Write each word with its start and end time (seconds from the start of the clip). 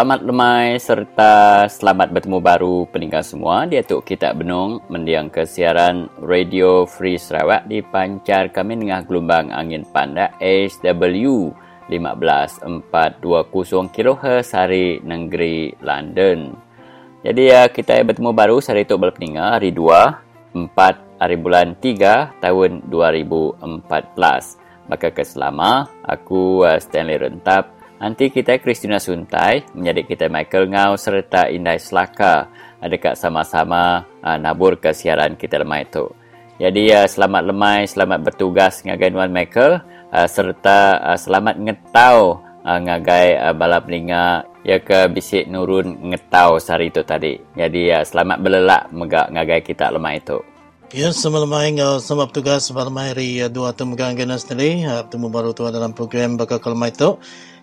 selamat 0.00 0.24
lemai 0.24 0.80
serta 0.80 1.32
selamat 1.68 2.08
bertemu 2.16 2.40
baru 2.40 2.88
peninggal 2.88 3.20
semua 3.20 3.68
di 3.68 3.76
Atuk 3.76 4.08
Kitab 4.08 4.40
Benung 4.40 4.80
mendiang 4.88 5.28
kesiaran 5.28 6.08
Radio 6.24 6.88
Free 6.88 7.20
Sarawak 7.20 7.68
dipancar 7.68 8.48
kami 8.48 8.80
dengan 8.80 9.04
gelombang 9.04 9.52
angin 9.52 9.84
pandak 9.84 10.40
SW 10.40 11.52
15420 11.92 13.92
kHz 13.92 14.48
hari 14.56 15.04
negeri 15.04 15.76
London. 15.84 16.56
Jadi 17.20 17.52
ya 17.52 17.68
kita 17.68 18.00
bertemu 18.00 18.32
baru 18.32 18.56
hari 18.64 18.88
itu 18.88 18.96
berpeninggal 18.96 19.60
hari 19.60 19.68
2 19.68 20.56
4 20.56 21.20
hari 21.20 21.36
bulan 21.36 21.76
3 21.76 22.40
tahun 22.40 22.88
2014. 22.88 23.68
Maka 24.88 25.12
keselama 25.12 25.92
aku 26.08 26.64
uh, 26.64 26.80
Stanley 26.80 27.20
Rentap 27.20 27.79
Nanti 28.00 28.32
kita 28.32 28.56
Christina 28.64 28.96
Suntai, 28.96 29.60
menjadi 29.76 30.08
kita 30.08 30.26
Michael 30.32 30.72
Ngau 30.72 30.96
serta 30.96 31.52
Indai 31.52 31.76
Selaka 31.76 32.48
dekat 32.80 33.12
sama-sama 33.12 34.08
uh, 34.24 34.40
nabur 34.40 34.80
ke 34.80 34.96
siaran 34.96 35.36
kita 35.36 35.60
lemai 35.60 35.84
itu. 35.84 36.08
Jadi 36.56 36.96
uh, 36.96 37.04
selamat 37.04 37.52
lemai, 37.52 37.84
selamat 37.84 38.24
bertugas 38.24 38.80
ngagai 38.88 39.12
Nuan 39.12 39.28
Michael 39.28 39.84
uh, 40.16 40.24
serta 40.24 41.12
uh, 41.12 41.18
selamat 41.20 41.60
ngetau 41.60 42.40
uh, 42.64 42.80
ngagai 42.80 43.36
uh, 43.36 43.52
balap 43.52 43.84
linga 43.84 44.48
ya 44.64 44.80
ke 44.80 45.12
bisik 45.12 45.44
nurun 45.52 46.00
ngetau 46.08 46.56
sehari 46.56 46.88
itu 46.88 47.04
tadi. 47.04 47.36
Jadi 47.52 48.00
uh, 48.00 48.00
selamat 48.00 48.40
belelak 48.40 48.82
megak 48.96 49.28
ngagai 49.28 49.60
kita 49.60 49.92
lemai 49.92 50.24
itu. 50.24 50.40
Ya, 50.96 51.12
selamat 51.12 51.40
lemai 51.44 51.70
ngau 51.76 52.00
selamat 52.00 52.32
bertugas 52.32 52.66
lemai 52.72 53.12
hari 53.12 53.44
uh, 53.44 53.52
dua 53.52 53.76
tu 53.76 53.84
megang 53.84 54.16
genas 54.16 54.48
tadi. 54.48 54.88
Uh, 54.88 55.04
baru 55.04 55.52
tu 55.52 55.68
dalam 55.68 55.92
program 55.92 56.40
bakal 56.40 56.64
kelemai 56.64 56.96
itu. 56.96 57.20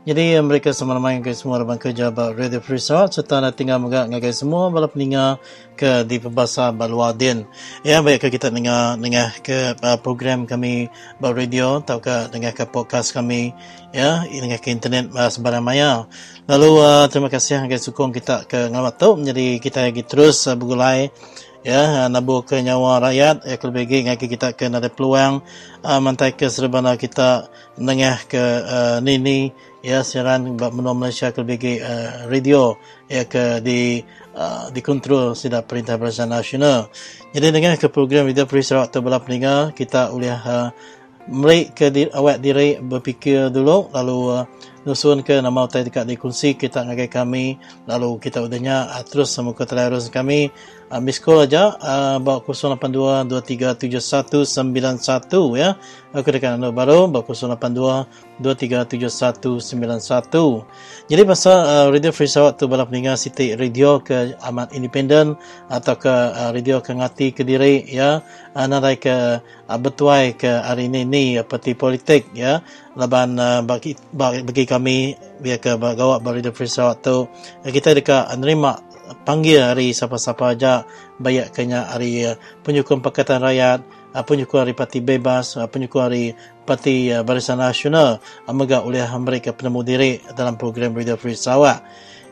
Jadi 0.08 0.40
mereka 0.40 0.72
semua 0.72 0.96
ramai 0.96 1.20
ke 1.20 1.36
semua 1.36 1.60
orang 1.60 1.76
kerja 1.76 2.08
about 2.08 2.40
Radio 2.40 2.64
Free 2.64 2.80
Sarawak 2.80 3.12
serta 3.12 3.44
nak 3.44 3.60
tinggal 3.60 3.76
megak 3.76 4.08
ngagai 4.08 4.32
semua 4.32 4.72
balap 4.72 4.96
peninga 4.96 5.36
ke 5.76 6.08
di 6.08 6.16
perbasa 6.16 6.72
Baluadin. 6.72 7.44
Ya 7.84 8.00
baik 8.00 8.24
ke 8.24 8.32
kita 8.32 8.48
dengar 8.48 8.96
dengar 8.96 9.36
ke 9.44 9.76
uh, 9.76 10.00
program 10.00 10.48
kami 10.48 10.88
about 11.20 11.36
radio 11.36 11.84
atau 11.84 12.00
ke 12.00 12.32
dengar 12.32 12.56
ke 12.56 12.64
podcast 12.72 13.12
kami 13.12 13.52
ya 13.92 14.24
dengar 14.24 14.64
ke 14.64 14.72
internet 14.72 15.12
uh, 15.12 15.28
sebarang 15.28 15.60
maya. 15.60 16.08
Lalu 16.48 16.72
uh, 16.80 17.12
terima 17.12 17.28
kasih 17.28 17.68
ngagai 17.68 17.84
sukong 17.84 18.16
kita 18.16 18.48
ke 18.48 18.72
ngalamat. 18.72 18.96
Jadi 19.28 19.60
kita 19.60 19.92
lagi 19.92 20.08
terus 20.08 20.48
uh, 20.48 20.56
bergulai 20.56 21.12
ya 21.66 22.06
nabur 22.12 22.46
ke 22.46 22.62
nyawa 22.62 23.02
rakyat 23.02 23.46
ya 23.46 23.56
kelebih 23.58 24.06
lagi 24.06 24.28
kita 24.30 24.54
ke 24.54 24.70
ada 24.70 24.90
peluang 24.90 25.42
uh, 25.82 26.00
mantai 26.02 26.38
ke 26.38 26.50
serbana 26.52 26.98
kita 26.98 27.50
dengar 27.78 28.22
ke 28.30 28.44
uh, 28.66 28.98
nini 29.02 29.54
ya 29.82 30.04
siaran 30.04 30.58
menua 30.58 30.92
Malaysia 30.92 31.32
ke 31.32 31.42
BG 31.42 31.66
uh, 31.80 32.10
radio 32.28 32.76
ya 33.08 33.24
ke 33.24 33.64
di 33.64 34.04
uh, 34.36 34.68
dikontrol 34.74 35.32
sudah 35.32 35.64
Perintah 35.64 35.96
Barisan 35.96 36.34
Nasional. 36.34 36.92
Jadi 37.32 37.48
dengan 37.54 37.80
ke 37.80 37.88
program 37.88 38.28
video 38.28 38.44
Free 38.50 38.66
Sarawak 38.66 38.92
terbelah 38.92 39.24
peninga 39.24 39.72
kita 39.72 40.12
boleh 40.12 40.36
uh, 40.36 40.70
merik 41.28 41.76
ke 41.76 41.92
di, 41.92 42.08
awak 42.08 42.40
diri 42.40 42.80
berfikir 42.80 43.52
dulu 43.52 43.92
lalu 43.92 44.18
uh, 44.32 44.44
nusun 44.88 45.20
ke 45.28 45.44
nama 45.44 45.68
utai 45.68 45.84
dekat 45.84 46.08
dikunci 46.08 46.56
kita 46.56 46.88
ngagai 46.88 47.12
kami 47.12 47.60
lalu 47.84 48.16
kita 48.24 48.40
udahnya 48.40 48.88
uh, 48.88 49.04
terus 49.04 49.36
semuka 49.36 49.68
terus 49.68 50.08
kami 50.08 50.48
uh, 50.92 51.00
miss 51.04 51.20
call 51.20 51.42
aja 51.44 51.76
uh, 51.80 52.20
bawa 52.20 52.42
082 52.44 53.26
237191 53.28 55.58
ya. 55.60 55.76
Aku 56.16 56.32
dekat 56.34 56.58
anda 56.58 56.72
baru 56.72 57.08
bawa 57.12 57.24
082 57.28 58.06
237191 58.42 60.66
jadi 61.08 61.24
pasal 61.24 61.58
uh, 61.64 61.88
radio 61.88 62.12
free 62.12 62.28
sawat 62.28 62.60
tu 62.60 62.68
balap 62.68 62.92
dengar 62.92 63.16
siti 63.16 63.56
radio 63.56 64.04
ke 64.04 64.36
amat 64.44 64.76
independen 64.76 65.40
atau 65.72 65.96
ke 65.96 66.12
uh, 66.12 66.52
radio 66.52 66.84
ke 66.84 66.92
ngati 66.92 67.32
ke 67.32 67.48
diri 67.48 67.88
ya. 67.88 68.20
Narai 68.52 69.00
ke 69.00 69.40
uh, 69.40 69.80
betuai 69.80 70.36
ke 70.36 70.52
hari 70.52 70.92
ini 70.92 71.08
ni 71.08 71.40
peti 71.48 71.80
politik 71.80 72.28
ya. 72.36 72.60
Laban 73.00 73.40
uh, 73.40 73.64
bagi, 73.64 73.96
bagi 74.12 74.68
kami 74.68 75.16
biar 75.40 75.64
ke 75.64 75.80
gawat 75.80 76.20
radio 76.28 76.52
free 76.52 76.68
sawat 76.68 77.00
tu. 77.00 77.24
Kita 77.64 77.96
dekat 77.96 78.28
nerima 78.36 78.76
panggil 79.24 79.64
hari 79.64 79.94
siapa-siapa 79.96 80.56
aja 80.56 80.84
banyak 81.22 81.52
kena 81.54 81.92
hari 81.92 82.28
uh, 82.28 82.36
penyukung 82.62 83.00
Pakatan 83.00 83.40
Rakyat, 83.44 83.80
uh, 84.14 84.24
penyukung 84.24 84.64
hari 84.64 84.74
Parti 84.76 85.00
Bebas, 85.00 85.56
uh, 85.56 85.68
penyukung 85.68 86.04
hari 86.04 86.36
Parti 86.68 87.12
Barisan 87.24 87.64
Nasional 87.64 88.20
amega 88.46 88.84
oleh 88.84 89.04
mereka 89.18 89.56
penemu 89.56 89.80
diri 89.88 90.12
dalam 90.36 90.60
program 90.60 90.92
Radio 90.92 91.16
Free 91.16 91.38
Sarawak. 91.38 91.84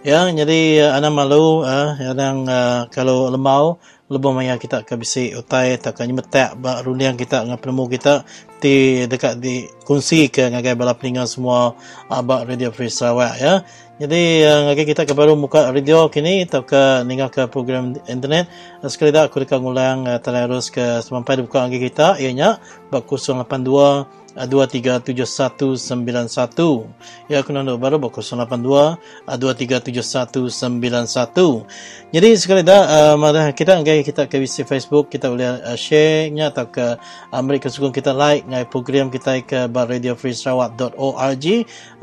Ya, 0.06 0.22
jadi 0.30 0.92
anak 0.94 1.18
malu 1.18 1.66
yang 1.98 2.46
kalau 2.94 3.26
lemau 3.34 3.82
lebih 4.06 4.38
maya 4.38 4.62
kita 4.62 4.86
ke 4.86 4.94
bisi 5.02 5.34
utai 5.34 5.82
tak 5.82 5.98
kan 5.98 6.06
nyemetak 6.06 6.54
ba 6.62 6.86
runiang 6.86 7.18
kita 7.18 7.42
dengan 7.42 7.58
penemu 7.58 7.90
kita 7.90 8.22
di 8.62 9.06
dekat 9.10 9.42
di 9.42 9.66
kunci 9.82 10.30
ke 10.30 10.46
ngagai 10.46 10.78
balap 10.78 11.02
peningan 11.02 11.26
semua 11.26 11.74
abak 12.10 12.46
radio 12.46 12.70
free 12.70 12.94
Sarawak 12.94 13.34
ya. 13.42 13.66
Jadi 13.96 14.44
yang 14.44 14.68
uh, 14.68 14.76
kita 14.76 15.08
ke 15.08 15.16
baru 15.16 15.40
muka 15.40 15.72
radio 15.72 16.12
kini 16.12 16.44
atau 16.44 16.68
ke 16.68 17.08
ninggal 17.08 17.32
ke 17.32 17.48
program 17.48 17.96
internet. 18.06 18.46
Uh, 18.84 18.92
sekali 18.92 19.10
dah 19.10 19.26
aku 19.26 19.42
dekat 19.42 19.58
ngulang 19.58 20.06
uh, 20.06 20.20
terus 20.20 20.68
ke 20.70 21.00
sampai 21.02 21.42
buka 21.42 21.66
lagi 21.66 21.80
kita 21.80 22.20
ianya 22.22 22.60
bak 22.92 23.08
082 23.08 24.25
237191 24.36 26.92
ya 27.32 27.40
aku 27.40 27.56
nak 27.56 27.80
baru 27.80 28.04
bak 28.04 28.20
082 28.20 29.00
237191 29.32 31.64
jadi 32.12 32.30
sekali 32.36 32.68
dah 32.68 33.16
uh, 33.16 33.56
kita 33.56 33.80
ngai 33.80 34.04
kita 34.04 34.28
ke 34.28 34.44
visi 34.44 34.68
Facebook 34.68 35.08
kita 35.08 35.32
boleh 35.32 35.64
uh, 35.64 35.80
share 35.80 36.28
nya 36.36 36.52
atau 36.52 36.68
ke 36.68 37.00
Amerika 37.32 37.72
Sukun 37.72 37.96
kita 37.96 38.12
like 38.12 38.44
ngai 38.44 38.68
program 38.68 39.08
kita 39.08 39.40
ke 39.48 39.72
radiofreesarawak.org 39.72 41.46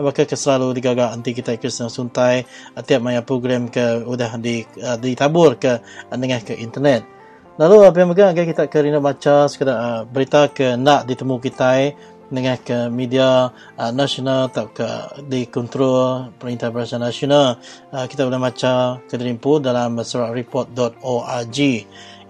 apakah 0.01 0.25
ke 0.25 0.37
selalu 0.37 0.81
digaga 0.81 1.13
nanti 1.13 1.37
kita 1.37 1.61
ke 1.61 1.69
suntai 1.69 2.49
uh, 2.73 2.81
tiap 2.81 3.05
maya 3.05 3.21
program 3.21 3.69
ke 3.69 4.09
udah 4.09 4.41
di 4.41 4.65
uh, 4.81 4.97
ditabur 4.97 5.61
ke 5.61 5.85
uh, 5.85 6.17
dengan 6.17 6.41
ke 6.41 6.57
internet. 6.57 7.05
Lalu 7.61 7.85
apa 7.85 7.97
yang 8.01 8.09
megang 8.09 8.33
kita 8.33 8.65
ke 8.65 8.81
Rina 8.81 8.97
baca 8.97 9.45
sekadar 9.45 9.77
uh, 9.77 10.01
berita 10.09 10.49
ke 10.49 10.73
nak 10.81 11.05
ditemu 11.05 11.37
kita 11.37 11.93
dengan 12.33 12.57
ke 12.57 12.89
media 12.89 13.53
uh, 13.77 13.93
nasional 13.93 14.49
atau 14.49 14.73
ke 14.73 14.89
dikontrol 15.29 16.33
Perintah 16.41 16.73
Barisan 16.73 17.05
Nasional. 17.05 17.61
Uh, 17.93 18.09
kita 18.09 18.25
boleh 18.25 18.41
baca 18.41 18.97
ke 19.05 19.21
Derimpu 19.21 19.61
dalam 19.61 20.01
suratreport.org 20.01 21.59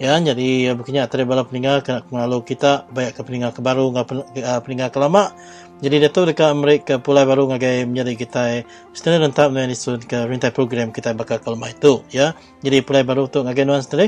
ya 0.03 0.19
jadi 0.19 0.73
uh, 0.73 0.75
bukannya 0.75 1.07
antara 1.07 1.23
bala 1.23 1.47
peninggal 1.47 1.79
kena 1.87 2.03
mengalu 2.11 2.43
kita 2.43 2.91
banyak 2.91 3.15
ke 3.15 3.23
peninggal 3.23 3.55
ke 3.55 3.63
baru 3.63 3.95
uh, 3.95 4.61
peninggal 4.65 4.91
ke 4.91 4.99
lama 4.99 5.31
jadi 5.83 5.99
Dato 5.99 6.23
dekat 6.23 6.55
mereka 6.55 7.03
pulai 7.03 7.27
baru 7.27 7.51
ngagai 7.51 7.91
menjadi 7.91 8.15
kita 8.15 8.43
setelah 8.95 9.27
rentap 9.27 9.51
dengan 9.51 9.67
isu 9.75 9.99
ke 10.07 10.31
rintai 10.31 10.55
program 10.55 10.95
kita 10.95 11.11
bakal 11.11 11.43
ke 11.43 11.51
itu 11.51 12.07
ya. 12.15 12.39
Jadi 12.63 12.87
pulai 12.87 13.03
baru 13.03 13.27
untuk 13.27 13.43
ngagai 13.43 13.67
nuan 13.67 13.83
setelah 13.83 14.07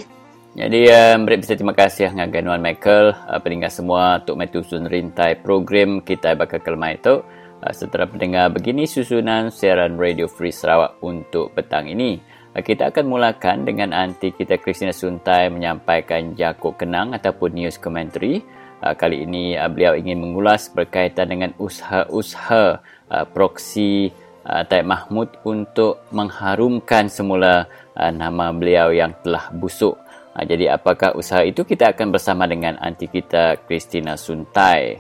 jadi, 0.54 0.80
uh, 0.86 1.18
besar 1.18 1.58
terima 1.58 1.74
kasih 1.74 2.14
dengan 2.14 2.30
Ganuan 2.30 2.62
Michael, 2.62 3.10
uh, 3.26 3.42
pendengar 3.42 3.74
semua 3.74 4.22
untuk 4.22 4.38
metu 4.38 4.62
susun 4.62 4.86
rintai 4.86 5.34
program 5.42 5.98
kita 5.98 6.38
bakal 6.38 6.62
kelma 6.62 6.94
itu. 6.94 7.26
Uh, 7.58 7.74
setelah 7.74 8.06
pendengar 8.06 8.54
begini 8.54 8.86
susunan 8.86 9.50
siaran 9.50 9.98
Radio 9.98 10.30
Free 10.30 10.54
Sarawak 10.54 11.02
untuk 11.02 11.50
petang 11.58 11.90
ini. 11.90 12.22
Uh, 12.54 12.62
kita 12.62 12.94
akan 12.94 13.02
mulakan 13.02 13.66
dengan 13.66 13.90
anti 13.90 14.30
kita 14.30 14.62
Christina 14.62 14.94
Suntai 14.94 15.50
menyampaikan 15.50 16.38
jakuk 16.38 16.78
kenang 16.78 17.18
ataupun 17.18 17.50
news 17.50 17.74
commentary. 17.74 18.38
Uh, 18.78 18.94
kali 18.94 19.26
ini 19.26 19.58
uh, 19.58 19.66
beliau 19.66 19.98
ingin 19.98 20.22
mengulas 20.22 20.70
berkaitan 20.70 21.34
dengan 21.34 21.50
usaha-usaha 21.58 22.78
uh, 23.10 23.26
proksi 23.26 24.14
uh, 24.46 24.62
Taib 24.62 24.86
Mahmud 24.86 25.34
untuk 25.42 26.06
mengharumkan 26.14 27.10
semula 27.10 27.66
uh, 27.98 28.12
nama 28.14 28.54
beliau 28.54 28.94
yang 28.94 29.10
telah 29.26 29.50
busuk 29.50 30.03
Ha, 30.34 30.42
jadi 30.42 30.74
apakah 30.74 31.14
usaha 31.14 31.46
itu 31.46 31.62
kita 31.62 31.94
akan 31.94 32.10
bersama 32.10 32.50
dengan 32.50 32.74
anti 32.82 33.06
kita 33.06 33.62
Christina 33.70 34.18
Suntai. 34.18 34.98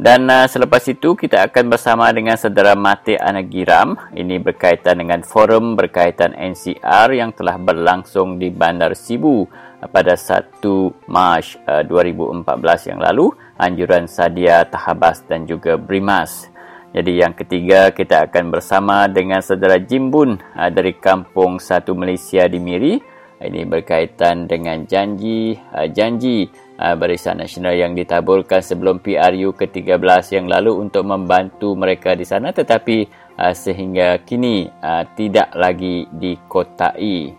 Dan 0.00 0.24
uh, 0.32 0.48
selepas 0.48 0.80
itu 0.88 1.12
kita 1.12 1.44
akan 1.52 1.68
bersama 1.68 2.08
dengan 2.08 2.32
saudara 2.40 2.72
Mati 2.72 3.20
Anagiram. 3.20 3.92
Ini 4.16 4.40
berkaitan 4.40 4.96
dengan 4.96 5.20
forum 5.20 5.76
berkaitan 5.76 6.32
NCR 6.32 7.12
yang 7.12 7.36
telah 7.36 7.60
berlangsung 7.60 8.40
di 8.40 8.48
Bandar 8.48 8.96
Sibu 8.96 9.44
uh, 9.44 9.88
pada 9.92 10.16
1 10.16 10.64
Mac 11.04 11.44
uh, 11.68 11.84
2014 11.84 12.96
yang 12.96 13.00
lalu. 13.04 13.28
Anjuran 13.60 14.08
Sadia 14.08 14.64
Tahabas 14.64 15.20
dan 15.28 15.44
juga 15.44 15.76
Brimas. 15.76 16.48
Jadi 16.96 17.20
yang 17.20 17.36
ketiga 17.36 17.92
kita 17.92 18.24
akan 18.24 18.48
bersama 18.48 19.04
dengan 19.04 19.44
saudara 19.44 19.76
Jimbun 19.76 20.40
uh, 20.56 20.72
dari 20.72 20.96
kampung 20.96 21.60
Satu 21.60 21.92
Malaysia 21.92 22.48
di 22.48 22.56
Miri 22.56 23.09
ini 23.40 23.64
berkaitan 23.64 24.44
dengan 24.44 24.84
janji 24.84 25.56
uh, 25.72 25.88
janji 25.88 26.44
uh, 26.76 26.92
Barisan 26.92 27.40
Nasional 27.40 27.72
yang 27.72 27.96
ditaburkan 27.96 28.60
sebelum 28.60 29.00
PRU 29.00 29.56
ke-13 29.56 30.36
yang 30.36 30.46
lalu 30.46 30.76
untuk 30.76 31.08
membantu 31.08 31.72
mereka 31.72 32.12
di 32.12 32.28
sana 32.28 32.52
tetapi 32.52 33.08
uh, 33.40 33.54
sehingga 33.56 34.20
kini 34.28 34.68
tidak 35.16 35.56
lagi 35.56 36.04
dikotai. 36.12 37.32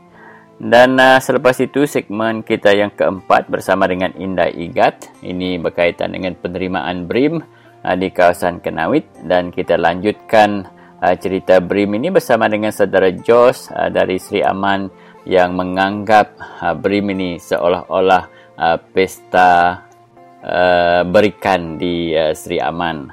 Dan 0.62 0.94
selepas 0.98 1.58
itu 1.58 1.90
segmen 1.90 2.46
kita 2.46 2.70
yang 2.70 2.94
keempat 2.94 3.50
bersama 3.50 3.90
dengan 3.90 4.14
Indah 4.14 4.46
Igat. 4.46 5.10
Ini 5.26 5.58
berkaitan 5.58 6.14
dengan 6.14 6.38
penerimaan 6.38 7.10
BRIM 7.10 7.42
di 7.98 8.14
kawasan 8.14 8.62
Kenawit 8.62 9.10
dan 9.26 9.50
kita 9.50 9.74
lanjutkan 9.74 10.70
cerita 11.18 11.58
BRIM 11.58 11.98
ini 11.98 12.14
bersama 12.14 12.46
dengan 12.46 12.70
saudara 12.70 13.10
Jos 13.10 13.74
dari 13.90 14.22
Sri 14.22 14.46
Aman 14.46 14.86
yang 15.26 15.54
menganggap 15.54 16.34
uh, 16.40 16.74
BRIM 16.74 17.14
ini 17.14 17.38
seolah-olah 17.38 18.24
uh, 18.58 18.78
pesta 18.92 19.84
uh, 20.42 21.02
berikan 21.06 21.78
di 21.78 22.14
uh, 22.18 22.34
Sri 22.34 22.58
Aman. 22.58 23.12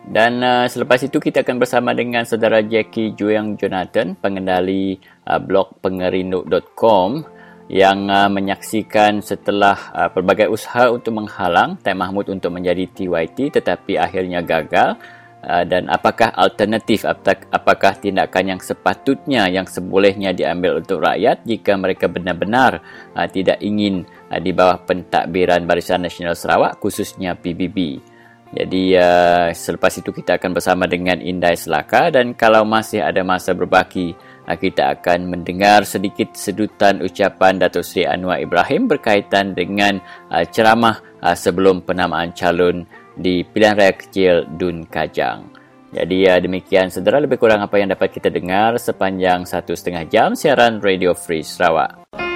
Dan 0.00 0.40
uh, 0.42 0.66
selepas 0.66 0.98
itu 1.04 1.20
kita 1.20 1.44
akan 1.44 1.60
bersama 1.60 1.92
dengan 1.92 2.24
saudara 2.24 2.64
Jackie 2.64 3.12
Juyang 3.14 3.54
Jonathan, 3.60 4.16
pengendali 4.16 4.96
uh, 5.28 5.38
blog 5.38 5.76
pengerindu.com 5.84 7.22
yang 7.70 8.10
uh, 8.10 8.26
menyaksikan 8.26 9.22
setelah 9.22 9.78
uh, 9.94 10.10
pelbagai 10.10 10.50
usaha 10.50 10.90
untuk 10.90 11.14
menghalang 11.14 11.78
Tan 11.78 11.94
Mahmud 11.94 12.26
untuk 12.26 12.50
menjadi 12.50 12.90
TYT 12.90 13.62
tetapi 13.62 13.94
akhirnya 13.94 14.42
gagal. 14.42 14.98
Uh, 15.40 15.64
dan 15.64 15.88
apakah 15.88 16.28
alternatif 16.36 17.08
apakah 17.48 17.96
tindakan 17.96 18.52
yang 18.52 18.60
sepatutnya 18.60 19.48
yang 19.48 19.64
sebolehnya 19.64 20.36
diambil 20.36 20.84
untuk 20.84 21.00
rakyat 21.00 21.48
jika 21.48 21.80
mereka 21.80 22.12
benar-benar 22.12 22.84
uh, 23.16 23.24
tidak 23.24 23.56
ingin 23.64 24.04
uh, 24.28 24.36
di 24.36 24.52
bawah 24.52 24.84
pentadbiran 24.84 25.64
Barisan 25.64 26.04
Nasional 26.04 26.36
Sarawak 26.36 26.76
khususnya 26.76 27.32
PBB. 27.40 28.04
Jadi 28.50 28.98
selepas 29.54 29.94
itu 29.94 30.10
kita 30.10 30.34
akan 30.34 30.58
bersama 30.58 30.82
dengan 30.90 31.22
Indai 31.22 31.54
Selaka 31.54 32.10
dan 32.10 32.34
kalau 32.34 32.66
masih 32.66 32.98
ada 32.98 33.22
masa 33.22 33.54
berbaki 33.54 34.18
kita 34.58 34.98
akan 34.98 35.30
mendengar 35.30 35.86
sedikit 35.86 36.34
sedutan 36.34 36.98
ucapan 36.98 37.62
Datuk 37.62 37.86
Seri 37.86 38.10
Anwar 38.10 38.42
Ibrahim 38.42 38.90
berkaitan 38.90 39.54
dengan 39.54 40.02
ceramah 40.50 40.98
sebelum 41.38 41.86
penamaan 41.86 42.34
calon 42.34 42.90
di 43.20 43.44
pilihan 43.44 43.76
raya 43.76 43.92
kecil 43.92 44.48
Dun 44.56 44.88
Kajang. 44.88 45.52
Jadi 45.92 46.24
uh, 46.24 46.40
demikian 46.40 46.88
saudara 46.88 47.20
lebih 47.20 47.36
kurang 47.36 47.60
apa 47.60 47.76
yang 47.76 47.92
dapat 47.92 48.14
kita 48.14 48.32
dengar 48.32 48.80
sepanjang 48.80 49.44
satu 49.44 49.76
setengah 49.76 50.08
jam 50.08 50.32
siaran 50.32 50.80
Radio 50.80 51.12
Free 51.12 51.44
Sarawak. 51.44 52.29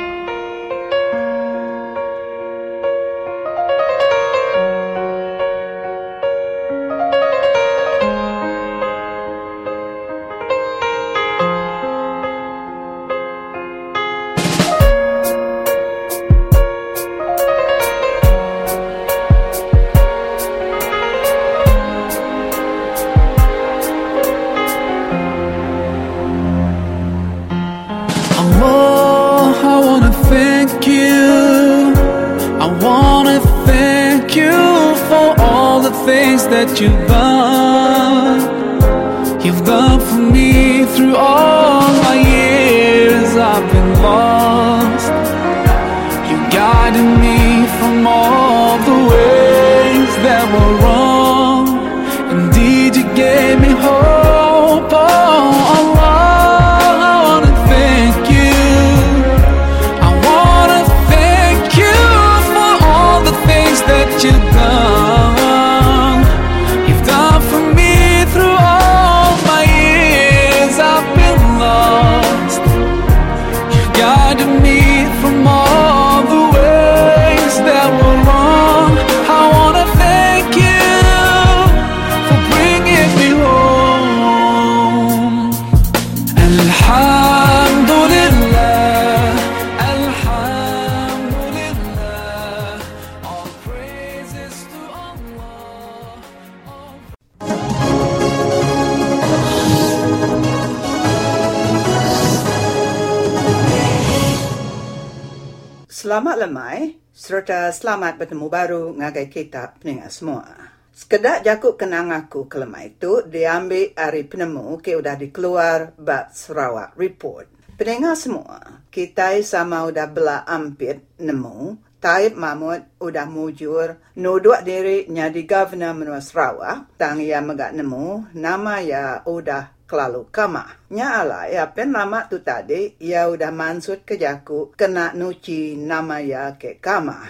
Serta 107.14 107.70
selamat 107.70 108.18
bertemu 108.18 108.46
baru 108.50 108.82
ngagai 108.96 109.28
kita 109.30 109.76
peningat 109.78 110.10
semua. 110.10 110.74
Sekedar 110.94 111.42
jakut 111.42 111.74
kenang 111.74 112.14
aku 112.14 112.46
kelema 112.46 112.86
itu 112.86 113.26
diambil 113.26 113.90
hari 113.98 114.22
penemu 114.24 114.78
ke 114.78 114.94
udah 114.94 115.18
dikeluar 115.18 115.92
bab 115.98 116.30
Sarawak 116.30 116.94
Report. 116.94 117.50
Pendengar 117.74 118.14
semua, 118.14 118.86
kita 118.94 119.34
sama 119.42 119.82
udah 119.90 120.06
bela 120.06 120.46
ampit 120.46 121.02
nemu 121.18 121.82
Taib 122.04 122.36
Mahmud 122.36 123.00
udah 123.00 123.24
mujur 123.24 123.96
nuduk 124.14 124.60
diri 124.60 125.08
jadi 125.08 125.42
governor 125.48 125.96
menua 125.96 126.20
Sarawak. 126.20 126.94
Tang 127.00 127.16
ia 127.16 127.40
megak 127.40 127.72
nemu 127.72 128.30
nama 128.36 128.78
ya 128.84 129.24
udah 129.24 129.73
kelalu 129.84 130.30
kama. 130.30 130.64
Nya 130.94 131.20
ala 131.24 131.50
ya 131.50 131.68
pen 131.74 131.92
nama 131.92 132.30
tu 132.30 132.40
tadi 132.40 132.96
ya 133.02 133.28
udah 133.28 133.50
mansut 133.50 134.06
ke 134.06 134.16
jaku 134.16 134.72
kena 134.78 135.12
nuci 135.12 135.76
nama 135.76 136.22
ya 136.22 136.56
ke 136.56 136.78
kama. 136.80 137.20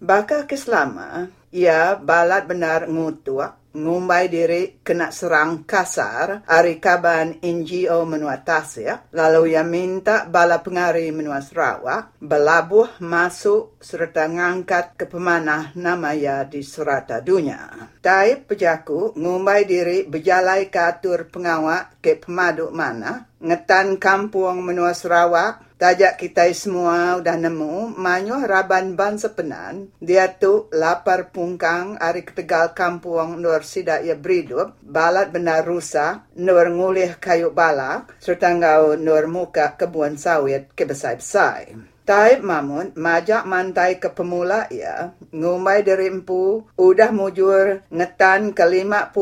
Baka 0.00 0.48
keselama 0.48 1.28
ya 1.52 2.00
balat 2.00 2.48
benar 2.48 2.88
ngutua 2.88 3.59
ngumbai 3.74 4.26
diri 4.26 4.82
kena 4.82 5.14
serang 5.14 5.62
kasar 5.64 6.42
hari 6.46 6.82
kaban 6.82 7.38
NGO 7.42 8.02
menua 8.06 8.42
Tasir. 8.42 9.10
Lalu 9.14 9.54
ia 9.54 9.62
minta 9.62 10.26
bala 10.26 10.60
pengari 10.60 11.10
menua 11.14 11.42
Sarawak 11.42 12.18
belabuh 12.18 13.00
masuk 13.02 13.78
serta 13.78 14.26
ngangkat 14.26 14.98
ke 14.98 15.04
pemanah 15.06 15.72
nama 15.78 16.12
ia 16.12 16.42
di 16.46 16.60
serata 16.66 17.22
dunia. 17.22 17.90
Tai 18.02 18.42
pejaku 18.42 19.14
ngumbai 19.14 19.68
diri 19.68 20.08
berjalai 20.08 20.72
ke 20.72 20.80
atur 20.80 21.28
pengawak 21.30 22.00
ke 22.02 22.18
pemaduk 22.18 22.72
mana 22.74 23.30
ngetan 23.40 23.96
kampung 23.96 24.60
menua 24.60 24.92
Sarawak 24.92 25.69
Tajak 25.80 26.20
kita 26.20 26.44
semua 26.52 27.16
udah 27.24 27.40
nemu 27.40 27.96
manyo 27.96 28.44
raban 28.44 29.00
ban 29.00 29.16
sepenan. 29.16 29.88
Dia 29.96 30.28
tu 30.28 30.68
lapar 30.76 31.32
pungkang 31.32 31.96
ari 31.96 32.20
ketegal 32.20 32.76
kampung 32.76 33.40
nur 33.40 33.64
sida 33.64 34.04
ia 34.04 34.12
beridup. 34.12 34.76
Balat 34.84 35.32
benar 35.32 35.64
rusak. 35.64 36.28
Nur 36.36 36.68
ngulih 36.68 37.16
kayu 37.16 37.56
balak. 37.56 38.12
Serta 38.20 38.52
ngau 38.52 39.00
nur 39.00 39.24
muka 39.24 39.80
kebun 39.80 40.20
sawit 40.20 40.68
kebesai-besai. 40.76 41.72
Tai 42.04 42.44
mamun 42.44 42.92
majak 43.00 43.48
mantai 43.48 43.96
ke 43.96 44.12
pemula 44.12 44.68
ia 44.68 45.16
ngumai 45.32 45.80
dari 45.80 46.12
empu 46.12 46.60
udah 46.76 47.08
mujur 47.08 47.88
ngetan 47.88 48.52
ke 48.52 48.66
50% 48.66 49.14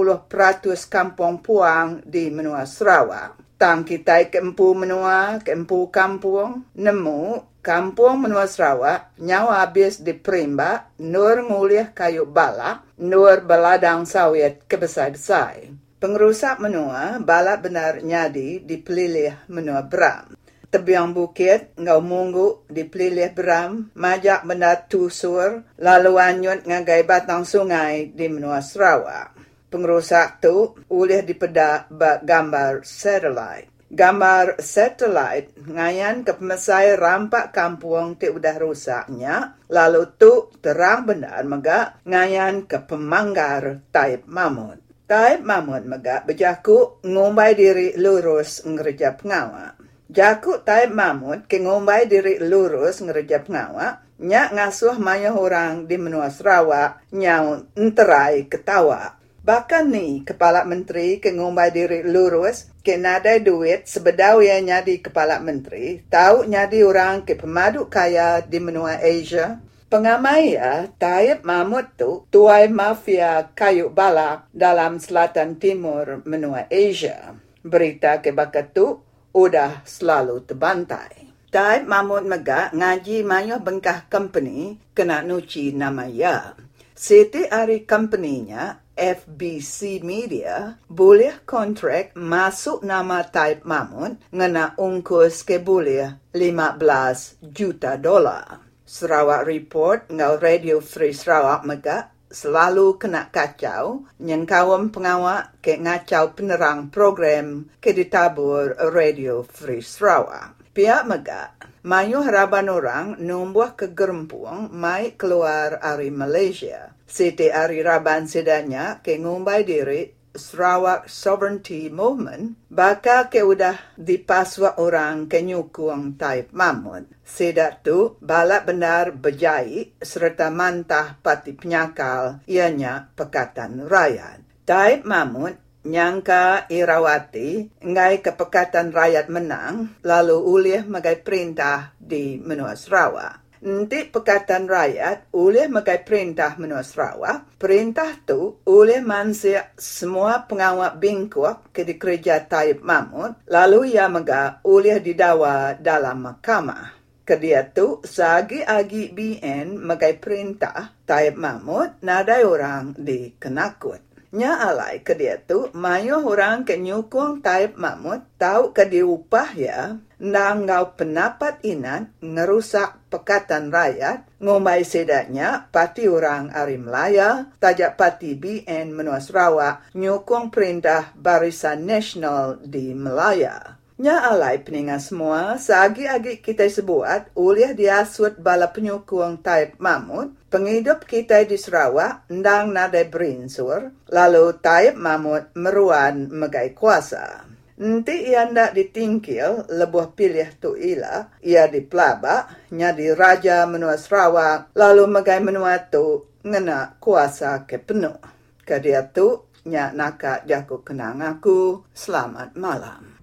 kampung 0.91 1.39
puang 1.39 2.01
di 2.03 2.33
menua 2.33 2.65
Sarawak 2.65 3.38
tang 3.59 3.83
kita 3.83 4.31
ke 4.31 4.39
empu 4.39 4.73
menua, 4.73 5.43
ke 5.43 5.51
empu 5.51 5.91
kampung, 5.91 6.63
nemu 6.79 7.43
kampung 7.59 8.25
menua 8.25 8.47
Sarawak, 8.47 9.13
nyawa 9.19 9.67
habis 9.67 10.01
di 10.01 10.15
Perimba, 10.15 10.89
nur 11.03 11.43
ngulih 11.43 11.93
kayu 11.93 12.25
bala, 12.25 12.87
nur 12.97 13.43
beladang 13.45 14.07
sawit 14.07 14.65
kebesai-besai. 14.71 15.75
Pengerusak 15.99 16.63
menua, 16.63 17.19
bala 17.19 17.59
benar 17.59 18.01
nyadi 18.01 18.63
di 18.63 18.79
pelilih 18.79 19.51
menua 19.51 19.83
Bram. 19.83 20.39
Tebiang 20.69 21.17
bukit, 21.17 21.75
ngau 21.81 21.99
munggu 21.99 22.63
di 22.71 22.87
pelilih 22.87 23.35
Bram, 23.35 23.91
majak 23.99 24.47
benar 24.47 24.87
tusur, 24.87 25.67
lalu 25.81 26.13
anyut 26.21 26.63
ngagai 26.63 27.03
batang 27.03 27.43
sungai 27.43 28.15
di 28.15 28.31
menua 28.31 28.63
Sarawak. 28.63 29.38
Pengerusak 29.69 30.41
tu 30.41 30.73
boleh 30.89 31.21
dipedak 31.21 31.93
bak 31.93 32.25
gambar 32.25 32.89
satelit. 32.89 33.69
Gambar 33.89 34.61
satelit 34.65 35.53
ngayan 35.61 36.25
ke 36.25 36.33
pemesai 36.37 36.97
rampak 36.97 37.53
kampung 37.53 38.17
ti 38.17 38.33
udah 38.33 38.57
rusaknya. 38.57 39.61
Lalu 39.69 40.17
tu 40.17 40.49
terang 40.65 41.05
benar 41.05 41.45
mega 41.45 42.01
ngayan 42.09 42.65
ke 42.65 42.81
pemanggar 42.81 43.85
taib 43.93 44.25
mamut. 44.25 44.81
Taib 45.05 45.45
mamut 45.45 45.85
mega 45.85 46.25
berjaku 46.25 47.05
ngumbai 47.05 47.53
diri 47.53 47.93
lurus 48.01 48.65
ngerja 48.65 49.21
pengawa. 49.21 49.77
Jaku 50.09 50.65
taib 50.65 50.97
mamut 50.97 51.45
ke 51.45 51.61
ngumbai 51.61 52.09
diri 52.09 52.41
lurus 52.41 53.05
ngerja 53.05 53.45
pengawa. 53.45 54.01
Nyak 54.17 54.49
ngasuh 54.57 54.97
maya 54.97 55.37
orang 55.37 55.85
di 55.85 56.01
menua 56.01 56.33
Sarawak 56.33 57.05
nyau 57.13 57.69
enterai 57.77 58.49
ketawa. 58.49 59.18
Bahkan 59.49 59.89
ni 59.89 60.29
Kepala 60.29 60.69
Menteri 60.69 61.25
ke 61.25 61.33
diri 61.73 62.05
lurus 62.05 62.69
ke 62.85 63.01
nada 63.01 63.33
duit 63.41 63.89
sebedau 63.89 64.45
yang 64.45 64.69
nyadi 64.69 65.01
Kepala 65.01 65.41
Menteri 65.41 66.05
tahu 66.05 66.45
nyadi 66.45 66.85
orang 66.85 67.25
ke 67.25 67.33
pemadu 67.33 67.89
kaya 67.89 68.45
di 68.45 68.61
menua 68.61 69.01
Asia. 69.01 69.57
Pengamai 69.89 70.53
ya, 70.53 70.93
Taib 71.01 71.49
Mahmud 71.49 71.97
tu 71.97 72.29
tuai 72.29 72.69
mafia 72.69 73.49
kayu 73.57 73.89
bala 73.89 74.45
dalam 74.53 75.01
selatan 75.01 75.57
timur 75.57 76.21
menua 76.29 76.69
Asia. 76.69 77.33
Berita 77.65 78.21
ke 78.21 78.37
bakat 78.37 78.77
tu 78.77 79.01
udah 79.33 79.81
selalu 79.89 80.45
terbantai. 80.45 81.25
Taib 81.49 81.89
Mahmud 81.89 82.29
Megak 82.29 82.77
ngaji 82.77 83.25
mayo 83.25 83.65
bengkah 83.65 84.13
company 84.13 84.77
kena 84.93 85.25
nuci 85.25 85.73
nama 85.73 86.05
ya. 86.05 86.53
Siti 86.93 87.49
hari 87.49 87.89
company-nya 87.89 88.85
FBC 88.99 90.03
Media 90.03 90.75
boleh 90.91 91.47
kontrak 91.47 92.19
masuk 92.19 92.83
nama 92.83 93.23
Taib 93.23 93.63
Mamun 93.63 94.19
ngena 94.35 94.75
ungkus 94.75 95.47
ke 95.47 95.63
boleh 95.63 96.19
15 96.35 97.39
juta 97.47 97.95
dolar. 97.95 98.59
Sarawak 98.83 99.47
Report 99.47 100.11
ngau 100.11 100.43
Radio 100.43 100.83
Free 100.83 101.15
Sarawak 101.15 101.63
mega 101.63 102.11
selalu 102.29 102.99
kena 103.01 103.31
kacau 103.31 104.05
yang 104.21 104.45
kawan 104.45 104.93
pengawak 104.93 105.55
ke 105.65 105.79
ngacau 105.79 106.37
penerang 106.37 106.93
program 106.93 107.71
ke 107.81 107.95
ditabur 107.95 108.77
Radio 108.93 109.47
Free 109.47 109.85
Sarawak. 109.85 110.59
Pihak 110.73 111.11
mega 111.11 111.58
mayu 111.87 112.23
harapan 112.25 112.67
orang 112.71 113.07
numbuh 113.21 113.75
kegerempuang 113.79 114.73
mai 114.73 115.15
keluar 115.15 115.79
dari 115.79 116.11
Malaysia. 116.11 116.95
Siti 117.09 117.49
Ari 117.49 117.81
Raban 117.81 118.29
sedanya 118.29 119.01
ke 119.01 119.17
ngumbai 119.17 119.65
diri 119.65 120.19
Sarawak 120.39 121.11
Sovereignty 121.11 121.91
Movement 121.91 122.55
baka 122.71 123.27
ke 123.27 123.43
udah 123.43 123.97
dipaswa 123.99 124.79
orang 124.79 125.27
ke 125.27 125.43
nyukung 125.43 126.15
taip 126.15 126.55
mamun. 126.55 127.11
Sedat 127.27 127.83
tu 127.83 128.21
balak 128.23 128.69
benar 128.69 129.17
berjai 129.17 129.99
serta 129.99 130.53
mantah 130.55 131.19
pati 131.19 131.57
penyakal 131.57 132.45
ianya 132.47 133.11
pekatan 133.17 133.89
rakyat. 133.89 134.45
Taip 134.69 135.03
mamun 135.09 135.68
nyangka 135.89 136.69
Irawati 136.69 137.81
ngai 137.81 138.21
kepekatan 138.21 138.93
rakyat 138.93 139.33
menang 139.33 139.97
lalu 140.05 140.37
ulih 140.37 140.85
magai 140.85 141.17
perintah 141.25 141.97
di 141.97 142.37
menua 142.37 142.77
Sarawak. 142.77 143.49
Nanti 143.59 144.07
Pekatan 144.07 144.71
Rakyat 144.71 145.35
oleh 145.35 145.67
magai 145.67 146.07
perintah 146.07 146.55
menua 146.63 146.87
Sarawak. 146.87 147.59
Perintah 147.59 148.15
tu 148.23 148.63
oleh 148.71 149.03
mansia 149.03 149.75
semua 149.75 150.47
pengawak 150.47 150.95
bingkuk 151.03 151.75
ke 151.75 151.83
di 151.83 151.99
kerja 151.99 152.39
Taib 152.47 152.87
Mahmud. 152.87 153.51
Lalu 153.51 153.99
ia 153.99 154.07
maga 154.07 154.63
oleh 154.63 155.03
didawa 155.03 155.75
dalam 155.75 156.23
mahkamah. 156.23 156.95
Kedia 157.27 157.67
tu 157.75 158.01
sagi 158.07 158.65
agi 158.65 159.11
BN 159.13 159.77
magai 159.77 160.17
perintah 160.17 160.95
Taib 161.03 161.37
Mahmud 161.37 162.01
nadai 162.01 162.47
orang 162.47 162.95
di 162.97 163.37
kenakut. 163.37 164.08
Nya 164.29 164.61
alai 164.61 165.01
ke 165.01 165.17
dia 165.17 165.41
tu, 165.41 165.73
mayo 165.73 166.21
orang 166.21 166.69
ke 166.69 166.77
nyukung 166.77 167.41
Taib 167.41 167.81
Mahmud 167.81 168.29
tahu 168.37 168.77
ke 168.77 168.85
dia 168.85 169.09
upah 169.09 169.57
ya, 169.57 169.97
ngau 170.21 170.85
pendapat 171.01 171.65
inan 171.65 172.13
ngerusak 172.21 173.01
pekatan 173.09 173.73
rakyat, 173.73 174.29
ngomai 174.45 174.85
sedaknya 174.85 175.73
pati 175.73 176.13
orang 176.13 176.53
Ari 176.53 176.77
Melaya, 176.77 177.49
tajak 177.57 177.97
pati 177.97 178.37
BN 178.37 178.93
Menua 178.93 179.25
Sarawak, 179.25 179.89
nyukung 179.97 180.53
perintah 180.53 181.09
Barisan 181.17 181.89
Nasional 181.89 182.61
di 182.61 182.93
Melaya. 182.93 183.78
Nya 183.99 184.31
alai 184.31 184.63
peningan 184.63 185.03
semua, 185.03 185.59
sagi-agi 185.59 186.39
kita 186.39 186.63
sebuat, 186.71 187.35
uliah 187.35 187.75
diasut 187.75 188.39
bala 188.39 188.71
penyukung 188.71 189.43
Taib 189.43 189.75
Mahmud, 189.83 190.39
penghidup 190.55 191.03
kita 191.03 191.43
di 191.43 191.59
Sarawak, 191.59 192.31
ndang 192.31 192.71
nadai 192.71 193.11
berinsur, 193.11 193.91
lalu 194.07 194.55
Taib 194.63 194.95
Mahmud 194.95 195.51
meruan 195.59 196.31
megai 196.31 196.79
kuasa. 196.79 197.43
Nanti 197.83 198.31
ia 198.31 198.47
ndak 198.47 198.79
ditingkil, 198.79 199.67
lebuh 199.67 200.15
pilih 200.15 200.47
tu 200.63 200.79
ila, 200.79 201.35
ia 201.43 201.67
di 201.67 201.83
pelaba, 201.83 202.47
nya 202.71 202.95
di 202.95 203.11
Raja 203.11 203.67
Menua 203.67 203.99
Sarawak, 203.99 204.79
lalu 204.79 205.11
megai 205.11 205.43
menua 205.43 205.75
tu 205.91 206.39
ngena 206.47 206.95
kuasa 207.03 207.67
ke 207.67 207.83
penuh. 207.83 208.15
Kedia 208.63 209.11
tu, 209.11 209.51
nya 209.67 209.91
nakak 209.91 210.47
jaku 210.47 210.87
kenang 210.87 211.19
aku, 211.19 211.83
selamat 211.91 212.55
malam. 212.55 213.19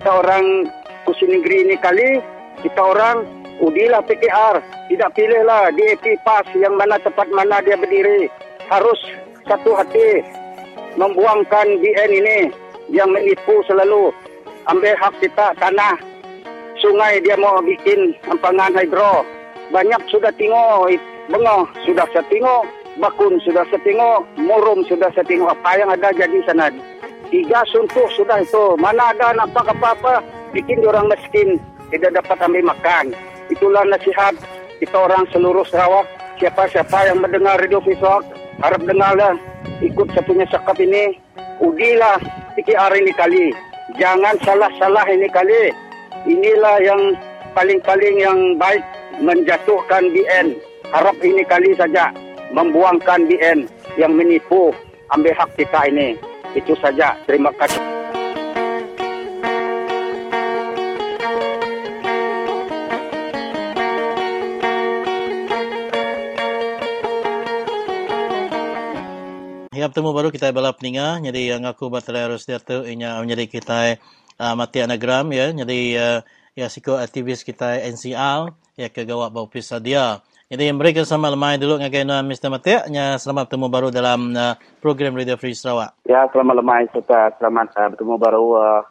Kita 0.00 0.16
orang 0.16 0.64
Kusi 1.04 1.28
Negeri 1.28 1.68
ini 1.68 1.76
kali, 1.76 2.24
kita 2.64 2.80
orang 2.80 3.20
udilah 3.60 4.00
PKR. 4.00 4.56
Tidak 4.88 5.12
pilihlah 5.12 5.68
DAP 5.76 6.16
PAS 6.24 6.48
yang 6.56 6.80
mana 6.80 6.96
tempat 7.04 7.28
mana 7.28 7.60
dia 7.60 7.76
berdiri. 7.76 8.32
Harus 8.72 8.96
satu 9.44 9.76
hati 9.76 10.24
membuangkan 10.96 11.84
BN 11.84 12.10
ini 12.16 12.38
yang 12.88 13.12
menipu 13.12 13.60
selalu. 13.68 14.08
Ambil 14.72 14.96
hak 14.96 15.20
kita 15.20 15.52
tanah. 15.60 16.00
Sungai 16.80 17.20
dia 17.20 17.36
mau 17.36 17.60
bikin 17.60 18.16
empangan 18.24 18.72
hidro. 18.80 19.20
Banyak 19.68 20.00
sudah 20.08 20.32
tengok. 20.40 20.96
Bengah 21.28 21.68
sudah 21.84 22.08
saya 22.16 22.24
tengok. 22.32 22.64
Bakun 22.96 23.36
sudah 23.44 23.68
saya 23.68 23.84
tengok. 23.84 24.24
Murum 24.40 24.80
sudah 24.88 25.12
saya 25.12 25.28
tengok. 25.28 25.52
Apa 25.60 25.76
yang 25.76 25.92
ada 25.92 26.08
jadi 26.16 26.40
sana. 26.48 26.72
Tiga 27.30 27.62
suntuk 27.70 28.10
sudah 28.18 28.42
itu. 28.42 28.74
Mana 28.74 29.14
ada 29.14 29.30
nampak 29.38 29.70
apa-apa. 29.70 30.18
Bikin 30.50 30.82
orang 30.82 31.06
miskin. 31.06 31.62
Tidak 31.94 32.10
dapat 32.10 32.38
ambil 32.42 32.74
makan. 32.74 33.14
Itulah 33.50 33.86
nasihat 33.86 34.34
kita 34.82 34.94
orang 34.98 35.26
seluruh 35.30 35.62
Sarawak. 35.66 36.06
Siapa-siapa 36.42 37.04
yang 37.04 37.20
mendengar 37.20 37.60
Radio 37.60 37.84
Fiswak, 37.84 38.24
harap 38.64 38.80
dengarlah 38.88 39.36
ikut 39.84 40.08
satunya 40.16 40.48
sekap 40.48 40.74
ini. 40.80 41.20
Udilah 41.60 42.16
PKR 42.56 42.96
ini 42.96 43.12
kali. 43.12 43.52
Jangan 44.00 44.40
salah-salah 44.40 45.04
ini 45.12 45.28
kali. 45.28 45.68
Inilah 46.24 46.80
yang 46.80 47.12
paling-paling 47.52 48.16
yang 48.24 48.38
baik 48.56 48.80
menjatuhkan 49.20 50.08
BN. 50.16 50.56
Harap 50.90 51.20
ini 51.20 51.44
kali 51.44 51.76
saja 51.76 52.08
membuangkan 52.56 53.28
BN 53.28 53.68
yang 54.00 54.16
menipu 54.16 54.72
ambil 55.12 55.36
hak 55.36 55.50
kita 55.60 55.92
ini. 55.92 56.29
Itu 56.54 56.74
saja. 56.78 57.14
Terima 57.26 57.54
kasih. 57.54 58.00
yang 69.80 69.88
bertemu 69.88 70.12
baru 70.12 70.28
kita 70.28 70.52
bala 70.52 70.76
peninga 70.76 71.24
jadi 71.24 71.56
yang 71.56 71.64
aku 71.64 71.88
batalai 71.88 72.28
harus 72.28 72.44
dia 72.44 72.60
tu 72.60 72.84
inya 72.84 73.16
menjadi 73.24 73.48
kita 73.48 73.96
uh, 74.36 74.52
mati 74.52 74.84
anagram 74.84 75.32
ya 75.32 75.56
jadi 75.56 75.80
uh, 75.96 76.18
ya 76.52 76.68
siko 76.68 77.00
aktivis 77.00 77.40
kita 77.48 77.80
NCR 77.88 78.52
ya 78.76 78.92
ke 78.92 79.08
gawat 79.08 79.32
bau 79.32 79.48
pisah 79.48 79.80
dia 79.80 80.20
jadi 80.50 80.74
yang 80.74 80.82
mereka 80.82 81.06
sama 81.06 81.30
lemai 81.30 81.62
dulu 81.62 81.78
ngagai 81.78 82.02
no 82.02 82.18
Mr. 82.26 82.50
Mati 82.50 82.74
nya 82.90 83.14
selamat 83.22 83.46
bertemu 83.46 83.66
baru 83.70 83.88
dalam 83.94 84.34
uh, 84.34 84.58
program 84.82 85.14
Radio 85.14 85.38
Free 85.38 85.54
Sarawak 85.54 85.94
ya 86.02 86.26
selamat 86.34 86.54
lemai 86.58 86.90
serta 86.90 87.38
selamat 87.38 87.70
uh, 87.78 87.88
bertemu 87.94 88.14
baru 88.18 88.44
uh, 88.58 88.82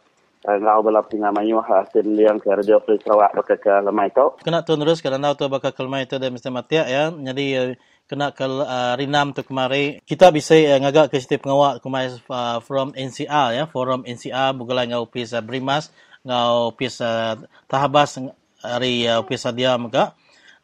ngau 0.48 0.80
bala 0.80 1.04
pinga 1.04 1.36
mayu 1.36 1.60
hasil 1.60 2.08
liang 2.08 2.40
ke 2.40 2.48
radio 2.48 2.80
Free 2.80 2.96
Sarawak 3.04 3.36
baka 3.36 3.60
ke 3.60 3.74
lemai 3.84 4.08
tu. 4.16 4.40
Kena 4.40 4.64
tu 4.64 4.80
terus 4.80 5.04
kerana 5.04 5.36
tu 5.36 5.52
baka 5.52 5.76
ke 5.76 5.84
lemai 5.84 6.08
tu 6.08 6.16
dan 6.16 6.32
Mr. 6.32 6.48
Matia 6.48 6.88
ya. 6.88 7.12
Jadi 7.12 7.46
uh, 7.60 7.76
kena 8.08 8.32
ke 8.32 8.48
uh, 8.48 8.96
rinam 8.96 9.36
tu 9.36 9.44
kemari. 9.44 10.00
Kita 10.08 10.32
bisa 10.32 10.56
uh, 10.56 10.80
ngagak 10.80 11.12
ke 11.12 11.20
setiap 11.20 11.44
pengawal 11.44 11.84
kemari 11.84 12.16
uh, 12.32 12.64
from 12.64 12.96
NCR 12.96 13.52
ya. 13.52 13.64
Forum 13.68 14.08
NCR 14.08 14.56
bukan 14.56 14.96
ngau 14.96 15.12
pis 15.12 15.36
uh, 15.36 15.44
Brimas 15.44 15.92
ngau 16.24 16.72
pis 16.72 17.04
uh, 17.04 17.36
tahabas 17.68 18.16
hari 18.64 19.12
uh, 19.12 19.28
pis 19.28 19.44
dia 19.52 19.76
maka. 19.76 20.16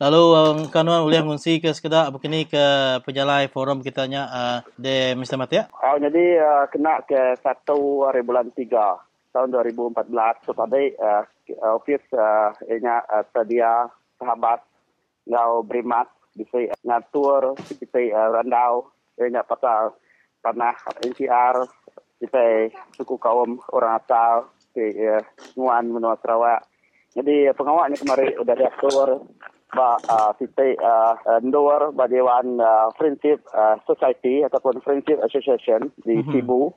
Lalu 0.06 0.24
um, 0.38 0.58
kanuan 0.70 1.02
boleh 1.02 1.26
mengungsi 1.26 1.58
ke 1.58 1.74
sekedar 1.74 2.14
begini 2.14 2.46
ke 2.46 2.62
penjalai 3.02 3.50
forum 3.50 3.82
kita 3.82 4.06
nya 4.06 4.30
uh, 4.30 4.60
de 4.78 5.18
Mr. 5.18 5.34
Matia? 5.34 5.66
Oh, 5.82 5.98
jadi 5.98 6.46
uh, 6.46 6.70
kena 6.70 7.02
ke 7.10 7.34
satu 7.42 8.06
hari 8.06 8.22
bulan 8.22 8.54
tiga 8.54 9.02
tahun 9.34 9.50
2014 9.50 10.46
so 10.46 10.54
tadi 10.54 10.94
uh, 11.02 11.26
office 11.74 12.06
uh, 12.14 12.54
inya 12.70 13.02
uh, 13.10 13.26
sedia 13.34 13.90
sahabat 14.22 14.62
ngau 15.26 15.66
brimat 15.66 16.06
bisa 16.38 16.70
ngatur 16.86 17.58
kita 17.66 18.14
uh, 18.14 18.30
randau 18.30 18.94
inya 19.18 19.42
pasal 19.42 19.98
tanah 20.46 21.02
NCR 21.02 21.66
kita 22.22 22.70
suku 22.94 23.18
kaum 23.18 23.58
orang 23.74 23.98
asal 23.98 24.54
di 24.70 25.02
uh, 25.02 25.18
Nguan 25.58 25.90
Menua 25.90 26.14
Sarawak. 26.22 26.62
Jadi 27.18 27.50
pengawalnya 27.58 27.98
kemarin 27.98 28.38
sudah 28.38 28.54
diatur 28.54 29.10
ba 29.74 29.98
uh, 30.08 30.32
kita 30.38 30.78
uh, 30.78 31.42
ndor 31.42 31.90
ba 31.98 32.06
dewan 32.06 32.62
uh, 32.62 32.94
friendship 33.00 33.42
uh, 33.56 33.80
society 33.90 34.46
ataupun 34.46 34.84
friendship 34.86 35.18
association 35.26 35.90
di 36.06 36.22
mm-hmm. 36.22 36.32
Sibu 36.32 36.70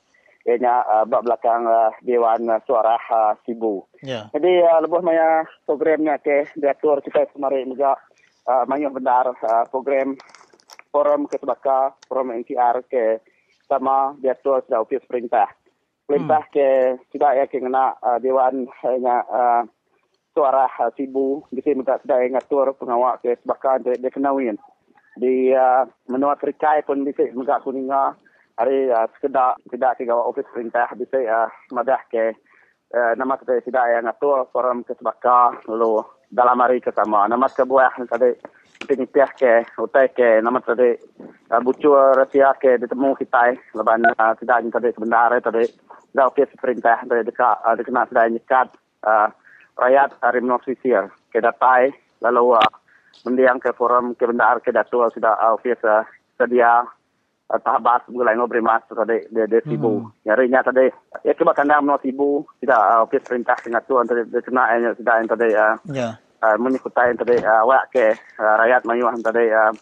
ianya 0.49 0.80
uh, 0.88 1.04
belakang 1.04 1.68
uh, 1.68 1.92
dewan 2.00 2.49
uh, 2.49 2.57
suara 2.64 2.97
uh, 2.97 3.37
Sibu. 3.45 3.85
Yeah. 4.00 4.33
Jadi 4.33 4.64
uh, 4.64 4.80
lebih 4.80 5.04
maya 5.04 5.45
programnya 5.68 6.16
ke 6.16 6.49
diatur 6.57 7.04
kita 7.04 7.28
kemarin 7.37 7.76
juga 7.76 8.00
uh, 8.49 8.64
mayuh 8.64 8.88
benar 8.88 9.37
uh, 9.37 9.64
program 9.68 10.16
forum 10.88 11.28
kesebaka 11.28 11.92
forum 12.09 12.33
NTR 12.33 12.80
ke 12.88 13.21
sama 13.68 14.16
diatur 14.25 14.64
sudah 14.64 14.80
ofis 14.80 15.04
perintah. 15.04 15.52
Perintah 16.09 16.40
hmm. 16.49 16.52
ke 16.57 16.68
tidak 17.12 17.33
ya 17.37 17.45
ke 17.45 17.61
kena 17.61 17.92
uh, 18.00 18.16
dewan 18.16 18.64
hanya 18.80 19.16
uh, 19.28 19.62
suara 20.38 20.71
uh, 20.71 20.95
sibu. 20.95 21.42
Di 21.50 21.59
sini 21.66 21.83
minta 21.83 21.99
sedai 21.99 22.30
ngatur 22.30 22.78
pengawal 22.78 23.18
ke 23.18 23.35
sebakan 23.42 23.83
de, 23.83 23.99
de 23.99 24.07
kenawin 24.14 24.54
di 25.18 25.50
uh, 25.50 25.83
menua 26.07 26.38
terikai 26.38 26.87
pun 26.87 27.02
di 27.02 27.11
sini 27.11 27.35
minta 27.35 27.59
kuninga 27.59 28.14
hari 28.54 28.87
uh, 28.87 29.11
sekedar 29.18 29.59
tidak 29.66 29.99
ke 29.99 30.07
gawat 30.07 30.30
ofis 30.30 30.47
perintah 30.54 30.87
di 30.95 31.02
sini 31.11 31.26
uh, 31.26 31.50
madah 31.75 31.99
ke 32.07 32.38
uh, 32.95 33.12
nama 33.18 33.35
kita 33.35 33.66
tidak 33.66 33.90
yang 33.90 34.07
ngatur 34.07 34.47
forum 34.54 34.87
ke 34.87 34.95
lalu 35.66 36.07
dalam 36.30 36.62
hari 36.62 36.78
ke 36.78 36.95
sama. 36.95 37.26
Nama 37.26 37.50
ke 37.50 37.66
buah 37.66 37.99
tadi 38.07 38.30
pinipiah 38.87 39.30
ke 39.35 39.66
utai 39.75 40.07
ke 40.14 40.38
nama 40.38 40.62
tadi 40.62 40.95
uh, 41.50 41.61
bucur 41.66 42.14
rahasia 42.14 42.54
ke 42.62 42.78
ditemu 42.78 43.18
kita 43.18 43.59
leban 43.75 44.07
uh, 44.07 44.33
tidak 44.38 44.71
tadi 44.71 44.88
sebenarnya 44.95 45.42
tadi 45.42 45.64
dah 46.14 46.30
ofis 46.30 46.49
perintah 46.54 47.02
tadi 47.02 47.26
dekat 47.26 47.57
uh, 47.66 47.75
dekat 47.75 48.07
sedai 48.07 48.30
nyikat 48.30 48.66
uh, 49.02 49.28
rakyat 49.78 50.18
hari 50.18 50.42
menofisir 50.42 51.06
ke 51.30 51.38
datai 51.38 51.94
lalu 52.18 52.58
uh, 52.58 52.70
mendiang 53.23 53.62
ke 53.62 53.70
forum 53.75 54.18
ke 54.18 54.26
bendar 54.26 54.58
ke 54.58 54.75
datu 54.75 55.06
sudah 55.14 55.38
uh, 55.38 55.54
office 55.54 55.78
uh, 55.86 56.02
sedia 56.34 56.82
uh, 56.82 57.60
tahabas 57.62 58.02
mulai 58.10 58.34
ngobrol 58.34 58.62
mas 58.62 58.82
tadi 58.91 59.26
de 59.30 59.47
de 59.47 59.58
sibu 59.62 60.02
hmm. 60.02 60.26
tadi 60.67 60.91
ya 61.23 61.32
ke 61.32 61.43
bakal 61.47 61.64
nam 61.67 61.86
no 61.86 61.97
sibu 62.02 62.43
tidak 62.58 62.82
uh, 62.82 63.06
office 63.06 63.25
perintah 63.26 63.58
dengan 63.62 63.82
tu 63.86 63.95
tadi 64.02 64.23
de 64.26 64.41
kena 64.43 64.62
nya 64.78 64.91
sudah 64.99 65.14
yang 65.19 65.28
tadi 65.30 65.49
uh, 65.54 65.75
yeah. 65.95 66.12
uh, 66.43 66.56
menikutai 66.58 67.14
tadi 67.14 67.38
uh, 67.38 67.62
wa 67.62 67.82
ke 67.91 68.19
uh, 68.38 68.54
rakyat 68.58 68.82
mayuh 68.82 69.14
tadi 69.23 69.47
uh, 69.50 69.73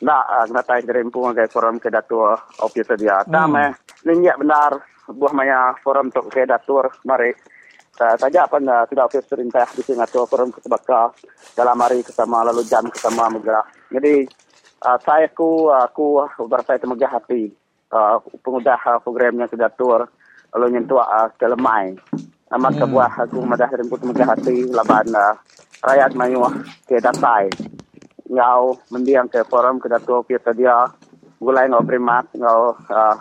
nak 0.00 0.24
uh, 0.30 0.44
kena 0.48 0.62
tai 0.64 0.80
dari 0.86 1.02
empung 1.04 1.34
ke 1.36 1.44
forum 1.50 1.82
ke 1.82 1.90
datu 1.90 2.22
uh, 2.22 2.38
office 2.62 2.86
sedia 2.86 3.26
hmm. 3.26 3.34
tama 3.34 3.74
ni 4.06 4.30
benar 4.30 4.78
buah 5.10 5.34
maya 5.34 5.74
forum 5.82 6.14
tu 6.14 6.22
ke 6.30 6.46
datu 6.46 6.86
mari 7.02 7.34
saja 8.16 8.48
apa 8.48 8.56
uh, 8.56 8.84
sudah 8.88 9.04
ofis 9.04 9.28
perintah 9.28 9.68
di 9.76 9.84
Singapura 9.84 10.24
forum 10.24 10.50
kesebaka 10.50 11.12
dalam 11.52 11.76
hari 11.80 12.00
kesama 12.00 12.40
lalu 12.46 12.64
jam 12.64 12.88
kesama 12.88 13.28
bergerak. 13.28 13.68
Jadi 13.92 14.24
uh, 14.86 14.98
saya 15.04 15.28
ku 15.28 15.68
aku 15.68 16.24
berasa 16.48 16.80
temuga 16.80 17.06
hati 17.12 17.52
uh, 17.92 18.16
pengudah 18.40 18.80
uh, 18.88 18.98
programnya 19.04 19.44
sudah 19.52 19.68
tur 19.76 20.08
lalu 20.56 20.66
nyentuh 20.78 21.00
uh, 21.00 21.28
ke 21.36 21.44
lemai. 21.44 21.94
Nama 22.50 22.68
hmm. 22.72 22.78
kebuah 22.82 23.12
aku 23.28 23.38
madah 23.44 23.70
rimpu 23.76 23.94
temuga 24.00 24.24
hati 24.26 24.66
laban 24.72 25.06
uh, 25.12 25.36
rakyat 25.84 26.16
mayu 26.16 26.42
ke 26.88 26.98
datai. 26.98 27.52
Ngau 28.30 28.78
mendiang 28.94 29.28
ke 29.28 29.44
forum 29.44 29.82
ke 29.82 29.90
datu 29.90 30.22
kita 30.24 30.54
dia 30.54 30.88
gulai 31.40 31.68
ngau 31.68 31.82
primat 31.82 32.26
ngau 32.36 32.74
uh, 32.88 33.16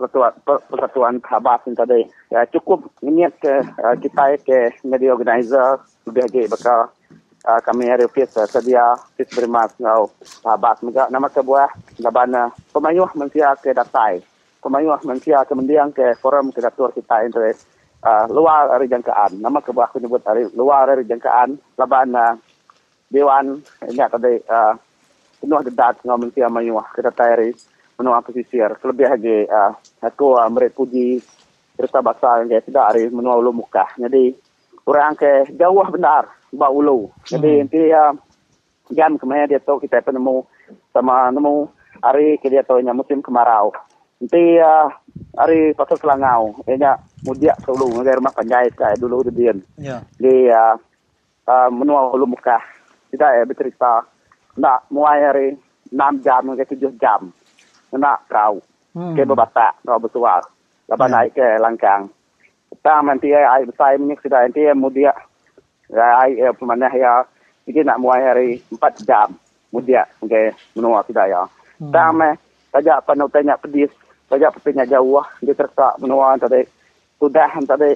persatuan 0.00 1.20
khabat 1.20 1.68
ini 1.68 1.76
tadi. 1.76 2.00
Ya 2.32 2.48
cukup 2.48 2.88
niat 3.04 3.36
ke 3.36 3.60
uh, 3.60 3.96
kita 4.00 4.40
ke 4.40 4.72
media 4.88 5.12
organizer 5.12 5.84
lebih 6.08 6.24
lagi 6.24 6.42
bakal 6.48 6.88
uh, 7.44 7.60
kami 7.60 7.92
hari 7.92 8.08
ofis 8.08 8.32
uh, 8.40 8.48
sedia 8.48 8.96
ofis 8.96 9.28
bermas 9.36 9.76
ngau 9.76 10.08
khabat 10.40 10.80
juga 10.80 11.12
nama 11.12 11.28
sebuah 11.28 11.68
labana 12.00 12.48
pemayuh 12.72 13.12
manusia 13.12 13.52
ke 13.60 13.76
datai 13.76 14.24
pemayuh 14.60 14.96
manusia 15.04 15.44
ke 15.44 15.52
mendiang 15.56 15.92
ke 15.92 16.16
forum 16.20 16.52
ke 16.52 16.60
datur 16.60 16.92
kita 16.92 17.24
ini 17.24 17.52
uh, 18.04 18.24
luar 18.28 18.68
dari 18.76 18.86
jangkaan. 18.88 19.40
Nama 19.40 19.58
sebuah 19.64 19.92
menyebut 19.96 20.20
dari 20.24 20.44
luar 20.52 20.88
dari 20.92 21.04
jangkaan 21.08 21.56
labana 21.76 22.36
dewan. 23.08 23.60
Ini 23.84 24.04
tadi 24.08 24.34
uh, 24.48 24.74
penuh 25.40 25.60
dedat 25.64 26.04
ngau 26.04 26.20
manusia 26.20 26.46
mayuh 26.52 26.84
ke 26.92 27.00
datai 27.00 27.52
menua 28.00 28.24
pesisir. 28.24 28.72
Selebih 28.80 29.12
lagi, 29.12 29.44
uh, 29.44 29.76
aku 30.00 30.40
uh, 30.40 30.48
merit 30.48 30.72
puji 30.72 31.20
cerita 31.76 32.00
bahasa 32.00 32.40
yang 32.48 32.64
tidak 32.64 32.88
hari 32.88 33.12
menua 33.12 33.36
ulu 33.36 33.60
muka. 33.60 33.84
Jadi, 34.00 34.32
orang 34.88 35.12
ke 35.20 35.52
jauh 35.52 35.84
benar, 35.92 36.24
bawa 36.48 36.72
ulu. 36.72 37.12
Jadi, 37.28 37.60
hmm. 37.60 37.60
nanti 37.68 37.80
uh, 37.92 38.12
jam 38.96 39.20
kemarin 39.20 39.52
dia 39.52 39.60
tahu 39.60 39.76
kita 39.84 40.00
penemu 40.00 40.48
sama 40.96 41.28
nemu 41.28 41.68
hari 42.00 42.40
ke 42.40 42.48
dia 42.48 42.64
tahu 42.64 42.80
musim 42.96 43.20
kemarau. 43.20 43.76
Nanti 44.16 44.56
uh, 44.56 44.88
hari 45.36 45.76
pasal 45.76 46.00
selangau, 46.00 46.56
ia 46.64 46.96
mudiak 47.28 47.60
ke 47.60 47.68
ulu, 47.68 48.00
rumah 48.00 48.32
panjai 48.32 48.72
saya 48.72 48.96
dulu 48.96 49.28
di 49.28 49.32
dia. 49.36 49.52
Yeah. 49.76 50.00
Di 50.16 50.48
uh, 50.48 50.76
uh, 51.44 51.68
menua 51.68 52.16
ulu 52.16 52.32
muka. 52.32 52.56
Tidak 53.12 53.26
ya, 53.26 53.42
bercerita. 53.42 54.06
Nak, 54.54 54.86
mulai 54.94 55.18
hari 55.26 55.46
6 55.90 56.22
jam, 56.22 56.46
ngagai 56.46 56.78
7 56.78 56.94
jam 56.94 57.34
nak 57.98 58.26
perahu. 58.30 58.58
Hmm. 58.90 59.14
Ke 59.14 59.22
berbata, 59.22 59.74
perahu 59.82 60.06
bersuar. 60.06 60.42
Lepas 60.90 61.06
yeah. 61.06 61.14
naik 61.14 61.30
ke 61.38 61.46
langkang. 61.62 62.02
Kita 62.70 63.02
nanti 63.02 63.30
air 63.34 63.66
besar 63.66 63.98
ini 63.98 64.14
sudah 64.18 64.46
nanti 64.46 64.62
mudia. 64.74 65.14
Air 65.90 66.54
pemanah 66.54 66.90
ya. 66.94 67.26
Ini 67.66 67.86
nak 67.86 67.98
mulai 68.02 68.26
hari 68.26 68.48
4 68.70 69.06
jam. 69.06 69.34
Mudia. 69.70 70.06
Okay. 70.22 70.50
Menua 70.74 71.02
tidak 71.06 71.30
ya. 71.30 71.42
Hmm. 71.78 71.90
Kita 71.90 72.02
hmm. 72.10 72.34
saja 72.74 72.94
penuh 73.02 73.28
tanya 73.30 73.54
pedis. 73.58 73.90
Saja 74.26 74.50
pepinya 74.50 74.86
jauh. 74.86 75.22
Dia 75.42 75.54
tersak 75.54 75.98
menua 76.02 76.34
tadi. 76.38 76.66
Sudah 77.18 77.50
tadi. 77.62 77.94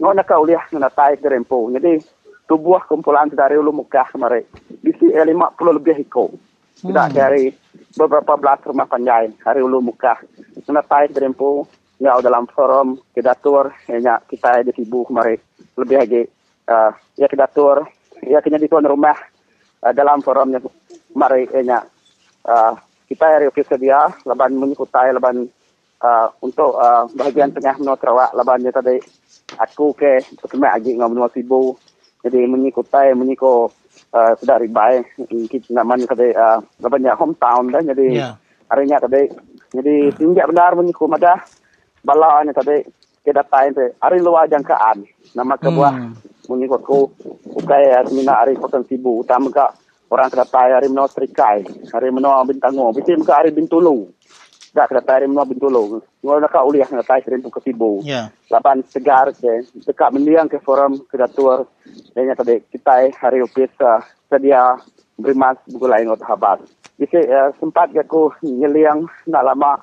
Nggak 0.00 0.12
nak 0.16 0.24
kau 0.28 0.44
lihat. 0.44 0.68
Nggak 0.72 0.96
taik 0.96 1.18
ke 1.20 1.28
rempu. 1.28 1.68
Jadi 1.72 2.00
tubuh 2.48 2.80
kumpulan 2.84 3.28
dari 3.32 3.56
ulu 3.56 3.72
muka 3.72 4.04
kemarin. 4.12 4.44
Bisi 4.84 5.12
50 5.12 5.32
lebih 5.76 5.96
ikut. 6.04 6.51
Tidak 6.82 7.06
hmm. 7.08 7.14
dari 7.14 7.46
beberapa 7.94 8.34
belas 8.34 8.58
rumah 8.66 8.90
panjai 8.90 9.30
hari 9.46 9.62
ulu 9.62 9.78
muka. 9.78 10.18
Kena 10.66 10.82
tai 10.82 11.06
berempu 11.06 11.62
ya 12.02 12.18
dalam 12.18 12.50
forum 12.50 12.98
kedatur 13.14 13.70
ya 13.86 14.18
kita 14.26 14.66
di 14.66 14.74
sibu 14.74 15.06
kemarin 15.06 15.38
lebih 15.78 15.96
lagi 16.02 16.22
uh, 16.66 16.90
ya 17.14 17.30
kedatur 17.30 17.86
ya 18.26 18.42
kena 18.42 18.58
di 18.58 18.66
tuan 18.66 18.82
rumah 18.82 19.14
uh, 19.86 19.92
dalam 19.94 20.18
forumnya 20.18 20.58
mari 21.14 21.46
ya 21.62 21.78
uh, 22.50 22.74
kita 23.06 23.38
hari 23.38 23.46
ofis 23.46 23.70
dia 23.78 24.10
laban 24.26 24.58
mengikutai 24.58 25.14
laban 25.14 25.46
uh, 26.02 26.26
untuk 26.42 26.74
uh, 26.74 27.06
bahagian 27.14 27.54
tengah 27.54 27.78
menua 27.78 27.94
Sarawak 28.02 28.34
labannya 28.34 28.74
tadi 28.74 28.98
aku 29.62 29.94
ke 29.94 30.26
kemai 30.50 30.74
lagi 30.74 30.98
ngomong 30.98 31.30
sibu 31.30 31.78
jadi 32.26 32.50
mengikutai 32.50 33.14
mengikut 33.14 33.70
uh, 34.12 34.32
sudah 34.38 34.56
ribai. 34.60 35.02
Kita 35.48 35.72
nak 35.72 35.86
mana 35.86 36.04
tadi 36.06 36.30
uh, 36.32 36.60
banyak 36.80 37.16
hometown 37.16 37.72
dah. 37.72 37.82
Jadi 37.82 38.06
yeah. 38.18 38.34
harinya 38.68 39.00
tadi 39.02 39.28
jadi 39.72 40.12
tinggi 40.12 40.40
benar 40.44 40.76
menyuku 40.76 41.08
madah 41.08 41.40
bala 42.04 42.44
ni 42.44 42.52
tadi 42.52 42.84
kita 43.22 43.46
tain 43.46 43.72
tu 43.72 43.84
hari 44.02 44.18
luar 44.20 44.50
jangkaan. 44.50 45.06
Nama 45.32 45.54
kebuah 45.56 45.94
hmm. 45.94 46.12
menyuku 46.50 46.74
aku 46.76 46.98
ukai 47.62 47.92
mina 48.12 48.42
hari 48.42 48.58
kosan 48.58 48.84
sibu 48.84 49.22
utama 49.22 49.48
ka 49.48 49.72
orang 50.12 50.28
kata 50.28 50.44
tai 50.44 50.76
hari 50.76 50.92
menau 50.92 51.08
terikai 51.08 51.64
hari 51.88 52.12
menau 52.12 52.44
bintango 52.44 52.92
bisim 52.92 53.24
ka 53.24 53.40
hari 53.40 53.48
bintulu 53.48 54.12
dah 54.72 54.88
kena 54.88 55.04
tarik 55.04 55.28
menua 55.28 55.44
bintulung. 55.44 56.00
Ngol 56.24 56.40
nak 56.40 56.56
uliah 56.64 56.88
nak 56.88 57.04
tarik 57.04 57.28
sering 57.28 57.44
ke 57.44 57.60
tibu. 57.60 58.00
Ya. 58.00 58.32
Lapan 58.48 58.80
segar 58.88 59.28
ke 59.36 59.68
dekat 59.84 60.10
mendiang 60.16 60.48
ke 60.48 60.56
forum 60.64 61.04
kedatur 61.12 61.68
dan 62.16 62.32
yang 62.32 62.36
tadi 62.36 62.64
kita 62.72 63.12
hari 63.20 63.44
upis 63.44 63.68
uh, 63.84 64.00
sedia 64.32 64.80
berimas 65.20 65.60
buku 65.68 65.84
lain 65.84 66.08
untuk 66.08 66.24
habat. 66.24 66.64
Bisa 66.96 67.20
uh, 67.20 67.52
sempat 67.60 67.92
ke 67.92 68.00
aku 68.00 68.32
nyeliang 68.40 69.04
nak 69.28 69.44
lama 69.44 69.76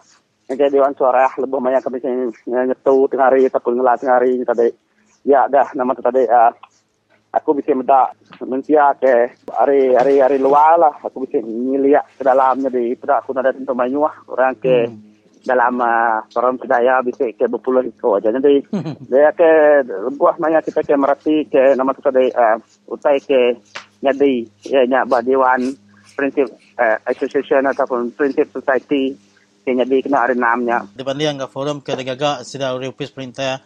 ngaji 0.49 0.73
dewan 0.73 0.97
suara 0.97 1.30
lebih 1.38 1.62
banyak 1.62 1.86
kami 1.86 2.02
nyetu 2.49 3.06
tengah 3.13 3.30
hari 3.30 3.45
ataupun 3.45 3.78
ngelas 3.78 4.02
tengah 4.02 4.17
hari 4.17 4.41
tadi. 4.41 4.69
Ya 5.21 5.45
dah 5.45 5.69
nama 5.78 5.93
tadi 5.93 6.25
uh, 6.25 6.49
aku 7.30 7.62
bisa 7.62 7.78
mendak 7.78 8.18
mensia 8.42 8.94
ke 8.98 9.38
hari 9.54 9.94
hari 9.94 10.22
hari 10.22 10.38
luar 10.42 10.82
lah. 10.82 10.94
Aku 11.06 11.26
bisa 11.26 11.42
ngeliat 11.42 12.06
ke 12.18 12.24
dalamnya 12.26 12.70
di 12.74 12.98
tidak 12.98 13.26
aku 13.26 13.38
ada 13.38 13.54
tentu 13.54 13.74
mayuah 13.78 14.13
orang 14.30 14.58
ke 14.58 14.89
hmm. 14.89 14.98
dalam 15.46 15.78
uh, 15.78 16.26
forum 16.34 16.58
kedaya 16.58 17.06
bisa 17.06 17.30
ke 17.30 17.46
berpuluh 17.46 17.86
iko 17.86 18.18
aja. 18.18 18.34
Jadi 18.34 18.65
dia 19.12 19.30
ke 19.34 19.52
buah 20.18 20.42
maya 20.42 20.60
kita 20.65 20.82
ke 20.82 20.94
merati 20.98 21.46
ke 21.46 21.78
nama 21.78 21.94
tu 21.94 22.02
tadi 22.02 22.34
uh, 22.34 22.58
utai 22.89 23.22
ke 23.22 23.58
nyadi. 24.02 24.50
Ya 24.65 24.89
nyak 24.89 25.10
dewan 25.22 25.78
prinsip 26.18 26.50
uh, 26.82 26.98
association 27.06 27.70
ataupun 27.70 28.10
prinsip 28.18 28.50
society. 28.50 29.13
Ke 29.60 29.76
nyadi 29.76 30.02
kena 30.02 30.24
ada 30.24 30.34
namanya 30.34 30.88
di 30.96 31.04
banding 31.04 31.44
ke 31.44 31.48
forum 31.52 31.84
ke 31.84 31.92
gagak 31.92 32.48
sudah 32.48 32.80
upis 32.80 33.12
perintah 33.12 33.60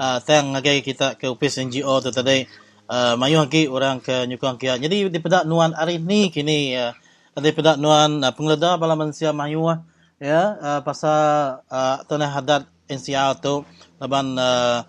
uh, 0.00 0.18
tang 0.24 0.56
ngagai 0.56 0.80
kita 0.80 1.18
ke 1.20 1.28
upis 1.28 1.60
NGO 1.60 2.00
tu 2.00 2.14
tadi 2.14 2.46
uh, 2.90 3.14
mayuh 3.14 3.46
lagi 3.46 3.70
orang 3.70 4.02
ke 4.02 4.26
nyukang 4.26 4.58
kia. 4.58 4.74
Jadi 4.76 5.06
di 5.06 5.18
pedak 5.22 5.46
nuan 5.46 5.70
hari 5.72 6.02
ni 6.02 6.34
kini 6.34 6.74
uh, 6.74 6.90
di 7.38 7.50
pedak 7.54 7.78
nuan 7.78 8.20
uh, 8.20 8.34
pengleda 8.34 8.74
bala 8.76 8.98
manusia 8.98 9.30
mayuh 9.30 9.78
ya 10.18 10.58
uh, 10.58 10.80
pasal 10.82 11.62
uh, 11.70 12.02
tanah 12.04 12.30
hadat 12.34 12.62
NCR 12.90 13.38
tu. 13.38 13.62
Laban 14.02 14.34
uh, 14.34 14.82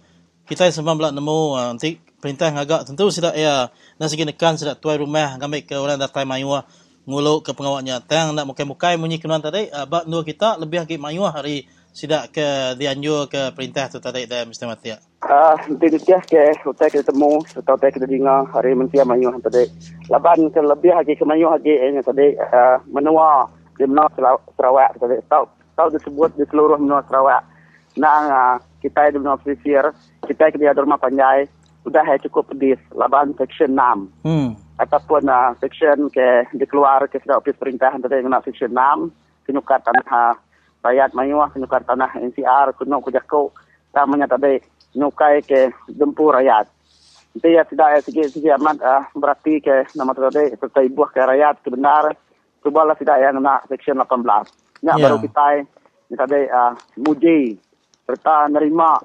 kita 0.50 0.74
semua 0.74 0.98
belak 0.98 1.14
nemu 1.14 1.40
uh, 1.56 1.78
nanti 1.78 2.02
perintah 2.22 2.50
ngagak 2.50 2.90
tentu 2.90 3.10
sudah 3.14 3.34
ya 3.38 3.70
nasi 4.02 4.18
nekan 4.22 4.58
sudah 4.58 4.78
tuai 4.78 4.98
rumah 4.98 5.38
ngambil 5.38 5.62
ke 5.64 5.76
orang 5.78 6.02
datai 6.02 6.26
mayuh 6.26 6.66
nguluk 7.06 7.50
ke 7.50 7.52
pengawaknya 7.58 7.98
tang 8.06 8.38
nak 8.38 8.46
mukai-mukai 8.46 8.94
munyi 8.94 9.18
kenuan 9.18 9.42
tadi 9.42 9.70
uh, 9.74 9.90
bak 9.90 10.06
dua 10.06 10.22
kita 10.22 10.62
lebih 10.62 10.86
lagi 10.86 11.02
mayuh 11.02 11.30
hari 11.30 11.66
sidak 11.92 12.32
ke 12.32 12.78
dianjur 12.78 13.28
ke 13.28 13.52
perintah 13.58 13.90
tu 13.90 13.98
tadi 13.98 14.30
dah 14.30 14.46
mesti 14.46 14.66
mati 14.70 15.11
Ah, 15.22 15.54
nanti 15.70 16.02
dia 16.02 16.18
ke 16.26 16.58
hotel 16.66 16.90
kita 16.90 17.14
temu, 17.14 17.46
atau 17.54 17.78
hotel 17.78 17.94
kita 17.94 18.10
dengar 18.10 18.50
hari 18.50 18.74
mentia 18.74 19.06
mayu 19.06 19.30
tadi. 19.38 19.70
Laban 20.10 20.50
ke 20.50 20.58
lebih 20.58 20.98
lagi 20.98 21.14
ke 21.14 21.22
mayu 21.22 21.46
lagi 21.46 21.78
ini 21.78 22.02
tadi 22.02 22.34
uh, 22.42 22.82
menua 22.90 23.46
di 23.78 23.86
menua 23.86 24.10
Sarawak 24.58 24.98
tadi. 24.98 25.22
Tahu 25.30 25.46
tahu 25.78 25.88
disebut 25.94 26.34
di 26.42 26.46
seluruh 26.50 26.82
menua 26.82 27.06
Sarawak. 27.06 27.46
Nah, 28.02 28.18
uh, 28.34 28.56
kita 28.82 29.14
di 29.14 29.22
menua 29.22 29.38
pesisir, 29.38 29.94
kita 30.26 30.58
di 30.58 30.66
rumah 30.66 30.98
panjai, 30.98 31.46
sudah 31.86 32.02
cukup 32.26 32.50
pedis. 32.58 32.82
Laban 32.98 33.38
section 33.38 33.78
6. 33.78 34.26
Hmm. 34.26 34.58
Ataupun 34.82 35.30
uh, 35.30 35.54
section 35.62 36.10
ke 36.10 36.50
dikeluar 36.58 37.06
ke 37.06 37.22
sudah 37.22 37.38
ofis 37.38 37.54
perintah 37.62 37.94
tadi 37.94 38.26
dengan 38.26 38.42
section 38.42 38.74
6, 38.74 39.46
kenyukat 39.46 39.86
tanah 39.86 40.34
rakyat 40.82 41.14
mayuah 41.14 41.54
nyukar 41.54 41.86
tanah 41.86 42.10
NCR 42.18 42.74
kuno 42.74 43.06
kujako 43.06 43.54
tamanya 43.94 44.26
tadi 44.26 44.58
nukai 44.96 45.42
ke 45.44 45.72
dempu 45.88 46.32
rakyat. 46.32 46.68
Itu 47.32 47.48
ya 47.48 47.64
tidak 47.64 47.88
ya 47.96 48.00
segi 48.04 48.50
amat 48.52 48.78
uh, 48.84 49.04
berarti 49.16 49.64
ke 49.64 49.88
nama 49.96 50.12
tadi 50.12 50.52
serta 50.60 50.84
ibu 50.84 51.08
ke 51.08 51.24
rakyat 51.24 51.64
kebenar 51.64 52.12
Kubalah 52.62 52.94
tidak 52.94 53.18
ya 53.18 53.34
nak 53.34 53.66
section 53.66 53.98
18. 53.98 54.06
Nya 54.86 54.94
yeah. 54.94 55.02
baru 55.02 55.18
kita 55.18 55.46
ni 56.14 56.16
tadi 56.16 56.46
uh, 56.46 56.78
muji 57.02 57.58
serta 58.06 58.54
nerima 58.54 59.02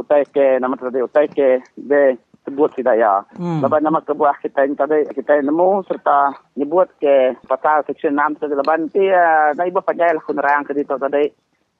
utai 0.00 0.24
ke 0.24 0.56
nama 0.56 0.72
tadi 0.80 1.04
utai 1.04 1.28
ke 1.28 1.60
de 1.76 2.16
sebut 2.48 2.72
tidak 2.72 2.96
ya. 2.96 3.20
Hmm. 3.36 3.60
Lepas 3.60 3.84
nama 3.84 4.00
kebuah 4.00 4.40
kita 4.40 4.64
ini 4.64 4.80
tadi 4.80 5.04
kita 5.12 5.44
nemu 5.44 5.84
serta 5.84 6.32
nyebut 6.56 6.88
ke 6.96 7.36
pasal 7.44 7.84
section 7.84 8.16
6 8.16 8.40
tadi 8.40 8.56
lepas 8.56 8.76
nanti 8.80 9.04
uh, 9.12 9.52
na 9.52 9.68
ibu 9.68 9.84
panjai 9.84 10.16
lah 10.16 10.24
kunerang 10.24 10.64
ke 10.64 10.72
dito 10.72 10.96
tadi. 10.96 11.28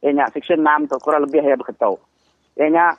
Ianya 0.04 0.28
section 0.36 0.60
6 0.60 0.92
tu 0.92 1.00
kurang 1.00 1.24
lebih 1.24 1.40
ya 1.40 1.56
berketau. 1.56 1.96
Ianya 2.60 2.92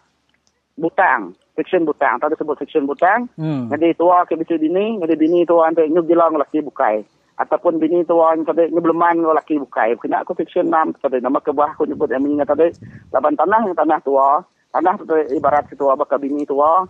butang 0.77 1.33
section 1.57 1.89
butang 1.89 2.21
tadi 2.21 2.37
sebut 2.37 2.55
section 2.61 2.85
butang. 2.85 3.25
Hmm. 3.35 3.67
Jadi 3.73 3.97
tua 3.97 4.23
ke 4.29 4.37
bisu 4.37 4.61
dini, 4.61 5.01
jadi 5.01 5.17
bini 5.17 5.41
tua 5.43 5.67
ante 5.67 5.89
nyuk 5.89 6.05
gilang 6.05 6.37
laki 6.37 6.61
bukai. 6.61 7.01
Ataupun 7.37 7.81
bini 7.81 8.05
tua 8.05 8.37
tadi 8.45 8.69
nyebleman 8.69 9.25
laki 9.25 9.57
bukai. 9.57 9.97
Kena 9.97 10.21
aku 10.21 10.37
section 10.37 10.69
6 10.69 11.01
tadi 11.01 11.17
nama 11.17 11.41
kebuah 11.41 11.73
aku 11.73 11.89
nyebut 11.89 12.13
yang 12.13 12.21
mengingat 12.21 12.53
tadi. 12.53 12.69
Lepas 13.09 13.33
tanah 13.33 13.61
tanah 13.73 13.99
tua. 14.05 14.45
Tanah 14.69 14.93
tu 15.01 15.17
ibarat 15.33 15.65
ketua 15.65 15.97
bakal 15.97 16.21
bini 16.21 16.45
tua 16.45 16.85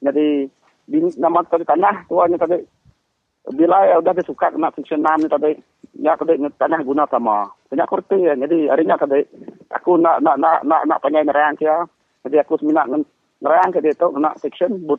jadi 0.00 0.48
bini, 0.84 1.08
nama 1.16 1.40
tadi 1.44 1.64
tanah 1.64 2.04
tuanya 2.08 2.36
tadi 2.36 2.60
bila 3.54 3.86
ya 3.86 4.02
udah 4.02 4.12
disuka 4.12 4.50
kena 4.50 4.74
section 4.74 5.00
6 5.02 5.22
ni 5.24 5.28
tadi 5.30 5.50
ya 6.02 6.18
tadi 6.18 6.36
tanah 6.58 6.80
guna 6.82 7.06
sama 7.08 7.48
banyak 7.70 7.88
kurti 7.88 8.18
ya 8.26 8.34
jadi 8.36 8.70
harinya 8.74 8.98
tadi 8.98 9.22
aku 9.72 9.96
nak 9.96 10.20
nak 10.20 10.36
nak 10.36 10.60
nak 10.66 10.82
nak 10.84 11.00
panjang 11.00 11.24
nerang 11.24 11.54
kia 11.56 11.86
jadi 12.26 12.42
aku 12.42 12.58
seminat 12.58 12.90
nerang 13.46 13.70
ke 13.70 13.78
dia 13.78 13.94
tu 13.94 14.10
nak 14.18 14.34
section 14.42 14.82
but 14.82 14.98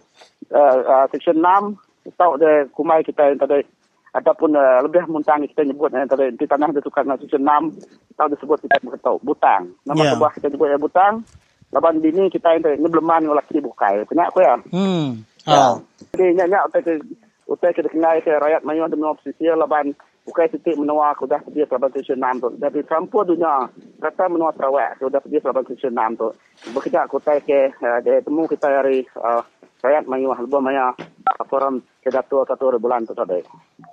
uh, 0.56 0.80
uh, 0.88 1.06
section 1.12 1.44
6 1.44 2.16
tahu 2.16 2.40
de 2.40 2.72
kumai 2.72 3.04
kita 3.04 3.36
yang 3.36 3.44
tadi 3.44 3.68
ataupun 4.16 4.56
uh, 4.56 4.80
lebih 4.88 5.04
muntang 5.12 5.44
kita 5.44 5.68
nyebut 5.68 5.92
yang 5.92 6.08
tadi 6.08 6.32
di 6.32 6.48
tanah 6.48 6.72
disuka 6.72 7.04
kena 7.04 7.20
section 7.20 7.44
6 7.44 8.16
tahu 8.16 8.28
disebut 8.32 8.64
kita 8.64 8.80
tahu 9.04 9.20
butang 9.20 9.76
nama 9.84 10.00
yeah. 10.00 10.16
sebuah 10.16 10.32
kita 10.40 10.48
sebut 10.56 10.72
ya 10.72 10.80
butang 10.80 11.28
Laban 11.76 12.00
bini 12.00 12.32
kita 12.32 12.56
ini 12.56 12.80
ini 12.80 12.88
belum 12.88 13.04
mana 13.04 13.36
lagi 13.36 13.52
dibuka. 13.52 13.92
Kenapa 14.08 14.32
aku 14.32 14.40
ya? 14.40 14.56
Hmm. 14.72 15.08
Oh. 15.52 15.84
Jadi 16.16 16.40
nyak 16.40 16.72
utai 16.72 16.80
ke 16.84 16.94
utai 17.48 17.76
ke 17.76 17.84
kenal 17.92 18.16
ke 18.24 18.32
rakyat 18.32 18.64
mayu 18.64 18.88
ada 18.88 18.96
menua 18.96 19.20
pesisir 19.20 19.52
laban 19.56 19.92
bukai 20.28 20.52
titik 20.52 20.76
menua 20.76 21.16
aku 21.16 21.24
dah 21.24 21.40
pergi 21.40 21.64
Pelabuhan 21.64 21.96
Stesen 21.96 22.20
6 22.20 22.44
tu. 22.44 22.50
Jadi 22.60 22.80
campur 22.84 23.24
dunia 23.24 23.72
kata 24.04 24.28
menua 24.28 24.52
Sarawak 24.52 25.00
aku 25.00 25.08
dah 25.08 25.24
pergi 25.24 25.40
Pelabuhan 25.40 25.66
Stesen 25.72 25.96
6 25.96 26.20
tu. 26.20 26.28
Bekerja 26.76 27.08
aku 27.08 27.24
utai 27.24 27.40
ke 27.40 27.72
uh, 27.80 28.00
dia 28.04 28.20
temu 28.20 28.44
kita 28.44 28.68
hari 28.68 29.08
uh, 29.16 29.40
rakyat 29.80 30.04
mayu 30.12 30.36
lebih 30.36 30.60
banyak 30.60 30.94
forum 31.48 31.80
kedatua 32.04 32.44
satu 32.44 32.76
bulan 32.76 33.08
tu 33.08 33.16
tadi. 33.16 33.40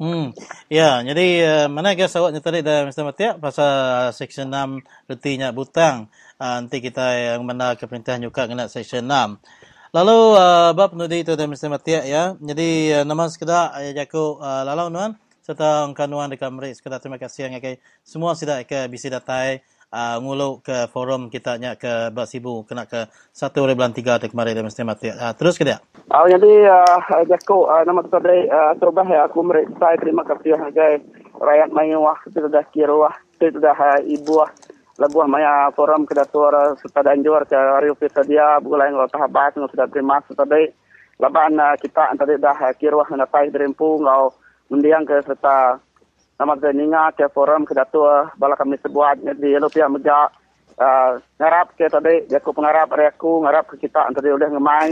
Hmm. 0.03 0.35
Ya, 0.67 0.99
jadi 1.07 1.27
uh, 1.47 1.67
mana 1.71 1.95
guys 1.95 2.19
awaknya 2.19 2.43
tadi 2.43 2.67
dah 2.67 2.83
Mr. 2.91 3.07
Matiak 3.07 3.39
pasal 3.39 4.11
section 4.11 4.51
6 4.51 4.83
retinya 5.07 5.55
butang 5.55 6.11
uh, 6.43 6.59
nanti 6.59 6.83
kita 6.83 7.39
yang 7.39 7.47
mana 7.47 7.79
ke 7.79 7.87
perintah 7.87 8.19
juga 8.19 8.51
kena 8.51 8.67
section 8.67 9.07
6. 9.07 9.39
Lalu 9.95 10.19
uh, 10.35 10.75
bab 10.75 10.91
nudi 10.99 11.23
itu 11.23 11.39
dan 11.39 11.47
mesti 11.47 11.71
mati 11.71 11.95
ya. 11.95 12.35
Jadi 12.35 12.91
uh, 12.91 13.05
nama 13.07 13.31
sekedar 13.31 13.79
ayah 13.79 14.03
jaku 14.03 14.43
uh, 14.43 14.67
lalau 14.67 14.91
nuan 14.91 15.15
serta 15.45 15.85
angka 15.85 16.09
nuan 16.09 16.33
dekat 16.33 16.49
mereka 16.49 16.73
sekedar 16.73 17.05
terima 17.05 17.21
kasih 17.21 17.53
yang 17.53 17.61
ke 17.61 17.77
semua 18.01 18.33
sudah 18.33 18.65
ke 18.65 18.89
bisi 18.89 19.13
datai 19.13 19.61
uh, 19.93 20.17
ngulu 20.17 20.65
ke 20.65 20.89
forum 20.89 21.29
kita 21.29 21.61
nya 21.61 21.77
ke 21.77 22.09
Basibu 22.17 22.65
kena 22.65 22.89
ke 22.89 23.13
satu 23.29 23.69
hari 23.69 23.77
bulan 23.77 23.93
tiga 23.93 24.17
tu 24.17 24.25
kemarin 24.33 24.57
dan 24.57 24.65
mesti 24.65 24.81
mati. 24.89 25.13
Uh, 25.13 25.37
terus 25.37 25.61
ke 25.61 25.69
dia. 25.69 25.85
Oh, 26.09 26.25
jadi 26.25 26.73
uh, 26.73 27.29
jaku 27.29 27.69
uh, 27.69 27.85
nama 27.85 28.01
tu 28.01 28.09
tadi 28.09 28.49
uh, 28.49 28.73
terubah 28.81 29.05
ya 29.05 29.29
aku 29.29 29.45
mereka 29.45 29.69
saya 29.77 30.01
terima 30.01 30.25
kasih 30.25 30.57
yang 30.57 30.65
rakyat 31.37 31.69
mayu 31.77 32.01
wah 32.01 32.17
kita 32.25 32.49
dah 32.49 32.65
kira 32.73 32.97
wah 32.97 33.13
kita 33.37 33.61
dah 33.61 33.77
uh, 33.77 34.01
ibu 34.01 34.41
wah. 34.41 34.49
Labuah 34.95 35.27
maya 35.27 35.75
forum 35.75 36.07
kedatur 36.07 36.55
serta 36.79 37.03
danjur 37.03 37.43
ke 37.51 37.59
Rio 37.83 37.99
Pisadia 37.99 38.63
bulai 38.63 38.95
ngau 38.95 39.11
tahabat 39.11 39.59
ngau 39.59 39.67
sudah 39.67 39.91
terima. 39.91 40.23
Tadi 40.23 40.71
laban 41.19 41.59
uh, 41.59 41.75
kita 41.77 42.15
tadi 42.15 42.39
dah 42.39 42.73
kirwah 42.79 43.11
natai 43.13 43.51
derempu 43.51 43.99
ngau 43.99 44.31
mendiang 44.73 45.05
ke 45.05 45.21
serta 45.25 45.79
nama 46.35 46.59
ninga 46.75 47.15
ke 47.15 47.31
forum 47.31 47.63
kedatur 47.63 48.35
bala 48.35 48.59
kami 48.59 48.75
sebuat 48.83 49.23
di 49.39 49.55
Eropia 49.55 49.87
meja 49.87 50.27
uh, 50.79 51.11
ngarap 51.39 51.79
ke 51.79 51.87
tadi 51.87 52.27
jaku 52.27 52.51
pengarap 52.51 52.91
hari 52.91 53.07
aku 53.07 53.45
ngarap 53.47 53.71
ke 53.71 53.87
kita 53.87 54.11
tadi 54.11 54.35
boleh 54.35 54.51
ngemai 54.51 54.91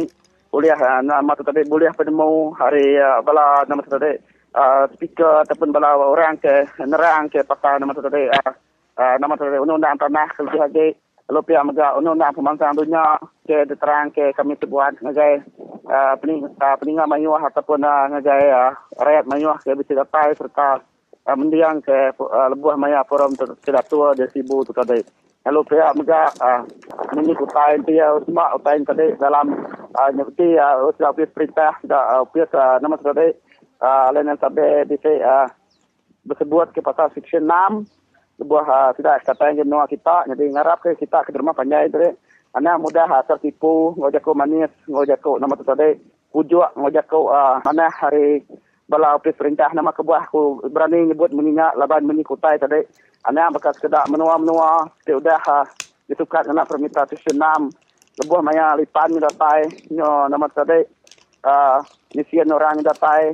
boleh 0.53 0.71
uh, 0.71 1.01
nama 1.03 1.33
tu 1.35 1.43
tadi 1.43 1.67
boleh 1.67 1.91
penemu 1.97 2.55
hari 2.55 2.95
uh, 2.95 3.19
bala 3.27 3.67
nama 3.67 3.83
tu 3.83 3.91
tadi 3.91 4.13
uh, 4.55 4.87
speaker 4.95 5.43
ataupun 5.43 5.75
bala 5.75 5.99
orang 5.99 6.39
ke 6.39 6.69
nerang 6.87 7.27
ke 7.27 7.43
pasal 7.43 7.83
nama 7.83 7.91
tu 7.91 8.05
tadi 8.07 8.31
uh, 8.31 8.53
uh, 9.01 9.15
nama 9.19 9.35
tu 9.35 9.49
undang-undang 9.49 9.99
tanah 9.99 10.29
lebih 10.39 10.61
lagi 10.61 10.89
lalu 11.31 11.41
pihak 11.47 11.65
mega 11.67 11.95
undang-undang 11.95 12.35
pembangunan 12.35 12.79
dunia 12.79 13.05
ke 13.47 13.67
diterang 13.69 14.11
ke 14.11 14.35
kami 14.35 14.59
sebuat 14.59 14.99
ngagai 15.03 15.43
uh, 15.87 16.15
pening, 16.19 16.47
uh, 16.47 16.77
peninggal 16.79 17.07
mayuah 17.07 17.43
ataupun 17.47 17.83
ngagai 17.83 18.45
uh, 18.51 18.73
rakyat 18.99 19.25
mayuah 19.31 19.59
ke 19.63 19.75
bisa 19.79 20.03
dapat 20.03 20.35
serta 20.35 20.83
mendiang 21.39 21.79
ke 21.79 22.11
lebuah 22.51 22.75
maya 22.75 23.07
forum 23.07 23.39
tua 23.39 24.11
di 24.19 24.27
sibu 24.35 24.67
tu 24.67 24.75
tadi. 24.75 24.99
Lalu 25.47 25.61
pihak 25.71 25.95
mega 25.95 26.27
ini 27.15 27.35
kutain 27.39 27.87
dia 27.87 28.11
semua 28.27 28.59
kutain 28.59 28.83
tadi 28.83 29.07
dalam 29.23 29.55
uh, 29.95 30.11
usaha 30.89 31.13
ofis 31.13 31.31
perintah 31.31 31.79
da 31.87 32.23
ofis 32.23 32.51
uh, 32.55 32.83
nama 32.83 32.99
uh, 32.99 34.09
lain 34.15 34.31
yang 34.31 34.39
sampai 34.39 34.87
di 34.87 34.97
uh, 35.21 35.47
bersebut 36.25 36.71
ke 36.73 36.81
pasal 36.81 37.11
section 37.13 37.51
6 37.51 38.02
sebuah 38.43 38.67
uh, 38.67 38.91
sudah 38.99 39.23
kata 39.23 39.55
yang 39.55 39.63
jenuh 39.63 39.87
kita. 39.87 40.27
Jadi 40.35 40.45
ngarap 40.51 40.83
ke 40.83 40.99
kita 40.99 41.23
ke 41.23 41.31
rumah 41.31 41.55
panjai 41.55 41.87
tu 41.95 42.03
ana 42.53 42.75
mudah 42.77 43.07
uh, 43.07 43.23
tertipu 43.23 43.95
ngojak 43.95 44.27
ko 44.27 44.35
manis 44.35 44.75
ngojak 44.91 45.23
nama 45.39 45.55
tu 45.55 45.65
tadi 45.65 45.95
kujuk 46.35 46.75
ngojak 46.75 47.07
ko 47.07 47.31
uh, 47.31 47.63
mana 47.63 47.87
hari 47.89 48.43
bala 48.91 49.17
ofis 49.17 49.39
perintah 49.39 49.71
nama 49.73 49.95
kebuah 49.95 50.29
ku 50.29 50.61
berani 50.69 51.15
nyebut 51.15 51.31
mengingat 51.31 51.79
laban 51.79 52.03
menyikutai 52.05 52.59
tadi. 52.59 52.83
Ana 53.23 53.55
bekas 53.55 53.79
kedak 53.79 54.11
menua-menua 54.11 54.91
sudah 55.07 55.39
uh, 55.47 55.65
disukat 56.11 56.51
anak 56.51 56.67
permintaan 56.67 57.07
tu 57.07 57.17
senam. 57.23 57.71
Lebuh 58.19 58.43
maya 58.45 58.77
lipan 58.77 59.09
ni 59.15 59.23
datai 59.23 59.71
nyo 59.95 60.29
nama 60.29 60.45
tadi 60.51 60.83
uh, 61.47 61.81
nisian 62.13 62.53
orang 62.53 62.77
ni 62.77 62.85
datai 62.85 63.33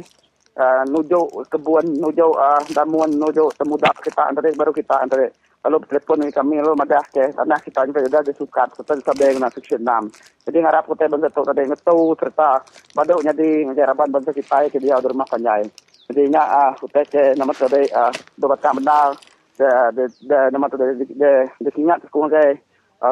uh, 0.59 0.83
nuju 0.90 1.23
kebun 1.49 1.87
nuju 2.03 2.27
uh, 2.35 2.61
damuan 2.75 3.09
nuju 3.14 3.49
semudah 3.57 3.94
kita 4.03 4.29
antara 4.29 4.51
baru 4.53 4.75
kita 4.75 4.99
antara 4.99 5.31
kalau 5.59 5.83
telefon 5.87 6.23
ni 6.23 6.31
kami 6.31 6.62
lo 6.62 6.75
madah 6.75 7.03
ke 7.11 7.35
tanah 7.35 7.59
kita 7.62 7.87
juga 7.87 8.05
sudah 8.07 8.23
disukat 8.27 8.68
serta 8.75 8.94
sabeng 9.07 9.38
na 9.38 9.49
section 9.51 9.83
6 9.83 10.47
jadi 10.51 10.59
ngarap 10.66 10.85
kita 10.87 11.11
bangsa 11.11 11.29
tu 11.35 11.42
tadi 11.47 11.62
ngetu 11.66 11.99
serta 12.18 12.51
baduk 12.94 13.23
jadi 13.23 13.49
ngaraban 13.71 14.11
bangsa 14.11 14.31
kita 14.35 14.71
ke 14.71 14.79
dia 14.83 14.99
rumah 15.03 15.27
panjai 15.27 15.66
jadi 16.09 16.25
nya 16.33 16.40
ah 16.40 16.73
kita 16.73 17.05
ke 17.05 17.23
nama 17.37 17.53
tadi 17.53 17.85
ah 17.92 18.09
uh, 18.09 18.12
beberapa 18.40 18.73
benar. 18.81 19.12
De 19.61 20.09
de 20.25 20.38
nama 20.49 20.64
tadi 20.73 21.05
de 21.05 21.05
de 21.05 21.33
de 21.61 21.71
ingat 21.77 22.01
ku 22.09 22.25
ke 22.33 22.57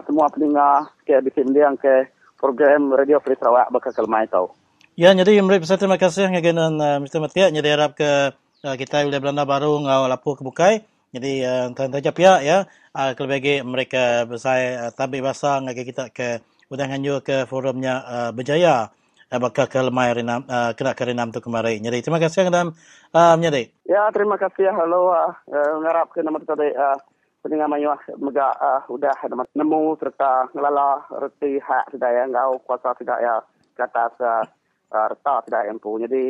semua 0.09 0.33
pendengar 0.33 0.89
ke 1.05 1.21
di 1.21 1.31
sini 1.37 1.61
yang 1.61 1.77
ke 1.77 2.09
program 2.41 2.89
radio 2.97 3.21
Free 3.21 3.37
Sarawak 3.37 3.69
bakal 3.69 3.93
kelmai 3.93 4.25
tau. 4.33 4.49
Ya, 4.97 5.13
jadi 5.13 5.45
Mri 5.45 5.61
Pesat 5.61 5.77
terima 5.77 6.01
kasih 6.01 6.33
ngagenan 6.33 6.81
uh, 6.81 6.97
Mr. 7.05 7.21
Matia. 7.21 7.53
Jadi 7.53 7.69
harap 7.69 8.01
ke 8.01 8.33
uh, 8.65 8.77
kita 8.81 9.05
boleh 9.05 9.21
Belanda 9.21 9.45
baru 9.45 9.77
ngau 9.85 10.09
lapu 10.09 10.33
ke 10.33 10.41
bukai. 10.41 10.89
Jadi 11.13 11.45
uh, 11.45 11.69
tuan-tuan 11.77 12.17
pihak 12.17 12.41
ya, 12.41 12.65
uh, 12.97 13.13
bagi 13.13 13.61
mereka 13.61 14.25
bersai 14.25 14.73
uh, 14.73 14.89
tabik 14.97 15.21
bahasa 15.21 15.61
ngage 15.61 15.85
kita 15.85 16.09
ke 16.09 16.41
undangan 16.73 16.97
juga 17.05 17.21
ke 17.21 17.37
forumnya 17.45 18.09
uh, 18.09 18.31
berjaya 18.33 18.89
uh, 19.29 19.37
bakal 19.37 19.69
ke 19.69 19.77
lemai 19.85 20.17
renam, 20.17 20.49
uh, 20.49 20.73
kena 20.73 20.97
ke 20.97 21.05
tu 21.13 21.41
kemarin. 21.45 21.77
Jadi 21.77 22.01
terima 22.01 22.17
kasih 22.17 22.49
ngedam 22.49 22.73
uh. 23.13 23.37
Ya, 23.85 24.09
terima 24.17 24.41
kasih. 24.41 24.73
Halo, 24.73 25.13
uh, 25.13 25.29
uh, 25.45 25.77
ngarap 25.85 26.17
ke 26.17 26.25
nama 26.25 26.41
tadi 26.41 26.73
uh, 26.73 26.97
pendengar 27.45 27.69
mayuah 27.69 28.01
mega 28.17 28.49
uh, 28.49 28.81
udah 28.89 29.13
nemu 29.61 30.01
serta 30.01 30.49
ngelala 30.57 31.05
reti 31.21 31.61
hak 31.61 31.93
sudah 31.93 32.09
ya 32.09 32.25
ngau 32.33 32.65
kuasa 32.65 32.97
sudah 32.97 33.21
ya 33.21 33.45
kata 33.77 34.09
uh, 34.25 34.56
uh, 34.93 35.07
reta 35.11 35.35
tidak 35.47 35.65
yang 35.67 35.79
pu. 35.81 35.99
Jadi 36.03 36.23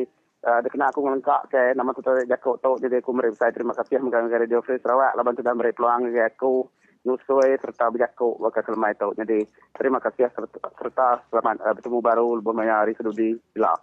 uh, 0.46 0.58
dia 0.62 0.70
kena 0.70 0.88
aku 0.88 1.00
ngelengkak 1.04 1.42
ke 1.52 1.74
nama 1.74 1.90
tu 1.92 2.02
tadi 2.04 2.28
jakok 2.28 2.56
tu. 2.62 2.72
Jadi 2.80 3.00
aku 3.00 3.10
meri 3.12 3.32
saya 3.34 3.52
terima 3.52 3.76
kasih 3.76 4.00
mengang 4.00 4.30
Radio 4.30 4.62
Free 4.62 4.80
Sarawak. 4.80 5.16
Laban 5.16 5.36
tu 5.36 5.44
dah 5.44 5.54
meri 5.56 5.76
peluang 5.76 6.08
ke 6.12 6.22
aku 6.22 6.64
nusui 7.06 7.54
serta 7.62 7.86
berjakok 7.92 8.40
wakil 8.42 8.62
kelemai 8.66 8.98
tu. 8.98 9.14
Jadi 9.14 9.46
terima 9.74 10.02
kasih 10.02 10.30
serta, 10.34 10.58
serta 10.78 11.06
selamat 11.30 11.62
uh, 11.62 11.74
bertemu 11.76 11.98
baru 12.02 12.26
lebih 12.40 12.66
hari 12.66 12.92
sedudi. 12.98 13.38
Bila. 13.54 13.74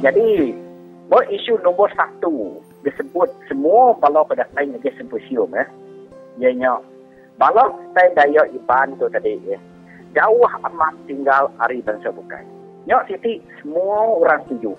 Jadi, 0.00 0.56
buat 1.12 1.28
isu 1.28 1.60
nombor 1.60 1.92
satu 1.92 2.56
disebut 2.84 3.28
semua 3.48 3.92
balok 3.98 4.32
pada 4.32 4.48
saya 4.56 4.68
negeri 4.68 4.92
simposium 4.96 5.52
ya. 5.52 5.64
Ianya 6.40 6.80
balok 7.36 7.76
saya 7.92 8.08
daya 8.16 8.42
iban 8.52 8.96
tu 8.96 9.06
tadi 9.12 9.36
ya. 9.44 9.58
Jauh 10.16 10.50
amat 10.66 10.94
tinggal 11.06 11.52
hari 11.60 11.84
bangsa 11.86 12.10
bukan. 12.10 12.42
Nyok 12.88 13.06
siti 13.06 13.38
semua 13.62 14.18
orang 14.18 14.42
setuju. 14.48 14.74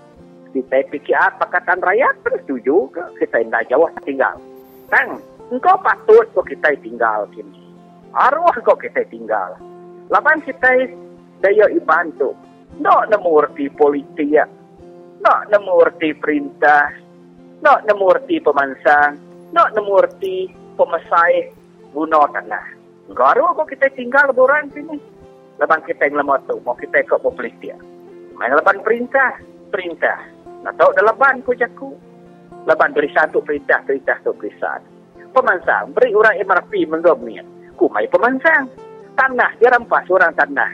Kita 0.51 0.83
PKR 0.91 1.39
Pakatan 1.39 1.79
Rakyat 1.79 2.15
pun 2.27 2.35
setuju 2.43 2.91
ke 2.91 3.03
kita 3.23 3.39
tidak 3.39 3.63
jauh 3.71 3.87
tinggal. 4.03 4.35
Tang, 4.91 5.23
engkau 5.47 5.79
patut 5.79 6.27
kok 6.35 6.43
kita 6.51 6.75
tinggal 6.83 7.23
kini. 7.31 7.55
Arwah 8.11 8.51
kok 8.59 8.83
kita 8.83 9.07
tinggal. 9.07 9.55
Lapan 10.11 10.43
kita 10.43 10.91
daya 11.39 11.71
iban 11.71 12.11
tu. 12.19 12.35
Nak 12.83 13.07
nemu 13.15 13.47
politik 13.79 14.27
ya. 14.27 14.43
Nak 15.23 15.47
nemu 15.55 15.87
perintah 16.19 16.91
nak 17.61 17.85
nemurti 17.85 18.41
pemansang, 18.41 19.21
nak 19.53 19.69
nemurti 19.77 20.49
pemesai 20.73 21.53
guna 21.93 22.25
tanah. 22.33 22.65
Garu 23.13 23.53
kok 23.53 23.69
kita 23.69 23.93
tinggal 23.93 24.33
boran 24.33 24.65
sini. 24.73 24.97
Lepas 25.61 25.85
kita 25.85 26.09
yang 26.09 26.25
lemah 26.25 26.41
tu, 26.49 26.57
mau 26.65 26.73
kita 26.73 27.05
ikut 27.05 27.21
politik. 27.21 27.77
Main 28.33 28.57
lepas 28.57 28.81
perintah, 28.81 29.37
perintah. 29.69 30.17
Nak 30.65 30.73
tahu 30.73 30.89
dalam 30.97 31.13
ban 31.21 31.37
ku 31.45 31.53
jaku. 31.53 31.93
Lepas 32.65 32.89
beri 32.97 33.09
satu 33.13 33.45
perintah, 33.45 33.85
perintah 33.85 34.17
tu 34.25 34.33
beri 34.33 34.49
satu. 34.57 34.89
Pemansang, 35.31 35.93
beri 35.93 36.17
orang 36.17 36.41
MRP 36.41 36.89
mendomit. 36.89 37.45
Ku 37.77 37.85
mai 37.93 38.09
pemansang. 38.09 38.73
Tanah, 39.13 39.53
dia 39.61 39.69
rampas 39.69 40.09
orang 40.09 40.33
tanah. 40.33 40.71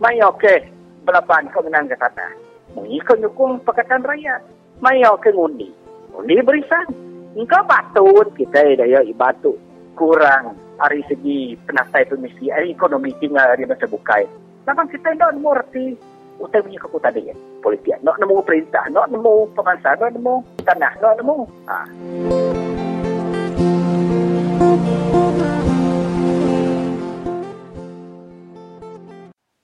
Mai 0.00 0.16
okey, 0.16 0.64
belapan 1.04 1.50
kau 1.52 1.60
menang 1.60 1.92
ke 1.92 1.96
tanah. 1.98 2.32
Mengikut 2.72 3.20
nyukung 3.20 3.60
Pakatan 3.68 4.00
Rakyat. 4.00 4.40
Mai 4.80 5.04
okey 5.04 5.34
ngundi 5.36 5.81
dia 6.28 6.44
berisan. 6.44 6.86
Engkau 7.32 7.64
patut 7.64 8.28
kita 8.36 8.76
daya 8.76 9.00
ibatu 9.08 9.56
kurang 9.96 10.52
dari 10.76 11.00
segi 11.08 11.56
penasai 11.64 12.04
permisi, 12.04 12.52
dari 12.52 12.76
ekonomi 12.76 13.12
tinggal 13.16 13.56
di 13.56 13.64
masa 13.64 13.88
bukai. 13.88 14.28
Namun 14.68 14.86
kita 14.92 15.16
tidak 15.16 15.32
mengerti 15.40 15.96
utai 16.42 16.60
punya 16.60 16.78
keku 16.80 16.98
tadi 17.00 17.30
ya, 17.30 17.34
politik. 17.62 17.96
Nak 18.02 18.18
nemu 18.18 18.42
perintah, 18.44 18.84
nak 18.90 19.08
nemu 19.08 19.48
pemangsa, 19.56 19.94
nak 19.96 20.12
nemu 20.12 20.34
tanah, 20.66 20.92
nak 20.98 21.14
nemu. 21.22 21.38
Ha. 21.70 21.76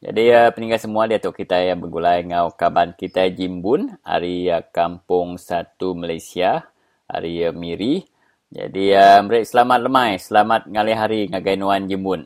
Jadi 0.08 0.32
uh, 0.32 0.48
peninggal 0.56 0.80
semua 0.80 1.04
dia 1.04 1.20
tu 1.20 1.28
kita 1.36 1.60
yang 1.60 1.84
bergulai 1.84 2.24
ngau 2.24 2.56
kaban 2.56 2.96
kita 2.96 3.28
Jimbun 3.28 3.92
hari 4.00 4.48
uh, 4.48 4.64
kampung 4.72 5.36
satu 5.36 5.92
Malaysia 5.92 6.64
hari 7.04 7.44
uh, 7.44 7.52
Miri. 7.52 8.08
Jadi 8.48 8.96
uh, 8.96 9.20
selamat 9.20 9.84
lemai, 9.84 10.16
selamat 10.16 10.64
ngali 10.64 10.94
hari 10.96 11.20
ngagainuan 11.28 11.84
Jimbun. 11.84 12.24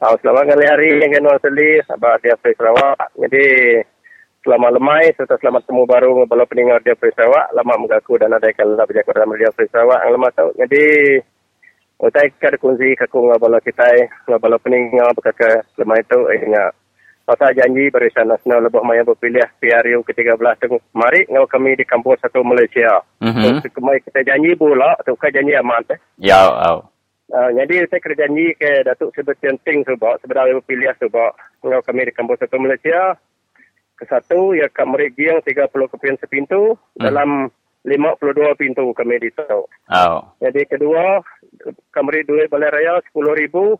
Oh, 0.00 0.16
selamat 0.24 0.48
ngali 0.48 0.64
hari 0.64 0.88
ngagainuan 0.96 1.36
seli 1.44 1.84
sahabat 1.84 2.24
dia 2.24 2.40
Free 2.40 2.56
Sarawak. 2.56 3.12
Jadi 3.12 3.44
selamat 4.40 4.70
lemai 4.80 5.12
serta 5.12 5.36
selamat 5.44 5.68
temu 5.68 5.84
baru 5.84 6.24
ngabala 6.24 6.48
peninggal 6.48 6.80
dia 6.80 6.96
Free 6.96 7.12
Sarawak. 7.12 7.52
Lama 7.52 7.84
mengaku 7.84 8.16
dan 8.16 8.32
ada 8.32 8.48
ikan 8.48 8.80
lah 8.80 8.88
berjaga 8.88 9.20
dalam 9.20 9.36
dia 9.36 9.52
Free 9.52 9.68
Sarawak 9.68 10.08
yang 10.08 10.16
lemah 10.16 10.32
tahu. 10.32 10.56
Jadi 10.56 10.84
Utai 12.00 12.32
kada 12.40 12.56
kunci 12.56 12.96
kaku 12.96 13.28
ngabala 13.28 13.60
kita, 13.60 13.84
ngabala 14.24 14.56
peninggal 14.56 15.12
berkata 15.12 15.60
lemah 15.76 16.00
itu, 16.00 16.18
eh, 16.32 16.40
Pasal 17.30 17.54
janji 17.54 17.86
Barisan 17.94 18.26
Nasional 18.26 18.66
Lebah 18.66 18.82
Maya 18.82 19.06
berpilih 19.06 19.46
PRU 19.62 20.02
ke-13 20.02 20.66
tu. 20.66 20.82
Mari 20.98 21.30
ngau 21.30 21.46
kami 21.46 21.78
di 21.78 21.86
kampus 21.86 22.18
satu 22.26 22.42
Malaysia. 22.42 23.06
Mm-hmm. 23.22 23.62
So, 23.62 23.70
kemai 23.70 24.02
kita 24.02 24.26
janji 24.26 24.58
pula, 24.58 24.98
tu 25.06 25.14
kan 25.14 25.30
janji 25.30 25.54
aman. 25.54 25.86
Eh? 25.94 25.98
Ya, 26.18 26.50
oh. 26.50 26.90
Uh, 27.30 27.54
jadi 27.54 27.86
saya 27.86 28.02
kena 28.02 28.26
janji 28.26 28.50
ke 28.58 28.82
Datuk 28.82 29.14
Sebastian 29.14 29.62
Ting 29.62 29.86
sebab 29.86 30.18
sebenarnya 30.18 30.58
berpilih 30.58 30.90
sebab 30.98 31.30
ngau 31.62 31.78
kami 31.86 32.10
di 32.10 32.12
kampus 32.18 32.42
satu 32.42 32.58
Malaysia. 32.58 33.14
Ke 33.94 34.10
satu, 34.10 34.58
ya 34.58 34.66
Kak 34.66 34.90
Merik 34.90 35.14
Giang 35.14 35.38
30 35.46 35.70
kepian 35.70 36.18
sepintu 36.18 36.74
mm. 36.98 37.06
dalam 37.06 37.46
52 37.86 38.58
pintu 38.58 38.90
kami 38.90 39.22
di 39.22 39.30
tahu. 39.38 39.70
Oh. 39.70 40.20
Jadi 40.42 40.66
kedua, 40.66 41.22
Kamri 41.94 42.26
duit 42.26 42.50
balai 42.50 42.74
raya 42.74 42.98
10 43.14 43.38
ribu 43.38 43.78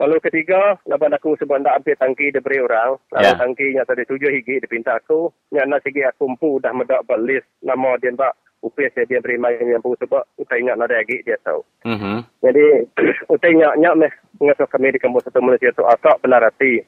Lalu 0.00 0.16
ketiga, 0.24 0.80
laban 0.88 1.12
aku 1.12 1.36
sebab 1.36 1.60
nak 1.60 1.84
ambil 1.84 1.92
tangki 2.00 2.32
diberi 2.32 2.64
orang. 2.64 2.96
Lalu 3.12 3.28
yeah. 3.28 3.36
tangki 3.36 3.66
yang 3.76 3.84
tadi 3.84 4.08
tujuh 4.08 4.32
higi 4.32 4.56
dipinta 4.64 4.96
aku. 4.96 5.28
Yang 5.52 5.66
nak 5.68 5.82
segi 5.84 6.00
aku 6.08 6.24
empu 6.24 6.56
dah 6.56 6.72
medak 6.72 7.04
buat 7.04 7.20
list 7.20 7.44
nama 7.60 8.00
dia 8.00 8.16
mbak. 8.16 8.32
UPS 8.60 9.08
dia 9.08 9.24
beri 9.24 9.40
main 9.40 9.56
yang 9.56 9.80
pun 9.80 9.96
sebab 9.96 10.20
utai 10.36 10.60
ingat 10.60 10.76
nada 10.76 10.92
lagi 10.92 11.24
dia 11.24 11.40
tahu. 11.40 11.64
Mm-hmm. 11.88 12.16
Jadi 12.44 12.66
utai 13.32 13.56
ingat 13.56 13.72
ingat 13.80 13.94
meh 13.96 14.12
mengasuh 14.36 14.68
kami 14.68 14.92
di 14.92 15.00
kampus 15.00 15.24
satu 15.24 15.40
Malaysia 15.40 15.72
tu 15.72 15.80
asal 15.88 16.20
benar 16.20 16.44
hati. 16.44 16.84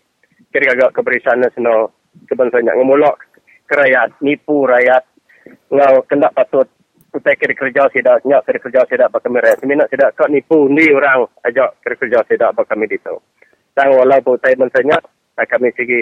Kira 0.52 0.76
agak 0.76 0.92
keberisan 1.00 1.40
nasional 1.40 1.88
sebenarnya 2.28 2.76
ngemulak 2.76 3.16
kerayat, 3.72 4.12
nipu 4.20 4.68
rakyat. 4.68 5.00
Ngau 5.72 6.04
kena 6.04 6.28
patut 6.36 6.68
utai 7.12 7.36
kira 7.36 7.52
kerja 7.52 7.92
tidak 7.92 8.24
nyak 8.24 8.40
kira 8.48 8.58
kerja 8.58 8.80
tidak 8.88 9.12
bak 9.12 9.20
kami 9.20 9.38
res 9.44 9.60
minat 9.68 9.92
tidak 9.92 10.16
kau 10.16 10.24
nipu 10.32 10.64
ni 10.72 10.88
orang 10.96 11.28
ajak 11.44 11.76
kira 11.84 11.94
kerja 12.00 12.18
tidak 12.24 12.56
bak 12.56 12.64
kami 12.64 12.88
itu 12.88 13.20
dan 13.76 13.92
walaupun 13.92 14.40
utai 14.40 14.56
mensanya 14.56 14.96
kami 15.36 15.68
segi 15.76 16.00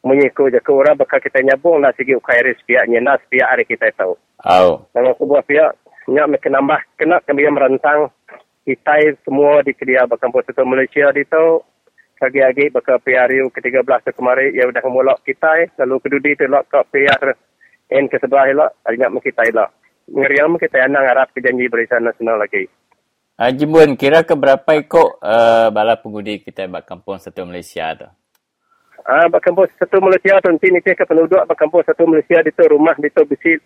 menyiku 0.00 0.48
je 0.48 0.64
ke 0.64 0.72
orang 0.72 0.96
bakal 0.96 1.20
kita 1.20 1.44
nyabung 1.44 1.84
nak 1.84 1.92
segi 2.00 2.16
ukai 2.16 2.40
res 2.40 2.56
pihaknya 2.64 3.20
pihak 3.28 3.48
hari 3.52 3.68
kita 3.68 3.92
tahu 3.92 4.16
oh. 4.48 4.88
dan 4.96 5.12
sebuah 5.12 5.44
pihak 5.44 5.76
nyak 6.08 6.28
makin 6.32 6.52
nambah 6.56 6.80
kena 6.96 7.20
kami 7.20 7.44
yang 7.44 7.52
merantang 7.52 8.08
kita 8.64 9.12
semua 9.28 9.60
di 9.60 9.76
kedia 9.76 10.08
bakal 10.08 10.32
kampus 10.32 10.48
itu 10.48 10.64
Malaysia 10.64 11.12
di 11.12 11.24
tahu 11.28 11.60
Pagi-pagi 12.20 12.68
bakal 12.68 13.00
PRU 13.00 13.48
ke-13 13.48 14.04
tu 14.04 14.12
kemarin, 14.12 14.52
ia 14.52 14.68
dah 14.68 14.84
mulak 14.92 15.24
kita. 15.24 15.72
Lalu 15.80 16.04
kedudi 16.04 16.36
tu 16.36 16.44
lak 16.52 16.68
kat 16.68 16.84
PR 16.92 17.32
N 17.96 18.12
ke 18.12 18.20
sebelah 18.20 18.44
elok, 18.44 18.76
ada 18.84 19.08
nak 19.08 19.24
kita 19.24 19.40
Ngeriam 20.10 20.58
kita 20.58 20.82
yang 20.82 20.98
harap 20.98 21.30
ke 21.30 21.38
janji 21.38 21.70
Barisan 21.70 22.02
Nasional 22.02 22.42
lagi. 22.42 22.66
Haji 23.40 23.64
Bun, 23.64 23.96
kira 23.96 24.20
ke 24.20 24.36
berapa 24.36 24.68
ikut 24.76 25.10
uh, 25.24 25.72
bala 25.72 25.96
pengundi 25.96 26.44
kita 26.44 26.68
bak 26.68 26.84
kampung 26.84 27.16
satu 27.16 27.48
Malaysia 27.48 27.88
tu? 27.96 28.04
Ah, 29.08 29.24
bak 29.32 29.40
kampung 29.40 29.64
satu 29.80 29.96
Malaysia 29.96 30.36
tu, 30.44 30.52
nanti 30.52 30.68
ni 30.68 30.84
ke 30.84 30.92
penduduk 30.92 31.40
bak 31.48 31.56
kampung 31.56 31.80
satu 31.80 32.04
Malaysia 32.04 32.44
di 32.44 32.52
tu 32.52 32.68
rumah 32.68 32.92
di 33.00 33.08
tu 33.08 33.24
besi 33.24 33.56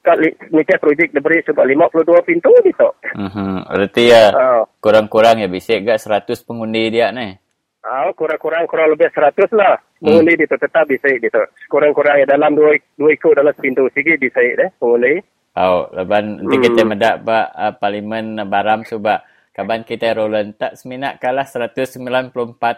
kat 0.00 0.16
ni 0.24 0.62
ke 0.64 0.80
projek 0.80 1.12
diberi 1.12 1.44
sebab 1.44 1.68
52 1.68 2.24
pintu 2.24 2.48
di 2.64 2.72
tu. 2.72 2.88
Mhm. 3.12 3.68
Berarti 3.68 4.02
ya 4.08 4.24
uh, 4.32 4.62
kurang-kurang 4.80 5.44
ya 5.44 5.52
bisa 5.52 5.76
gak 5.84 6.00
100 6.00 6.48
pengundi 6.48 6.88
dia 6.88 7.12
ni. 7.12 7.36
Ah, 7.84 8.08
kurang-kurang 8.16 8.64
kurang 8.64 8.96
lebih 8.96 9.12
100 9.12 9.52
lah. 9.52 9.76
Pengundi 10.00 10.32
hmm. 10.32 10.40
di 10.40 10.46
tu 10.48 10.56
tetap 10.56 10.88
bisa 10.88 11.12
di 11.12 11.28
tu. 11.28 11.42
Kurang-kurang 11.68 12.22
ya 12.22 12.26
dalam 12.26 12.54
dua 12.54 12.72
dua 12.96 13.10
ikut 13.12 13.36
dalam 13.36 13.52
pintu 13.58 13.84
segi 13.92 14.16
bisa 14.16 14.40
deh 14.40 14.70
pengundi. 14.80 15.20
Oh, 15.58 15.90
leban 15.90 16.38
nanti 16.38 16.54
hmm. 16.54 16.64
kita 16.70 16.82
mendak 16.86 17.14
ba 17.26 17.50
uh, 17.50 17.74
parlimen 17.74 18.38
baram 18.46 18.86
sebab 18.86 19.18
kaban 19.50 19.82
kita 19.82 20.14
rolan 20.14 20.54
tak 20.54 20.78
seminat 20.78 21.18
kalah 21.18 21.42
194 21.42 22.30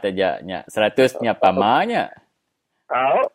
aja 0.08 0.40
nya. 0.40 0.64
100 0.64 1.20
nya 1.20 1.36
pamanya. 1.36 2.08
Oh, 2.88 3.28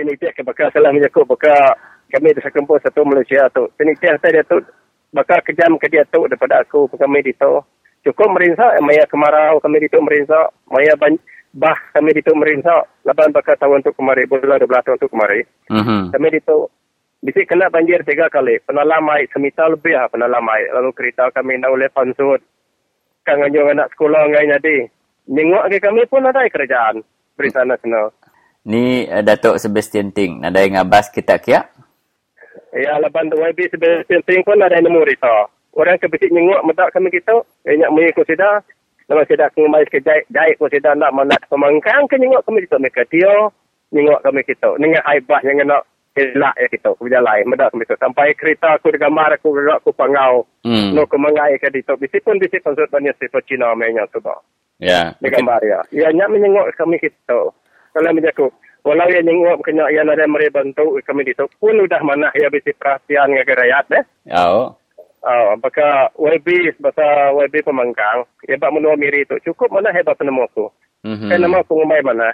ini 0.00 0.16
dia 0.16 0.32
ke 0.32 0.40
bakal 0.40 0.72
salah 0.72 0.96
menyakut 0.96 1.28
bakal 1.28 1.76
kami 2.08 2.32
di 2.32 2.40
sekumpul 2.40 2.80
satu 2.80 3.04
Malaysia 3.04 3.44
tu. 3.52 3.68
Ini 3.76 3.92
dia 4.00 4.16
dia 4.16 4.40
tu 4.48 4.64
bakal 5.12 5.44
kejam 5.44 5.76
ke 5.76 5.92
dia 5.92 6.08
tu 6.08 6.24
daripada 6.24 6.64
aku 6.64 6.88
kami 6.96 7.20
di 7.20 7.36
tu. 7.36 7.60
Cukup 8.00 8.32
merinsak 8.32 8.80
maya 8.80 9.04
kemarau 9.04 9.60
kami 9.60 9.84
di 9.84 9.92
tu 9.92 10.00
merinsak 10.00 10.56
maya 10.72 10.96
ban 10.96 11.12
bah 11.52 11.76
kami 11.92 12.16
di 12.16 12.24
tu 12.24 12.32
merinsak 12.32 13.04
laban 13.04 13.28
bakal 13.28 13.60
tahun 13.60 13.84
tu 13.84 13.92
kemarin 13.92 14.24
bulan 14.24 14.56
12 14.56 14.72
tahun 14.88 14.98
tu 15.04 15.08
kemarin. 15.12 15.44
Mm-hmm. 15.68 16.00
Kami 16.16 16.28
di 16.32 16.40
tu 16.48 16.64
Bisi 17.26 17.42
kena 17.42 17.66
banjir 17.66 18.06
tiga 18.06 18.30
kali. 18.30 18.62
Penalam 18.62 19.10
air 19.10 19.26
semita 19.34 19.66
lebih 19.66 19.98
lah 19.98 20.06
penalam 20.06 20.46
air. 20.46 20.70
Lalu 20.70 20.94
kereta 20.94 21.26
kami 21.34 21.58
nak 21.58 21.74
oleh 21.74 21.90
pansut. 21.90 22.38
Kan 23.26 23.42
ngajung 23.42 23.74
anak 23.74 23.90
sekolah 23.90 24.30
ngai 24.30 24.46
jadi. 24.54 24.86
Nengok 25.26 25.66
ke 25.66 25.82
kami 25.82 26.06
pun 26.06 26.22
ada 26.22 26.46
kerjaan. 26.46 27.02
Beri 27.34 27.50
sana 27.50 27.74
sana. 27.82 28.14
Ni 28.62 29.10
uh, 29.10 29.26
Datuk 29.26 29.58
Sebastian 29.58 30.14
Ting. 30.14 30.46
Ada 30.46 30.62
yang 30.62 30.78
ngabas 30.78 31.10
kita 31.10 31.42
kia? 31.42 31.66
Ya, 32.70 32.94
laban 33.02 33.26
tu 33.26 33.42
YB 33.42 33.74
Sebastian 33.74 34.22
Ting 34.22 34.46
pun 34.46 34.62
ada 34.62 34.78
yang 34.78 34.86
nemu 34.86 35.02
rita. 35.02 35.50
Orang 35.74 35.98
ke 35.98 36.06
bisik 36.06 36.30
nyengok 36.30 36.62
medak 36.62 36.94
kami 36.94 37.10
kita. 37.10 37.42
Banyak 37.66 37.90
mui 37.90 38.06
konsider. 38.14 38.62
Nama 39.10 39.26
saya 39.26 39.46
dah 39.46 39.50
kembali 39.50 39.90
ke 39.90 39.98
jahit. 39.98 40.30
Jahit 40.30 40.62
konsider 40.62 40.94
nak 40.94 41.10
mana 41.10 41.34
pemangkang 41.50 42.06
ke 42.06 42.22
nyengok 42.22 42.46
kami 42.46 42.62
kita. 42.62 42.78
Mereka 42.78 43.02
dia. 43.10 43.34
Nyengok 43.90 44.22
kami 44.22 44.46
kita. 44.46 44.78
Dengan 44.78 45.02
haibah 45.10 45.42
yang 45.42 45.66
nak 45.66 45.82
elak 46.16 46.56
ya 46.56 46.66
kita 46.72 46.96
aku 46.96 47.04
berjalan 47.04 47.44
medak 47.44 47.68
aku 47.68 47.84
sampai 48.00 48.32
kereta 48.32 48.80
aku 48.80 48.88
dengan 48.88 49.12
gambar 49.12 49.36
aku 49.36 49.48
gerak 49.52 49.78
aku 49.84 49.92
pangau 49.92 50.48
hmm. 50.64 50.96
no 50.96 51.04
aku 51.04 51.20
mengai 51.20 51.60
ke 51.60 51.68
dito 51.68 51.92
bisi 52.00 52.18
pun 52.24 52.40
bisi 52.40 52.56
konsert 52.64 52.88
banyak 52.88 53.12
sifat 53.20 53.44
Cina 53.44 53.76
mainnya 53.76 54.08
tu 54.08 54.24
ba 54.24 54.32
ya 54.80 55.12
yeah. 55.12 55.28
gambar 55.28 55.60
ya 55.60 55.80
ya 55.92 56.08
nyak 56.10 56.32
menyengok 56.32 56.72
kami 56.80 56.96
kita 56.96 57.52
kalau 57.92 58.12
menjaku 58.16 58.48
walau 58.88 59.12
ya 59.12 59.20
nyengok 59.20 59.60
kena 59.60 59.92
ya 59.92 60.00
ada 60.08 60.24
mereka 60.24 60.64
bantu 60.64 60.96
kami 61.04 61.28
dito 61.28 61.44
pun 61.60 61.76
udah 61.76 62.00
mana 62.00 62.32
ya 62.32 62.48
bisi 62.48 62.72
perhatian 62.72 63.36
ngage 63.36 63.52
rakyat 63.52 63.84
deh 63.92 64.04
oh 64.32 64.72
Oh, 65.26 65.58
apakah 65.58 66.14
YB 66.14 66.78
bahasa 66.78 67.34
YB 67.34 67.66
pemangkang, 67.66 68.30
hebat 68.46 68.70
menua 68.70 68.94
miri 68.94 69.26
itu 69.26 69.34
cukup 69.50 69.74
mana 69.74 69.90
hebat 69.90 70.14
penemu 70.14 70.46
aku. 70.46 70.70
Mm-hmm. 71.02 71.30
Kan 71.34 71.38
nama 71.42 71.66
aku 71.66 71.74
ngumai 71.74 72.06
mana. 72.06 72.30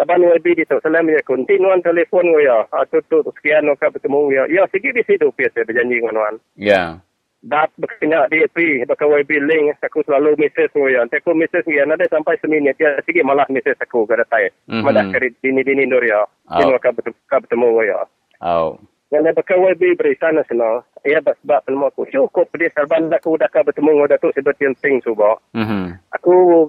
Laban 0.00 0.24
WB 0.24 0.56
di 0.56 0.64
tu, 0.64 0.80
salam 0.80 1.12
ya 1.12 1.20
kontinuan 1.28 1.84
telefon 1.84 2.32
ko 2.32 2.40
ya. 2.40 2.64
Ato 2.72 3.04
tu 3.12 3.20
sekian 3.20 3.68
no 3.68 3.76
ka 3.76 3.92
bertemu 3.92 4.32
ya. 4.32 4.48
Ya 4.48 4.64
sigi 4.72 4.96
di 4.96 5.04
situ 5.04 5.28
pia 5.36 5.52
saya 5.52 5.68
berjanji 5.68 6.00
dengan 6.00 6.16
wan. 6.16 6.34
Ya. 6.56 7.04
Dat 7.44 7.68
berkena 7.76 8.24
DP 8.32 8.88
baka 8.88 9.04
WB 9.04 9.28
link 9.44 9.76
aku 9.84 10.00
selalu 10.08 10.40
message 10.40 10.72
ko 10.72 10.88
ya. 10.88 11.04
Aku 11.04 11.36
message 11.36 11.68
ya 11.68 11.84
ada 11.84 12.08
sampai 12.08 12.40
seminit 12.40 12.80
ya 12.80 12.96
sigi 13.04 13.20
malah 13.20 13.44
message 13.52 13.76
aku 13.76 14.08
kada 14.08 14.24
tai. 14.24 14.48
Mm-hmm. 14.72 14.88
Madah 14.88 15.04
kari 15.12 15.36
dini 15.44 15.60
dini 15.60 15.84
dor 15.84 16.00
ya. 16.00 16.24
Kino 16.48 16.80
ka 16.80 16.96
bertemu 17.36 17.68
ko 17.68 17.82
ya. 17.84 18.00
Oh. 18.40 18.80
Yang 19.12 19.36
baka 19.36 19.52
WB 19.52 20.00
beri 20.00 20.16
sana 20.16 20.40
sana. 20.48 20.80
Ya 21.04 21.20
sebab 21.20 21.60
pelmu 21.68 21.92
aku 21.92 22.08
cukup 22.08 22.48
pedis 22.48 22.72
salban 22.72 23.12
aku 23.12 23.36
dah 23.36 23.52
ka 23.52 23.68
bertemu 23.68 24.00
dengan 24.00 24.16
Datuk 24.16 24.32
seperti 24.32 24.64
yang 24.64 24.76
ting 24.80 24.96
suba. 25.04 25.36
Mhm. 25.52 25.92
Aku 26.16 26.68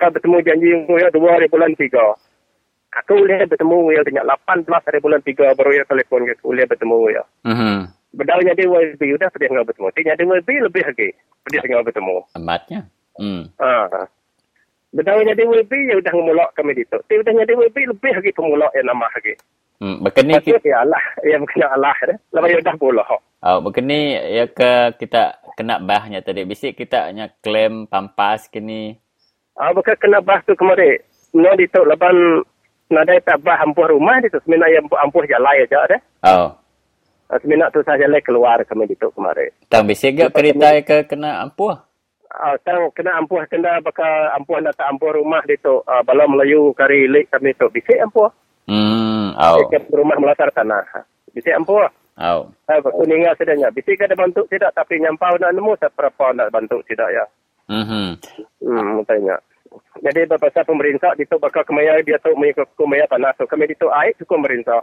ka 0.00 0.08
bertemu 0.08 0.40
janji 0.48 0.68
ko 0.88 0.96
ya 0.96 1.12
dua 1.12 1.36
hari 1.36 1.52
bulan 1.52 1.76
tiga. 1.76 2.16
Aku 3.02 3.18
boleh 3.18 3.42
bertemu 3.50 3.76
Will 3.90 4.04
dengan 4.06 4.30
18 4.46 4.70
hari 4.70 4.98
bulan 5.02 5.20
3 5.26 5.58
baru 5.58 5.70
ya 5.74 5.84
telefon 5.90 6.30
ke 6.30 6.38
aku 6.38 6.54
boleh 6.54 6.64
bertemu 6.70 6.96
Will. 7.02 7.26
Mhm. 7.42 7.76
Bedalnya 8.14 8.52
dia 8.54 8.70
YB 8.70 9.02
sudah 9.18 9.28
pedih 9.34 9.50
dengan 9.50 9.66
bertemu. 9.66 9.88
Tinya 9.90 10.14
dia 10.14 10.26
YB 10.30 10.48
lebih 10.70 10.82
lagi 10.86 11.08
pedih 11.42 11.60
dengan 11.66 11.82
bertemu. 11.82 12.16
Amatnya. 12.38 12.80
Hmm. 13.18 13.50
Ah. 13.58 14.06
Bedalnya 14.94 15.34
dia 15.34 15.50
YB 15.50 15.72
ya 15.90 15.94
sudah 15.98 16.12
ngemulak 16.14 16.50
kami 16.54 16.78
itu. 16.78 16.94
Tapi 16.94 17.14
udahnya 17.18 17.42
dia 17.42 17.58
YB 17.58 17.76
lebih 17.90 18.12
lagi 18.14 18.30
pemulak 18.30 18.70
yang 18.78 18.86
nama 18.86 19.10
lagi. 19.10 19.34
Hmm, 19.82 19.98
berkini 20.06 20.38
kita... 20.38 20.62
Ya 20.62 20.86
Allah, 20.86 21.02
ya 21.26 21.36
berkini 21.42 21.66
Allah. 21.66 21.94
Lama 22.30 22.46
ya 22.46 22.62
sudah 22.62 22.76
pula. 22.78 23.02
Oh, 23.42 23.58
berkini 23.58 24.14
ya 24.14 24.46
ke 24.46 24.94
kita 25.02 25.42
kena 25.58 25.82
bahnya 25.82 26.22
tadi. 26.22 26.46
Bisik 26.46 26.78
kita 26.78 27.10
hanya 27.10 27.34
klaim 27.42 27.90
pampas 27.90 28.46
kini. 28.46 28.94
Ah, 29.58 29.74
bukan 29.74 29.98
kena 29.98 30.22
bah 30.22 30.38
tu 30.46 30.54
kemarin. 30.54 31.02
No, 31.34 31.50
di 31.58 31.66
tu 31.66 31.82
leban 32.94 33.10
nada 33.10 33.26
tabah 33.26 33.58
ampuh 33.66 33.90
rumah 33.90 34.22
itu 34.22 34.38
sebenarnya 34.46 34.78
yang 34.78 34.86
ampuh 34.86 35.26
jalan 35.26 35.50
aja 35.50 35.80
deh. 35.90 36.00
Oh. 36.22 36.48
Ah, 37.26 37.38
sebenarnya 37.40 37.72
tu 37.74 37.82
saja 37.82 38.06
lek 38.06 38.22
keluar 38.22 38.62
kami 38.62 38.86
itu 38.86 39.08
kemarin. 39.10 39.50
Tang 39.66 39.88
bisa 39.88 40.12
gak 40.12 40.30
kereta 40.30 40.78
ke 40.86 40.96
kena 41.10 41.42
ampuh? 41.42 41.74
Ah, 42.30 42.54
tang 42.62 42.92
kena 42.94 43.18
ampuh 43.18 43.42
kena 43.50 43.82
bakal 43.82 44.06
ampuh 44.38 44.60
nak 44.62 44.78
ampuh 44.78 45.10
rumah 45.10 45.42
itu. 45.50 45.82
Ah, 45.88 46.04
balau 46.06 46.30
Melayu 46.30 46.70
kari 46.76 47.10
lek 47.10 47.32
kami 47.34 47.50
itu 47.50 47.66
bisa 47.74 47.98
ampuh. 48.04 48.30
Hmm, 48.70 49.34
oh. 49.34 49.66
Ke 49.68 49.82
rumah 49.92 50.16
melatar 50.20 50.48
tanah. 50.54 50.84
Bisa 51.34 51.56
ampuh. 51.58 51.88
Oh. 52.14 52.46
Ah, 52.70 52.78
kuninga 52.78 53.34
sedanya. 53.34 53.72
Bisa 53.74 53.96
ke 53.98 54.06
ada 54.06 54.14
bantu 54.14 54.46
tidak 54.46 54.70
tapi 54.76 55.02
nyampau 55.02 55.34
nak 55.40 55.50
nemu 55.50 55.74
seberapa 55.80 56.30
nak 56.36 56.52
bantu 56.54 56.78
tidak 56.86 57.10
ya. 57.10 57.24
Mhm. 57.64 58.20
Hmm, 58.60 59.00
tanya. 59.08 59.40
Jadi 60.02 60.26
berbahasa 60.28 60.66
pemerintah 60.66 61.14
itu 61.16 61.34
bakal 61.38 61.64
kemaya 61.64 62.02
dia 62.02 62.20
tu 62.20 62.34
mengikut 62.34 62.68
kemaya 62.76 63.06
tanah 63.08 63.32
tu. 63.38 63.46
Kami 63.46 63.70
itu 63.70 63.86
air 63.90 64.12
cukup 64.18 64.42
pemerintah. 64.42 64.82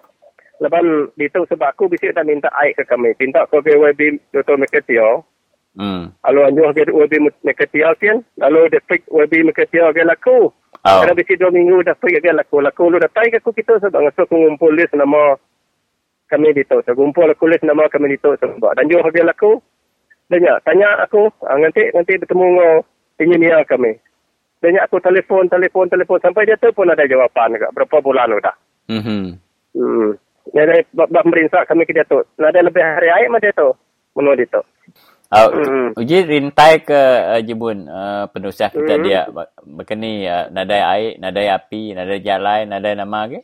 Lepas 0.62 0.86
itu 1.17 1.39
sebab 1.49 1.73
aku 1.73 1.89
bisa 1.89 2.13
dah 2.13 2.21
minta 2.21 2.49
air 2.62 2.77
ke 2.77 2.86
kami. 2.86 3.17
Minta 3.17 3.49
ke 3.49 3.58
WB 3.58 4.21
Dr. 4.30 4.62
Meketio. 4.62 5.25
Hmm. 5.73 6.13
Lalu 6.27 6.39
anjuh 6.51 6.69
ke 6.75 6.93
WB 6.93 7.13
Meketio 7.41 7.89
kan. 7.97 8.21
Lalu 8.38 8.69
depik 8.69 9.01
WB 9.10 9.49
Meketio 9.49 9.89
ke 9.89 10.06
laku. 10.06 10.54
Oh. 10.82 11.01
Kerana 11.01 11.17
bisa 11.17 11.34
dua 11.38 11.49
minggu 11.49 11.82
dah 11.82 11.97
pergi 11.97 12.21
ke 12.21 12.30
laku. 12.30 12.62
Laku 12.62 12.93
lu 12.93 13.01
dah 13.01 13.10
tahu 13.10 13.30
aku 13.34 13.49
kita 13.58 13.82
sebab 13.82 14.06
ngasuk 14.06 14.30
aku 14.30 14.36
ngumpul 14.38 14.73
list 14.73 14.93
nama 14.93 15.34
kami 16.30 16.54
itu. 16.54 16.77
So, 16.86 16.93
ngumpul 16.93 17.30
aku 17.30 17.49
list 17.49 17.65
nama 17.65 17.89
kami 17.89 18.17
itu 18.17 18.30
sebab. 18.38 18.77
Dan 18.77 18.86
juga 18.86 19.10
ke 19.10 19.25
laku. 19.25 19.62
Tanya, 20.32 20.62
tanya 20.63 20.89
aku. 21.04 21.27
Ah, 21.43 21.60
nanti 21.60 21.91
nanti 21.91 22.15
bertemu 22.15 22.45
dengan 22.56 22.71
engineer 23.19 23.62
kami. 23.67 23.99
Dan 24.62 24.78
aku 24.78 25.02
telefon, 25.02 25.50
telefon, 25.50 25.89
telefon. 25.89 26.21
Sampai 26.21 26.45
dia 26.45 26.56
tu 26.62 26.69
pun 26.71 26.86
ada 26.86 27.02
jawapan. 27.10 27.58
Kak. 27.58 27.74
Berapa 27.74 27.97
bulan 28.06 28.30
sudah. 28.30 28.56
Mm-hmm. 28.93 29.24
Hmm. 29.74 30.10
Bab 30.93 31.26
merinsak 31.26 31.66
kami 31.66 31.89
ke 31.89 31.97
dia 31.97 32.05
tu. 32.05 32.22
Ada 32.38 32.62
lebih 32.62 32.82
hari 32.82 33.09
air 33.09 33.28
mah 33.34 33.41
dia 33.41 33.53
tu. 33.57 33.74
Menurut 34.14 34.38
dia 34.38 34.53
tu. 34.53 34.62
Uh, 35.32 35.47
mm. 35.47 35.88
Uji 35.95 36.28
rintai 36.28 36.84
ke 36.84 37.01
uh, 37.24 37.39
jebun 37.39 37.88
uh, 37.88 38.28
penulisah 38.36 38.68
kita 38.68 38.99
mm. 38.99 39.03
dia. 39.07 39.22
Bekini 39.64 40.28
uh, 40.28 40.51
nadai 40.51 40.82
air, 40.84 41.12
nadai 41.24 41.47
api, 41.47 41.95
nadai 41.95 42.20
jalan, 42.20 42.68
nadai 42.68 42.99
nama 42.99 43.32
ke? 43.32 43.39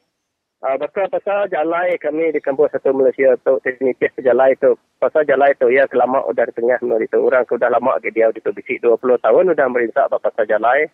Uh, 0.58 0.74
betul 0.82 1.06
pasal 1.14 1.46
jalan 1.54 1.86
kami 2.02 2.34
di 2.34 2.42
kampus 2.42 2.74
satu 2.74 2.90
Malaysia 2.90 3.38
tu 3.46 3.62
teknik 3.62 4.02
jalan 4.18 4.50
itu. 4.50 4.74
Pasal 4.98 5.22
jalan 5.30 5.54
itu 5.54 5.70
ya 5.70 5.86
selama 5.86 6.26
udah 6.26 6.50
di 6.50 6.54
tengah 6.58 6.82
menurut 6.82 7.06
itu. 7.06 7.22
Orang 7.22 7.46
sudah 7.46 7.70
lama 7.70 8.02
ke 8.02 8.10
dia 8.10 8.34
itu 8.34 8.50
bisik 8.50 8.82
20 8.82 9.22
tahun 9.22 9.54
sudah 9.54 9.68
merinsak 9.70 10.10
pasal 10.10 10.50
jalan. 10.50 10.90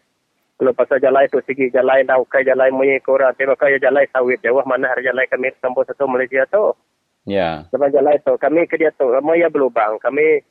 Kalau 0.60 0.76
pasal 0.76 1.00
jalan 1.00 1.24
itu 1.24 1.40
segi 1.48 1.72
jalan 1.72 2.04
dah 2.04 2.20
ukai 2.20 2.44
jalan 2.44 2.76
munyi 2.76 3.00
korang. 3.00 3.32
Tapi 3.40 3.56
kaya 3.56 3.80
jalan 3.80 4.04
sawit 4.12 4.44
jauh 4.44 4.60
mana 4.68 4.92
hari 4.92 5.08
jalan 5.08 5.24
kami 5.32 5.56
kampus 5.64 5.88
satu 5.96 6.12
Malaysia 6.12 6.44
tu. 6.52 6.76
Ya. 7.24 7.64
Yeah. 7.64 7.72
Lepas 7.72 7.96
jalan 7.96 8.20
itu 8.20 8.34
kami 8.36 8.68
ke 8.68 8.76
dia 8.76 8.92
tu. 8.92 9.08
Mau 9.24 9.32
ya 9.32 9.48
berlubang. 9.48 9.96
Kami 10.04 10.44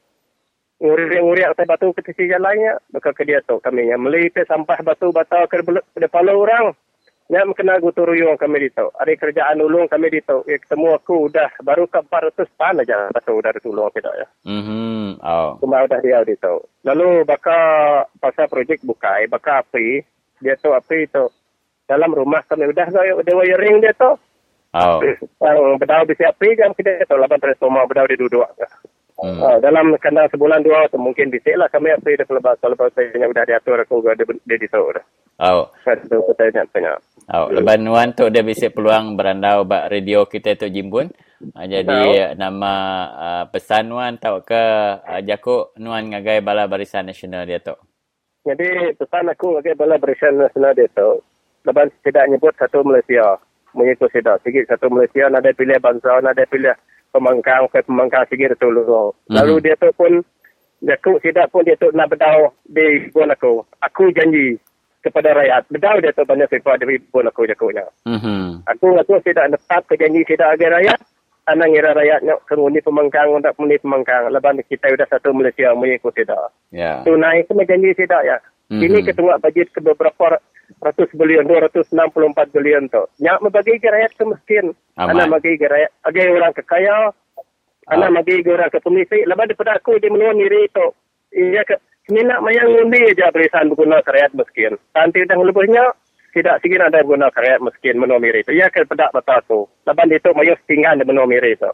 nguri-nguri 0.81 1.45
atas 1.45 1.69
batu 1.69 1.93
ke 1.93 2.01
sisi 2.09 2.33
jalannya. 2.33 2.81
Maka 2.97 3.13
ke 3.13 3.29
dia 3.29 3.45
tu 3.45 3.61
kami 3.61 3.93
yang 3.93 4.01
melipis 4.01 4.49
sampah 4.49 4.81
batu-batu 4.81 5.45
ke 5.53 5.61
depan 6.01 6.33
orang. 6.33 6.73
Ya, 7.31 7.47
kena 7.55 7.79
gutur 7.79 8.11
ruyung 8.11 8.35
kami 8.35 8.67
di 8.67 8.69
tu. 8.75 8.91
Ada 8.99 9.15
kerjaan 9.15 9.63
ulung 9.63 9.87
kami 9.87 10.11
di 10.11 10.21
tu. 10.27 10.43
Ya, 10.45 10.59
ketemu 10.59 10.99
aku 10.99 11.31
udah 11.31 11.49
baru 11.63 11.87
ke 11.87 12.03
400 12.05 12.59
pan 12.59 12.77
aja. 12.83 13.09
Batu 13.15 13.39
udah 13.39 13.53
ditulung 13.55 13.89
kita 13.95 14.11
ya. 14.19 14.27
Mm-hmm. 14.45 15.23
Oh. 15.23 15.51
Cuma 15.63 15.87
udah 15.87 16.01
dia 16.03 16.21
di 16.27 16.35
tu. 16.37 16.61
Lalu 16.83 17.23
baka 17.23 17.59
pasal 18.19 18.51
projek 18.51 18.83
bukai, 18.83 19.31
baka 19.31 19.63
api. 19.63 20.03
Dia 20.43 20.59
tu 20.59 20.75
api 20.75 21.07
tu. 21.09 21.31
Dalam 21.87 22.11
rumah 22.11 22.43
kami 22.45 22.69
udah 22.69 22.91
ada 22.91 23.33
wiring 23.33 23.81
dia 23.81 23.95
tu. 23.95 24.13
Oh. 24.75 24.99
Yang 25.47 25.59
berdau 25.79 26.03
bisi 26.05 26.27
api 26.27 26.59
jam 26.59 26.75
kita 26.75 27.07
tu. 27.07 27.17
Lapan 27.17 27.39
transformer 27.39 27.87
berdau 27.87 28.11
dia 28.11 28.19
duduk. 28.19 28.45
Hmm. 29.23 29.39
Uh, 29.39 29.57
dalam 29.63 29.95
kandang 30.03 30.27
sebulan 30.35 30.67
dua 30.67 30.91
mungkin 30.99 31.31
bisik 31.31 31.55
lah 31.55 31.71
kami 31.71 31.95
api 31.95 32.19
dia 32.19 32.27
kelepas. 32.27 32.59
Kalau 32.59 32.75
saya 32.75 33.25
udah 33.25 33.45
diatur 33.47 33.79
aku 33.79 34.03
dia, 34.03 34.27
dia 34.27 34.59
disau 34.59 34.91
dah. 34.91 35.05
Oh. 35.41 35.73
Tanya. 35.85 36.95
Oh, 37.33 37.49
leban 37.49 37.81
nuan 37.87 38.13
tu 38.13 38.29
dia 38.29 38.45
bisa 38.45 38.69
peluang 38.69 39.17
berandau 39.17 39.65
bak 39.65 39.89
radio 39.89 40.27
kita 40.29 40.59
tu 40.59 40.69
Jimbun. 40.69 41.09
Uh, 41.43 41.67
jadi 41.67 42.35
nama 42.39 42.73
uh, 43.11 43.45
pesan 43.51 43.91
nuan 43.91 44.15
tau 44.21 44.45
ke 44.47 44.63
uh, 45.03 45.21
jakuk 45.27 45.75
nuan 45.79 46.11
ngagai 46.13 46.39
bala 46.45 46.71
barisan 46.71 47.09
nasional 47.09 47.43
dia 47.43 47.59
tu. 47.59 47.75
Jadi 48.47 48.95
pesan 48.95 49.31
aku 49.31 49.59
ngagai 49.59 49.75
bala 49.75 49.99
barisan 49.99 50.39
nasional 50.39 50.75
dia 50.75 50.87
tu. 50.95 51.19
Leban 51.67 51.91
tidak 52.03 52.27
nyebut 52.31 52.55
satu 52.59 52.83
Malaysia. 52.87 53.39
Mengikut 53.75 54.11
tidak. 54.13 54.43
Sikit 54.45 54.69
satu 54.69 54.93
Malaysia 54.93 55.27
nada 55.33 55.51
pilih 55.55 55.79
bangsa, 55.81 56.21
nada 56.21 56.45
pilih 56.47 56.75
pemangkang 57.11 57.67
ke 57.73 57.83
pemangkang 57.87 58.27
sikit 58.29 58.55
tu 58.59 58.69
lu. 58.71 59.11
Lalu 59.31 59.55
Mhm. 59.59 59.63
dia 59.65 59.75
tu 59.79 59.89
pun 59.95 60.13
jakuk 60.83 61.19
tidak 61.23 61.51
pun 61.51 61.65
dia 61.65 61.79
tu 61.79 61.89
nak 61.95 62.11
berdau 62.11 62.53
di 62.67 63.09
pun 63.11 63.31
aku. 63.31 63.63
Aku 63.83 64.11
janji 64.15 64.59
kepada 65.03 65.35
rakyat. 65.35 65.67
Berdau 65.69 65.99
dia 65.99 66.15
tu 66.15 66.23
banyak 66.23 66.49
sifat 66.49 66.79
di 66.81 66.97
pun 67.11 67.27
aku 67.27 67.45
jakuknya. 67.51 67.85
Mhm. 68.07 68.63
Aku 68.71 68.95
ngaku 68.95 69.19
tidak 69.27 69.51
netap 69.51 69.83
ke 69.91 69.99
janji 69.99 70.23
tidak 70.23 70.55
agar 70.57 70.79
rakyat. 70.79 71.01
Anak 71.51 71.75
ngira 71.75 71.91
rakyat 71.99 72.23
nak 72.23 72.39
kenguni 72.47 72.79
pemangkang, 72.79 73.35
nak 73.43 73.59
muni 73.59 73.75
pemangkang. 73.83 74.31
Lepas 74.31 74.63
kita 74.71 74.95
sudah 74.95 75.09
satu 75.11 75.35
Malaysia 75.35 75.75
mengikut 75.75 76.15
tidak. 76.15 76.55
Ya. 76.71 77.03
Tunai 77.03 77.43
itu 77.43 77.53
janji 77.67 77.91
tidak 77.99 78.23
ya. 78.23 78.39
Mhm. 78.71 78.83
Ini 78.87 78.99
ketua 79.03 79.43
bajet 79.43 79.69
ke 79.75 79.83
beberapa 79.83 80.39
ratus 80.81 81.11
bilion, 81.13 81.45
264 81.45 82.49
bilion 82.55 82.89
tu. 82.89 83.03
Nyak 83.21 83.43
membagi 83.45 83.77
ke 83.77 83.91
rakyat 83.91 84.13
ke 84.17 84.25
miskin. 84.25 84.73
Aman. 84.97 85.19
Anak 85.19 85.43
bagi 85.43 85.61
ke 85.61 85.67
rakyat, 85.69 85.91
bagi 86.07 86.23
orang 86.31 86.55
ke 86.55 86.63
kaya. 86.65 86.97
Anak 87.91 88.11
bagi 88.23 88.41
ke 88.41 88.51
orang 88.55 88.71
ke 88.71 88.79
pemisik. 88.79 89.23
Lepas 89.27 89.47
daripada 89.51 89.77
aku, 89.77 89.99
dia 89.99 90.09
menua 90.09 90.33
miri 90.33 90.71
itu. 90.71 90.87
Ia 91.33 91.63
ke, 91.67 91.77
Mina 92.11 92.43
mayang 92.43 92.67
ngundi 92.75 93.15
aja 93.15 93.31
berisan 93.31 93.71
berguna 93.71 94.03
rakyat 94.03 94.35
miskin. 94.35 94.75
Nanti 94.91 95.23
dah 95.23 95.39
lebihnya, 95.39 95.95
tidak 96.35 96.59
sikit 96.59 96.91
ada 96.91 96.99
guna 97.07 97.31
ke 97.31 97.39
rakyat 97.39 97.63
miskin 97.63 97.95
menua 98.03 98.19
miri 98.19 98.43
itu. 98.43 98.51
Ia 98.59 98.67
ke 98.75 98.83
pedak 98.83 99.15
betul 99.15 99.39
tu. 99.47 99.61
Lepas 99.87 100.11
itu, 100.11 100.29
mayang 100.35 100.59
setinggan 100.67 100.99
di 100.99 101.07
menua 101.07 101.31
miri 101.31 101.55
itu. 101.55 101.71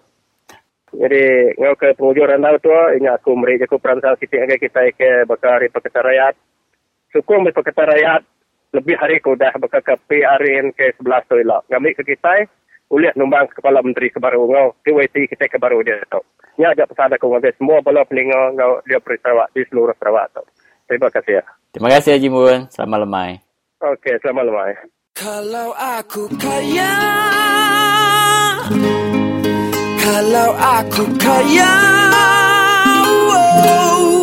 Jadi, 0.88 1.56
ngau 1.60 1.76
ke 1.76 1.96
penghujung 1.96 2.28
randau 2.28 2.60
tu, 2.60 2.72
ingat 2.72 3.20
aku 3.20 3.36
meri 3.36 3.60
aku 3.60 3.76
peransang 3.80 4.16
sitik 4.20 4.40
agar 4.40 4.56
kita 4.60 4.80
ke 4.96 5.10
bakar 5.24 5.60
hari 5.60 5.68
pekerja 5.72 6.00
rakyat. 6.00 6.34
Sukung 7.12 7.44
di 7.44 7.52
pekerja 7.52 7.88
rakyat, 7.88 8.20
lebih 8.76 8.96
hari 9.00 9.20
ku 9.24 9.32
dah 9.32 9.52
bakar 9.56 9.80
ke 9.80 9.96
PRN 10.08 10.76
ke 10.76 10.96
11 10.96 11.28
tu 11.28 11.36
ilah. 11.40 11.60
Ngambil 11.72 11.92
ke 11.96 12.02
kita, 12.04 12.48
ulihat 12.88 13.16
numbang 13.16 13.48
kepala 13.52 13.84
menteri 13.84 14.08
ke 14.08 14.20
baru 14.20 14.44
ngau, 14.48 14.76
KYT 14.84 15.28
kita 15.28 15.48
ke 15.48 15.56
baru 15.60 15.80
dia 15.84 16.00
tu. 16.08 16.20
Nya 16.58 16.74
ajak 16.74 16.90
pesan 16.90 17.14
aku 17.14 17.30
ngambil 17.30 17.54
semua 17.54 17.78
bala 17.86 18.02
peninga 18.02 18.58
ngau 18.58 18.82
dia 18.82 18.98
Sarawak 18.98 19.46
di 19.54 19.62
seluruh 19.70 19.94
Sarawak 19.94 20.26
tu. 20.34 20.42
Terima 20.90 21.06
kasih 21.06 21.38
ya. 21.38 21.44
Terima 21.70 21.88
kasih 21.94 22.10
Haji 22.18 22.28
Mun. 22.34 22.58
Selamat 22.74 22.98
lemai. 23.06 23.30
Okey, 23.78 24.18
selamat 24.18 24.44
lemai. 24.50 24.72
Kalau 25.14 25.70
aku 25.78 26.26
kaya 26.34 26.94
Kalau 30.02 30.50
aku 30.58 31.04
kaya 31.22 31.74
oh. 33.06 34.17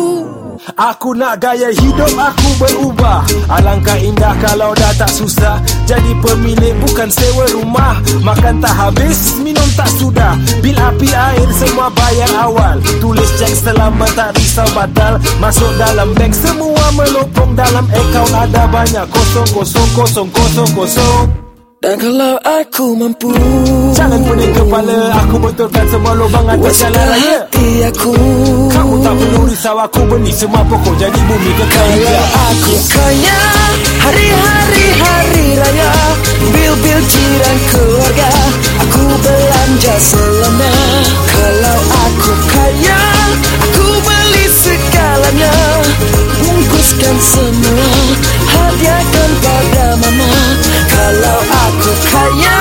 Aku 0.74 1.14
nak 1.14 1.38
gaya 1.38 1.70
hidup 1.70 2.10
aku 2.18 2.48
berubah. 2.58 3.22
Alangkah 3.46 3.94
indah 4.02 4.34
kalau 4.42 4.74
dah 4.74 4.90
tak 4.98 5.06
susah. 5.14 5.62
Jadi 5.86 6.10
pemilik 6.18 6.74
bukan 6.82 7.06
sewa 7.06 7.46
rumah. 7.54 8.02
Makan 8.26 8.58
tak 8.58 8.74
habis, 8.74 9.38
minum 9.38 9.68
tak 9.78 9.86
sudah. 9.94 10.34
Bil 10.58 10.74
api 10.74 11.06
air 11.14 11.48
semua 11.54 11.86
bayar 11.94 12.30
awal. 12.42 12.82
Tulis 12.98 13.30
cek 13.38 13.54
selamat 13.62 14.10
tak 14.18 14.34
risau 14.34 14.66
batal. 14.74 15.22
Masuk 15.38 15.70
dalam 15.78 16.10
bank 16.18 16.34
semua 16.34 16.84
melopong. 16.98 17.54
Dalam 17.54 17.86
akaun 17.86 18.34
ada 18.34 18.66
banyak. 18.66 19.06
Kosong 19.06 19.48
kosong 19.54 19.90
kosong 19.94 20.28
kosong 20.34 20.70
kosong 20.74 21.45
Dan 21.76 21.92
kalau 22.00 22.40
aku 22.40 22.96
mampu 22.96 23.28
Jangan 23.92 24.16
pening 24.24 24.48
kepala 24.56 25.12
Aku 25.20 25.36
betulkan 25.36 25.84
semua 25.92 26.16
lubang 26.16 26.48
atas 26.48 26.56
Puaskan 26.64 26.88
jalan 26.88 27.04
raya 27.12 27.36
hati 27.36 27.68
aku. 27.84 28.12
Kamu 28.72 28.94
tak 29.04 29.14
perlu 29.20 29.40
risau 29.44 29.76
aku 29.76 30.00
beli 30.08 30.32
semua 30.32 30.64
pokok 30.64 30.96
Jadi 30.96 31.20
bumi 31.20 31.52
kekal 31.52 31.88
Kalau 32.00 32.26
aku 32.48 32.74
kaya 32.96 33.40
Hari-hari 34.08 34.86
hari 35.04 35.46
raya. 35.60 35.92
Bil-bil 36.48 37.00
jiran 37.12 37.58
keluarga 37.68 38.30
Aku 38.80 39.04
belanja 39.20 39.94
selama. 40.00 40.72
Kalau 41.28 41.78
aku 42.08 42.32
kaya 42.56 43.00
Aku 43.68 43.86
beli 44.00 44.44
segalanya. 44.48 45.52
Bungkuskan 46.40 47.16
semua 47.20 47.88
Hadiahkan 48.48 49.30
pada 49.44 49.86
mama 50.00 50.35
kaya. 52.12 52.54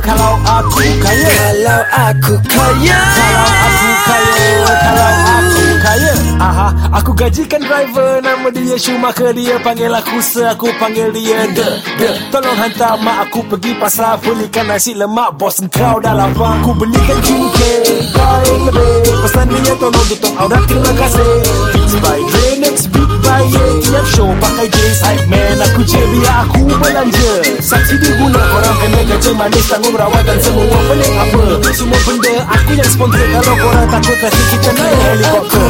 Kalau 0.00 0.32
aku 0.40 0.80
kaya 1.00 1.30
Kalau 1.60 1.84
aku 1.92 2.34
kaya. 2.48 3.00
Kalau 3.12 3.50
aku 3.50 3.88
kaya. 4.06 4.48
Kalau 4.80 5.10
aku 5.28 5.64
kaya 5.80 6.14
Aha, 6.40 6.68
aku 6.96 7.10
gajikan 7.12 7.60
driver 7.60 8.24
Nama 8.24 8.48
dia 8.48 8.76
Schumacher. 8.80 9.36
Dia 9.36 9.60
panggil 9.60 9.92
aku 9.92 10.24
Sir 10.24 10.48
Aku 10.56 10.72
panggil 10.80 11.12
dia 11.12 11.44
De 11.52 11.68
De. 12.00 12.08
Tolong 12.32 12.56
hantar 12.56 12.96
mak 13.04 13.28
aku 13.28 13.44
pergi 13.44 13.76
pasar 13.76 14.16
Belikan 14.24 14.64
nasi 14.72 14.96
lemak 14.96 15.36
Bos 15.36 15.60
kau 15.68 16.00
dah 16.00 16.16
lapar. 16.16 16.64
Aku 16.64 16.72
belikan 16.80 17.18
cingkir 17.20 18.08
Baik 18.16 18.58
lebih. 18.72 19.20
Pesan 19.28 19.46
dia 19.52 19.74
tolong 19.76 20.06
tutup 20.08 20.32
aurat 20.40 20.62
Terima 20.64 20.92
kasih. 20.96 21.28
Beats 21.76 21.94
by 22.00 22.20
Dre 22.24 22.46
Next 22.64 22.86
beat 22.88 23.09
by 23.22 23.44
Ye 23.44 23.64
Tiap 23.84 24.06
show. 24.08 24.28
Pakai 24.40 24.66
jeans 24.68 25.00
Hype 25.04 25.26
man. 25.28 25.60
Aku 25.60 25.80
biar 25.84 26.44
aku 26.44 26.60
belanja. 26.66 27.32
Subsidi 27.60 28.10
guna 28.16 28.40
Korang 28.40 28.76
kena 28.80 29.00
kerja 29.08 29.30
manis 29.36 29.64
Tanggung 29.68 29.96
rawat 29.96 30.22
dan 30.24 30.38
semua 30.40 30.78
pening 30.88 31.14
apa. 31.16 31.42
Semua 31.72 31.98
benda 32.04 32.34
Aku 32.56 32.70
yang 32.76 32.90
sponsor. 32.90 33.20
Kalau 33.20 33.56
korang 33.60 33.88
takut 33.88 34.16
Kasih 34.20 34.44
kita 34.56 34.70
naik 34.74 34.96
helikopter. 35.04 35.68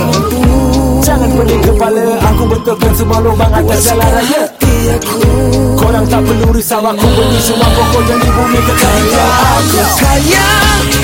Jangan 1.01 1.31
pening 1.35 1.63
kepala. 1.65 2.07
Aku 2.35 2.43
betulkan 2.47 2.93
semua 2.95 3.19
lubang 3.23 3.53
atas 3.53 3.81
jalan 3.85 4.11
raya. 4.11 4.43
Korang 5.77 6.05
tak 6.09 6.23
perlu 6.25 6.49
risau. 6.55 6.83
Aku 6.83 7.07
beli 7.07 7.39
semua 7.43 7.69
pokok 7.69 8.03
Yang 8.09 8.19
di 8.25 8.31
bumi 8.33 8.61
kekal 8.65 8.93
hingga 8.97 9.25
Aku 9.59 9.83
kaya. 9.99 10.49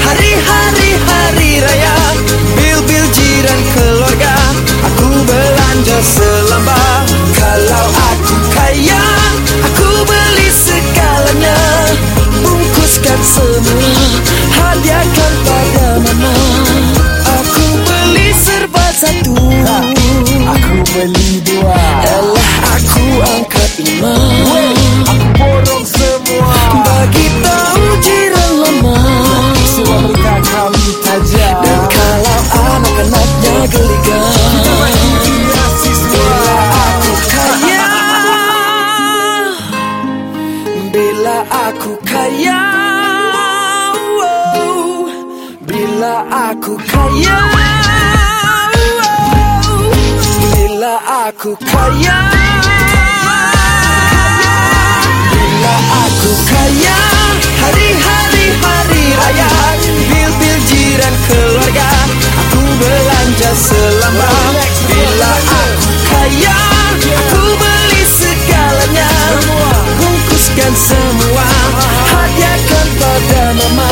Hari-hari 0.06 0.90
hari 1.04 1.50
raya. 1.60 1.94
Bil-bil 2.56 3.06
jiran 3.12 3.60
keluarga 3.74 4.55
belanja 5.24 5.98
selamba 6.02 6.82
Kalau 7.36 7.86
aku 7.88 8.36
kaya 8.52 9.04
Aku 9.66 9.88
beli 10.04 10.48
segalanya. 10.52 11.58
Bungkuskan 12.44 13.20
semua 13.24 13.92
Hadiahkan 14.56 15.32
pada 15.44 15.88
mama. 16.00 16.34
Aku 17.26 17.66
beli 17.84 18.32
serba 18.36 18.86
satu. 18.92 19.36
Aku 20.46 20.74
beli 20.92 21.40
dua. 21.44 21.80
Elah 22.04 22.52
aku 22.76 23.04
angkat 23.36 23.72
lima. 23.80 24.14
Aku 25.08 25.26
borong 25.40 25.84
semua. 25.84 26.52
Bagi 26.84 27.26
tahu 27.42 27.84
jiran 28.04 28.50
lama 28.62 28.98
Semua 29.64 29.98
mereka 30.04 30.36
Bila 46.06 46.22
aku 46.54 46.78
kaya 46.86 47.38
Bila 50.54 50.94
aku 51.02 51.50
kaya 51.66 52.18
Bila 55.34 55.74
aku 56.06 56.30
kaya 56.46 56.98
Hari-hari 57.58 58.46
hari 58.54 59.04
raya 59.18 59.50
Bil-bil 59.82 60.58
jiran 60.70 61.14
keluarga 61.26 61.90
Aku 62.22 62.62
belanja 62.78 63.50
selama. 63.58 64.30
Bila 64.86 65.32
aku 65.42 65.90
kaya 66.06 66.54
Aku 67.02 67.42
beli 67.58 68.02
segalanya 68.06 69.10
Bungkuskan 69.98 70.70
semua 70.70 71.50
Hadiahkan 72.14 72.86
pada 72.94 73.44
mama. 73.58 73.90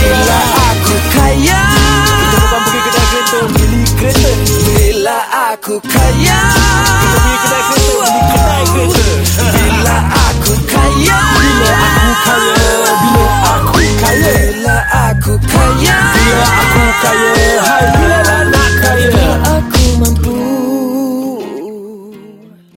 Bila 0.00 0.40
aku 0.48 0.61
aku 0.92 1.00
kaya. 1.16 1.60
Kita 2.04 2.36
bukan 2.36 2.60
pergi 2.68 2.80
kedai 2.84 3.06
kereta. 3.08 3.38
Beli 3.56 3.82
kereta 3.96 4.30
Bila 4.76 5.18
aku 5.32 5.74
kaya. 5.88 6.40
Kita 6.52 7.16
pergi 7.16 7.36
kedai 7.40 7.62
kereta. 7.64 7.92
Beli 7.96 8.20
kedai 8.28 8.64
kereta. 8.68 9.44
Bila 9.56 9.96
aku 10.12 10.54
kaya. 10.68 11.18
Bila 11.32 11.72
aku 11.80 12.12
kaya. 12.28 12.60
Bila 13.00 13.30
aku 13.40 13.80
kaya. 14.02 14.34
Bila 14.36 14.76
aku 14.92 15.32
kaya. 15.48 15.96
Bila 16.12 16.44
aku 16.60 16.84
kaya. 17.00 17.32
Bila 17.32 18.18
aku 18.20 18.20
kaya 18.20 18.31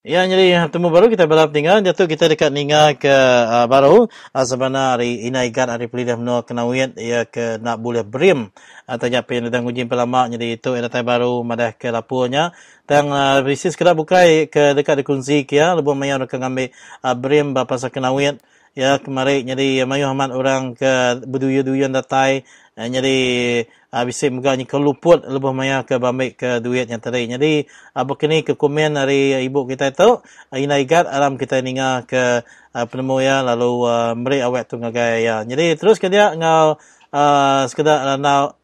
Ya, 0.06 0.22
jadi 0.30 0.70
temu 0.70 0.94
baru 0.94 1.10
kita 1.10 1.26
berapa 1.26 1.50
tinggal. 1.50 1.82
Jatuh 1.82 2.06
kita 2.06 2.30
dekat 2.30 2.54
ninga 2.54 2.94
ke 2.94 3.10
uh, 3.10 3.66
baru. 3.66 4.06
Uh, 4.38 4.46
sebenarnya 4.46 4.94
hari 4.94 5.26
inai 5.26 5.50
gad 5.50 5.66
hari 5.66 5.90
pelidah 5.90 6.14
menua 6.14 6.46
kenawiyat 6.46 6.94
ya 6.94 7.26
ke 7.26 7.58
nak 7.58 7.82
boleh 7.82 8.06
brim. 8.06 8.54
Atau 8.86 9.10
uh, 9.10 9.18
apa 9.18 9.30
yang 9.34 9.50
datang 9.50 9.66
ujian 9.66 9.90
pelama. 9.90 10.30
Jadi 10.30 10.62
itu 10.62 10.78
yang 10.78 10.86
datang 10.86 11.10
baru 11.10 11.42
madah 11.42 11.74
ke 11.74 11.90
lapunya. 11.90 12.54
Dan 12.86 13.10
uh, 13.10 13.42
bisnis 13.42 13.74
kena 13.74 13.98
bukai 13.98 14.46
ke 14.46 14.78
dekat 14.78 15.02
dikunci 15.02 15.42
kia. 15.50 15.74
Lepas 15.74 15.98
mayar 15.98 16.22
nak 16.22 16.30
ngambil 16.30 16.70
uh, 17.02 17.16
brim 17.18 17.58
pasal 17.66 17.90
kenawiyat. 17.90 18.38
Ya, 18.76 19.00
kemarin 19.00 19.48
jadi 19.48 19.88
mayuh 19.88 20.12
amat 20.12 20.36
orang 20.36 20.76
ke 20.76 21.24
berduya-duyan 21.24 21.96
datai. 21.96 22.44
Uh, 22.76 22.92
jadi 22.92 23.18
uh, 23.96 24.04
bisa 24.04 24.28
megahnya 24.28 24.68
keluput 24.68 25.24
lebih 25.24 25.56
maya 25.56 25.88
ke 25.88 25.96
bambik 25.96 26.36
ke 26.36 26.60
duit 26.60 26.92
yang 26.92 27.00
tadi. 27.00 27.24
Jadi 27.24 27.64
uh, 27.96 28.04
begini 28.04 28.44
ke 28.44 28.60
komen 28.60 29.00
dari 29.00 29.32
ibu 29.48 29.64
kita 29.64 29.96
itu. 29.96 30.20
Uh, 30.52 30.60
ina 30.60 30.76
igat 30.76 31.08
alam 31.08 31.40
kita 31.40 31.64
ninga 31.64 32.04
ke 32.04 32.44
uh, 32.76 32.86
penemu 32.92 33.24
ya 33.24 33.48
lalu 33.48 33.88
uh, 33.88 34.12
meri 34.12 34.44
awet 34.44 34.68
tu 34.68 34.76
ngagai 34.76 35.24
ya. 35.24 35.48
Jadi 35.48 35.80
terus 35.80 35.96
ke 35.96 36.12
dia 36.12 36.36
ngau 36.36 36.76
uh, 37.16 37.64
sekedar 37.72 38.04
uh, 38.04 38.20
nak 38.20 38.60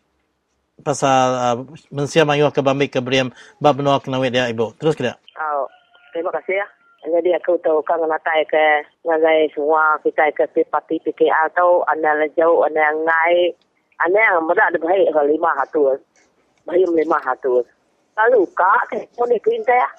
pasal 0.84 1.28
uh, 1.40 1.56
mensia 1.88 2.28
mayu 2.28 2.52
ke 2.52 2.60
bambik 2.60 2.92
ke 2.92 3.00
beriam 3.00 3.32
bab 3.64 3.80
benua 3.80 4.04
kena 4.04 4.20
dia 4.28 4.52
ibu. 4.52 4.76
Terus 4.76 5.00
ke 5.00 5.08
dia. 5.08 5.16
Oh, 5.40 5.72
terima 6.12 6.36
kasih 6.36 6.60
ya. 6.60 6.81
Jadi 7.02 7.34
aku 7.34 7.58
tahu 7.66 7.82
kan 7.82 7.98
natai 8.06 8.46
ke 8.46 8.86
ngagai 9.10 9.58
semua 9.58 9.98
kita 10.06 10.30
ke 10.38 10.46
parti 10.70 11.02
PKR 11.02 11.50
tahu 11.58 11.82
anda 11.90 12.14
lejau 12.14 12.62
anda 12.62 12.94
ngai 12.94 13.58
anda 14.06 14.22
yang 14.22 14.46
muda 14.46 14.70
ada 14.70 14.78
ke 14.78 15.22
lima 15.26 15.50
hatus. 15.58 15.98
Baik 16.70 16.86
lima 16.94 17.18
hatus. 17.26 17.66
Lalu 18.18 18.46
kak 18.54 18.94
ke 18.94 18.98
pun 19.18 19.34
perintah. 19.42 19.90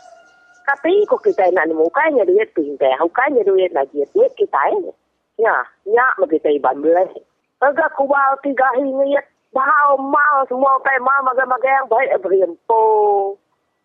Tapi 0.62 1.02
kok 1.10 1.26
kita 1.26 1.50
nak 1.50 1.74
mukanya 1.74 2.22
duit 2.22 2.54
perintah. 2.54 2.94
Mukanya 3.02 3.42
duit 3.42 3.74
lagi 3.74 4.06
duit 4.14 4.30
kita 4.38 4.62
ini. 4.78 4.94
Ya, 5.42 5.66
ya 5.90 6.06
begitu 6.22 6.54
iban 6.54 6.78
belas. 6.78 7.10
Agak 7.58 7.98
kubal 7.98 8.38
tiga 8.46 8.78
hinggit. 8.78 9.26
Bahau 9.50 10.00
mal 10.00 10.46
semua 10.48 10.78
kai 10.80 10.96
mal 11.02 11.18
maga-maga 11.26 11.66
yang 11.66 11.90
baik 11.90 12.14
berimpo. 12.24 12.82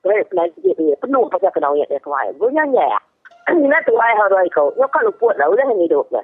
Baik 0.08 0.32
lagi 0.32 0.56
dia 0.64 0.96
penuh 1.04 1.28
pasal 1.28 1.52
kenal 1.52 1.76
ya 1.76 1.84
dia 1.92 2.00
kemarin. 2.00 2.32
Gue 2.40 2.48
nyanyi 2.56 2.80
ya. 2.80 3.00
Ini 3.52 3.78
tu 3.88 3.92
ai 4.00 4.16
harus 4.16 4.40
ikut. 4.48 4.80
Yo 4.80 4.88
kalau 4.88 5.12
buat 5.20 5.36
lah 5.36 5.52
udah 5.52 5.68
hidup 5.84 6.08
lah. 6.16 6.24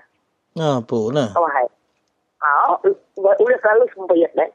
Ah, 0.55 0.79
apa 0.79 0.99
lah. 1.11 1.29
Oh 1.35 1.49
hai. 1.51 1.67
Ah, 2.39 2.79
udah 3.15 3.57
selalu 3.59 3.83
sempit 3.91 4.31
deh. 4.31 4.51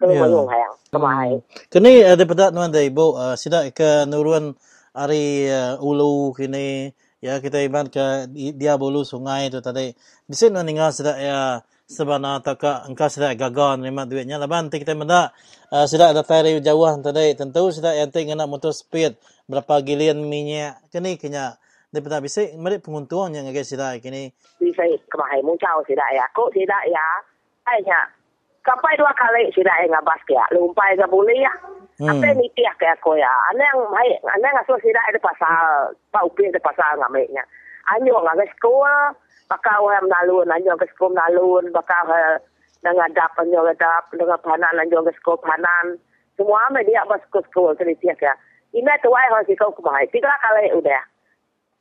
Kalau 0.00 0.16
Ya. 0.16 0.24
mau 0.26 0.48
hayang. 0.48 0.74
Kemarin. 0.90 1.38
Kini 1.68 2.00
ada 2.02 2.24
pada 2.24 2.50
tuan 2.50 2.72
ibu 2.72 3.06
uh, 3.14 3.36
sida 3.36 3.68
ke 3.70 4.08
nuruan 4.08 4.56
hari 4.96 5.44
uh, 5.46 5.76
ulu 5.78 6.32
kini 6.34 6.90
ya 7.20 7.36
kita 7.38 7.60
iban 7.60 7.86
ke 7.92 8.26
di- 8.32 8.56
dia 8.56 8.80
bulu 8.80 9.04
sungai 9.04 9.52
tu 9.52 9.60
tadi. 9.60 9.92
Bisa 10.24 10.48
nu 10.48 10.64
ninga 10.64 10.88
sida 10.90 11.20
ya 11.20 11.60
sebana 11.90 12.38
taka 12.38 12.86
engka 12.86 13.10
sida 13.10 13.34
gagal 13.34 13.82
nerima 13.82 14.06
duitnya 14.06 14.38
laban 14.38 14.70
ti 14.70 14.78
kita 14.78 14.94
menda 14.94 15.34
uh, 15.74 15.90
sida 15.90 16.14
ada 16.14 16.22
tari 16.22 16.54
jauh 16.62 16.86
tadi 17.02 17.34
tentu 17.34 17.74
sida 17.74 17.98
yang 17.98 18.14
ting 18.14 18.30
nak 18.30 18.46
motor 18.46 18.70
speed 18.70 19.18
berapa 19.50 19.82
gilian 19.82 20.22
minyak 20.22 20.78
kini 20.94 21.18
kenya 21.18 21.58
daripada 21.90 22.22
bisa 22.22 22.46
merik 22.54 22.86
penguntung 22.86 23.34
yang 23.34 23.50
agak 23.50 23.66
sida 23.66 23.98
kini 23.98 24.30
Bisa 24.62 24.86
mau 25.42 25.58
jauh 25.58 25.82
tidak 25.84 26.06
ya. 26.14 26.24
Kok 26.30 26.54
tidak 26.54 26.82
ya? 26.86 27.06
Ayah. 27.66 28.06
Sampai 28.62 28.94
dua 28.94 29.10
kali 29.18 29.50
tidak 29.50 29.74
ya 29.82 29.86
ngabas 29.90 30.22
ya. 30.30 30.44
Lumpai 30.54 30.94
ke 30.94 31.06
boleh 31.10 31.34
ya. 31.34 31.52
Hmm. 32.00 32.16
Apa 32.16 32.32
ni 32.38 32.46
tiak 32.54 32.78
ke 32.78 32.86
aku 32.86 33.18
ya? 33.18 33.28
Ane 33.52 33.60
yang 33.60 33.82
baik, 33.92 34.24
ane 34.24 34.46
yang 34.46 34.56
asal 34.62 34.78
tidak 34.80 35.04
ada 35.04 35.18
pasal, 35.20 35.92
pak 36.08 36.24
upi 36.24 36.48
ada 36.48 36.60
pasal 36.62 36.96
ngamiknya. 36.96 37.44
Anyo 37.88 38.20
nggak 38.20 38.36
ke 38.38 38.46
sekolah, 38.58 39.16
bakal 39.48 39.88
orang 39.88 40.06
nalun, 40.06 40.48
anyo 40.52 40.76
ke 40.76 40.86
sekolah 40.94 41.16
nalun, 41.16 41.72
bakal 41.72 42.04
dengan 42.84 43.10
dap, 43.16 43.32
anyo 43.40 43.64
ke 43.66 43.74
dap, 43.80 44.04
dengan 44.12 44.38
panan, 44.44 44.76
anyo 44.78 45.00
ke 45.04 45.12
sekolah 45.20 45.40
panan. 45.40 45.96
Semua 46.36 46.68
ame 46.68 46.84
dia 46.84 47.04
pas 47.04 47.20
ke 47.20 47.40
sekolah 47.50 47.76
jadi 47.76 47.92
tiak 48.00 48.20
ya. 48.20 48.34
Ini 48.70 48.92
tu 49.02 49.10
ay 49.10 49.28
harus 49.34 49.50
kau 49.58 49.74
kemarin. 49.74 50.06
Tiga 50.14 50.30
kali 50.40 50.70
udah. 50.78 51.02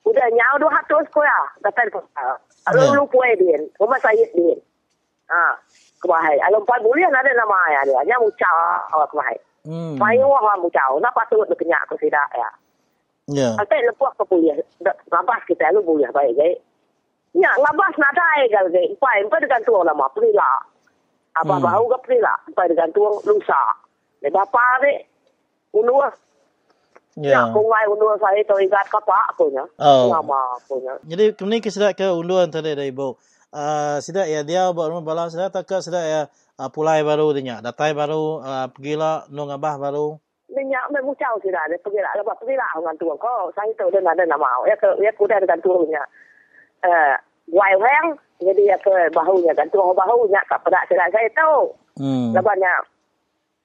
Udah 0.09 0.25
nyau 0.33 0.55
dua 0.57 0.73
ratus 0.73 1.05
sekolah. 1.13 1.43
Datang 1.61 1.87
pasal. 1.93 2.33
Lalu 2.73 2.81
Ya. 2.81 2.95
lu 2.97 3.03
puai 3.07 3.37
dia, 3.37 3.57
rumah 3.77 3.99
saya 4.01 4.25
dia. 4.33 4.57
Ah, 5.29 5.53
kemarin. 6.01 6.41
Alam 6.49 6.65
empat 6.65 6.81
bulan 6.81 7.13
ada 7.13 7.29
nama 7.29 7.55
ayah 7.69 7.83
dia. 7.85 8.01
Nya 8.09 8.17
mucau 8.17 8.57
awak 8.97 9.07
kemarin. 9.13 9.41
hmm. 9.69 9.95
Mai 10.01 10.17
wah 10.17 10.41
wah 10.41 10.57
mucau. 10.57 10.97
Nak 10.97 11.13
patut 11.13 11.45
berkenyak 11.45 11.85
ke 11.85 11.95
tidak 12.09 12.25
ya. 12.33 12.49
Ya 13.29 13.55
Altai 13.55 13.85
lepuak 13.85 14.17
ke 14.17 14.23
kuliah. 14.25 14.57
Ngabas 14.81 15.41
kita 15.45 15.69
lu 15.71 15.85
kuliah 15.85 16.09
baik 16.09 16.33
gay. 16.37 16.53
Ya, 17.37 17.49
ngabas 17.61 17.93
nak 18.01 18.11
dai 18.17 18.49
gal 18.49 18.67
gay. 18.73 18.89
Pai 18.97 19.21
empat 19.21 19.45
dengan 19.45 19.61
tuang 19.63 19.85
lama 19.85 20.09
pelila. 20.13 20.65
Apa 21.37 21.55
Hmm. 21.57 21.65
bahu 21.65 21.83
ke 21.93 21.97
pelila. 22.09 22.33
Pai 22.57 22.67
dengan 22.67 22.89
tuang 22.89 23.21
lusa. 23.23 23.61
Le 24.25 24.29
bapa 24.33 24.81
de. 24.81 25.05
Unua. 25.77 26.09
Ya, 27.19 27.35
ya 27.35 27.41
kungai 27.51 27.85
unua 27.91 28.15
saya 28.17 28.41
tu 28.47 28.55
ikat 28.57 28.87
kapak 28.89 29.35
aku 29.35 29.51
nya. 29.51 29.65
Oh. 29.77 30.09
Nama 30.09 30.39
aku 30.57 30.79
nya. 30.81 30.93
Jadi 31.03 31.35
kini 31.35 31.59
kita 31.59 31.91
ke 31.93 32.07
uluan 32.09 32.49
tadi 32.49 32.73
dari 32.73 32.89
ibu. 32.89 33.13
Uh, 33.49 33.97
sida 33.97 34.29
ya 34.29 34.45
dia 34.45 34.69
buat 34.69 34.93
rumah 34.93 35.01
bala 35.01 35.25
sida 35.25 35.49
tak 35.49 35.65
ke 35.65 35.81
sida 35.81 36.05
ya 36.05 36.21
uh, 36.61 36.69
pulai 36.69 37.01
baru 37.01 37.33
dia 37.33 37.57
datai 37.65 37.97
baru 37.97 38.45
uh, 38.45 38.67
pergilah 38.69 39.25
nung 39.33 39.49
abah 39.49 39.81
baru. 39.81 40.21
Minyak 40.49 40.89
me 40.89 40.99
mucau 41.05 41.37
sudah 41.45 41.61
ada 41.61 41.77
pergi 41.77 42.01
lah 42.01 42.13
lepas 42.17 42.33
pergi 42.41 42.57
lah 42.57 42.69
dengan 42.73 42.97
tuang 42.97 43.21
kau 43.21 43.53
saya 43.53 43.69
tu 43.77 43.85
dia 43.93 44.01
ada 44.01 44.25
nama 44.25 44.49
ya 44.65 44.73
ke 44.81 44.89
ya 44.97 45.13
kuda 45.13 45.45
dengan 45.45 45.61
tuangnya 45.61 46.01
eh 46.81 47.13
wai 47.53 47.73
wang 47.77 48.17
jadi 48.39 48.61
ya 48.71 48.77
ke 48.79 48.93
bahunya. 49.11 49.51
Kan 49.53 49.67
tuang 49.69 49.91
bahunya 49.93 50.39
kat 50.47 50.59
pada 50.63 50.79
sudah 50.87 51.07
saya 51.11 51.29
tahu. 51.35 51.75
Hmm. 51.99 52.31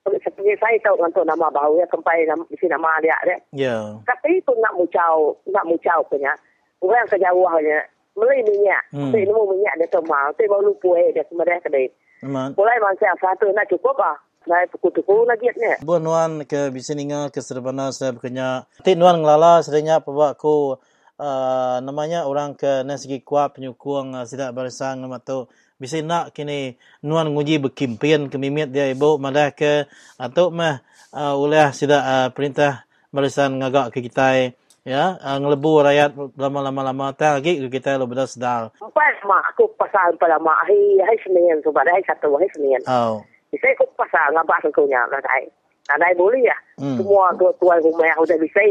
seperti 0.05 0.53
saya 0.61 0.77
tahu 0.85 1.01
dengan 1.01 1.15
tu 1.15 1.23
nama 1.25 1.47
bahu. 1.49 1.81
Ya 1.81 1.87
kempai 1.89 2.27
nama 2.27 2.45
isi 2.51 2.67
nama 2.67 3.01
dia 3.01 3.17
dia. 3.25 3.37
Ya. 3.55 3.77
tapi 4.05 4.43
itu 4.43 4.53
nak 4.61 4.75
mucau 4.77 5.39
nak 5.49 5.65
mucau 5.65 6.01
punya 6.11 6.35
orang 6.83 7.09
kejauhannya 7.09 7.81
beli 8.19 8.39
minyak. 8.45 8.83
Hmm. 8.93 9.09
tapi 9.15 9.25
nemu 9.25 9.43
minyak 9.55 9.75
dia 9.81 9.89
tu 9.89 10.03
mau. 10.05 10.29
Tapi 10.35 10.51
baru 10.51 10.75
lupa 10.75 11.01
dia 11.15 11.25
kemudian 11.31 11.63
kedai 11.63 11.89
Aman. 12.27 12.57
mulai 12.59 12.77
masa 12.83 13.15
satu 13.21 13.49
nak 13.55 13.69
cukup 13.71 13.97
ah 14.03 14.17
Nah, 14.45 14.61
pukul-pukul 14.69 15.25
lagi 15.25 15.49
ni. 15.57 15.81
Buat 15.81 16.01
nuan 16.05 16.45
ke 16.45 16.69
biseninga 16.69 17.33
ke 17.33 17.41
serbana 17.41 17.89
saya 17.97 18.13
berkenya. 18.13 18.69
Ti 18.85 18.93
nuan 18.93 19.25
ngelala 19.25 19.65
sedanya 19.65 20.05
pebak 20.05 20.37
ko 20.37 20.77
uh, 21.17 21.77
namanya 21.81 22.29
orang 22.29 22.53
ke 22.53 22.85
nasigi 22.85 23.25
kuat 23.25 23.57
penyukung 23.57 24.13
uh, 24.13 24.29
sidak 24.29 24.53
barisang 24.53 25.01
nama 25.01 25.17
tu. 25.17 25.49
Bisa 25.81 25.97
nak 26.05 26.37
kini 26.37 26.77
nuan 27.01 27.33
nguji 27.33 27.57
berkimpian 27.57 28.29
ke 28.29 28.37
mimit 28.37 28.69
dia 28.69 28.93
ibu 28.93 29.17
malah 29.17 29.49
ke 29.57 29.89
atau 30.21 30.53
mah 30.53 30.85
uh, 31.17 31.35
oleh 31.35 31.73
sidak 31.73 32.05
uh, 32.05 32.29
perintah 32.29 32.85
barisan 33.11 33.57
ngagak 33.57 33.97
ke 33.97 34.05
kita 34.05 34.53
ya 34.85 35.17
uh, 35.17 35.37
ngelebu 35.41 35.83
rakyat 35.89 36.13
lama-lama-lama 36.37 37.17
tak 37.17 37.41
lagi 37.41 37.65
kita 37.73 37.97
lo 37.97 38.05
bedas 38.05 38.37
sedar. 38.37 38.71
Empat 38.77 39.25
mak 39.25 39.57
aku 39.57 39.73
pasal 39.81 40.13
pada 40.21 40.37
mak 40.37 40.69
hari 40.69 41.01
hari 41.01 41.19
Senin 41.25 41.65
tu 41.65 41.73
pada 41.73 41.89
hari 41.91 42.05
satu 42.05 42.37
hari 42.37 42.53
Senin. 42.53 42.85
Oh. 42.85 43.25
Bisa 43.55 43.71
aku 43.71 43.87
pasal 43.95 44.35
ngabas 44.35 44.67
aku 44.67 44.83
nya 44.91 45.07
nak 45.07 45.23
dai. 45.23 45.47
Nak 45.87 45.99
dai 46.03 46.15
boleh 46.19 46.43
ya. 46.43 46.57
Hmm. 46.83 46.99
Semua 46.99 47.31
tu 47.39 47.47
tuan 47.63 47.79
rumah 47.87 48.11
sudah 48.19 48.39
bisa. 48.43 48.63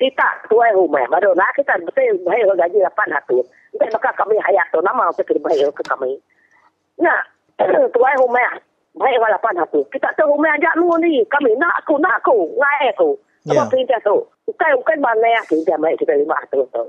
Kita 0.00 0.28
tuan 0.48 0.72
rumah 0.72 1.04
baru 1.12 1.36
nak 1.36 1.52
kita 1.52 1.76
betul 1.84 2.16
bayar 2.24 2.56
gaji 2.56 2.80
800. 2.80 3.44
Kita 3.76 3.84
maka 3.92 4.10
kami 4.16 4.40
hayat 4.40 4.66
tu 4.72 4.80
nama 4.80 5.12
kita 5.12 5.36
bayar 5.44 5.68
ke 5.76 5.82
kami. 5.84 6.16
Nah, 6.96 7.20
tuan 7.94 8.16
rumah 8.16 8.56
bayar 8.96 9.36
800. 9.36 9.92
Kita 9.92 10.08
tu 10.16 10.24
rumah 10.24 10.56
ajak 10.56 10.80
nu 10.80 10.96
ni. 11.04 11.20
Kami 11.28 11.52
nak 11.60 11.84
aku 11.84 12.00
nak 12.00 12.24
aku 12.24 12.56
ngai 12.56 12.96
aku. 12.96 13.10
Ya. 13.44 13.60
Apa 13.60 13.72
perintah 13.72 14.00
tu? 14.00 14.16
Ukai 14.48 14.72
ukai 14.76 14.96
mana 15.00 15.24
ya 15.24 15.40
kita 15.48 15.76
mai 15.76 15.96
kita 16.00 16.16
500 16.16 16.72
tu. 16.72 16.84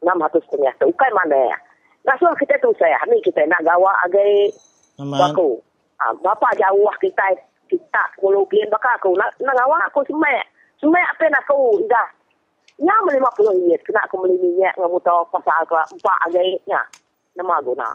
600 0.00 0.44
setengah 0.48 0.72
tu. 0.80 0.86
Ukai 0.88 1.12
mana 1.12 1.36
ya? 1.36 1.56
Nasuh 2.08 2.32
kita 2.40 2.56
tu 2.64 2.72
saya. 2.80 2.96
Ni 3.12 3.20
kita 3.20 3.44
nak 3.44 3.64
gawa 3.64 3.92
agai 4.08 4.52
Aman. 5.00 5.32
aku. 5.32 5.60
Ah, 5.98 6.14
bapa 6.14 6.54
jauh 6.54 6.86
kita 7.02 7.34
kita 7.66 8.02
kalau 8.16 8.46
pian 8.46 8.70
baka 8.70 8.94
aku 8.96 9.18
nak 9.18 9.34
nak 9.42 9.54
gawa 9.58 9.82
aku 9.90 10.06
semek. 10.06 10.46
Semek 10.78 11.02
apa 11.02 11.26
nak 11.26 11.42
aku 11.42 11.82
dah. 11.90 12.08
Ya 12.78 12.94
lima 13.10 13.26
puluh 13.34 13.50
ringgit 13.50 13.82
kena 13.82 14.06
aku 14.06 14.22
beli 14.22 14.38
minyak 14.38 14.78
dengan 14.78 14.94
motor 14.94 15.26
pasal 15.34 15.66
aku 15.66 15.74
empat 15.74 16.16
agai 16.30 16.62
nya. 16.70 16.78
Nama 17.34 17.58
guna. 17.66 17.90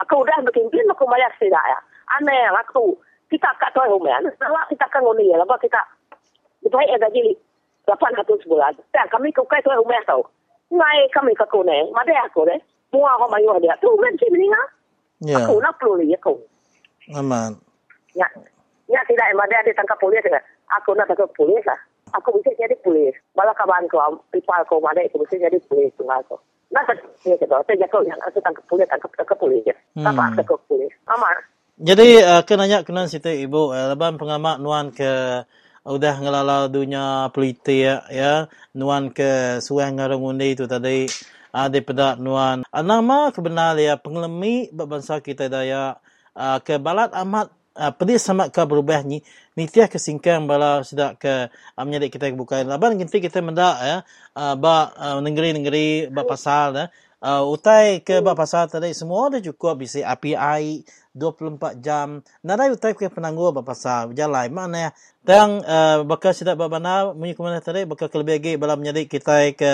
Aku 0.00 0.24
dah 0.24 0.40
bikin 0.48 0.72
pin 0.72 0.88
aku 0.88 1.04
bayar 1.04 1.28
tidak 1.36 1.60
ya. 1.60 1.78
Aneh 2.16 2.48
aku 2.56 2.96
kita 3.28 3.52
kat 3.60 3.68
tuan 3.76 3.92
rumah. 3.92 4.16
Nak 4.24 4.72
kita 4.72 4.88
kan 4.88 5.04
ngoni 5.04 5.28
ya. 5.28 5.36
Lepas 5.36 5.60
kita 5.60 5.80
dibayar 6.64 6.96
ya 6.96 7.04
gaji 7.04 7.36
800 7.84 8.48
bulan. 8.48 8.72
Dan 8.96 9.06
kami 9.12 9.28
kau 9.36 9.44
kai 9.44 9.60
tuan 9.60 9.76
rumah 9.76 10.00
tau. 10.08 10.24
Ngai 10.72 11.12
kami 11.12 11.36
ke 11.36 11.44
kone. 11.52 11.92
Mada 11.92 12.16
aku 12.24 12.48
deh. 12.48 12.56
Mua 12.96 13.12
aku 13.20 13.28
mayu 13.28 13.52
dia. 13.60 13.76
Tu 13.76 13.88
kan 13.92 14.12
si 14.16 14.26
meninggal. 14.32 14.66
Ya. 15.20 15.36
Aku 15.44 15.60
nak 15.60 15.76
perlu 15.76 16.00
ni 16.00 16.16
aku. 16.16 16.40
Aman. 17.14 17.54
Ya, 18.16 18.26
ya 18.90 19.00
tidak 19.06 19.30
ada 19.30 19.56
ada 19.62 19.72
tangkap 19.76 19.98
polis 20.02 20.24
ya. 20.26 20.40
Aku 20.82 20.96
nak 20.98 21.06
tangkap 21.06 21.30
polis 21.38 21.62
lah. 21.62 21.78
Aku 22.14 22.34
bisa 22.38 22.54
jadi 22.58 22.74
polis. 22.82 23.14
Malah 23.34 23.54
kawan 23.54 23.86
ko, 23.90 23.98
pipal 24.30 24.62
ko, 24.66 24.78
mana 24.78 25.02
itu 25.02 25.18
mesti 25.18 25.42
jadi 25.42 25.58
polis 25.66 25.94
tunggal 25.98 26.22
ko. 26.26 26.38
Nah, 26.74 26.82
saya 26.86 27.38
kata, 27.38 27.62
saya 27.62 27.76
jago 27.86 28.02
yang 28.02 28.18
aku 28.26 28.38
tangkap 28.42 28.64
polis, 28.66 28.86
tangkap 28.90 29.10
tangkap 29.14 29.38
polis 29.38 29.62
je. 29.62 29.74
Apa 30.02 30.34
tangkap 30.34 30.58
polis? 30.66 30.90
Aman. 31.06 31.36
Jadi 31.76 32.24
uh, 32.24 32.40
kenanya 32.40 32.88
kenan 32.88 33.04
situ 33.04 33.28
ibu 33.28 33.68
uh, 33.68 33.92
leban 33.92 34.16
pengamak 34.16 34.56
nuan 34.64 34.96
ke 34.96 35.44
udah 35.84 36.14
ngelalau 36.18 36.72
dunia 36.72 37.28
politik 37.36 37.84
ya, 37.84 37.96
ya 38.08 38.32
nuan 38.72 39.12
ke 39.12 39.60
suai 39.60 39.92
ngarang 39.92 40.24
undi 40.24 40.56
itu 40.56 40.64
tadi 40.64 41.04
ada 41.52 41.78
pada 41.84 42.16
nuan 42.16 42.64
uh, 42.64 42.80
nama 42.80 43.28
kebenar 43.28 43.76
ya 43.76 44.00
pengelemi 44.00 44.72
bangsa 44.72 45.20
kita 45.20 45.52
daya 45.52 46.00
uh, 46.36 46.60
ke 46.60 46.76
balat 46.76 47.10
amat 47.16 47.50
uh, 47.74 47.92
pedih 47.96 48.20
sama 48.20 48.52
ke 48.52 48.62
berubah 48.62 49.02
ni 49.02 49.24
ni 49.56 49.64
tiah 49.66 49.88
kesingkang 49.88 50.44
bala 50.44 50.84
sedak 50.84 51.18
ke 51.18 51.48
uh, 51.50 51.82
menjadi 51.82 52.06
kita 52.12 52.26
buka 52.36 52.60
laban 52.62 53.00
kita 53.00 53.18
kita 53.18 53.40
mendak 53.40 53.76
ya 53.80 53.96
uh, 54.36 54.54
ba 54.54 54.92
uh, 54.94 55.18
negeri-negeri 55.24 56.12
ba 56.12 56.28
pasal 56.28 56.76
ya 56.76 56.86
uh, 57.24 57.42
utai 57.48 58.04
ke 58.04 58.20
ba 58.20 58.36
pasal 58.36 58.68
tadi 58.68 58.92
semua 58.92 59.32
ada 59.32 59.38
cukup 59.40 59.80
bisa 59.82 60.04
API 60.04 60.84
24 61.16 61.80
jam. 61.80 62.20
Nadai 62.44 62.70
utai 62.70 62.92
ke 62.92 63.08
penangguh 63.08 63.50
ba 63.56 63.62
pasal 63.64 64.12
jalan 64.12 64.52
mana. 64.52 64.92
Tang 65.24 65.64
uh, 65.64 66.04
bakal 66.04 66.36
sedak 66.36 66.60
ba 66.60 66.68
bana 66.68 67.10
munyi 67.16 67.32
kemana 67.32 67.58
tadi 67.64 67.88
bakal 67.88 68.12
kelebih 68.12 68.38
lagi 68.38 68.52
bala 68.60 68.76
menjadi 68.76 69.08
kita 69.08 69.50
ke 69.56 69.72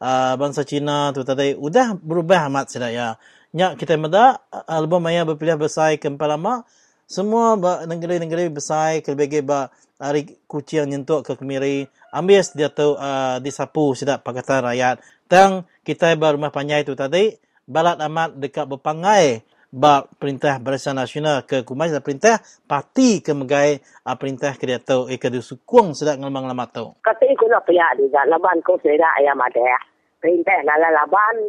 uh, 0.00 0.34
bangsa 0.40 0.64
Cina 0.64 1.12
tu 1.12 1.22
tadi 1.22 1.54
udah 1.54 1.94
berubah 2.00 2.48
amat 2.48 2.66
sedak 2.72 2.92
ya. 2.96 3.08
Nya 3.48 3.72
kita 3.80 3.96
meda 3.96 4.44
album 4.68 5.08
maya 5.08 5.24
berpilih 5.24 5.56
besar 5.56 5.96
ke 5.96 6.12
lama 6.12 6.68
semua 7.08 7.56
negeri-negeri 7.88 8.52
besar 8.52 9.00
kelebih 9.00 9.40
ba 9.40 9.72
hari 9.96 10.36
kucing 10.44 10.92
nyentuk 10.92 11.24
ke 11.24 11.32
kemiri 11.32 11.88
ambil 12.12 12.44
dia 12.52 12.68
tu 12.68 12.92
uh, 12.92 13.40
disapu 13.40 13.96
sedak 13.96 14.20
pakatan 14.20 14.68
rakyat. 14.68 15.00
Tang 15.32 15.64
kita 15.80 16.12
ba 16.20 16.36
rumah 16.36 16.52
panjai 16.52 16.84
tu 16.84 16.92
tadi 16.92 17.32
balat 17.64 17.96
amat 18.04 18.36
dekat 18.36 18.68
berpangai 18.68 19.40
ba 19.72 20.04
perintah 20.04 20.60
Barisan 20.60 21.00
Nasional 21.00 21.48
ke 21.48 21.64
Kumai 21.64 21.88
dan 21.88 22.04
perintah 22.04 22.44
parti 22.68 23.24
ke 23.24 23.32
megai 23.32 23.80
a 24.04 24.12
perintah 24.16 24.52
ke 24.56 24.68
dia 24.68 24.76
tahu 24.76 25.08
eh 25.08 25.16
ke 25.16 25.32
sukung 25.40 25.96
sedak 25.96 26.20
ngelmang 26.20 26.44
lama 26.44 26.68
tu. 26.68 26.92
Kata 27.00 27.24
iku 27.24 27.48
nak 27.48 27.64
pihak 27.64 27.96
di 27.96 28.12
laban 28.12 28.60
ko 28.60 28.76
sera 28.84 29.08
ayam 29.16 29.40
ada. 29.40 29.80
Perintah 30.20 30.60
nala 30.64 30.92
laban 30.92 31.48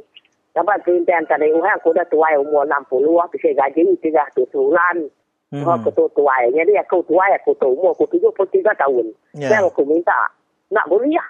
Dapat 0.60 0.84
perintah 0.84 1.24
tadi 1.24 1.55
orang 1.55 1.80
aku 1.80 1.95
dah 1.95 2.03
tuai 2.12 2.36
umur 2.36 2.68
60 2.68 3.16
lah, 3.16 3.32
bisa 3.32 3.55
gaji 3.55 3.95
300 4.03 4.43
bulan. 4.51 5.07
Hmm. 5.55 5.64
Aku 5.64 5.88
tu 5.95 6.03
tuai. 6.20 6.51
Jadi 6.51 6.76
aku 6.76 6.99
tuai, 7.07 7.32
aku 7.39 7.55
tu 7.55 7.72
umur 7.72 7.95
aku 7.95 8.12
73 8.12 8.76
tahun. 8.76 9.07
Yeah. 9.39 9.64
aku 9.64 9.88
minta, 9.88 10.28
nak 10.68 10.84
ya. 11.07 11.24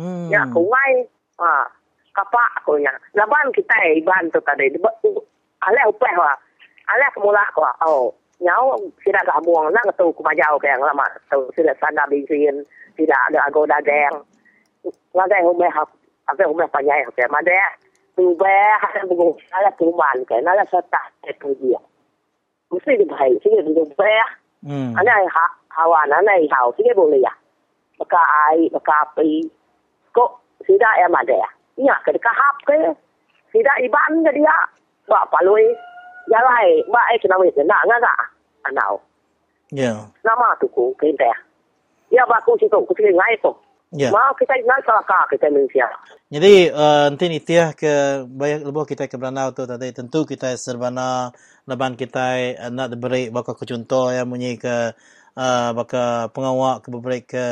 Hmm. 0.00 0.32
Ya 0.32 0.48
aku 0.48 0.64
ngai, 0.64 1.04
ha, 1.44 1.68
kapak 2.16 2.64
aku 2.64 2.80
nya. 2.80 2.88
Laban 3.12 3.52
kita 3.52 3.76
iban 4.00 4.32
tu 4.32 4.40
tadi, 4.40 4.72
ale 5.60 5.80
upeh 5.92 6.14
wa. 6.16 6.32
Ale 6.88 7.04
kemula 7.12 7.44
ko. 7.52 7.68
Oh, 7.84 8.04
nyau 8.40 8.80
sila 9.04 9.20
ka 9.28 9.44
buang 9.44 9.68
nang 9.76 9.88
tu 9.92 10.08
ku 10.16 10.24
majau 10.24 10.56
ke 10.56 10.72
yang 10.72 10.80
lama. 10.80 11.04
Tu 11.28 11.40
sila 11.52 11.76
sana 11.84 12.08
bisin, 12.08 12.64
sila 12.96 13.16
ada 13.28 13.44
agoda 13.44 13.76
geng. 13.84 14.24
Ngagai 15.12 15.44
hume 15.44 15.68
ha, 15.68 15.84
apa 16.32 16.48
hume 16.48 16.64
panyai 16.72 17.04
ke 17.12 17.28
made. 17.28 17.60
Tu 18.14 18.22
be 18.38 18.54
ha 18.80 18.88
bugu 19.10 19.34
ala 19.50 19.70
kuman 19.74 20.22
ke 20.22 20.38
nala 20.38 20.62
sata 20.70 21.02
ke 21.22 21.34
tu 21.42 21.50
dia. 21.58 21.82
Mesti 22.70 22.98
di 22.98 23.04
bahai, 23.10 23.34
sini 23.42 23.58
be. 23.74 24.14
Hmm. 24.62 24.94
Ana 24.94 25.12
ha 25.26 25.46
hawan 25.74 26.14
ana 26.14 26.32
hau 26.54 26.70
sini 26.78 26.94
boleh 26.94 27.18
ya. 27.18 27.34
Maka 27.98 28.22
ai, 28.50 28.70
maka 28.70 28.94
api. 29.02 29.42
Kok 30.14 30.30
sida 30.66 30.86
ya 31.02 31.10
made 31.10 31.34
ya. 31.34 31.50
Nya 31.78 31.94
ke 32.06 32.14
kahap 32.18 32.56
ke. 32.66 32.94
Sida 33.50 33.70
iban 33.82 34.22
ke 34.22 34.30
dia. 34.34 34.56
Ba 35.10 35.26
palui. 35.30 35.66
Jalai, 36.30 36.86
ba 36.90 37.00
ai 37.10 37.18
kena 37.18 37.38
wit 37.38 37.58
nak 37.66 37.82
ngaga. 37.86 38.14
Anau. 38.70 39.02
Ya. 39.74 40.06
Nama 40.22 40.54
tu 40.62 40.70
ku 40.70 40.94
kente. 40.98 41.30
Ya 42.14 42.22
ba 42.30 42.38
ku 42.46 42.54
situ 42.58 42.78
ku 42.86 42.92
sini 42.94 43.10
ngai 43.10 43.42
tu. 43.42 43.50
Ya. 43.92 44.10
Ma 44.10 44.32
kita 44.34 44.56
nak 44.64 44.80
salah 44.82 45.26
kita 45.30 45.52
Malaysia. 45.52 45.86
Jadi 46.32 46.66
uh, 46.72 47.12
nanti 47.12 47.30
ni 47.30 47.38
tiah 47.38 47.70
ke 47.76 48.26
banyak 48.26 48.66
lebih 48.66 48.90
kita 48.90 49.06
ke 49.06 49.14
Beranau 49.14 49.54
tu 49.54 49.68
tadi 49.68 49.92
tentu 49.94 50.26
kita 50.26 50.56
serbana 50.58 51.30
leban 51.68 51.94
kita 51.94 52.58
uh, 52.58 52.70
nak 52.74 52.90
diberi 52.90 53.30
bakal 53.30 53.54
ke 53.54 53.62
contoh 53.68 54.10
ya 54.10 54.26
munyi 54.26 54.58
ke 54.58 54.96
uh, 55.38 55.70
bakal 55.76 56.32
pengawak 56.34 56.82
ke 56.82 56.88
beri 56.90 57.20
ke 57.22 57.46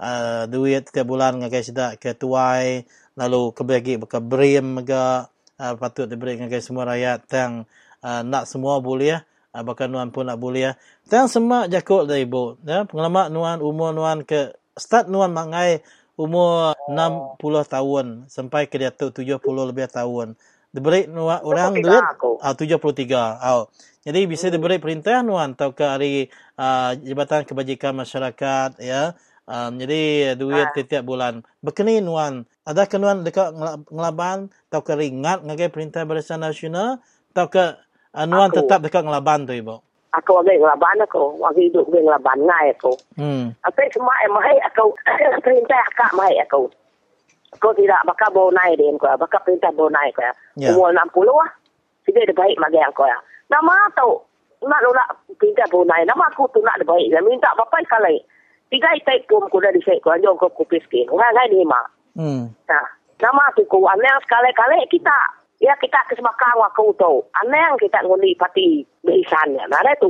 uh, 0.00 0.42
duit 0.52 0.84
ke 0.88 1.00
bulan 1.00 1.40
ngagai 1.40 1.64
sedak 1.64 1.96
ke 1.96 2.12
tuai 2.12 2.84
lalu 3.16 3.52
ke 3.56 3.62
bagi 3.64 3.94
bakal 3.96 4.20
beri 4.20 4.60
mega 4.60 5.32
uh, 5.56 5.74
patut 5.80 6.04
diberi 6.04 6.36
ngagai 6.40 6.60
semua 6.60 6.88
rakyat 6.88 7.24
yang 7.32 7.64
uh, 8.04 8.20
nak 8.20 8.44
semua 8.44 8.84
boleh 8.84 9.16
ya 9.16 9.18
uh, 9.56 9.86
nuan 9.88 10.12
pun 10.12 10.28
nak 10.28 10.38
boleh 10.38 10.60
ya 10.60 10.72
tang 11.08 11.26
semak 11.26 11.68
jakut 11.72 12.06
dah 12.06 12.18
ibu 12.18 12.60
ya 12.62 12.84
pengalaman 12.84 13.32
nuan 13.32 13.58
umur 13.64 13.90
nuan 13.96 14.22
ke 14.24 14.59
start 14.76 15.10
nuan 15.10 15.32
mangai 15.32 15.82
umur 16.14 16.76
60 16.90 17.40
tahun 17.66 18.06
sampai 18.28 18.68
ke 18.68 18.76
dia 18.76 18.92
tu 18.92 19.08
70 19.10 19.40
lebih 19.40 19.88
tahun. 19.88 20.36
Diberi 20.70 21.10
nuan 21.10 21.42
orang 21.42 21.74
73 21.74 21.82
duit 21.82 22.04
ah 22.38 22.54
73. 22.54 23.50
Oh. 23.58 23.64
Jadi 24.00 24.20
bisa 24.24 24.48
diberi 24.48 24.80
perintah 24.80 25.20
nuan 25.20 25.52
atau 25.52 25.76
ke 25.76 25.84
hari 25.84 26.14
uh, 26.56 26.96
Jabatan 26.96 27.44
Kebajikan 27.44 27.92
Masyarakat 27.92 28.78
ya. 28.80 29.12
Um, 29.50 29.82
jadi 29.82 30.36
duit 30.38 30.70
Ah. 30.70 30.72
setiap 30.72 31.02
bulan. 31.02 31.42
Bekeni 31.58 31.98
nuan, 31.98 32.46
ada 32.62 32.86
ke 32.86 32.96
nuan 33.02 33.26
dekat 33.26 33.50
ngela- 33.50 33.82
ngelaban 33.90 34.46
atau 34.70 34.80
ke 34.86 34.94
ringat 34.94 35.42
ngagai 35.42 35.74
perintah 35.74 36.06
Barisan 36.06 36.38
Nasional 36.40 37.02
atau 37.34 37.50
ke 37.50 37.64
uh, 38.14 38.26
nuan 38.30 38.54
Aku. 38.54 38.62
tetap 38.62 38.78
dekat 38.86 39.02
ngelaban 39.02 39.50
tu 39.50 39.52
ibu. 39.58 39.82
Aku 40.10 40.42
agak 40.42 40.58
ngelaban 40.58 40.98
aku. 41.06 41.38
Aku 41.38 41.58
hidup 41.62 41.86
dengan 41.86 42.18
ngelaban 42.18 42.42
ngai 42.42 42.74
aku. 42.74 42.92
Hmm. 43.14 43.54
Apa 43.62 43.86
semua 43.94 44.10
yang 44.26 44.34
mahai 44.34 44.58
aku. 44.66 44.90
perintah 45.44 45.78
akak 45.86 46.10
mahai 46.18 46.34
aku. 46.42 46.66
Aku 47.58 47.70
tidak 47.78 48.02
bakal 48.06 48.30
bawa 48.34 48.50
naik 48.58 48.78
dia 48.78 48.90
aku. 48.90 49.06
Bakal 49.06 49.40
perintah 49.46 49.70
bawa 49.70 49.90
naik 49.94 50.18
aku. 50.18 50.22
Ya. 50.58 50.74
Umur 50.74 50.90
60 50.90 51.30
lah. 51.30 51.50
Tidak 52.06 52.22
ada 52.26 52.34
baik 52.34 52.56
magi 52.58 52.80
aku 52.82 53.02
ya. 53.06 53.18
Nama 53.54 53.74
tahu. 53.94 54.14
Nak 54.66 54.80
nak 54.82 55.08
perintah 55.38 55.66
bawa 55.70 55.84
naik. 55.86 56.06
Nama 56.10 56.24
aku 56.26 56.42
tu 56.50 56.58
nak 56.62 56.78
ada 56.82 56.86
baik. 56.90 57.06
Dan 57.14 57.22
minta 57.26 57.50
bapak 57.54 57.86
kali. 57.86 58.18
Tiga 58.70 58.90
itai 58.94 59.22
pun 59.26 59.46
aku 59.46 59.58
dah 59.58 59.74
disek. 59.74 59.98
Kau 60.02 60.14
anjong 60.14 60.38
kau 60.38 60.50
kupis 60.54 60.86
kin. 60.90 61.06
Orang 61.10 61.34
lain 61.34 61.54
ni 61.54 61.66
mak. 61.66 61.86
Hmm. 62.14 62.50
Nah, 62.70 62.86
nama 63.18 63.50
tu 63.58 63.66
ku 63.66 63.82
anang 63.86 64.22
sekali-kali 64.26 64.86
kita. 64.90 65.39
Ya 65.60 65.76
kita 65.76 66.00
kesempatan 66.08 66.56
waktu 66.56 66.88
tu. 66.96 67.20
Anang 67.44 67.76
kita 67.76 68.00
ngundi 68.00 68.32
pati 68.40 68.80
berisannya. 69.04 69.60
Nah, 69.68 69.84
ada 69.84 69.92
tu 70.00 70.08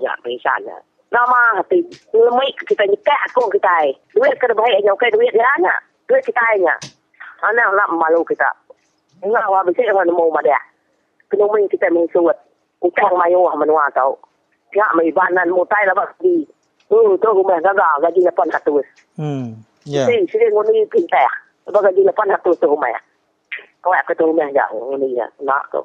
ya 0.00 0.16
berisannya. 0.24 0.72
Nama 1.12 1.60
hati 1.60 1.84
lemik 2.16 2.56
kita 2.64 2.88
nyekak 2.88 3.20
aku 3.28 3.44
kita. 3.52 3.92
Duit 4.16 4.34
kena 4.40 4.56
baik 4.56 4.80
nyokai 4.88 5.12
duit 5.12 5.36
dia 5.36 5.44
anak. 5.60 5.84
Duit 6.08 6.24
kita 6.24 6.40
nya. 6.64 6.72
Anang 7.44 7.76
nak 7.76 7.92
malu 7.92 8.24
kita. 8.24 8.48
Enggak 9.20 9.44
wa 9.52 9.60
bisa 9.68 9.84
orang 9.92 10.08
mau 10.16 10.32
madia. 10.32 10.56
Penuming 11.28 11.68
kita 11.68 11.92
mengsuat. 11.92 12.40
Utang 12.80 13.20
mayu 13.20 13.44
menua 13.52 13.92
tau. 13.92 14.16
Ya 14.72 14.88
mai 14.96 15.12
banan 15.12 15.52
mutai 15.52 15.84
lah 15.84 15.92
bagi. 15.92 16.48
Oh, 16.88 17.18
tu 17.20 17.28
rumah 17.36 17.60
gagal 17.60 18.00
gaji 18.00 18.20
800. 18.30 19.18
Hmm. 19.18 19.58
Ya. 19.84 20.06
Sini, 20.08 20.24
sini 20.24 20.46
nguni 20.54 20.88
pintar. 20.88 21.28
Sebab 21.68 21.84
gaji 21.84 22.00
lepas 22.00 22.24
nak 22.30 22.40
tu 22.46 22.54
rumah 22.64 22.88
ya. 23.94 24.02
Kau 24.02 24.14
nak 24.18 24.18
ke 24.18 24.22
rumah 24.22 24.48
ya, 24.50 24.64
nguni 24.74 25.14
ya. 25.14 25.26
Nak 25.42 25.62
tu. 25.70 25.82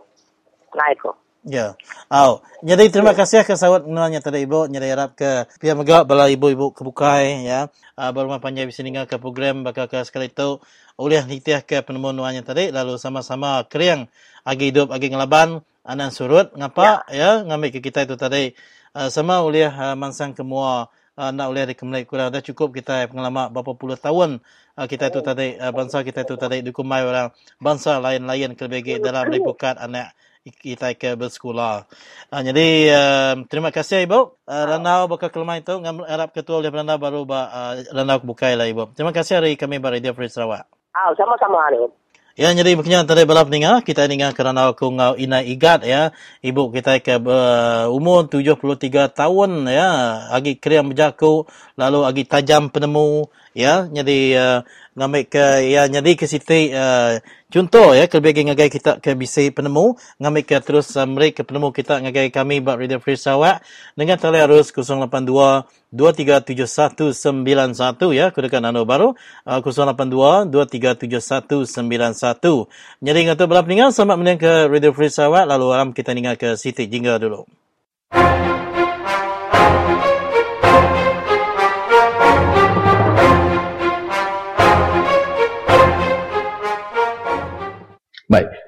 Naik 0.73 0.97
tu. 1.01 1.13
Ya. 1.41 1.73
Oh, 2.13 2.45
jadi 2.61 2.93
terima 2.93 3.17
kasih 3.17 3.41
ke 3.41 3.57
sawat 3.57 3.89
nanya 3.89 4.21
tadi 4.21 4.45
ibu, 4.45 4.69
nyari 4.69 4.93
harap 4.93 5.17
ke 5.17 5.49
pihak 5.57 5.73
megak 5.73 6.05
bala 6.05 6.29
ibu-ibu 6.29 6.69
kebukai 6.69 7.49
ya. 7.49 7.65
Uh, 7.97 8.13
berumah 8.13 8.37
panjang 8.37 8.69
bisa 8.69 8.85
tinggal 8.85 9.09
ke 9.09 9.17
program 9.17 9.65
bakal 9.65 9.89
ke 9.89 10.05
sekali 10.05 10.29
itu 10.29 10.61
oleh 11.01 11.25
nitiah 11.25 11.65
ke 11.65 11.81
penemuan 11.81 12.13
nuanya 12.13 12.45
tadi 12.45 12.69
lalu 12.69 13.01
sama-sama 13.01 13.65
keriang 13.65 14.05
agi 14.45 14.69
hidup 14.69 14.93
agi 14.93 15.09
ngelaban 15.09 15.65
anan 15.81 16.13
surut 16.13 16.53
ngapa 16.53 17.09
ya, 17.09 17.41
ngambil 17.41 17.73
ke 17.73 17.81
kita 17.81 18.05
itu 18.05 18.21
tadi 18.21 18.53
uh, 18.93 19.09
sama 19.09 19.41
oleh 19.41 19.65
uh, 19.65 19.97
mansang 19.97 20.37
kemua 20.37 20.93
uh, 21.21 21.29
nak 21.29 21.53
oleh 21.53 21.69
dikemlai 21.69 22.09
kurang 22.09 22.33
dah 22.33 22.41
cukup 22.41 22.73
kita 22.73 23.05
pengalaman 23.05 23.53
berapa 23.53 23.77
puluh 23.77 23.93
tahun 23.93 24.41
uh, 24.73 24.87
kita 24.89 25.13
itu 25.13 25.21
tadi 25.21 25.47
uh, 25.61 25.69
bangsa 25.69 26.01
kita 26.01 26.25
itu 26.25 26.33
tadi 26.41 26.65
dikumai 26.65 27.05
orang 27.05 27.29
bangsa 27.61 28.01
lain-lain 28.01 28.57
kelebih 28.57 28.97
dalam 28.97 29.29
lipukat 29.29 29.77
anak 29.77 30.17
kita 30.41 30.97
ke 30.97 31.13
bersekolah. 31.13 31.85
Uh, 32.33 32.41
jadi 32.41 32.67
uh, 32.97 33.33
terima 33.45 33.69
kasih 33.69 34.09
ibu. 34.09 34.33
Uh, 34.49 34.65
Ranau 34.65 35.05
bakal 35.05 35.29
kelemah 35.29 35.61
itu 35.61 35.77
ngam 35.77 36.01
harap 36.01 36.33
ketua 36.33 36.65
oleh 36.65 36.73
Ranau 36.73 36.97
baru 36.97 37.29
ba 37.29 37.45
uh, 37.53 37.73
Ranau 37.93 38.17
bukai 38.25 38.57
lah 38.57 38.65
ibu. 38.65 38.89
Terima 38.97 39.13
kasih 39.13 39.37
hari 39.37 39.53
kami 39.53 39.77
Radio 39.77 40.17
Free 40.17 40.33
Sarawak. 40.33 40.65
Ah, 40.97 41.13
sama-sama 41.13 41.69
ni. 41.71 42.00
Ya, 42.39 42.47
jadi 42.55 42.79
makanya 42.79 43.03
tadi 43.03 43.27
balap 43.27 43.51
ninga 43.51 43.83
kita 43.83 44.07
ninga 44.07 44.31
kerana 44.31 44.71
aku 44.71 44.87
ngau 44.87 45.19
ina 45.19 45.43
igat 45.43 45.83
ya. 45.83 46.15
Ibu 46.39 46.71
kita 46.71 47.03
ke 47.03 47.19
uh, 47.19 47.91
umur 47.91 48.31
73 48.31 49.11
tahun 49.11 49.67
ya, 49.67 49.89
agi 50.31 50.55
kriam 50.55 50.95
berjaku, 50.95 51.43
lalu 51.75 51.99
agi 52.07 52.23
tajam 52.23 52.71
penemu 52.71 53.27
ya. 53.51 53.83
Jadi 53.91 54.39
uh, 54.39 54.63
ngambil 54.91 55.23
ke 55.31 55.71
ya 55.71 55.87
jadi 55.87 56.19
ke 56.19 56.27
situ 56.27 56.75
uh, 56.75 57.23
contoh 57.47 57.95
ya 57.95 58.11
kelebih 58.11 58.51
ngagai 58.51 58.67
kita 58.67 58.99
ke 58.99 59.15
bisi 59.15 59.47
penemu. 59.55 59.95
Ngambil 60.19 60.43
ke 60.43 60.59
terus 60.59 60.91
uh, 60.99 61.07
mereka 61.07 61.47
penemu 61.47 61.71
kita 61.71 62.03
ngagai 62.03 62.27
kami 62.27 62.59
buat 62.59 62.75
Radio 62.75 62.99
Free 62.99 63.15
Sarawak 63.15 63.63
dengan 63.95 64.19
tali 64.19 64.43
arus 64.43 64.75
082 64.75 65.63
237191 65.91 68.15
ya 68.15 68.31
kudakan 68.31 68.71
anu 68.71 68.87
baru 68.87 69.11
uh, 69.47 69.59
082 69.63 70.47
237191 70.47 73.03
jadi 73.03 73.19
ngatu 73.27 73.43
berapa 73.47 73.67
peninggal 73.67 73.91
selamat 73.95 74.15
mendengar 74.19 74.39
ke 74.43 74.67
Radio 74.71 74.91
Free 74.91 75.11
Sarawak. 75.11 75.47
Lalu 75.47 75.67
alam 75.71 75.95
kita 75.95 76.11
tinggal 76.11 76.35
ke 76.35 76.59
Siti. 76.59 76.83
Jingga 76.91 77.15
dulu 77.15 77.47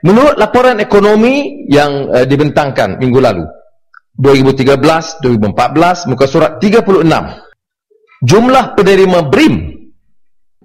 menurut 0.04 0.36
laporan 0.36 0.78
ekonomi 0.84 1.66
yang 1.72 2.12
uh, 2.12 2.28
dibentangkan 2.28 2.99
minggu 2.99 3.20
lalu 3.24 3.47
2013 4.20 4.78
2014 5.24 6.12
muka 6.12 6.26
surat 6.30 6.62
36 6.62 7.01
jumlah 8.22 8.66
penerima 8.78 9.20
BRIM 9.32 9.56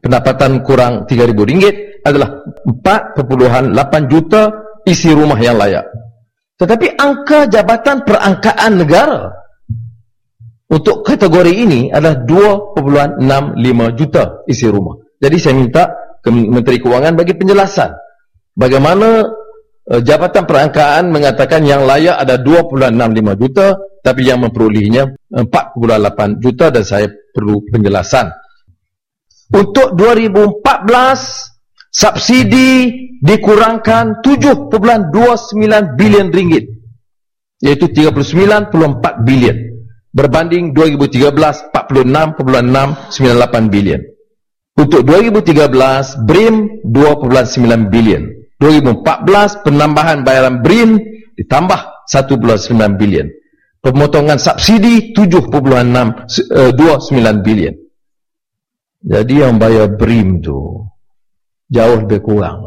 pendapatan 0.03 0.63
kurang 0.63 1.07
RM3,000 1.09 2.07
adalah 2.07 2.45
4.8 2.67 4.13
juta 4.13 4.43
isi 4.87 5.11
rumah 5.13 5.37
yang 5.37 5.59
layak. 5.59 5.85
Tetapi 6.59 6.99
angka 6.99 7.47
Jabatan 7.47 8.03
Perangkaan 8.03 8.73
Negara 8.79 9.31
untuk 10.69 11.07
kategori 11.07 11.53
ini 11.55 11.81
adalah 11.91 12.23
2.65 12.27 13.99
juta 13.99 14.23
isi 14.47 14.67
rumah. 14.67 14.99
Jadi 15.19 15.37
saya 15.39 15.55
minta 15.55 15.85
ke 16.23 16.29
Menteri 16.31 16.83
Kewangan 16.83 17.15
bagi 17.15 17.35
penjelasan 17.35 17.91
bagaimana 18.59 19.23
uh, 19.87 20.03
Jabatan 20.03 20.45
Perangkaan 20.45 21.15
mengatakan 21.15 21.63
yang 21.63 21.87
layak 21.87 22.19
ada 22.19 22.43
2.65 22.43 23.39
juta 23.39 23.79
tapi 24.03 24.27
yang 24.27 24.43
memperolehinya 24.43 25.15
4.8 25.31 26.43
juta 26.43 26.75
dan 26.75 26.83
saya 26.83 27.07
perlu 27.09 27.63
penjelasan. 27.71 28.27
Untuk 29.49 29.97
2014 29.97 30.61
subsidi 31.89 32.93
dikurangkan 33.25 34.21
7.29 34.21 34.69
bilion 35.97 36.29
ringgit 36.29 36.69
iaitu 37.65 37.89
39.4 37.91 39.25
bilion 39.25 39.57
berbanding 40.13 40.77
2013 40.77 41.73
46.698 41.73 43.73
bilion. 43.73 44.05
Untuk 44.79 45.03
2013 45.03 46.23
BRIM 46.23 46.87
2.9 46.87 47.91
bilion. 47.91 48.38
2014 48.59 49.63
penambahan 49.63 50.27
bayaran 50.27 50.59
BRIN 50.63 50.99
ditambah 51.39 51.81
1.9 52.11 52.99
bilion. 52.99 53.31
Pemotongan 53.79 54.43
subsidi 54.43 55.15
7.29 55.15 57.47
bilion. 57.47 57.75
Jadi 58.99 59.35
yang 59.39 59.63
bayar 59.63 59.95
BRIM 59.95 60.43
tu 60.43 60.83
jauh 61.71 61.97
lebih 62.03 62.19
kurang. 62.19 62.67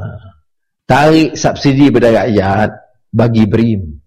Tarik 0.87 1.35
subsidi 1.35 1.91
pada 1.91 2.23
rakyat 2.23 2.71
bagi 3.11 3.43
BRIM. 3.43 3.99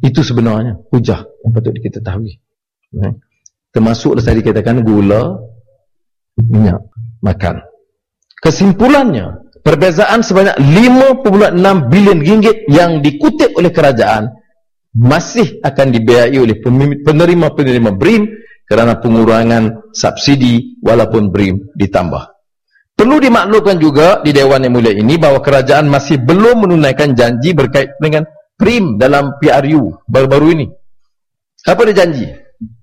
Itu 0.00 0.24
sebenarnya 0.24 0.80
hujah 0.88 1.20
yang 1.44 1.52
patut 1.52 1.76
kita 1.76 2.00
tahu. 2.00 2.24
Eh? 2.24 3.12
Termasuklah 3.68 4.24
tadi 4.24 4.40
katakan 4.40 4.80
gula, 4.80 5.36
minyak, 6.40 6.80
makan. 7.20 7.60
Kesimpulannya, 8.38 9.47
perbezaan 9.68 10.24
sebanyak 10.24 10.56
5.6 10.56 11.92
bilion 11.92 12.24
ringgit 12.24 12.64
yang 12.72 13.04
dikutip 13.04 13.52
oleh 13.52 13.68
kerajaan 13.68 14.32
masih 14.96 15.60
akan 15.60 15.92
dibiayai 15.92 16.40
oleh 16.40 16.56
penerima-penerima 17.04 17.92
BRIM 17.92 18.32
kerana 18.64 18.96
pengurangan 18.96 19.92
subsidi 19.92 20.80
walaupun 20.80 21.28
BRIM 21.28 21.76
ditambah. 21.76 22.32
Perlu 22.96 23.20
dimaklumkan 23.20 23.76
juga 23.76 24.24
di 24.24 24.32
Dewan 24.32 24.64
Yang 24.64 24.72
Mulia 24.72 24.96
ini 24.96 25.20
bahawa 25.20 25.44
kerajaan 25.44 25.92
masih 25.92 26.16
belum 26.16 26.64
menunaikan 26.64 27.12
janji 27.12 27.52
berkait 27.52 27.92
dengan 28.00 28.24
BRIM 28.56 28.96
dalam 28.96 29.36
PRU 29.36 30.00
baru-baru 30.08 30.56
ini. 30.56 30.66
Apa 31.68 31.84
dia 31.92 32.08
janji? 32.08 32.24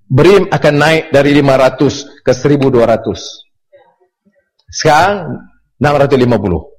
BRIM 0.05 0.53
akan 0.53 0.73
naik 0.77 1.09
dari 1.09 1.33
500 1.33 2.21
ke 2.21 2.29
1200. 2.29 4.69
Sekarang 4.69 5.49
650. 5.81 6.74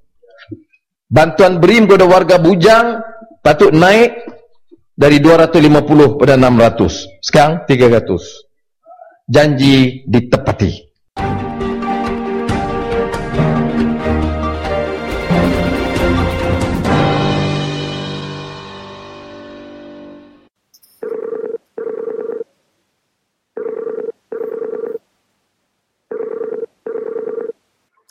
Bantuan 1.07 1.63
BRIM 1.63 1.87
kepada 1.87 2.03
warga 2.03 2.35
bujang 2.43 2.99
patut 3.39 3.71
naik 3.71 4.27
dari 4.91 5.23
250 5.23 6.19
pada 6.19 6.35
600. 6.35 7.23
Sekarang 7.23 7.63
300. 7.63 9.31
Janji 9.31 10.03
ditepati. 10.03 10.83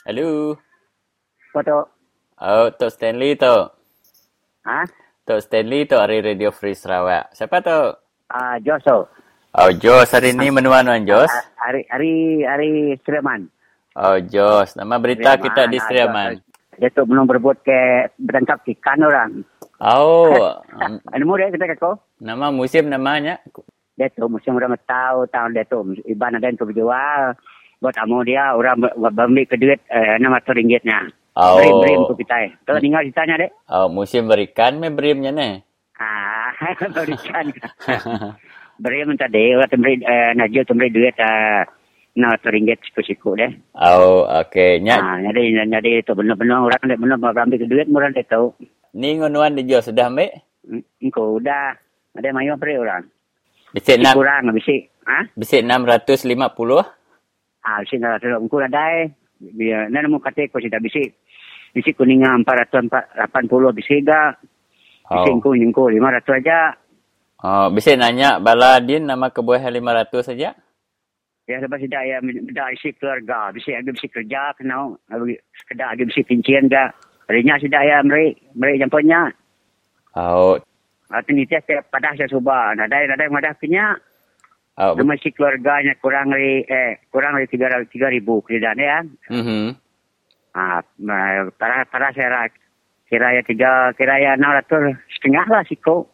Hello. 0.08 0.56
Tu? 1.52 1.95
Oh, 2.38 2.68
Tok 2.70 2.92
Stanley 2.92 3.36
tu. 3.36 3.56
Ha? 4.66 4.82
Tok 5.24 5.40
Stanley 5.40 5.88
tu 5.88 5.96
hari 5.96 6.20
Radio 6.20 6.52
Free 6.52 6.76
Sarawak. 6.76 7.32
Siapa 7.32 7.64
tu? 7.64 7.80
Ah, 8.28 8.60
Jos 8.60 8.84
tu. 8.84 9.00
Oh, 9.56 9.72
Jos. 9.74 10.12
Hari 10.12 10.36
ni 10.36 10.52
menuan-nuan 10.52 11.08
Jos. 11.08 11.32
Ah, 11.32 11.46
Hari 11.66 11.88
hari 11.88 12.14
hari 12.44 12.70
Sreman. 13.02 13.48
Oh, 13.96 14.20
Jos. 14.20 14.76
Nama 14.76 15.00
berita 15.00 15.40
kita 15.40 15.66
di 15.66 15.80
Seriaman. 15.80 16.44
Dia 16.76 16.92
tu 16.92 17.08
belum 17.08 17.24
berbuat 17.24 17.64
ke 17.64 17.80
bertangkap 18.20 18.68
ikan 18.68 19.00
orang. 19.00 19.32
Oh, 19.80 20.60
Ada 21.16 21.24
muda 21.24 21.48
kita 21.48 21.72
kau. 21.80 21.96
nama 22.20 22.52
musim 22.52 22.92
namanya. 22.92 23.40
Dia 23.96 24.12
tu 24.12 24.28
musim 24.28 24.52
orang 24.52 24.76
tahu 24.84 25.24
tahun 25.26 25.56
dia 25.56 25.64
tu 25.64 25.80
iban 26.04 26.36
ada 26.36 26.52
yang 26.52 26.60
tu 26.60 26.68
berjual. 26.68 27.32
Buat 27.80 27.96
tamu 27.96 28.28
dia 28.28 28.52
orang 28.52 28.84
berambil 28.92 29.48
ke 29.48 29.56
duit 29.56 29.80
eh, 29.88 30.20
600 30.20 30.52
ringgitnya. 30.52 31.00
Oh. 31.36 31.60
Beri 31.60 31.94
untuk 32.00 32.16
kita. 32.16 32.48
Kalau 32.64 32.80
tinggal 32.80 33.04
ditanya 33.04 33.36
dek. 33.36 33.52
Oh, 33.68 33.92
musim 33.92 34.32
berikan 34.32 34.80
me 34.80 34.88
berimnya 34.88 35.36
ni. 35.36 35.60
Ah, 36.00 36.52
berikan. 36.96 37.52
beri 38.84 39.04
minta 39.04 39.28
dek. 39.28 39.60
Orang 39.60 39.68
temberi 39.68 40.00
eh, 40.00 40.32
Najil 40.32 40.64
temberi 40.64 40.96
duit 40.96 41.16
eh, 41.20 41.68
600 42.16 42.56
ringgit 42.56 42.80
siku-siku 42.88 43.36
deh. 43.36 43.52
Oh, 43.76 44.24
okey. 44.48 44.80
Nya, 44.80 44.96
Ah, 44.96 45.20
jadi 45.20 45.68
jadi 45.68 46.00
itu 46.00 46.12
benar-benar 46.16 46.64
orang 46.64 46.88
dek 46.88 47.00
benar 47.04 47.20
berambil 47.20 47.60
ke 47.60 47.68
duit 47.68 47.88
orang 47.92 48.16
dek 48.16 48.32
tahu. 48.32 48.56
ni 48.96 49.20
ngunuan 49.20 49.60
di 49.60 49.68
sudah 49.68 50.08
ambil? 50.08 50.32
Engkau 51.04 51.36
udah 51.36 51.76
ada 52.16 52.32
mayu 52.32 52.56
beri 52.56 52.80
orang. 52.80 53.04
Bisik 53.76 54.00
enam, 54.00 54.16
Kurang 54.16 54.56
bisik. 54.56 54.88
Ha? 55.04 55.28
bisik 55.36 55.68
650. 55.68 56.48
Ah, 57.60 57.84
bisik 57.84 58.00
dah 58.00 58.16
terus 58.24 58.40
engkau 58.40 58.64
ada. 58.64 59.04
Biar 59.36 59.92
nak 59.92 60.08
mau 60.08 60.24
kata 60.24 60.48
kau 60.48 60.64
sudah 60.64 60.80
bisik. 60.80 61.12
Bisik 61.76 62.00
kuningan 62.00 62.48
480 62.48 63.76
bisik 63.76 64.08
dah. 64.08 64.32
Bisik 65.06 65.30
Oh. 65.30 65.36
engkau 65.38 65.54
engkau 65.54 65.86
500 65.92 66.40
aja. 66.40 66.74
Oh, 67.38 67.68
bisik 67.70 68.00
nanya 68.00 68.40
baladin 68.40 69.06
nama 69.06 69.30
kebuahan 69.30 69.70
500 69.70 70.24
saja. 70.24 70.56
Ya 71.46 71.58
sebab 71.62 71.78
sudah 71.78 72.02
ya 72.02 72.18
sudah 72.24 72.68
isi 72.74 72.90
keluarga. 72.96 73.54
Bisik 73.54 73.76
ada 73.76 73.92
bisik 73.92 74.10
kerja 74.10 74.56
kena 74.56 74.98
sekedar 75.62 75.94
ada 75.94 76.02
bisik 76.02 76.26
pincian 76.26 76.66
dah. 76.66 76.90
Harinya 77.28 77.60
sudah 77.60 77.82
ya 77.82 78.02
meri 78.02 78.34
meri 78.56 78.80
jampunya. 78.80 79.30
Oh, 80.16 80.58
Atau 81.06 81.38
ni 81.38 81.46
tiap 81.46 81.68
pada 81.92 82.18
saya 82.18 82.26
subah. 82.26 82.74
Nadai 82.74 83.06
nadai 83.06 83.30
madah 83.30 83.54
punya. 83.62 83.94
oh, 84.82 84.98
Nama 84.98 85.14
si 85.22 85.30
keluarganya 85.30 85.94
kurang 86.02 86.34
dari 86.34 86.66
eh 86.66 87.04
kurang 87.14 87.38
dari 87.38 87.46
tiga 87.46 87.70
tiga 87.86 88.10
ribu 88.10 88.42
keridaan 88.42 88.80
ya. 88.80 88.98
mhm. 89.30 89.85
Ah, 90.56 90.80
ma- 90.98 91.52
para 91.60 91.84
para 91.84 92.16
saya 92.16 92.32
ra- 92.32 92.60
kira 93.06 93.36
ya 93.36 93.44
tiga 93.44 93.92
kira 93.94 94.16
ya 94.18 94.40
enam 94.40 94.56
ratus 94.56 94.96
setengah 95.12 95.46
lah 95.46 95.64
siko. 95.68 96.08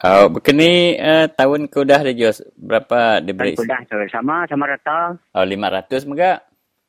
Oh, 0.00 0.32
begini 0.32 0.96
uh, 0.96 1.28
tahun 1.28 1.68
ke 1.68 1.84
udah 1.84 2.00
di 2.00 2.16
Jos 2.16 2.40
berapa 2.56 3.20
diberi? 3.20 3.52
Sudah 3.52 3.84
so, 3.84 4.00
sama 4.08 4.48
sama 4.48 4.64
rata 4.64 5.18
Oh, 5.36 5.44
500 5.44 6.08
mega. 6.08 6.40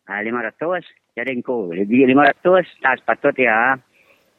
ah, 0.08 0.22
lima 0.24 0.40
ratus. 0.40 0.88
Jadi 1.12 1.36
engkau 1.36 1.76
lebih 1.76 2.08
lima 2.08 2.24
ratus 2.24 2.64
tak 2.80 3.04
sepatut 3.04 3.36
ya. 3.36 3.76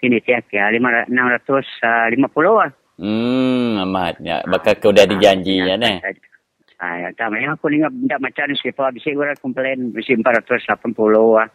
Ini 0.00 0.24
tiap 0.24 0.48
ya 0.48 0.72
lima 0.72 1.04
enam 1.04 1.28
ratus 1.28 1.66
ah, 1.84 2.08
lima 2.08 2.32
puluh 2.32 2.64
lah. 2.64 2.70
Hmm, 2.96 3.76
amatnya. 3.82 4.40
Bakal 4.46 4.80
ke 4.80 4.86
udah 4.88 5.04
dijanji 5.04 5.60
ya 5.60 5.76
ni. 5.76 6.00
Ah, 6.80 6.94
ya, 6.98 7.08
tak, 7.14 7.30
yang 7.36 7.54
aku 7.54 7.70
ingat 7.70 7.92
macam 8.18 8.48
ni 8.48 8.56
siapa 8.58 8.90
bisa 8.90 9.12
orang 9.14 9.38
komplain 9.38 9.92
bisa 9.92 10.16
480 10.16 10.96
lah. 11.36 11.46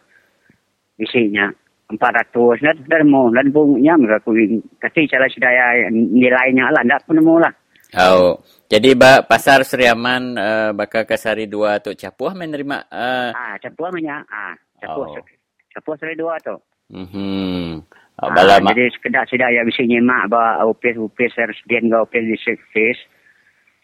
Isinya 0.98 1.46
400 1.88 2.60
dan 2.60 2.76
dan 2.84 3.02
mau? 3.08 3.32
Dan 3.32 3.48
bungnya 3.48 3.96
mereka 3.96 4.20
aku? 4.20 4.36
Kasi 4.76 5.08
cara 5.08 5.24
sedaya 5.26 5.88
nilainya 5.88 6.68
lah 6.68 6.84
ndak 6.84 7.08
pun 7.08 7.22
mau 7.24 7.40
lah 7.40 7.50
Oh, 7.96 8.36
jadi 8.68 8.92
ba 8.92 9.24
pasar 9.24 9.64
Seriaman 9.64 10.36
uh, 10.36 10.70
bakal 10.76 11.08
kasari 11.08 11.48
dua 11.48 11.80
tu 11.80 11.96
capuah 11.96 12.36
menerima 12.36 12.84
uh, 12.84 13.32
ah 13.32 13.56
capuah 13.56 13.88
punya 13.88 14.20
ah. 14.28 14.52
Capuah 14.76 15.08
Oh. 15.08 15.24
capuah 15.72 15.96
sari 15.96 16.12
dua 16.12 16.36
tu. 16.44 16.52
Mhm. 16.92 17.80
Oh, 18.20 18.28
Ah, 18.28 18.34
bala 18.34 18.60
mak. 18.60 18.76
jadi 18.76 18.92
sekedar 18.92 19.24
sedaya 19.24 19.64
bisa 19.64 19.80
nyemak 19.80 20.28
ba 20.28 20.60
upis 20.68 21.00
upis 21.00 21.32
harus 21.40 21.56
dia 21.64 21.80
ngau 21.80 22.04
upis 22.04 22.28
di 22.28 22.36
face. 22.76 23.00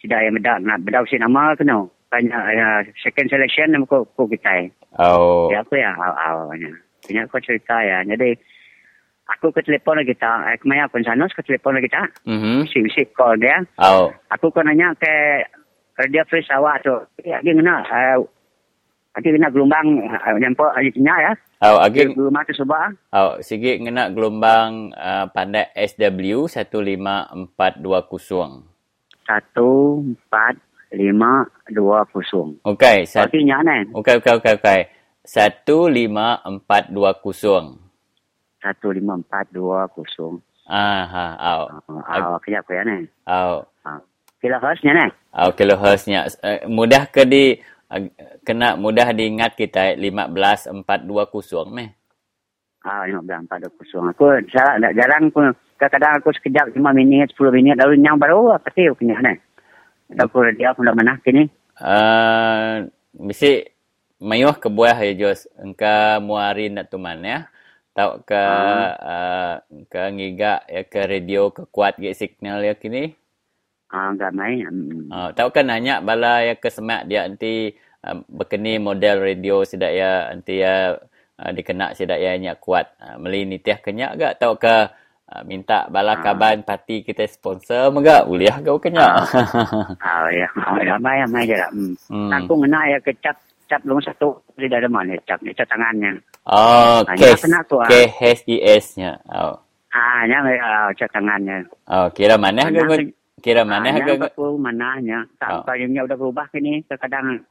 Sedaya 0.04 0.28
medak 0.28 0.60
nak 0.60 0.84
bedak 0.84 1.08
si 1.08 1.16
nama 1.16 1.56
kena. 1.56 1.88
Banyak 2.12 2.42
uh, 2.44 2.80
second 3.00 3.32
selection 3.32 3.72
nama 3.72 3.88
ko 3.88 4.04
ko 4.12 4.28
kita 4.28 4.68
Oh. 5.00 5.48
ya 5.48 5.64
apa 5.64 5.74
ya? 5.80 5.96
Awalnya 5.96 6.76
punya 7.04 7.28
ko 7.28 7.36
cerita 7.38 7.76
ya. 7.78 8.00
Jadi 8.02 8.32
aku 9.24 9.52
ke 9.52 9.60
telefon 9.60 10.00
lagi 10.00 10.16
tak? 10.16 10.36
Eh, 10.48 10.56
kemana 10.60 10.88
pun 10.88 11.00
sana 11.00 11.28
ke 11.28 11.40
telefon 11.44 11.76
lagi 11.76 11.88
tak? 11.88 12.08
Mhm. 12.24 12.68
si 12.68 12.80
si 12.92 13.04
call 13.12 13.36
dia 13.36 13.60
Oh. 13.78 14.12
aku 14.28 14.50
kau 14.50 14.60
nanya 14.60 14.92
ke 14.96 15.44
kerja 15.94 16.20
fresh 16.26 16.50
awak 16.50 16.82
tu? 16.82 16.96
Ya 17.22 17.38
dia 17.40 17.52
kena 17.52 17.84
uh, 17.84 18.18
dia 19.16 19.30
kena 19.30 19.48
gelombang 19.48 19.86
uh, 20.10 20.36
nyampak 20.36 20.74
aja 20.74 21.14
ya. 21.22 21.32
Oh, 21.64 21.80
agi 21.80 22.12
gelombang 22.12 22.44
tu 22.44 22.52
sebab 22.58 22.92
Oh, 23.14 23.38
sikit 23.40 23.80
ngena 23.80 24.10
gelombang 24.10 24.92
uh, 24.92 25.30
pandai 25.30 25.70
SW 25.72 26.50
15420. 26.50 28.74
satu 29.24 30.04
empat 30.04 30.54
lima 30.92 31.48
dua 31.72 32.04
kosong. 32.12 32.60
Okey, 32.62 33.08
sat 33.08 33.26
Artinya 33.26 33.56
kan? 33.64 33.84
Okey, 33.96 34.20
okey, 34.20 34.32
okey, 34.36 34.80
okey. 35.24 35.40
15420. 36.44 37.84
satu 38.64 38.88
lima 38.96 39.20
empat 39.20 39.52
dua 39.52 39.84
kosong. 39.92 40.40
Ah, 40.64 41.04
ha, 41.04 41.24
au. 41.36 41.62
Ah, 42.08 42.40
kejap 42.40 42.64
ya 42.72 42.80
ni. 42.88 43.04
Au. 43.28 43.68
Kila 44.40 44.56
khasnya 44.60 44.92
ni. 44.96 45.06
Au 45.36 45.52
kilohertznya 45.52 46.28
uh, 46.40 46.64
mudah 46.68 47.08
ke 47.12 47.28
di 47.28 47.56
uh, 47.92 48.00
kena 48.44 48.76
mudah 48.76 49.12
diingat 49.12 49.56
kita 49.56 49.96
15420 50.00 51.68
meh. 51.68 51.88
Ah, 52.84 53.04
lima 53.08 53.20
belas 53.24 53.44
empat 53.44 53.58
dua 53.60 53.72
kosong. 53.76 54.04
Aku 54.12 54.24
tak 54.48 54.92
jarang 54.96 55.28
pun. 55.32 55.52
Kadang-kadang 55.76 56.12
aku 56.22 56.30
sekejap 56.36 56.72
lima 56.72 56.96
minit, 56.96 57.32
sepuluh 57.32 57.52
minit. 57.52 57.76
Lalu 57.76 58.00
yang 58.00 58.16
baru 58.16 58.56
apa 58.56 58.68
sih 58.72 58.88
punya 58.96 59.20
ni. 59.20 59.36
Aku 60.20 60.44
dia 60.56 60.72
pun 60.72 60.88
dah 60.88 60.96
mana 60.96 61.16
kini. 61.20 61.48
Uh, 61.80 62.86
mesti 63.20 63.73
mayuh 64.24 64.56
ke 64.56 64.72
buah 64.72 64.96
ya 65.04 65.12
Jos. 65.12 65.44
Engka 65.60 66.18
muari 66.24 66.72
nak 66.72 66.88
tuman 66.88 67.20
ya. 67.20 67.38
Tau 67.94 68.18
ke 68.26 68.44
uh, 68.98 69.62
ke 69.86 70.00
ngiga 70.16 70.66
ya 70.66 70.82
ke 70.82 71.00
radio 71.06 71.52
ke 71.54 71.68
kuat 71.70 72.00
ge 72.00 72.16
signal 72.16 72.64
ya 72.64 72.74
kini. 72.74 73.14
Ah, 73.94 74.10
enggak 74.10 74.34
main. 74.34 74.66
Hmm. 74.66 75.06
Uh, 75.12 75.30
tahu 75.30 75.54
kan 75.54 75.70
nanya 75.70 76.02
bala 76.02 76.42
ya 76.42 76.58
ke 76.58 76.66
semak 76.72 77.06
dia 77.06 77.30
nanti 77.30 77.70
uh, 78.02 78.18
berkeni 78.26 78.82
model 78.82 79.22
radio 79.22 79.62
sidak 79.62 79.94
ya 79.94 80.34
nanti 80.34 80.58
ya 80.58 80.98
uh, 81.38 81.50
dikena 81.54 81.94
sidak 81.94 82.18
ya 82.18 82.34
nyak 82.34 82.58
kuat. 82.58 82.98
Uh, 82.98 83.14
meli 83.22 83.46
nitiah 83.46 83.78
kenyak 83.78 84.18
gak 84.18 84.42
tahu 84.42 84.58
ke 84.58 84.90
uh, 85.30 85.42
minta 85.46 85.86
bala 85.86 86.18
kaban 86.18 86.66
parti 86.66 87.06
kita 87.06 87.22
sponsor 87.30 87.94
megak 87.94 88.26
uliah 88.26 88.58
kau 88.58 88.82
kenyak. 88.82 89.30
Ah, 90.02 90.26
ya. 90.34 90.50
Ah, 90.58 90.82
ya, 90.90 90.98
main, 90.98 91.30
main 91.30 91.46
je 91.46 91.54
lah. 91.54 91.70
Hmm. 91.70 91.94
Hmm. 92.10 92.30
Aku 92.42 92.58
kena 92.58 92.90
ya 92.90 92.98
ke 92.98 93.14
cap 93.74 93.82
belum 93.82 93.98
satu 93.98 94.38
di 94.54 94.70
dalam 94.70 94.86
mana 94.88 95.18
cap 95.26 95.42
ni 95.42 95.50
cap 95.50 95.66
tangannya. 95.66 96.14
Oh, 96.46 97.02
Hanya 97.02 97.18
case 97.34 97.42
kena 97.42 97.58
tu, 97.66 97.82
ah. 97.82 97.90
KHES-nya. 97.90 99.18
Oh. 99.34 99.58
Ah, 99.90 100.22
nya 100.24 100.38
uh, 100.40 100.94
cap 100.94 101.10
tangannya. 101.10 101.66
Oh, 101.90 102.06
kira 102.14 102.38
mana 102.38 102.70
Mana 102.70 102.86
ke 102.86 103.10
kira 103.42 103.66
mana 103.66 103.90
Ah, 103.90 103.98
ke 103.98 104.14
nya 104.14 104.30
aku 104.30 104.54
mananya. 104.54 105.18
Tak 105.36 105.48
Oh. 105.50 105.66
oh. 105.66 106.04
udah 106.06 106.16
berubah 106.16 106.46
kini. 106.54 106.86
Kadang-kadang 106.86 107.42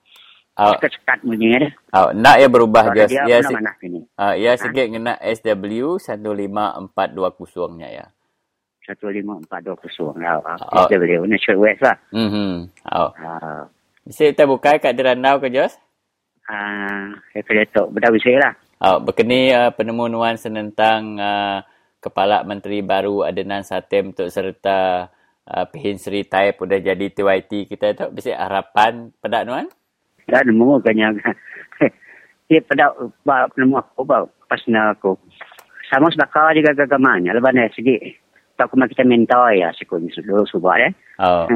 Oh, 0.53 0.69
kesekat 0.77 1.25
bunyinya 1.25 1.65
deh. 1.65 1.73
oh, 1.97 2.13
nak 2.13 2.37
ya 2.37 2.45
berubah 2.45 2.93
Jos. 2.93 3.09
dia 3.09 3.25
Ya, 3.25 3.41
si, 3.41 3.49
mana 3.49 3.73
kini. 3.81 4.05
uh, 4.15 4.37
ya 4.37 4.53
sikit 4.53 4.85
kena 4.85 5.17
SW 5.17 5.97
15420-nya 5.97 7.89
ya. 7.89 8.05
Satu 8.85 9.09
lima 9.09 9.39
empat 9.39 9.65
dua 9.65 9.73
kosong. 9.73 10.13
Ah, 10.21 10.37
Oh. 10.37 10.45
ah. 10.45 10.85
Kita 10.85 11.01
boleh. 11.01 11.25
Ini 11.25 11.37
short 11.41 11.57
west 11.57 11.81
lah. 11.81 11.97
Mhm. 12.13 12.69
Oh. 12.85 13.09
Ah, 13.17 13.65
Bisa 14.03 14.29
kita 14.29 14.45
buka 14.45 14.77
kat 14.77 14.93
Derandau 14.93 15.39
ke 15.39 15.47
Jos? 15.49 15.73
Ah, 16.49 17.13
saya 17.31 17.41
kena 17.45 17.63
tok. 17.71 17.91
Bedah 17.93 18.11
bisa 18.11 18.31
lah. 18.39 18.53
Oh, 18.83 18.99
berkeni 18.99 19.55
uh, 19.55 19.71
penemuan 19.71 20.35
senentang 20.35 21.15
uh, 21.15 21.63
Kepala 22.03 22.43
Menteri 22.43 22.83
baru 22.83 23.23
Adenan 23.23 23.63
Satem 23.63 24.11
untuk 24.11 24.27
serta 24.27 25.07
uh, 25.47 25.65
Pihin 25.71 25.95
Sri 25.95 26.27
Taib 26.27 26.59
sudah 26.59 26.83
jadi 26.83 27.07
TYT 27.07 27.71
kita 27.71 27.95
tu. 27.95 28.11
Bisa 28.11 28.35
harapan 28.35 29.15
pada 29.23 29.47
nuan? 29.47 29.71
Dan 30.27 30.51
nemu 30.51 30.83
kanya. 30.83 31.15
Dia 32.51 32.59
pada 32.67 32.91
ba 33.23 33.47
nemu 33.55 33.79
aku 33.79 34.03
ba 34.03 34.27
pas 34.51 34.59
na 34.67 34.91
aku. 34.91 35.15
Sama 35.87 36.11
sebaka 36.11 36.51
juga 36.51 36.75
gagamanya. 36.75 37.31
Lepas 37.39 37.55
ni 37.55 37.63
segi. 37.71 37.97
Tak 38.59 38.67
kuma 38.67 38.91
kita 38.91 39.07
minta 39.07 39.47
ya 39.55 39.71
sikun 39.71 40.11
dulu 40.11 40.43
subah 40.43 40.75
ya. 40.75 40.89
Oh. 41.23 41.47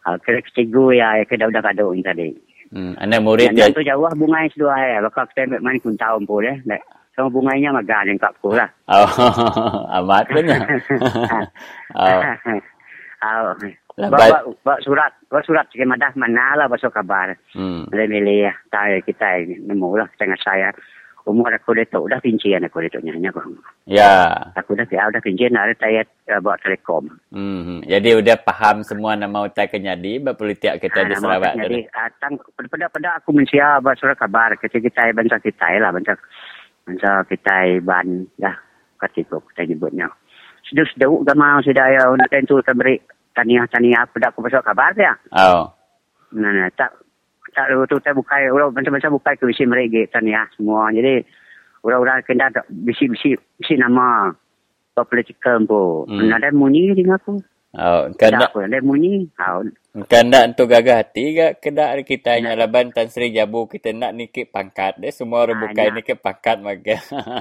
Ah, 0.00 0.16
kira 0.20 0.40
cikgu 0.40 0.96
ya 0.96 1.24
kena 1.24 1.48
udah 1.48 1.64
kado 1.64 1.92
ni 1.92 2.04
tadi. 2.04 2.32
Hmm, 2.70 2.94
anak 2.96 3.20
murid 3.20 3.50
Yang 3.50 3.74
dia. 3.74 3.76
tu 3.76 3.82
jauh 3.82 4.06
bunga 4.14 4.38
yang 4.40 4.52
sedua 4.54 4.74
ya. 4.76 4.98
Bakal 5.02 5.26
kita 5.28 5.40
ambil 5.44 5.60
main 5.60 5.78
kun 5.78 5.96
tahun 5.96 6.22
pun 6.22 6.40
ya. 6.40 6.54
Like, 6.64 6.86
Sama 7.10 7.26
bunganya 7.28 7.74
maga 7.74 8.06
yang 8.06 8.14
kat 8.16 8.30
aku 8.32 8.54
lah. 8.54 8.70
Oh, 8.86 9.10
amat 9.98 10.30
punya. 10.30 10.56
oh, 11.92 12.22
Oh. 13.20 13.52
Lepas- 13.98 14.32
Bawa, 14.32 14.40
bawa 14.64 14.78
surat, 14.80 15.12
bawa 15.28 15.42
surat 15.44 15.66
sikit 15.68 15.84
madah 15.84 16.08
mana 16.14 16.56
lah 16.56 16.66
pasal 16.66 16.88
kabar. 16.88 17.36
hmm. 17.52 17.92
Milih-milih 17.92 18.48
ya, 18.48 18.52
tahu 18.70 18.96
kita 19.04 19.44
ini, 19.44 19.60
nemu 19.60 19.92
lah 19.92 20.08
tengah 20.16 20.40
saya. 20.40 20.72
Umur 21.30 21.54
aku 21.54 21.78
dah 21.78 21.86
tahu, 21.86 22.10
dah 22.10 22.18
pincian 22.18 22.66
aku 22.66 22.82
dah 22.82 22.90
tahu 22.90 23.06
nyanyi 23.06 23.30
aku. 23.30 23.54
Ya. 23.86 24.34
Aku 24.58 24.74
dah 24.74 24.82
tahu, 24.82 25.14
dah 25.14 25.22
pincian, 25.22 25.54
ada 25.54 25.70
saya 25.78 26.02
uh, 26.26 26.42
bawa 26.42 26.58
telekom. 26.58 27.06
Hmm. 27.30 27.86
Jadi 27.86 28.18
udah 28.18 28.34
paham 28.42 28.82
semua 28.82 29.14
nama 29.14 29.46
utai 29.46 29.70
kenyadi 29.70 30.18
berpolitik 30.18 30.82
kita 30.82 31.06
di 31.06 31.14
Sarawak 31.14 31.54
Jadi, 31.54 31.86
tadi. 31.86 31.94
uh, 31.94 32.10
tang, 32.18 32.34
pada 32.58 32.90
pada 32.90 33.08
aku 33.22 33.30
mensia 33.30 33.78
bawa 33.78 33.94
surat 33.94 34.18
kabar, 34.18 34.58
kita 34.58 34.82
kita 34.82 35.14
banca 35.14 35.38
kita 35.38 35.70
lah, 35.78 35.94
banca 35.94 36.18
banca 36.82 37.10
kita 37.30 37.78
ban, 37.86 38.26
dah, 38.34 38.58
katiku 38.98 39.38
kita 39.54 39.70
nyebutnya. 39.70 40.10
Seduk-seduk 40.66 41.22
gama 41.22 41.62
sudah 41.62 41.86
ya, 41.94 42.02
untuk 42.10 42.26
tentu 42.26 42.58
kita 42.58 42.74
beri 42.74 42.98
taniah-taniah 43.38 44.10
pada 44.10 44.34
aku 44.34 44.42
pasal 44.42 44.66
kabar 44.66 44.90
ya. 44.98 45.14
Oh. 45.38 45.70
Nah, 46.34 46.50
nah, 46.50 46.68
tak 46.74 46.94
tak 47.52 47.70
lu 47.70 47.84
tu 47.86 47.98
tak 48.00 48.14
bukai 48.14 48.48
orang 48.48 48.72
macam-macam 48.72 49.16
bukai 49.18 49.34
ke 49.36 49.44
bisi 49.46 49.64
mereka 49.66 50.18
taniah 50.18 50.46
semua. 50.54 50.88
Jadi 50.90 51.22
orang-orang 51.82 52.22
kena 52.24 52.52
tak 52.52 52.66
bisi-bisi 52.68 53.34
bisi 53.58 53.74
nama 53.76 54.30
political 55.00 55.64
pun. 55.64 56.04
Hmm. 56.12 56.28
Ada 56.28 56.52
munyi 56.52 56.92
dengan 56.92 57.16
aku. 57.16 57.40
Oh, 57.70 58.10
Kena 58.18 58.50
apa? 58.50 58.66
Ada 58.66 58.82
munyi. 58.82 59.30
Ha, 59.38 59.62
kena 60.10 60.50
untuk 60.50 60.66
gagah 60.66 61.06
hati 61.06 61.38
ke 61.38 61.46
kena 61.62 61.94
kita 62.02 62.34
hanya 62.34 62.58
laban 62.58 62.90
Tan 62.90 63.06
Sri 63.06 63.30
Jabu 63.30 63.70
kita 63.70 63.94
nak 63.94 64.12
nikit 64.12 64.50
pangkat 64.50 64.98
dia 64.98 65.14
semua 65.14 65.46
orang 65.46 65.56
Ah, 65.56 65.62
bukai 65.70 65.86
nak. 65.88 65.94
nikit 66.02 66.18
pangkat 66.18 66.58
maka. 66.60 66.98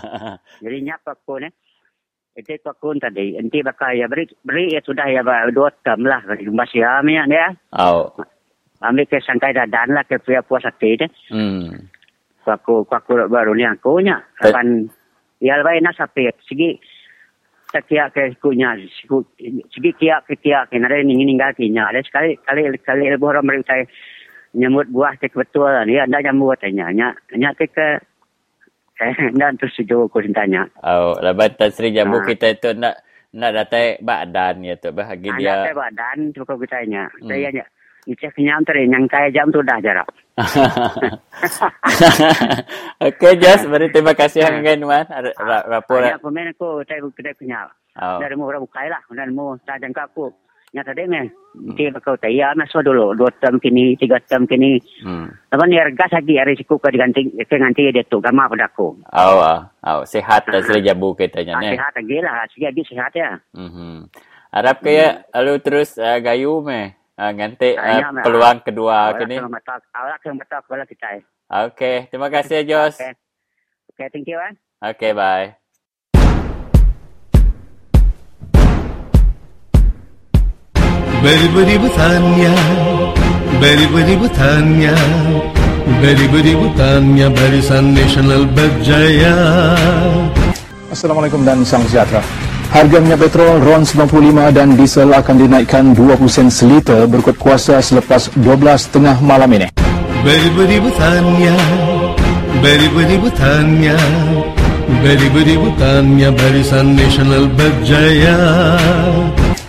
jadi 0.63 0.77
nyap 0.85 1.01
aku 1.03 1.41
ni. 1.41 1.49
Itu 2.37 2.55
aku 2.61 2.95
tadi. 3.01 3.35
Nanti 3.35 3.59
bakal 3.59 3.97
ya 3.97 4.05
beri 4.05 4.29
beri 4.45 4.71
ya 4.71 4.79
sudah 4.85 5.09
ya 5.09 5.25
dua 5.49 5.73
term 5.81 6.05
lah. 6.05 6.21
Masih 6.29 6.85
ya 6.85 7.01
minyak 7.01 7.25
dia. 7.27 7.47
oh. 7.75 8.13
Ambil 8.79 9.05
ke 9.05 9.19
sangkai 9.19 9.51
dadan 9.51 9.91
lah 9.91 10.07
ke 10.07 10.15
pihak 10.17 10.47
puas 10.47 10.63
hati 10.63 10.95
dia. 10.95 11.07
Hmm. 11.31 11.89
Aku 12.47 12.87
aku 12.87 13.29
baru 13.29 13.53
ni 13.53 13.67
aku 13.67 13.99
nya. 14.01 14.23
Akan 14.39 14.87
ya 15.39 15.59
lebih 15.59 15.83
nak 15.83 15.95
sampai 15.95 16.31
segi 16.47 16.79
tak 17.69 17.85
kira 17.85 18.09
ke 18.09 18.33
kunya 18.41 18.73
segi 19.69 19.91
kira 19.93 20.25
ke 20.25 20.33
kira 20.41 20.65
ke 20.65 20.81
nare 20.81 21.05
ni 21.05 21.21
ninggal 21.21 21.53
kinya 21.53 21.93
ada 21.93 22.01
sekali 22.01 22.33
kali 22.41 22.65
kali 22.81 23.13
lebih 23.13 23.29
orang 23.29 23.45
mereka 23.45 23.77
nyambut 24.57 24.89
buah 24.89 25.13
ke 25.21 25.29
betul 25.29 25.69
lah 25.69 25.85
ni 25.85 26.01
anda 26.01 26.17
nyambut 26.17 26.57
tanya 26.57 26.89
nya 26.89 27.07
nya 27.37 27.53
ke 27.53 27.69
ke 27.69 28.01
dan 29.39 29.55
terus 29.55 29.77
setuju 29.77 30.09
aku 30.09 30.25
tanya 30.33 30.65
Oh, 30.81 31.13
laban 31.21 31.53
Tan 31.55 31.71
Jabu 31.71 32.19
Ah. 32.19 32.25
kita 32.25 32.57
tu 32.57 32.73
nak 32.73 32.99
nak 33.37 33.51
datai 33.53 34.01
badan 34.01 34.65
ya 34.65 34.73
tu 34.75 34.89
bahagi 34.89 35.29
anda 35.29 35.39
dia. 35.39 35.55
saya 35.69 35.75
badan 35.77 36.17
tu 36.33 36.41
kau 36.43 36.57
tanya 36.65 37.05
Hmm. 37.21 37.29
saya 37.29 37.53
Icah 38.07 38.31
kenyam 38.31 38.63
tadi 38.63 38.87
yang 38.87 39.05
kaya 39.05 39.27
jam 39.29 39.51
tu 39.51 39.59
dah 39.59 39.77
jarak. 39.83 40.07
Okey, 42.99 43.33
Jas, 43.39 43.63
beri 43.67 43.91
terima 43.91 44.15
kasih 44.15 44.43
hang 44.43 44.63
kan 44.63 44.79
Wan. 44.81 45.05
Ra- 45.07 45.35
ra- 45.35 45.65
Rapor. 45.67 45.99
Banyak 45.99 46.21
komen 46.23 46.51
aku, 46.55 46.83
saya 46.87 47.03
kedai 47.11 47.35
kenyal. 47.35 47.67
Oh. 47.99 48.17
Dari 48.17 48.35
mu 48.35 48.47
orang 48.47 48.63
bukai 48.63 48.87
lah. 48.87 49.03
Dan 49.11 49.35
mu 49.35 49.59
tak 49.63 49.83
jangka 49.83 50.07
aku. 50.07 50.31
Nya 50.69 50.85
tadi 50.85 51.09
meh. 51.09 51.25
Nanti 51.57 51.89
bakal 51.89 52.13
taya 52.21 52.53
meh 52.53 52.69
so 52.69 52.79
dulu 52.79 53.17
dua 53.17 53.33
term 53.41 53.57
kini, 53.57 53.97
tiga 53.97 54.21
term 54.29 54.45
kini. 54.45 54.77
Hmm. 55.01 55.25
Lepas 55.49 55.65
ni 55.65 55.75
gas 55.97 56.13
lagi 56.13 56.33
hari 56.37 56.53
siku 56.53 56.77
ke 56.77 56.93
diganti 56.93 57.25
ganti 57.41 57.89
dia 57.89 58.05
tu 58.05 58.21
gamar 58.21 58.45
pada 58.53 58.69
aku. 58.69 58.93
Aw, 59.09 59.37
ah. 59.41 59.59
Aw, 59.81 60.05
sehat 60.05 60.45
dan 60.45 60.61
sila 60.61 60.77
jabu 60.79 61.17
katanya 61.17 61.57
Ah, 61.57 61.61
ni. 61.65 61.73
Sihat 61.73 61.93
lagi 61.97 62.17
lah. 62.21 62.35
Sikit 62.53 62.69
lagi 62.69 62.83
sihat 62.85 63.11
ya. 63.17 63.29
Mhm. 63.57 64.13
Harap 64.49 64.77
kaya 64.81 65.25
lalu 65.33 65.57
terus 65.57 65.97
uh, 65.97 66.21
gayu 66.21 66.61
me. 66.61 66.93
Ah, 67.19 67.27
uh, 67.27 67.31
nganti 67.35 67.75
uh, 67.75 67.83
ah, 67.83 68.15
ah, 68.15 68.23
peluang 68.23 68.63
kedua 68.63 69.11
kini. 69.19 69.43
Awak 69.43 70.23
yang 70.23 70.39
kita. 70.39 71.19
Eh. 71.19 71.21
Okay, 71.51 72.07
terima 72.07 72.31
kasih 72.31 72.63
Jos. 72.63 72.95
Okay. 72.95 73.11
okay, 73.91 74.07
thank 74.07 74.23
you. 74.31 74.39
Eh. 74.39 74.55
Okay, 74.79 75.11
bye. 75.11 75.51
Beri-beri 81.19 81.75
bertanya, 81.75 82.55
beri-beri 83.59 84.15
bertanya, 84.15 84.95
beri-beri 85.99 86.55
bertanya 86.55 87.27
barisan 87.35 87.91
nasional 87.91 88.47
berjaya. 88.47 89.35
Assalamualaikum 90.87 91.43
dan 91.43 91.67
salam 91.67 91.83
sejahtera. 91.83 92.48
Harga 92.69 93.01
minyak 93.01 93.25
petrol 93.25 93.57
RON 93.65 93.81
95 93.81 94.53
dan 94.53 94.77
diesel 94.77 95.09
akan 95.09 95.35
dinaikkan 95.41 95.97
20 95.97 96.29
sen 96.29 96.47
seliter 96.53 97.09
berikut 97.09 97.33
kuasa 97.41 97.81
selepas 97.81 98.29
12 98.37 98.93
tengah 98.93 99.17
malam 99.25 99.49
ini. 99.57 99.73
Beribu-ribu 100.21 100.93
tanya, 100.93 101.57
beribu-ribu 102.61 103.27
tanya, 103.33 103.97
beribu-ribu 105.01 105.73
tanya 105.81 106.29
barisan 106.29 106.93
nasional 106.93 107.49
berjaya. 107.57 108.37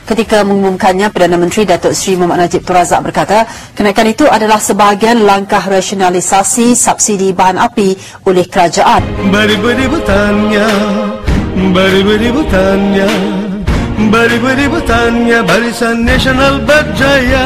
Ketika 0.04 0.42
mengumumkannya, 0.42 1.06
Perdana 1.14 1.38
Menteri 1.38 1.62
Datuk 1.70 1.94
Seri 1.94 2.18
Muhammad 2.18 2.50
Najib 2.50 2.66
Tun 2.66 2.74
Razak 2.74 3.00
berkata, 3.06 3.46
kenaikan 3.78 4.10
itu 4.10 4.26
adalah 4.26 4.58
sebahagian 4.58 5.22
langkah 5.22 5.62
rasionalisasi 5.62 6.74
subsidi 6.74 7.30
bahan 7.30 7.62
api 7.62 7.94
oleh 8.26 8.42
kerajaan. 8.42 9.06
Beribu-ribu 9.30 10.02
tanya, 10.02 10.66
Bari 11.60 12.00
bari 12.00 12.32
butanya, 12.32 13.04
bari 14.08 14.40
bari 14.40 14.64
butanya, 14.64 15.44
barisan 15.44 16.08
nasional 16.08 16.56
berjaya. 16.64 17.44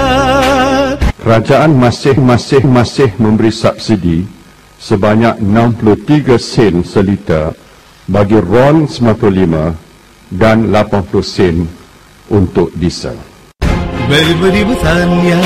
Kerajaan 1.19 1.75
masih-masih-masih 1.75 3.11
memberi 3.19 3.51
subsidi 3.51 4.23
sebanyak 4.79 5.43
63 5.43 6.39
sen 6.39 6.87
seliter 6.87 7.59
bagi 8.07 8.39
RON 8.39 8.87
95 8.87 9.75
dan 10.31 10.71
80 10.71 11.11
sen 11.27 11.67
untuk 12.31 12.71
diesel. 12.79 13.19
Beri 14.07 14.35
beri 14.39 14.63
butanya, 14.63 15.43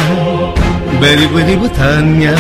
beri 1.01 1.25
beri 1.33 1.57
butanya, 1.57 2.37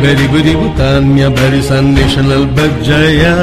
beri 0.00 0.24
beri 0.32 0.54
butanya 0.56 1.28
barisan 1.28 1.92
nasional 1.92 2.48
berjaya 2.48 3.36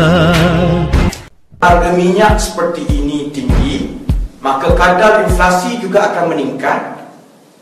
harga 1.62 1.90
minyak 1.96 2.36
seperti 2.40 2.84
ini 2.90 3.32
tinggi, 3.32 4.00
maka 4.44 4.76
kadar 4.76 5.24
inflasi 5.28 5.80
juga 5.80 6.12
akan 6.12 6.36
meningkat. 6.36 7.08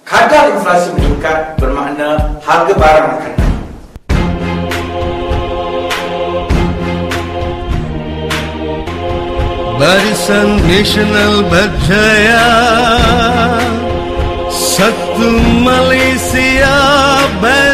Kadar 0.03 0.51
inflasi 0.53 0.91
meningkat 0.99 1.55
bermakna 1.61 2.39
harga 2.43 2.73
barang 2.73 3.07
akan 3.17 3.33
naik. 3.37 3.43
barisan 9.83 10.63
nasional 10.63 11.43
berjaya 11.51 12.47
satu 14.47 15.27
Malaysia 15.59 16.79
berjaya 17.43 17.72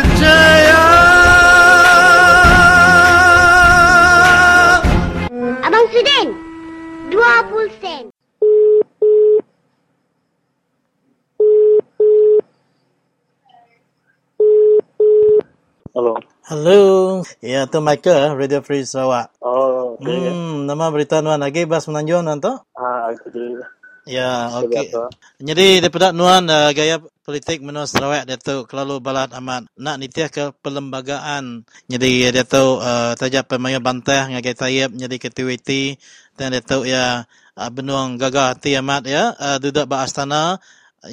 Hello. 16.50 17.22
Ya, 17.46 17.70
tu 17.70 17.78
Michael, 17.78 18.34
Radio 18.34 18.66
Free 18.66 18.82
Sarawak. 18.82 19.30
Oh, 19.38 19.94
okay. 20.02 20.34
Hmm, 20.34 20.66
nama 20.66 20.90
berita 20.90 21.22
nuan 21.22 21.38
lagi 21.46 21.70
bas 21.70 21.86
menanjung 21.86 22.26
nuan 22.26 22.42
tu? 22.42 22.50
Ah, 22.74 23.14
jadi 23.14 23.62
Ya, 24.10 24.50
Okey. 24.58 24.90
Jadi 25.38 25.78
daripada 25.78 26.10
nuan 26.10 26.50
uh, 26.50 26.74
gaya 26.74 27.06
politik 27.22 27.62
menua 27.62 27.86
Sarawak 27.86 28.26
dia 28.26 28.42
tu 28.42 28.66
kelalu 28.66 28.98
balat 28.98 29.30
amat 29.38 29.70
nak 29.78 30.02
nitiah 30.02 30.34
ke 30.34 30.50
perlembagaan. 30.66 31.70
Jadi 31.86 32.34
dia 32.34 32.42
tu 32.42 32.82
uh, 32.82 33.14
tajak 33.14 33.46
pemain 33.46 33.78
bantah 33.78 34.34
ngagai 34.34 34.58
tayap 34.58 34.90
jadi 34.90 35.16
ketuiti 35.22 36.02
dan 36.34 36.50
dia 36.50 36.66
tu 36.66 36.82
ya 36.82 37.30
uh, 37.62 37.70
benuang 37.70 38.18
gagah 38.18 38.58
hati 38.58 38.74
amat 38.82 39.06
ya 39.06 39.38
uh, 39.38 39.62
duduk 39.62 39.86
ba 39.86 40.02
astana 40.02 40.58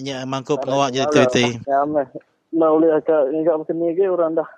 nya 0.01 0.24
mangkup 0.24 0.64
pengawak 0.64 0.97
jadi 0.97 1.12
tuiti. 1.12 1.61
Ya, 1.68 1.84
meh. 1.84 2.09
Nah, 2.57 2.72
boleh 2.72 2.97
agak 2.97 3.37
ingat 3.37 3.55
macam 3.61 3.76
ni 3.76 3.93
ke 3.93 4.09
orang 4.09 4.32
dah. 4.32 4.49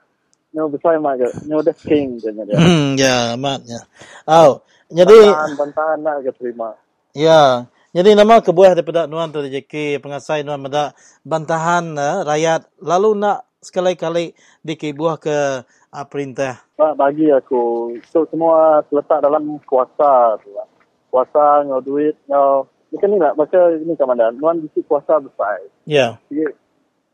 Nyo 0.59 0.75
besar 0.75 0.99
mak 0.99 1.23
ke. 1.23 1.29
Nyo 1.47 1.63
dah 1.63 1.77
king 1.79 2.19
je 2.19 2.35
dia. 2.35 2.59
Hmm, 2.59 2.99
ya 2.99 3.39
amat 3.39 3.63
ya. 3.63 3.79
Oh, 4.27 4.59
jadi 4.91 5.31
bantahan, 5.55 6.03
nak 6.03 6.27
ke 6.27 6.35
terima. 6.35 6.75
Ya, 7.15 7.71
jadi 7.95 8.19
nama 8.19 8.43
kebuah 8.43 8.75
daripada 8.75 9.07
Nuan 9.07 9.31
tu 9.31 9.39
JK 9.39 10.03
pengasai 10.03 10.43
Nuan 10.43 10.59
Medak 10.59 10.99
bantahan 11.23 11.95
uh, 11.95 12.27
rakyat 12.27 12.67
lalu 12.83 13.23
nak 13.23 13.47
sekali-kali 13.63 14.35
dikibuah 14.67 15.23
ke 15.23 15.63
uh, 15.63 16.07
perintah. 16.11 16.59
Pak 16.75 16.99
bagi 16.99 17.31
aku 17.31 17.95
tu 18.11 18.27
semua 18.35 18.83
terletak 18.91 19.23
dalam 19.23 19.63
kuasa 19.63 20.43
tu 20.43 20.51
lah. 20.59 20.67
Kuasa 21.07 21.63
ngau 21.71 21.79
duit 21.87 22.19
ngau 22.27 22.67
Macam 22.89 23.09
ni 23.13 23.21
lah, 23.21 23.37
baca 23.37 23.59
ni 23.79 23.95
komandan. 23.95 24.35
Nuan 24.41 24.65
bisi 24.65 24.81
kuasa 24.83 25.21
besar. 25.21 25.61
Ya. 25.85 26.17
Jadi, 26.33 26.51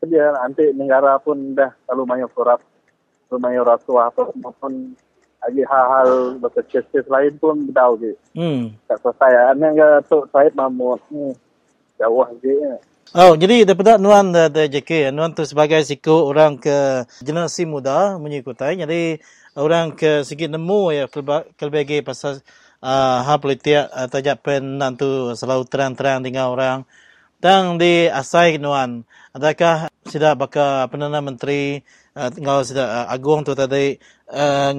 dia 0.07 0.31
nanti 0.31 0.71
negara 0.71 1.19
pun 1.19 1.51
dah 1.51 1.75
selalu 1.83 2.03
main 2.07 2.27
korap, 2.31 2.63
main 3.35 3.61
rasuah 3.61 4.13
apa 4.13 4.29
maupun 4.37 4.93
lagi 5.45 5.61
hal-hal 5.61 6.41
kes-kes 6.69 7.05
lain 7.05 7.33
pun 7.37 7.69
berdau 7.69 7.97
je. 8.01 8.13
Hmm. 8.33 8.73
Tak 8.89 8.97
selesai. 9.01 9.53
Aneh 9.53 9.71
ke 9.77 9.89
tu 10.09 10.17
saya 10.33 10.49
mamut 10.57 11.01
ni. 11.13 11.33
Jauh 12.01 12.27
je. 12.41 12.53
ya. 12.53 12.75
Oh, 13.15 13.37
jadi 13.37 13.63
daripada 13.63 14.01
Nuan 14.01 14.33
uh, 14.33 14.49
the 14.49 14.67
JK, 14.67 15.13
Nuan 15.13 15.37
tu 15.37 15.45
sebagai 15.45 15.85
siku 15.85 16.25
orang 16.25 16.57
ke 16.57 17.05
generasi 17.21 17.63
muda 17.69 18.17
menyikutai. 18.17 18.75
Jadi 18.75 19.21
orang 19.55 19.93
ke 19.95 20.25
segi 20.25 20.49
nemu 20.49 20.91
ya 20.91 21.05
kelbagi 21.55 22.03
pasal 22.03 22.41
uh, 22.83 23.23
hal 23.23 23.37
politik 23.39 23.87
uh, 23.87 24.09
tajak 24.09 24.41
pen 24.43 24.81
nantu 24.81 25.37
selalu 25.37 25.63
terang-terang 25.69 26.25
dengan 26.25 26.51
orang. 26.51 26.79
Dan 27.39 27.77
di 27.77 28.09
asai 28.09 28.57
Nuan, 28.57 29.05
adakah 29.35 29.91
sudah 30.07 30.31
baka 30.39 30.87
Perdana 30.87 31.19
Menteri 31.19 31.83
uh, 32.15 32.31
ngau 32.31 32.63
sudah 32.63 33.03
uh, 33.03 33.07
agung 33.11 33.43
tu 33.43 33.51
tadi 33.51 33.99
uh, 34.31 34.71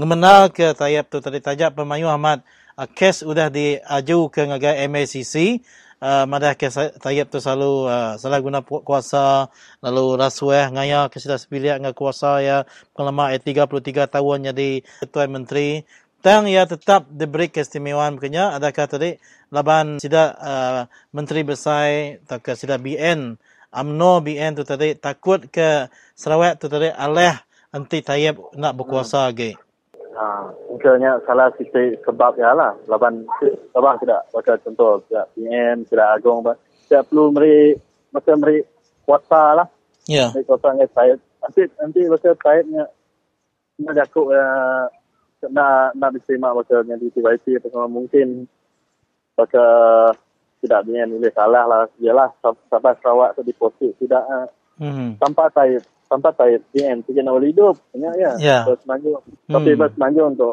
ke 0.49 0.73
tayap 0.73 1.13
tu 1.13 1.21
tadi? 1.21 1.45
Tajak 1.45 1.77
pemayu 1.77 2.09
Ahmad 2.09 2.41
uh, 2.81 2.89
kes 2.89 3.21
sudah 3.21 3.53
diaju 3.53 4.33
ke 4.33 4.49
ngagai 4.49 4.89
MACC 4.89 5.61
uh, 6.01 6.25
madah 6.25 6.57
kes 6.57 6.97
tayap 7.05 7.29
tu 7.29 7.37
selalu 7.37 7.85
uh, 7.85 8.17
salah 8.17 8.41
guna 8.41 8.65
kuasa 8.65 9.53
lalu 9.85 10.17
rasuah 10.17 10.73
ngaya 10.73 11.13
ke 11.13 11.21
sudah 11.21 11.37
sebiliak 11.37 11.77
dengan 11.85 11.93
kuasa 11.93 12.41
ya 12.41 12.65
pelama 12.97 13.37
33 13.37 14.09
tahun 14.09 14.39
jadi 14.53 14.69
ketua 15.05 15.29
menteri. 15.29 15.85
Tang 16.25 16.49
ia 16.51 16.67
tetap 16.67 17.07
diberi 17.07 17.47
keistimewaan. 17.47 18.19
Makanya 18.19 18.59
adakah 18.59 18.91
tadi 18.91 19.15
laban 19.55 20.03
sida 20.03 20.35
uh, 20.35 20.81
menteri 21.15 21.47
besar 21.47 22.19
atau 22.27 22.43
ke 22.43 22.59
sida 22.59 22.83
BN 22.83 23.39
UMNO 23.75 24.23
BN 24.23 24.59
tu 24.59 24.65
tadi 24.65 24.95
takut 24.95 25.43
ke 25.51 25.91
Sarawak 26.15 26.63
tu 26.63 26.71
tadi 26.71 26.89
alih 26.91 27.35
anti 27.75 28.01
tayab 28.01 28.55
nak 28.57 28.73
berkuasa 28.79 29.29
lagi. 29.29 29.53
Ha, 30.17 30.49
mungkinnya 30.73 31.21
salah 31.29 31.53
titik 31.53 32.01
sebab 32.09 32.41
ya 32.41 32.57
lah. 32.57 32.73
Laban 32.89 33.29
laban 33.77 34.01
tidak 34.01 34.25
baca 34.33 34.57
contoh 34.65 35.05
tidak 35.09 35.29
PM 35.37 35.85
tidak 35.85 36.09
agung 36.17 36.41
apa. 36.47 36.57
Tidak 36.89 37.03
perlu 37.13 37.25
meri 37.37 37.77
macam 38.15 38.37
meri 38.41 38.65
kuasa 39.05 39.61
lah. 39.61 39.69
Ya. 40.09 40.33
Meri 40.33 40.49
kuasa 40.49 40.73
dengan 40.73 40.89
saya. 40.97 41.15
Nanti 41.45 41.63
nanti 41.77 42.01
baca 42.09 42.31
saya 42.33 42.61
nak 43.77 43.93
jakuk 43.93 44.33
uh, 44.33 44.89
nak 45.53 45.93
nak 46.01 46.11
diterima 46.17 46.57
baca 46.57 46.81
yang 46.89 46.97
di 46.97 47.13
TYT 47.13 47.61
atau 47.61 47.85
mungkin 47.85 48.49
baca 49.37 49.65
tidak 50.67 50.83
dengan 50.85 51.15
nilai 51.15 51.31
salah 51.31 51.65
lah. 51.65 51.83
Yalah 52.03 52.29
sampai 52.43 52.93
Sarawak 52.99 53.39
tu 53.39 53.43
diposisi 53.47 53.95
tidak 54.03 54.27
uh, 54.27 54.47
Hmm. 54.77 55.17
tanpa 55.17 55.49
saya 55.57 55.81
tanpa 56.05 56.37
saya 56.37 56.61
BN 56.77 57.01
tu 57.09 57.17
kena 57.17 57.33
boleh 57.33 57.49
hidup. 57.49 57.81
Ya. 57.97 58.13
Ya. 58.37 58.59
manjung 58.85 59.17
tapi 59.49 59.73
Hmm. 59.73 59.81
bas 59.81 59.95
manjung 59.97 60.37
tu 60.37 60.53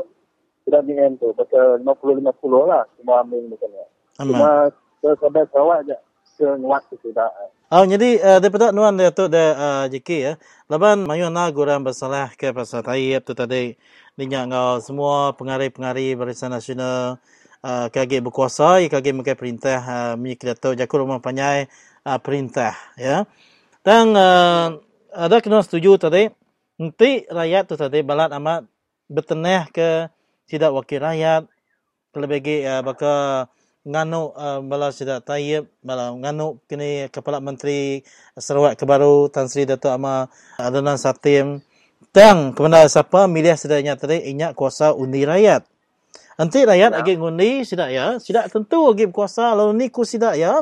tidak 0.64 0.88
BN 0.88 1.20
tu. 1.20 1.36
Pasal 1.36 1.84
50 1.84 2.24
50 2.24 2.64
lah. 2.64 2.88
Semua 2.96 3.20
ambil 3.20 3.44
macam 3.52 3.68
ni. 3.68 3.84
Cuma 4.24 4.72
sampai 5.04 5.44
Sarawak 5.52 5.84
je. 5.92 5.98
Nguat 6.44 6.84
sudah. 6.98 7.30
Oh, 7.74 7.86
jadi 7.86 8.18
uh, 8.22 8.40
daripada 8.42 8.74
nuan 8.74 8.98
Datuk 8.98 9.30
da 9.34 9.44
uh, 9.54 9.86
JK 9.90 10.10
ya. 10.18 10.34
Laban 10.70 11.06
mayu 11.06 11.30
na 11.30 11.50
gurang 11.54 11.86
bersalah 11.86 12.34
ke 12.34 12.50
pasal 12.54 12.82
tayyib 12.86 13.22
tu 13.26 13.34
tadi. 13.38 13.78
Dinyak 14.18 14.50
ngau 14.50 14.78
semua 14.82 15.34
pengarih-pengarih 15.38 16.14
Barisan 16.18 16.54
Nasional 16.54 17.18
uh, 17.64 17.88
kage 17.90 18.20
berkuasa, 18.20 18.84
ya 18.84 18.92
kage 18.92 19.16
mungkin 19.16 19.34
perintah 19.40 19.80
uh, 19.82 20.14
Mik 20.20 20.44
Datuk 20.44 20.76
Jakul 20.76 21.08
Rumah 21.08 21.24
Panyai 21.24 21.66
uh, 22.06 22.20
perintah 22.20 22.76
ya. 23.00 23.24
Dan 23.82 24.14
uh, 24.14 24.78
ada 25.16 25.40
kena 25.40 25.64
setuju 25.64 25.98
tadi. 25.98 26.30
Nanti 26.78 27.24
rakyat 27.26 27.64
tu 27.72 27.76
tadi 27.80 28.04
balat 28.04 28.30
amat 28.36 28.68
bertenah 29.08 29.72
ke 29.72 30.12
tidak 30.46 30.76
wakil 30.76 31.00
rakyat. 31.02 31.48
Kelebih 32.14 32.62
uh, 32.68 32.82
bakal 32.86 33.50
nganu 33.84 34.32
uh, 34.32 34.64
bala 34.64 34.96
sida 34.96 35.20
tayyib 35.20 35.68
bala 35.84 36.16
nganu 36.16 36.64
kini 36.72 37.12
kepala 37.12 37.44
menteri 37.44 38.08
Sarawak 38.40 38.80
kebaru 38.80 39.28
Tan 39.28 39.52
Sri 39.52 39.68
Datuk 39.68 39.92
Ama 39.92 40.32
Adnan 40.56 40.96
Satim 40.96 41.60
tang 42.16 42.56
kepada 42.56 42.88
siapa 42.88 43.28
milih 43.28 43.60
sedanya 43.60 44.00
tadi 44.00 44.24
inyak 44.32 44.56
kuasa 44.56 44.96
undi 44.96 45.28
rakyat 45.28 45.68
nanti 46.40 46.66
rakyat 46.66 46.92
lagi 46.98 47.14
ngundi 47.18 47.66
sida 47.66 47.90
ya. 47.90 48.18
Sida 48.18 48.48
tentu 48.50 48.92
lagi 48.92 49.10
kuasa 49.10 49.54
lalu 49.54 49.74
ni 49.78 49.86
ku 49.90 50.06
sida 50.08 50.34
ya. 50.34 50.62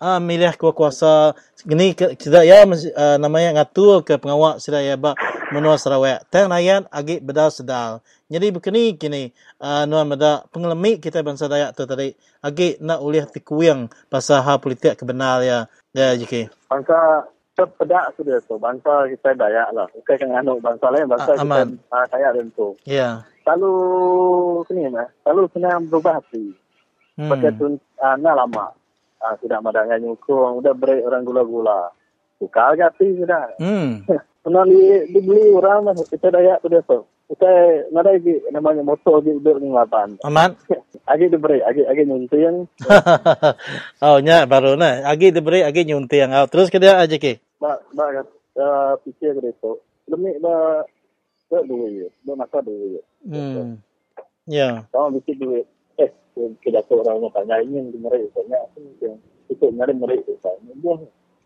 Uh, 0.00 0.20
milih 0.20 0.52
ku 0.56 0.70
kuasa. 0.74 1.32
Gini 1.64 1.96
sida 1.96 2.44
ya 2.44 2.64
uh, 2.64 3.16
namanya 3.16 3.62
ngatur 3.62 4.04
ke 4.04 4.20
pengawal 4.20 4.60
sida 4.60 4.84
ya 4.84 5.00
ba 5.00 5.16
menua 5.52 5.80
Sarawak. 5.80 6.28
Tang 6.28 6.48
rakyat 6.50 6.88
agi 6.92 7.20
bedal 7.20 7.48
sedal 7.52 8.04
jadi 8.24 8.50
begini 8.50 8.96
kini 8.96 9.30
uh, 9.60 9.84
nuan 9.84 10.08
meda 10.08 10.48
pengelemi 10.48 10.96
kita 10.96 11.20
bangsa 11.20 11.44
Dayak 11.44 11.76
tu 11.76 11.84
tadi 11.84 12.10
agi 12.40 12.80
nak 12.80 13.04
ulih 13.04 13.28
tikuyang 13.28 13.92
pasal 14.08 14.40
hal 14.40 14.58
politik 14.58 14.96
kebenar 14.96 15.44
ya. 15.44 15.68
Ya 15.94 16.16
JK. 16.18 16.50
Bangsa 16.72 17.28
sepedak 17.54 18.06
sudah 18.18 18.42
tu 18.42 18.58
bangsa 18.58 19.06
kita 19.14 19.38
Dayak 19.38 19.70
lah. 19.70 19.86
Bukan 19.94 20.14
kan 20.18 20.30
anu 20.42 20.58
bangsa 20.58 20.90
lain 20.90 21.06
bangsa 21.06 21.38
Ah, 21.38 21.42
kita 21.42 21.62
uh, 21.94 22.04
Dayak 22.10 22.30
dan 22.34 22.46
tu. 22.54 22.68
Ya. 22.86 23.22
Selalu 23.46 23.72
kini 24.66 24.90
mah, 24.90 25.08
selalu 25.22 25.46
kena 25.54 25.78
berubah 25.86 26.18
hati. 26.18 26.50
Hmm. 27.14 27.30
Pakai 27.30 27.54
tu 27.54 27.78
uh, 27.78 28.16
nak 28.18 28.34
lama. 28.34 28.74
Uh, 29.22 29.34
sudah 29.40 29.62
madangan 29.62 30.02
nyukung, 30.02 30.60
udah 30.60 30.74
break 30.74 31.06
orang 31.06 31.22
gula-gula. 31.22 31.94
Buka 32.42 32.74
hati 32.74 33.06
sudah. 33.22 33.54
Hmm. 33.62 34.02
Pernah 34.44 34.68
di, 34.68 35.08
dibeli 35.08 35.54
orang 35.54 35.88
mah 35.88 35.94
kita 35.96 36.28
Dayak 36.34 36.60
tu 36.60 36.68
dia 36.68 36.82
tu. 36.84 37.06
Kita 37.34 37.50
nada 37.90 38.14
lagi 38.14 38.46
namanya 38.54 38.86
motor 38.86 39.18
di 39.18 39.34
duduk 39.34 39.58
ni 39.58 39.66
lapan. 39.66 40.14
Aman. 40.22 40.54
Agi 41.02 41.26
diberi, 41.26 41.58
agi 41.66 41.82
agi 41.82 42.06
nyunting. 42.06 42.70
oh 44.06 44.22
nya 44.22 44.46
baru 44.46 44.78
na. 44.78 45.02
Agi 45.02 45.34
diberi 45.34 45.66
agi 45.66 45.82
nyuntiang. 45.82 46.30
Oh, 46.30 46.46
terus 46.46 46.70
ke 46.70 46.78
dia 46.78 47.02
JK. 47.02 47.42
Ba 47.58 47.74
ba 47.90 48.22
uh, 48.54 48.94
fikir 49.02 49.34
ke 49.34 49.50
itu. 49.50 49.82
Demi 50.06 50.30
ba 50.38 50.86
ba 51.50 51.58
duit, 51.66 52.14
ba 52.22 52.38
masa 52.38 52.62
duit. 52.62 53.02
Hmm. 53.26 53.82
Ya. 54.46 54.86
Kalau 54.94 55.10
bikin 55.18 55.34
duit, 55.42 55.66
eh 55.98 56.14
kita 56.62 56.86
tu 56.86 57.02
orang 57.02 57.18
nak 57.18 57.34
tanya 57.34 57.58
ini 57.66 57.82
yang 57.82 57.90
dimeri 57.90 58.30
tanya 58.30 58.62
yang 59.02 59.18
itu 59.50 59.66
nyari 59.74 59.90
meri 59.98 60.22
itu 60.22 60.38
tanya. 60.38 60.70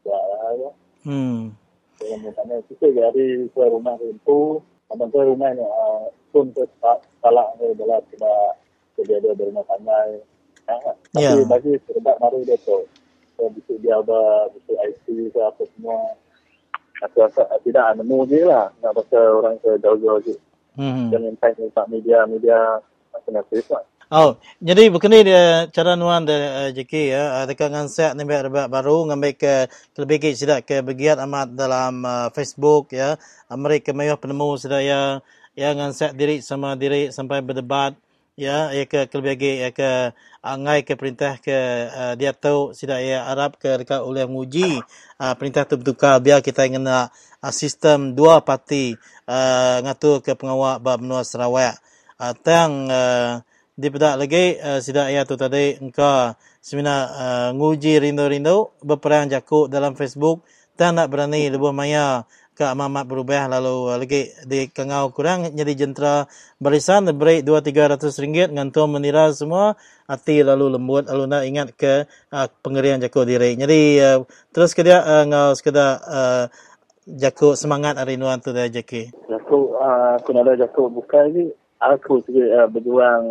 Dia 0.05 0.21
ya. 0.53 0.71
Hmm. 1.09 1.57
Yang 2.05 2.21
mau 2.29 2.33
tanya 2.37 2.61
kita 2.69 2.93
dari 2.93 3.49
ke 3.49 3.63
rumah 3.65 3.97
itu, 4.05 4.61
ada 4.89 5.05
ke 5.05 5.21
rumah 5.21 5.51
ni 5.53 5.65
uh, 5.65 6.09
pun 6.33 6.49
ke 6.53 6.65
salah 7.21 7.49
ni 7.61 7.77
adalah 7.77 8.01
tidak 8.09 8.57
dia 8.99 9.19
dari 9.23 9.43
rumah 9.47 9.63
tanya. 9.69 10.19
Tapi 10.69 11.23
Ya. 11.23 11.33
bagi 11.49 11.73
sebab 11.89 12.17
baru 12.21 12.45
dia 12.45 12.59
tu. 12.61 12.85
So, 13.39 13.47
bisa 13.55 13.73
dia 13.79 13.95
ada 13.95 14.51
bisa 14.53 14.75
IC 14.85 15.33
ke 15.33 15.41
apa 15.41 15.63
semua. 15.77 16.19
Aku 17.07 17.23
rasa 17.23 17.47
tidak 17.63 17.95
nemu 17.95 18.27
je 18.27 18.43
lah. 18.43 18.75
Nak 18.83 18.93
baca 18.99 19.19
orang 19.39 19.57
ke 19.63 19.79
jauh-jauh 19.79 20.19
je. 20.27 20.35
Hmm. 20.75 21.09
Jangan 21.15 21.35
tanya 21.39 21.65
tak 21.71 21.87
media-media 21.89 22.83
alternatif 23.15 23.65
lah. 23.71 23.87
Oh, 24.09 24.41
jadi 24.65 24.89
begini 24.89 25.21
dia 25.21 25.69
cara 25.69 25.93
nuan 25.93 26.25
de 26.25 26.33
uh, 26.33 26.73
JK 26.73 27.13
ya. 27.13 27.45
Ada 27.45 27.53
kan 27.53 27.69
ngansak 27.69 28.17
ni 28.17 28.25
rebak 28.25 28.73
baru 28.73 29.05
ngambil 29.05 29.37
ke 29.37 29.69
kelebih 29.93 30.17
ke 30.17 30.29
sidak 30.33 30.65
ke 30.65 30.81
begiat 30.81 31.21
amat 31.29 31.53
dalam 31.53 32.01
uh, 32.09 32.33
Facebook 32.33 32.89
ya. 32.97 33.21
Amerika 33.53 33.93
mayuh 33.93 34.17
penemu 34.17 34.57
sidak 34.57 34.81
ya 34.81 35.21
ya 35.53 35.77
ngansak 35.77 36.17
diri 36.17 36.41
sama 36.41 36.73
diri 36.81 37.13
sampai 37.13 37.45
berdebat 37.45 38.01
ya 38.33 38.73
ya 38.73 38.89
ke 38.89 39.13
kelebih 39.13 39.37
ke 39.37 39.51
ya 39.61 39.71
ke 39.77 40.17
angai 40.41 40.89
ke 40.89 40.97
perintah 40.97 41.37
ke 41.37 41.59
uh, 41.93 42.15
dia 42.17 42.33
tahu 42.33 42.73
sidak 42.73 43.05
ya 43.05 43.29
Arab 43.29 43.61
ke 43.61 43.85
dekat 43.85 44.01
oleh 44.01 44.25
menguji 44.25 44.81
uh, 45.21 45.37
perintah 45.37 45.69
tu 45.69 45.77
bertukar 45.77 46.17
biar 46.25 46.41
kita 46.41 46.65
ingin 46.65 46.89
uh, 46.89 47.13
sistem 47.53 48.17
dua 48.17 48.41
parti 48.41 48.97
uh, 49.29 49.85
ngatur 49.85 50.25
ke 50.25 50.33
pengawal 50.33 50.81
benua 50.81 51.29
Sarawak. 51.29 51.77
Uh, 52.17 52.33
tang 52.41 52.89
uh, 52.89 53.45
di 53.79 53.95
pedak 53.95 54.19
lagi 54.19 54.59
uh, 54.59 54.83
sidak 54.83 55.07
ya 55.15 55.23
tu 55.23 55.39
tadi 55.39 55.79
engkau 55.79 56.35
semina 56.59 57.07
uh, 57.15 57.49
nguji 57.55 58.03
rindu-rindu 58.03 58.75
berperang 58.83 59.31
jakuk 59.31 59.71
dalam 59.71 59.95
Facebook 59.95 60.43
tak 60.75 60.99
nak 60.99 61.07
berani 61.07 61.47
lebih 61.47 61.71
maya 61.71 62.27
ke 62.59 62.67
amat 62.67 63.07
berubah. 63.07 63.47
Lalu 63.47 63.77
uh, 63.87 63.97
lagi 64.03 64.35
di 64.51 64.67
kengau 64.67 65.15
kurang 65.15 65.55
jadi 65.55 65.79
jentera 65.79 66.27
barisan 66.59 67.07
beri 67.15 67.47
2 67.47 67.55
300 67.55 68.03
ringgit 68.19 68.51
ngantu 68.51 68.83
menira 68.91 69.31
semua 69.31 69.79
hati 70.11 70.43
lalu 70.43 70.75
lembut. 70.75 71.07
Lalu 71.07 71.25
nak 71.31 71.43
ingat 71.47 71.69
ke 71.79 72.11
uh, 72.35 72.51
pengerian 72.67 72.99
jakuk 72.99 73.31
diri. 73.31 73.55
Jadi 73.55 74.03
uh, 74.03 74.27
terus 74.51 74.75
ke 74.75 74.83
dia 74.83 75.07
uh, 75.07 75.23
ngau 75.23 75.55
sekadar 75.55 76.03
uh, 76.03 76.45
jakuk 77.07 77.55
semangat 77.55 77.95
hari 77.95 78.19
nuan 78.19 78.43
tu 78.43 78.51
dah 78.51 78.67
JK 78.67 79.15
Aku, 79.39 79.79
uh, 79.79 80.19
aku 80.19 80.35
nak 80.35 80.51
ada 80.51 80.67
buka 80.67 81.31
ni. 81.31 81.55
Aku 81.79 82.23
juga 82.27 82.65
uh, 82.65 82.69
berjuang. 82.69 83.25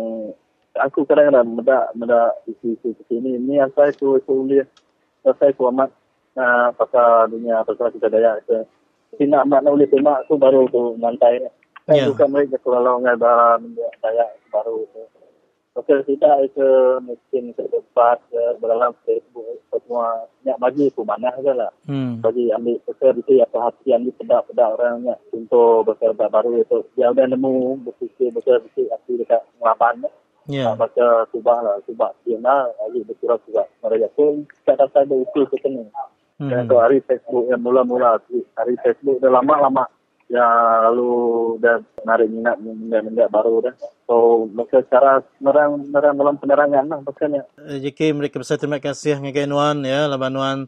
Aku 0.78 1.02
kadang-kadang 1.04 1.58
medak 1.58 1.90
medak 1.98 2.38
isu-isu 2.46 2.94
seperti 2.94 3.18
ini. 3.20 3.30
Ini 3.36 3.52
yang 3.66 3.70
saya 3.74 3.90
tu 3.92 4.16
kuliah. 4.24 4.64
Saya 5.26 5.52
ku 5.52 5.68
amat 5.68 5.90
uh, 6.38 6.72
pasal 6.72 7.28
dunia 7.28 7.60
pasal 7.66 7.92
kita 7.92 8.08
daya. 8.08 8.40
Ke. 8.46 8.64
Tapi 9.12 9.24
nak 9.28 9.44
amat 9.48 9.60
nak 9.66 9.72
boleh 9.74 9.90
temak 9.90 10.18
tu 10.30 10.34
baru 10.38 10.64
tu 10.70 10.96
mantai. 10.96 11.44
Saya 11.88 12.04
Ya. 12.04 12.08
bukan 12.12 12.28
mereka 12.28 12.60
kalau 12.60 13.00
ngai 13.00 13.16
dalam 13.16 13.72
daya 14.04 14.24
baru 14.52 14.84
tu. 14.92 15.17
Okey, 15.78 16.02
tidak 16.10 16.50
itu 16.50 16.70
mungkin 17.06 17.54
ke 17.54 17.64
depan 17.70 18.18
ke 18.34 18.42
dalam 18.58 18.90
Facebook 19.06 19.62
semua 19.70 20.26
nak 20.42 20.58
bagi 20.58 20.90
aku 20.90 21.06
mana 21.06 21.30
je 21.38 21.54
lah. 21.54 21.70
Hmm. 21.86 22.18
Bagi 22.18 22.50
ambil 22.50 22.82
besar 22.82 23.14
itu 23.14 23.38
ya 23.38 23.46
perhatian 23.46 24.02
di 24.02 24.10
pedak-pedak 24.18 24.74
orangnya 24.74 25.14
untuk 25.30 25.86
besar 25.86 26.12
baru 26.18 26.58
itu. 26.58 26.82
Dia 26.98 27.14
udah 27.14 27.30
nemu 27.30 27.86
berfikir 27.86 28.34
besar 28.34 28.58
berfikir 28.58 28.90
asli 28.90 29.22
dekat 29.22 29.46
Melaban. 29.62 30.02
Ya. 30.50 30.74
Tak 30.74 30.82
baca 30.82 31.06
subah 31.30 31.58
lah. 31.62 31.76
Subah 31.86 32.10
siapa 32.26 32.74
lagi 32.74 33.00
berkurang 33.06 33.40
juga. 33.46 33.64
Mereka 33.86 34.08
pun 34.18 34.44
tak 34.66 34.82
ada 34.82 35.06
ada 35.06 35.14
usul 35.14 35.46
ketemu. 35.46 35.86
Hmm. 36.42 36.50
Dan 36.50 36.66
tu 36.66 36.74
hari 36.74 36.98
Facebook 37.06 37.46
yang 37.46 37.62
mula-mula 37.62 38.18
hari 38.58 38.74
Facebook 38.82 39.22
dah 39.22 39.30
lama-lama 39.30 39.86
ya 40.28 40.46
lalu 40.88 41.10
dah 41.60 41.80
narik 42.04 42.28
minat 42.28 42.56
benda-benda 42.60 43.24
baru 43.32 43.64
dah. 43.64 43.74
So 44.04 44.46
maka 44.52 44.84
cara 44.86 45.24
nerang 45.40 45.88
nerang 45.88 46.14
dalam 46.16 46.36
penerangan 46.36 46.84
lah 46.84 47.00
maksudnya. 47.00 47.42
JK 47.56 48.12
mereka 48.12 48.40
besar 48.40 48.60
terima 48.60 48.80
kasih 48.80 49.20
dengan 49.20 49.48
Nuan 49.48 49.84
ya 49.84 50.04
laban 50.06 50.36
Nuan 50.36 50.58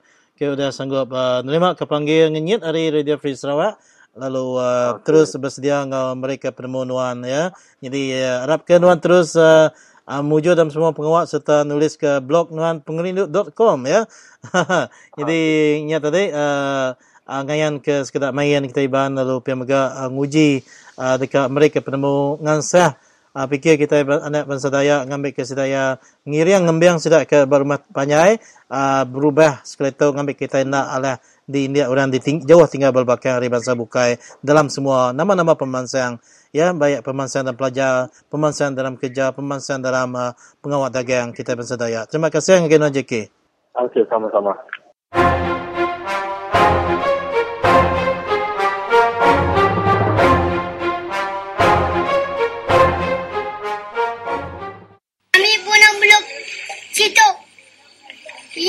ke 0.40 0.48
sudah 0.48 0.72
sanggup 0.72 1.12
uh, 1.12 1.44
nerima 1.44 1.76
kepanggil 1.76 2.32
ngenyit 2.32 2.64
hari 2.64 2.88
Radio 2.88 3.20
Free 3.20 3.36
Sarawak 3.36 3.76
lalu 4.16 4.56
uh, 4.56 4.96
okay. 4.96 5.04
terus 5.04 5.36
bersedia 5.36 5.84
dengan 5.84 6.16
mereka 6.16 6.48
penemu 6.48 6.88
Nuan 6.88 7.20
ya 7.28 7.52
jadi 7.84 8.02
uh, 8.24 8.38
harapkan 8.48 8.80
Nuan 8.80 8.98
terus 9.04 9.36
uh, 9.36 9.68
uh, 10.08 10.22
mujur 10.24 10.56
dalam 10.56 10.72
semua 10.72 10.96
pengawal 10.96 11.28
serta 11.28 11.62
nulis 11.62 11.94
ke 11.94 12.24
blog 12.24 12.50
nuanpengerinduk.com 12.56 13.78
ya 13.84 14.08
jadi 15.20 15.40
nya 15.84 16.00
tadi 16.00 16.32
uh, 16.32 16.96
uh, 17.30 17.42
ngayan 17.46 17.78
ke 17.78 18.02
sekedar 18.02 18.34
main 18.34 18.66
kita 18.66 18.82
iban 18.82 19.14
lalu 19.14 19.38
pihak 19.38 19.62
mega 19.62 19.94
uh, 19.94 20.10
nguji 20.10 20.66
uh, 20.98 21.14
dekat 21.14 21.46
mereka 21.46 21.78
penemu 21.78 22.42
ngansah. 22.42 22.98
Uh, 23.30 23.46
fikir 23.46 23.78
kita 23.78 24.02
anak 24.02 24.50
bangsa 24.50 24.74
Dayak 24.74 25.06
ngambil 25.06 25.30
ke 25.30 25.46
sedaya 25.46 26.02
ngiriang 26.26 26.66
ngembiang 26.66 26.98
sedak 26.98 27.30
ke 27.30 27.46
berumah 27.46 27.78
panyai. 27.94 28.42
Uh, 28.66 29.06
berubah 29.06 29.62
sekali 29.62 29.94
tu 29.94 30.10
ngambil 30.10 30.34
kita 30.34 30.66
nak 30.66 30.90
alah 30.90 31.16
di 31.46 31.70
India 31.70 31.86
orang 31.86 32.10
di 32.10 32.18
ting- 32.18 32.42
jauh 32.42 32.66
tinggal 32.66 32.90
berbakai 32.90 33.38
hari 33.38 33.46
bangsa 33.46 33.78
bukai 33.78 34.18
dalam 34.42 34.66
semua 34.66 35.14
nama-nama 35.14 35.54
pemansang. 35.54 36.18
Ya 36.50 36.74
baik 36.74 37.06
pemansang 37.06 37.46
dan 37.46 37.54
pelajar 37.54 38.10
pemansang 38.26 38.74
dalam 38.74 38.98
kerja 38.98 39.30
pemansang 39.30 39.78
dalam 39.78 40.10
uh, 40.18 40.34
pengawal 40.58 40.90
dagang 40.90 41.30
kita 41.30 41.54
bangsa 41.54 41.78
Dayak. 41.78 42.10
Terima 42.10 42.34
kasih 42.34 42.66
dengan 42.66 42.90
JK 42.90 43.30
Okey, 43.78 44.02
sama-sama. 44.10 44.50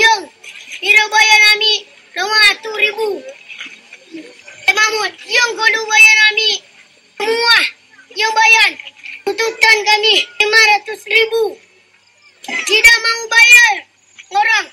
Yung. 0.02 0.24
Ira 0.82 1.04
bayar 1.14 1.40
nami 1.46 1.74
lima 2.18 2.42
tu 2.66 2.72
ribu. 2.74 3.10
Eh 4.66 4.74
Mahmud, 4.74 5.14
yang 5.30 5.50
kau 5.54 5.86
bayar 5.86 6.16
nami 6.26 6.52
semua 7.22 7.58
yang 8.18 8.34
bayar 8.34 8.70
tuntutan 9.22 9.78
kami 9.86 10.16
lima 10.26 10.62
ratus 10.74 11.02
ribu. 11.06 11.54
Tidak 12.50 12.98
mau 13.06 13.22
bayar 13.30 13.74
orang. 14.34 14.66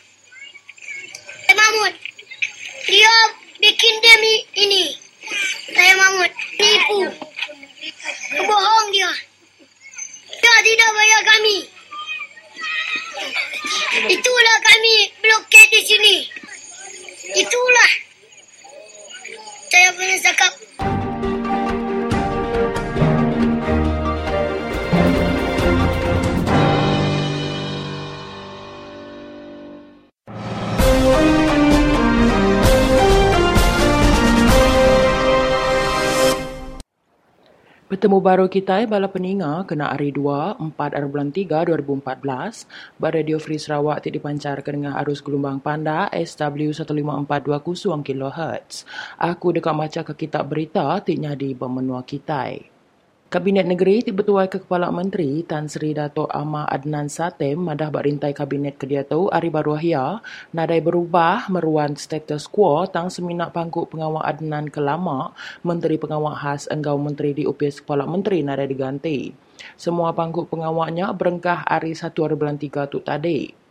Eh 1.53 1.57
Mahmud, 1.61 1.95
dia 2.89 3.15
bikin 3.61 3.95
demi 4.01 4.35
ini. 4.57 4.85
Saya 5.77 5.93
Mahmud, 5.93 6.33
nipu. 6.57 7.01
Bohong 8.49 8.89
dia. 8.97 9.13
Dia 10.41 10.57
tidak 10.65 10.91
bayar 10.97 11.21
kami. 11.37 11.59
Itulah 14.09 14.59
kami 14.63 14.97
di 15.79 15.85
sini. 15.87 16.17
Itulah. 17.39 17.93
Saya 19.71 19.95
punya 19.95 20.17
cakap. 20.27 20.58
Bertemu 37.89 38.21
baru 38.21 38.53
kita 38.53 38.85
bala 38.85 39.09
peninga 39.09 39.65
kena 39.65 39.89
hari 39.89 40.13
2, 40.13 40.61
4 40.61 40.77
hari 40.77 41.09
bulan 41.09 41.33
3, 41.33 41.73
2014. 41.73 42.69
Bar 43.01 43.17
Radio 43.17 43.41
Free 43.41 43.57
Sarawak 43.57 44.05
ti 44.05 44.13
dipancarkan 44.13 44.73
dengan 44.77 44.93
arus 45.01 45.25
gelombang 45.25 45.57
panda 45.57 46.05
SW 46.13 46.69
15420 46.77 48.05
kHz. 48.05 48.85
Aku 49.17 49.57
dekat 49.57 49.73
macam 49.73 50.05
ke 50.05 50.13
kitab 50.21 50.53
berita 50.53 51.01
ti 51.01 51.17
nyadi 51.17 51.57
bermenua 51.57 52.05
kita. 52.05 52.61
Kabinet 53.29 53.69
Negeri 53.69 54.01
ke 54.01 54.57
Kepala 54.57 54.89
Menteri 54.89 55.45
Tan 55.45 55.69
Sri 55.69 55.93
Dato' 55.93 56.33
Ahmad 56.33 56.65
Adnan 56.73 57.13
Satem 57.13 57.61
madah 57.61 57.93
berintai 57.93 58.33
kabinet 58.33 58.81
ke 58.81 58.89
dia 58.89 59.05
tu 59.05 59.29
hari 59.29 59.53
baru 59.53 59.77
ahya 59.77 60.25
nadai 60.57 60.81
berubah 60.81 61.45
meruan 61.53 61.93
status 61.93 62.49
quo 62.49 62.89
tang 62.89 63.13
seminak 63.13 63.53
pangkuk 63.53 63.93
pengawal 63.93 64.25
Adnan 64.25 64.73
ke 64.73 64.81
lama 64.81 65.37
Menteri 65.61 66.01
Pengawal 66.01 66.41
Khas 66.41 66.73
enggau 66.73 66.97
Menteri 66.97 67.37
di 67.37 67.45
UPS 67.45 67.85
Kepala 67.85 68.09
Menteri 68.09 68.41
nadai 68.41 68.65
diganti. 68.65 69.29
Semua 69.77 70.17
pangkuk 70.17 70.49
pengawalnya 70.49 71.13
berengkah 71.13 71.69
hari 71.69 71.93
1 71.93 72.09
hari 72.09 72.33
bulan 72.33 72.57
3 72.57 72.89
tu 72.89 73.05
tadi. 73.05 73.68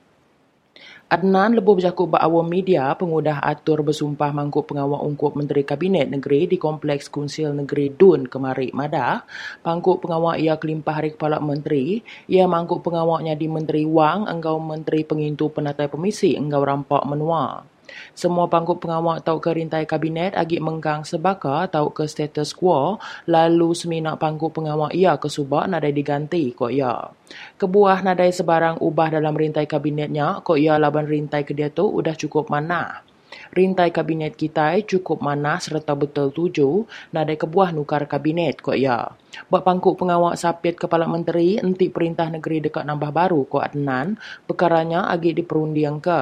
Adnan 1.07 1.55
lebuh 1.55 1.79
bercakap 1.79 2.11
ba 2.11 2.19
awam 2.19 2.43
media 2.43 2.91
pengudah 2.91 3.39
atur 3.39 3.79
bersumpah 3.79 4.27
mangkuk 4.35 4.67
pengawal 4.67 5.07
ungkup 5.07 5.39
Menteri 5.39 5.63
Kabinet 5.63 6.11
Negeri 6.11 6.51
di 6.51 6.59
Kompleks 6.59 7.07
Kunsil 7.07 7.55
Negeri 7.55 7.95
Dun 7.95 8.27
kemari 8.27 8.75
Madah. 8.75 9.23
Pangkuk 9.63 10.03
pengawal 10.03 10.35
ia 10.35 10.59
kelimpah 10.59 10.99
hari 10.99 11.15
Kepala 11.15 11.39
Menteri. 11.39 12.03
Ia 12.27 12.43
mangkuk 12.43 12.83
pengawalnya 12.83 13.39
di 13.39 13.47
Menteri 13.47 13.87
Wang, 13.87 14.27
enggau 14.27 14.59
Menteri 14.59 15.07
Pengintu 15.07 15.47
Penatai 15.47 15.87
Pemisi, 15.87 16.35
enggau 16.35 16.67
rampak 16.67 17.07
menua. 17.07 17.63
Semua 18.11 18.47
pangkuk 18.51 18.83
pengawal 18.83 19.23
tau 19.23 19.39
ke 19.39 19.51
rintai 19.53 19.87
kabinet 19.87 20.35
agi 20.35 20.59
menggang 20.59 21.07
sebaka 21.07 21.67
tau 21.71 21.89
ke 21.91 22.05
status 22.07 22.51
quo 22.53 22.99
lalu 23.27 23.71
seminak 23.73 24.19
pangkuk 24.19 24.55
pengawal 24.55 24.91
ia 24.91 25.15
ke 25.19 25.27
subak 25.27 25.67
nadai 25.71 25.93
diganti 25.95 26.51
kok 26.51 26.71
ia. 26.71 27.11
Kebuah 27.59 28.03
nadai 28.03 28.31
sebarang 28.31 28.79
ubah 28.83 29.17
dalam 29.17 29.35
rintai 29.35 29.67
kabinetnya 29.67 30.43
kok 30.43 30.59
ia 30.59 30.75
laban 30.79 31.07
rintai 31.07 31.43
ke 31.47 31.55
dia 31.55 31.71
tu 31.71 31.87
udah 31.87 32.15
cukup 32.15 32.47
mana. 32.51 33.03
Rintai 33.51 33.95
kabinet 33.95 34.35
kita 34.35 34.75
cukup 34.83 35.23
mana 35.23 35.59
serta 35.59 35.95
betul 35.95 36.31
tuju 36.35 36.83
nadai 37.15 37.39
kebuah 37.39 37.71
nukar 37.71 38.07
kabinet 38.07 38.59
kok 38.59 38.75
ya. 38.75 39.13
Buat 39.47 39.63
pangkuk 39.63 39.99
pengawal 39.99 40.33
sapit 40.35 40.75
Kepala 40.75 41.05
Menteri 41.05 41.59
enti 41.61 41.87
perintah 41.87 42.27
negeri 42.27 42.63
dekat 42.63 42.83
nambah 42.83 43.11
baru 43.13 43.45
kok 43.45 43.63
Adnan 43.63 44.17
perkaranya 44.49 45.07
agi 45.07 45.31
diperundiang 45.37 46.01
ke 46.01 46.19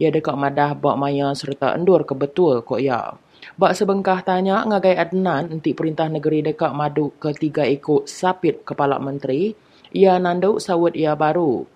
ia 0.00 0.10
dekat 0.10 0.34
madah 0.34 0.74
bak 0.74 0.96
maya 0.98 1.30
serta 1.34 1.74
endur 1.74 2.02
ke 2.02 2.14
betul 2.16 2.62
kok 2.62 2.80
ya. 2.82 3.14
Bak 3.54 3.76
sebengkah 3.76 4.24
tanya 4.24 4.64
ngagai 4.64 4.96
Adnan 4.96 5.52
nanti 5.52 5.76
perintah 5.76 6.08
negeri 6.08 6.40
dekat 6.40 6.72
madu 6.72 7.12
ketiga 7.20 7.68
ikut 7.68 8.08
sapit 8.08 8.64
kepala 8.64 8.96
menteri, 8.96 9.52
ia 9.92 10.16
nanduk 10.16 10.58
sawut 10.58 10.96
ia 10.96 11.12
baru. 11.14 11.73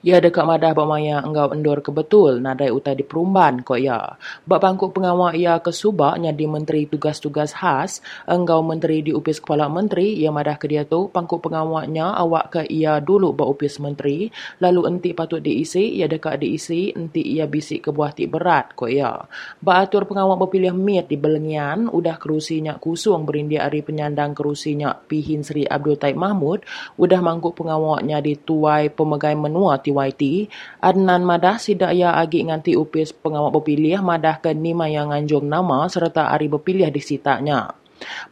Ia 0.00 0.16
dekat 0.16 0.48
madah 0.48 0.72
bermaya 0.72 1.20
enggau 1.20 1.52
endur 1.52 1.84
ke 1.84 1.92
betul. 1.92 2.40
Nadai 2.40 2.72
utai 2.72 2.96
di 2.96 3.04
perumban 3.04 3.60
kok 3.60 3.76
ya. 3.76 4.16
Bak 4.48 4.60
pangkuk 4.64 4.96
pengawal 4.96 5.36
ia 5.36 5.60
ke 5.60 5.68
subak 5.68 6.16
nyadi 6.16 6.46
menteri 6.48 6.80
tugas-tugas 6.88 7.52
khas, 7.52 8.00
enggau 8.24 8.64
menteri 8.64 9.04
di 9.04 9.12
upis 9.12 9.44
kepala 9.44 9.68
menteri, 9.68 10.16
ia 10.16 10.32
madah 10.32 10.56
ke 10.56 10.66
dia 10.72 10.88
tu, 10.88 11.12
pangkuk 11.12 11.44
pengawalnya 11.44 12.16
awak 12.16 12.44
ke 12.48 12.60
ia 12.72 12.96
dulu 12.98 13.36
bak 13.36 13.48
upis 13.52 13.76
menteri, 13.76 14.32
lalu 14.64 14.88
enti 14.88 15.12
patut 15.12 15.44
diisi, 15.44 16.00
ia 16.00 16.08
dekat 16.08 16.40
diisi, 16.40 16.96
enti 16.96 17.20
ia 17.20 17.44
bisik 17.44 17.88
ke 17.88 17.90
buah 17.92 18.16
tik 18.16 18.32
berat 18.32 18.72
kok 18.72 18.88
ya. 18.88 19.28
Bak 19.60 19.76
atur 19.88 20.08
pengawal 20.08 20.40
berpilih 20.40 20.72
mit 20.72 21.12
di 21.12 21.20
belengian, 21.20 21.92
udah 21.92 22.16
kerusinya 22.16 22.80
kusung 22.80 23.28
berindia 23.28 23.68
hari 23.68 23.84
penyandang 23.84 24.32
kerusinya 24.32 24.96
Pihin 24.96 25.44
Sri 25.44 25.68
Abdul 25.68 26.00
Taib 26.00 26.16
Mahmud, 26.16 26.64
udah 26.96 27.20
mangkuk 27.20 27.52
pengawalnya 27.52 28.24
di 28.24 28.40
tuai 28.40 28.88
pemegai 28.88 29.36
menua 29.36 29.69
TYT, 29.78 30.50
Adnan 30.82 31.22
Madah 31.22 31.62
sidak 31.62 31.94
ia 31.94 32.16
agi 32.18 32.42
nganti 32.42 32.74
upis 32.74 33.14
pengawal 33.14 33.54
berpilih 33.54 34.02
Madah 34.02 34.42
ke 34.42 34.50
Nima 34.50 34.90
yang 34.90 35.14
nganjung 35.14 35.46
nama 35.46 35.86
serta 35.86 36.34
hari 36.34 36.50
berpilih 36.50 36.90
di 36.90 36.98
sitaknya. 36.98 37.78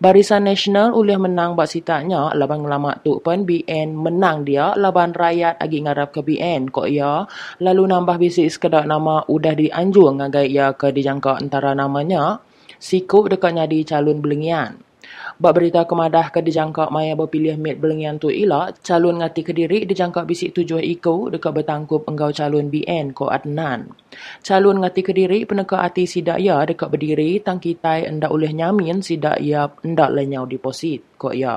Barisan 0.01 0.49
Nasional 0.49 0.97
ulih 0.97 1.21
menang 1.21 1.53
bak 1.53 1.69
sitaknya 1.69 2.33
laban 2.33 2.65
ngelamak 2.65 3.05
tu 3.05 3.21
pun 3.21 3.45
BN 3.45 3.93
menang 3.93 4.49
dia 4.49 4.73
laban 4.73 5.13
rakyat 5.13 5.61
agi 5.61 5.85
ngarap 5.85 6.17
ke 6.17 6.25
BN 6.25 6.73
kok 6.73 6.89
ia 6.89 7.29
lalu 7.61 7.83
nambah 7.85 8.17
bisik 8.17 8.49
sekedar 8.49 8.89
nama 8.89 9.29
udah 9.29 9.53
dianjung 9.53 10.25
ngagai 10.25 10.49
ia 10.49 10.73
ke 10.73 10.89
dijangka 10.89 11.37
antara 11.37 11.77
namanya 11.77 12.41
sikuk 12.81 13.29
dekatnya 13.29 13.69
di 13.69 13.85
calon 13.85 14.25
belengian. 14.25 14.88
Bak 15.39 15.53
berita 15.55 15.87
kemadah 15.87 16.35
ke 16.35 16.43
dijangka 16.43 16.91
maya 16.91 17.15
berpilih 17.15 17.55
mit 17.55 17.79
belengian 17.79 18.19
tu 18.19 18.27
ila, 18.27 18.75
calon 18.83 19.23
ngati 19.23 19.47
kediri 19.47 19.87
dijangka 19.87 20.27
bisik 20.27 20.51
tujuh 20.51 20.83
iko 20.83 21.31
dekat 21.31 21.63
bertangkup 21.63 22.11
enggau 22.11 22.35
calon 22.35 22.67
BN 22.67 23.15
ko 23.15 23.31
Adnan. 23.31 23.87
Calon 24.43 24.83
ngati 24.83 25.01
kediri 25.07 25.47
peneka 25.47 25.79
hati 25.79 26.11
sidak 26.11 26.43
ya 26.43 26.59
dekat 26.67 26.91
berdiri 26.91 27.39
tang 27.39 27.63
kitai 27.63 28.11
endak 28.11 28.35
oleh 28.35 28.51
nyamin 28.51 28.99
sidak 28.99 29.39
ya 29.39 29.71
endak 29.87 30.11
lenyau 30.11 30.43
deposit 30.43 31.07
ko 31.15 31.31
ya. 31.31 31.55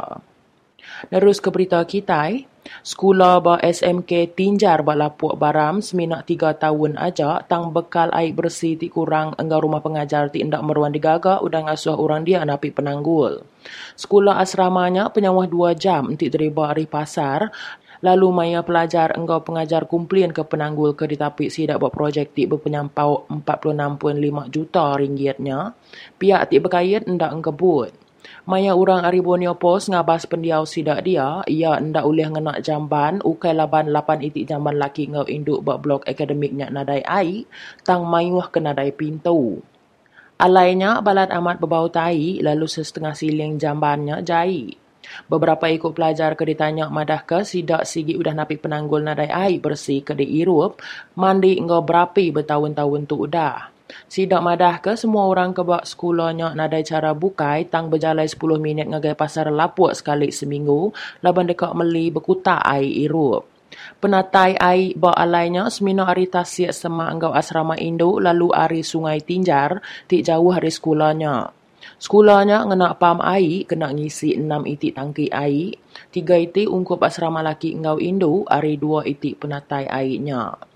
Nerus 1.10 1.42
ke 1.42 1.50
berita 1.50 1.82
kitai, 1.82 2.46
Sekolah 2.80 3.44
ba 3.44 3.56
SMK 3.60 4.32
Tinjar 4.32 4.82
ba 4.82 4.96
Lapuak 4.96 5.36
Baram 5.36 5.84
seminak 5.84 6.24
tiga 6.24 6.56
tahun 6.56 6.96
aja 6.96 7.44
tang 7.44 7.76
bekal 7.76 8.08
air 8.16 8.32
bersih 8.32 8.80
ti 8.80 8.88
kurang 8.88 9.36
enggak 9.36 9.60
rumah 9.60 9.84
pengajar 9.84 10.32
ti 10.32 10.40
indak 10.40 10.64
meruan 10.64 10.96
digaga 10.96 11.44
udah 11.44 11.68
ngasuh 11.68 12.00
orang 12.00 12.24
dia 12.24 12.42
napi 12.48 12.72
penanggul. 12.72 13.44
Sekolah 14.00 14.40
asramanya 14.40 15.12
penyawah 15.12 15.46
dua 15.46 15.76
jam 15.76 16.16
ti 16.16 16.32
terima 16.32 16.72
hari 16.72 16.88
pasar 16.88 17.52
lalu 18.02 18.34
maya 18.34 18.66
pelajar 18.66 19.14
enggau 19.14 19.46
pengajar 19.46 19.86
kumpulan 19.86 20.34
ke 20.34 20.42
penanggul 20.42 20.98
ke 20.98 21.06
ditapik 21.06 21.54
sidak 21.54 21.78
buat 21.78 21.94
projek 21.94 22.34
ti 22.34 22.50
berpenyampau 22.50 23.30
46.5 23.30 24.50
juta 24.50 24.86
ringgitnya. 24.98 25.78
Pihak 26.18 26.50
ti 26.50 26.58
berkait 26.58 27.06
endak 27.06 27.36
engkebut. 27.36 28.11
Maya 28.42 28.74
orang 28.74 29.06
ari 29.06 29.22
Borneo 29.22 29.54
ngabas 29.54 30.26
pendiau 30.26 30.66
sidak 30.66 31.06
dia, 31.06 31.46
ia 31.46 31.78
ndak 31.78 32.02
ulih 32.02 32.34
ngenak 32.34 32.66
jamban, 32.66 33.22
ukai 33.22 33.54
laban 33.54 33.94
lapan 33.94 34.18
itik 34.26 34.50
jamban 34.50 34.82
laki 34.82 35.14
ngau 35.14 35.30
induk 35.30 35.62
bak 35.62 35.78
blok 35.78 36.02
akademiknya 36.10 36.74
nadai 36.74 37.06
ai, 37.06 37.46
tang 37.86 38.10
mayuh 38.10 38.50
ke 38.50 38.58
nadai 38.58 38.90
pintu. 38.98 39.62
Alainya 40.42 41.06
balat 41.06 41.30
amat 41.30 41.62
berbau 41.62 41.86
tai, 41.94 42.42
lalu 42.42 42.66
setengah 42.66 43.14
siling 43.14 43.62
jambannya 43.62 44.26
jai. 44.26 44.74
Beberapa 45.30 45.70
ikut 45.70 45.94
pelajar 45.94 46.34
ke 46.34 46.42
ditanya 46.42 46.90
madah 46.90 47.22
ke 47.22 47.46
sidak 47.46 47.86
sigi 47.86 48.18
udah 48.18 48.34
napi 48.34 48.58
penanggul 48.58 49.06
nadai 49.06 49.30
ai 49.30 49.54
bersih 49.62 50.02
ke 50.02 50.18
di 50.18 50.26
Irup, 50.42 50.82
mandi 51.14 51.62
ngau 51.62 51.86
berapi 51.86 52.34
bertahun-tahun 52.34 53.02
tu 53.06 53.22
udah. 53.22 53.71
Sidak 54.12 54.42
madah 54.44 54.80
ke 54.84 54.96
semua 55.00 55.28
orang 55.28 55.56
ke 55.56 55.64
bak 55.64 55.88
sekolahnya 55.88 56.54
nadai 56.56 56.84
cara 56.84 57.12
bukai 57.16 57.68
tang 57.68 57.88
berjalan 57.88 58.28
10 58.28 58.38
minit 58.60 58.86
ngagai 58.92 59.16
pasar 59.16 59.52
lapuk 59.52 59.92
sekali 59.96 60.30
seminggu 60.30 60.92
laban 61.24 61.48
dekat 61.48 61.72
meli 61.76 62.12
berkutak 62.12 62.60
air 62.64 62.88
irup. 62.88 63.48
Penatai 64.04 64.60
air 64.60 64.92
bak 65.00 65.16
alainya 65.16 65.72
semino 65.72 66.04
hari 66.04 66.28
tasik 66.28 66.76
sema 66.76 67.08
anggau 67.08 67.32
asrama 67.32 67.80
Indo 67.80 68.20
lalu 68.20 68.52
hari 68.52 68.82
sungai 68.84 69.24
Tinjar 69.24 69.80
tik 70.12 70.28
jauh 70.28 70.52
hari 70.52 70.72
sekolahnya. 70.74 71.56
Sekolahnya 72.02 72.68
ngena 72.68 72.98
pam 72.98 73.22
air 73.22 73.66
kena 73.66 73.94
ngisi 73.94 74.38
6 74.38 74.74
itik 74.74 74.94
tangki 74.98 75.32
air. 75.32 75.78
Tiga 76.14 76.36
itik 76.38 76.70
ungkup 76.70 77.02
asrama 77.02 77.42
laki 77.42 77.78
engau 77.78 77.98
Indo 77.98 78.44
hari 78.46 78.76
dua 78.78 79.06
itik 79.08 79.42
penatai 79.42 79.88
airnya. 79.88 80.71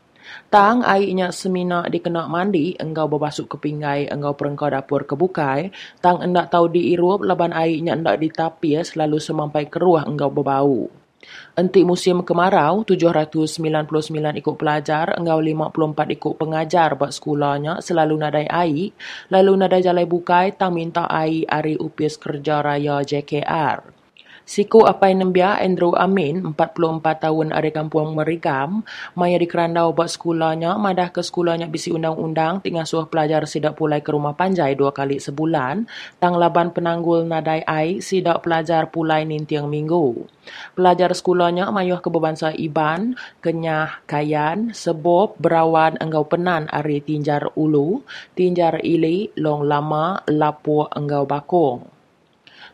Tang 0.50 0.82
airnya 0.86 1.30
semina 1.30 1.86
dikena 1.86 2.26
mandi, 2.26 2.74
engkau 2.78 3.10
berbasuh 3.12 3.46
ke 3.46 3.58
pinggai, 3.60 4.10
engkau 4.10 4.34
perengkau 4.34 4.70
dapur 4.72 5.06
kebukai, 5.06 5.70
tang 6.00 6.22
endak 6.22 6.54
tahu 6.54 6.72
diirup, 6.72 7.22
leban 7.26 7.52
airnya 7.54 7.98
endak 7.98 8.22
ditapis, 8.22 8.96
lalu 8.96 9.18
semampai 9.22 9.68
keruah 9.70 10.08
engkau 10.08 10.30
berbau. 10.32 10.90
Enti 11.56 11.82
musim 11.82 12.22
kemarau, 12.22 12.86
799 12.86 14.38
ikut 14.38 14.56
pelajar, 14.60 15.18
engkau 15.18 15.40
54 15.42 16.16
ikut 16.16 16.34
pengajar 16.38 16.94
buat 17.00 17.12
sekolahnya, 17.16 17.82
selalu 17.82 18.16
nadai 18.22 18.46
air, 18.46 18.94
lalu 19.34 19.52
nadai 19.58 19.82
jalai 19.82 20.06
bukai, 20.06 20.54
tang 20.54 20.76
minta 20.76 21.10
air 21.10 21.48
hari 21.50 21.80
upis 21.80 22.22
kerja 22.22 22.62
raya 22.62 23.02
JKR. 23.02 24.05
Siku 24.46 24.86
apai 24.86 25.18
nembia 25.18 25.58
Andrew 25.58 25.98
Amin, 25.98 26.54
44 26.54 27.02
tahun 27.18 27.50
ada 27.50 27.66
kampung 27.74 28.14
Merigam, 28.14 28.86
maya 29.18 29.42
di 29.42 29.50
kerandau 29.50 29.90
buat 29.90 30.06
sekolahnya, 30.06 30.78
madah 30.78 31.10
ke 31.10 31.26
sekolahnya 31.26 31.66
bisi 31.66 31.90
undang-undang, 31.90 32.62
tinggal 32.62 32.86
suah 32.86 33.10
pelajar 33.10 33.50
sidak 33.50 33.74
pulai 33.74 34.06
ke 34.06 34.14
rumah 34.14 34.38
panjai 34.38 34.78
dua 34.78 34.94
kali 34.94 35.18
sebulan, 35.18 35.90
tang 36.22 36.38
laban 36.38 36.70
penanggul 36.70 37.26
nadai 37.26 37.66
ai, 37.66 38.06
sidak 38.06 38.46
pelajar 38.46 38.94
pulai 38.94 39.26
nintiang 39.26 39.66
minggu. 39.66 40.30
Pelajar 40.78 41.18
sekolahnya 41.18 41.74
mayuh 41.74 41.98
ke 41.98 42.14
bebansa 42.14 42.54
Iban, 42.54 43.18
Kenyah 43.42 44.06
Kayan, 44.06 44.78
Sebob, 44.78 45.42
Berawan, 45.42 45.98
Enggau 45.98 46.30
Penan, 46.30 46.70
Ari 46.70 47.02
Tinjar 47.02 47.50
Ulu, 47.58 48.06
Tinjar 48.38 48.78
Ili, 48.86 49.34
Long 49.42 49.66
Lama, 49.66 50.22
Lapua, 50.30 50.94
Enggau 50.94 51.26
Bakong. 51.26 51.95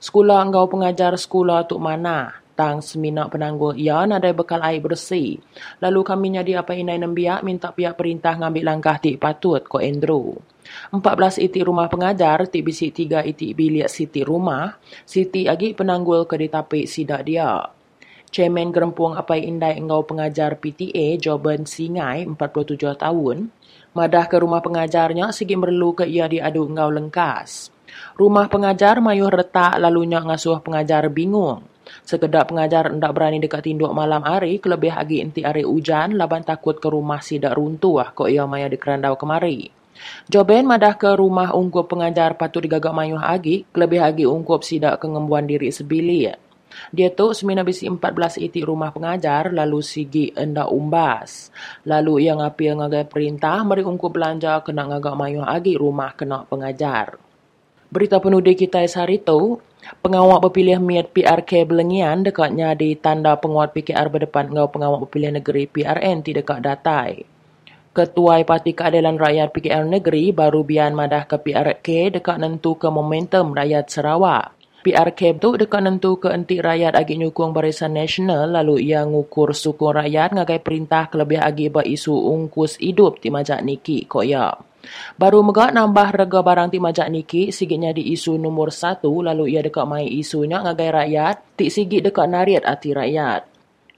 Sekolah 0.02 0.42
engkau 0.42 0.66
pengajar 0.66 1.14
sekolah 1.14 1.70
tu 1.70 1.78
mana? 1.78 2.34
Tang 2.58 2.82
seminak 2.82 3.30
penanggul 3.30 3.78
ia 3.78 4.02
nadai 4.10 4.34
bekal 4.34 4.58
air 4.66 4.82
bersih. 4.82 5.38
Lalu 5.78 6.02
kami 6.02 6.34
nyadi 6.34 6.58
apa 6.58 6.74
inai 6.74 6.98
nembiak 6.98 7.46
minta 7.46 7.70
pihak 7.70 8.02
perintah 8.02 8.34
ngambil 8.34 8.66
langkah 8.66 8.98
tik 8.98 9.22
patut 9.22 9.62
ko 9.70 9.78
Andrew. 9.78 10.42
14 10.90 11.38
iti 11.38 11.62
rumah 11.62 11.86
pengajar, 11.86 12.50
ti 12.50 12.66
bisi 12.66 12.90
tiga 12.90 13.22
iti 13.22 13.54
bilik 13.54 13.86
siti 13.86 14.26
rumah, 14.26 14.74
siti 15.06 15.46
agi 15.46 15.78
penanggul 15.78 16.26
ke 16.26 16.34
ditapik 16.34 16.90
sidak 16.90 17.22
dia. 17.22 17.62
Chairman 18.34 18.74
Gerempung 18.74 19.14
Apai 19.14 19.46
Indai 19.46 19.78
Engau 19.78 20.02
Pengajar 20.02 20.58
PTA, 20.58 21.20
Joban 21.22 21.70
Singai, 21.70 22.26
47 22.26 22.98
tahun, 22.98 23.54
madah 23.94 24.26
ke 24.26 24.40
rumah 24.40 24.64
pengajarnya 24.66 25.30
segi 25.30 25.54
merlu 25.60 25.94
ke 25.94 26.10
ia 26.10 26.26
diadu 26.26 26.66
engau 26.66 26.90
lengkas. 26.90 27.70
Rumah 28.16 28.48
pengajar 28.52 29.00
mayuh 29.00 29.32
retak 29.32 29.80
lalunya 29.82 30.22
ngasuh 30.22 30.62
pengajar 30.62 31.10
bingung. 31.10 31.66
Sekedap 32.08 32.52
pengajar 32.52 32.92
hendak 32.92 33.12
berani 33.12 33.42
dekat 33.42 33.68
tinduk 33.68 33.92
malam 33.92 34.24
hari, 34.24 34.62
kelebih 34.64 34.96
lagi 34.96 35.20
inti 35.20 35.44
hari 35.44 35.68
hujan, 35.68 36.16
laban 36.16 36.46
takut 36.46 36.80
ke 36.80 36.88
rumah 36.88 37.20
sidak 37.20 37.58
runtuh 37.58 38.16
kok 38.16 38.32
ia 38.32 38.48
maya 38.48 38.72
di 38.72 38.78
kerandau 38.80 39.18
kemari. 39.20 39.68
Joben 40.26 40.66
madah 40.66 40.98
ke 40.98 41.14
rumah 41.14 41.54
ungkup 41.54 41.92
pengajar 41.92 42.34
patut 42.40 42.66
digagak 42.66 42.96
mayuh 42.96 43.22
agi, 43.22 43.68
kelebih 43.70 44.02
lagi 44.02 44.26
ungkup 44.26 44.64
sidak 44.66 44.98
kengembuan 44.98 45.46
diri 45.46 45.70
sebili. 45.70 46.32
Dia 46.96 47.12
tu 47.12 47.36
semina 47.36 47.68
bisi 47.68 47.84
14 47.84 48.40
iti 48.40 48.64
rumah 48.64 48.96
pengajar 48.96 49.52
lalu 49.52 49.84
sigi 49.84 50.32
endak 50.32 50.72
umbas. 50.72 51.52
Lalu 51.84 52.32
ia 52.32 52.34
ngapil 52.40 52.80
ngagai 52.80 53.06
perintah 53.12 53.60
mari 53.68 53.84
ungkup 53.84 54.16
belanja 54.16 54.64
kena 54.64 54.88
ngagak 54.88 55.16
mayuh 55.20 55.44
agi 55.44 55.76
rumah 55.76 56.16
kena 56.16 56.48
pengajar. 56.48 57.20
Berita 57.92 58.24
penudi 58.24 58.56
kita 58.56 58.88
hari 58.88 59.20
itu, 59.20 59.60
pengawal 60.00 60.40
berpilih 60.40 60.80
miat 60.80 61.12
PRK 61.12 61.68
Belengian 61.68 62.24
dekatnya 62.24 62.72
di 62.72 62.96
tanda 62.96 63.36
penguat 63.36 63.76
PKR 63.76 64.08
berdepan 64.08 64.48
ngau 64.48 64.72
pengawal 64.72 65.04
berpilih 65.04 65.36
negeri 65.36 65.68
PRN 65.68 66.24
tidak 66.24 66.48
dekat 66.48 66.60
datai. 66.64 67.12
Ketua 67.92 68.40
Parti 68.48 68.72
Keadilan 68.72 69.20
Rakyat 69.20 69.52
PKR 69.52 69.84
Negeri 69.84 70.32
baru 70.32 70.64
bian 70.64 70.96
madah 70.96 71.28
ke 71.28 71.36
PRK 71.36 72.16
dekat 72.16 72.40
nentu 72.40 72.80
ke 72.80 72.88
momentum 72.88 73.52
rakyat 73.52 73.92
Sarawak. 73.92 74.56
PRK 74.88 75.36
tu 75.44 75.60
dekat 75.60 75.84
nentu 75.84 76.16
ke 76.16 76.32
enti 76.32 76.64
rakyat 76.64 76.96
agi 76.96 77.20
nyukung 77.20 77.52
barisan 77.52 78.00
nasional 78.00 78.48
lalu 78.48 78.88
ia 78.88 79.04
ngukur 79.04 79.52
sukung 79.52 80.00
rakyat 80.00 80.32
ngagai 80.32 80.64
perintah 80.64 81.12
kelebih 81.12 81.44
agi 81.44 81.68
isu 81.68 82.16
ungkus 82.16 82.80
hidup 82.80 83.20
di 83.20 83.28
majak 83.28 83.60
niki 83.60 84.08
koyak. 84.08 84.71
Baru 85.16 85.46
megak 85.46 85.74
nambah 85.74 86.10
rega 86.18 86.42
barang 86.42 86.74
ti 86.74 86.78
majak 86.82 87.08
niki, 87.14 87.54
sigitnya 87.54 87.94
di 87.94 88.10
isu 88.14 88.38
nomor 88.42 88.74
satu, 88.74 89.22
lalu 89.22 89.54
ia 89.54 89.62
dekat 89.62 89.86
mai 89.86 90.10
isunya 90.10 90.62
ngagai 90.62 90.90
rakyat, 90.90 91.36
ti 91.58 91.70
sigit 91.70 92.02
dekat 92.02 92.26
nariat 92.26 92.66
hati 92.66 92.92
rakyat. 92.92 93.42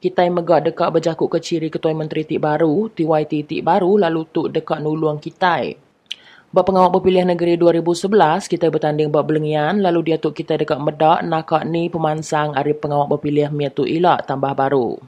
Kita 0.03 0.27
yang 0.27 0.43
megak 0.43 0.68
dekat 0.68 0.91
berjakuk 0.91 1.31
ke 1.31 1.39
ciri 1.39 1.72
ketua 1.72 1.95
menteri 1.95 2.27
ti 2.27 2.35
baru, 2.35 2.91
TYT 2.91 3.31
ti 3.47 3.57
baru, 3.64 4.03
lalu 4.03 4.22
tu 4.35 4.51
dekat 4.51 4.84
nuluang 4.84 5.23
kita. 5.23 5.64
Bap 6.53 6.69
pengawal 6.69 6.93
berpilihan 6.93 7.26
negeri 7.26 7.57
2011, 7.57 8.45
kita 8.45 8.69
bertanding 8.69 9.10
bab 9.10 9.26
belengian, 9.26 9.81
lalu 9.81 10.11
dia 10.11 10.22
tu 10.22 10.30
kita 10.30 10.60
dekat 10.60 10.77
medak, 10.77 11.23
nakak 11.26 11.65
ni 11.65 11.89
pemansang 11.89 12.53
hari 12.53 12.77
pengawal 12.77 13.10
berpilihan 13.10 13.49
miatu 13.49 13.88
ilak 13.88 14.27
tambah 14.30 14.53
baru. 14.53 14.99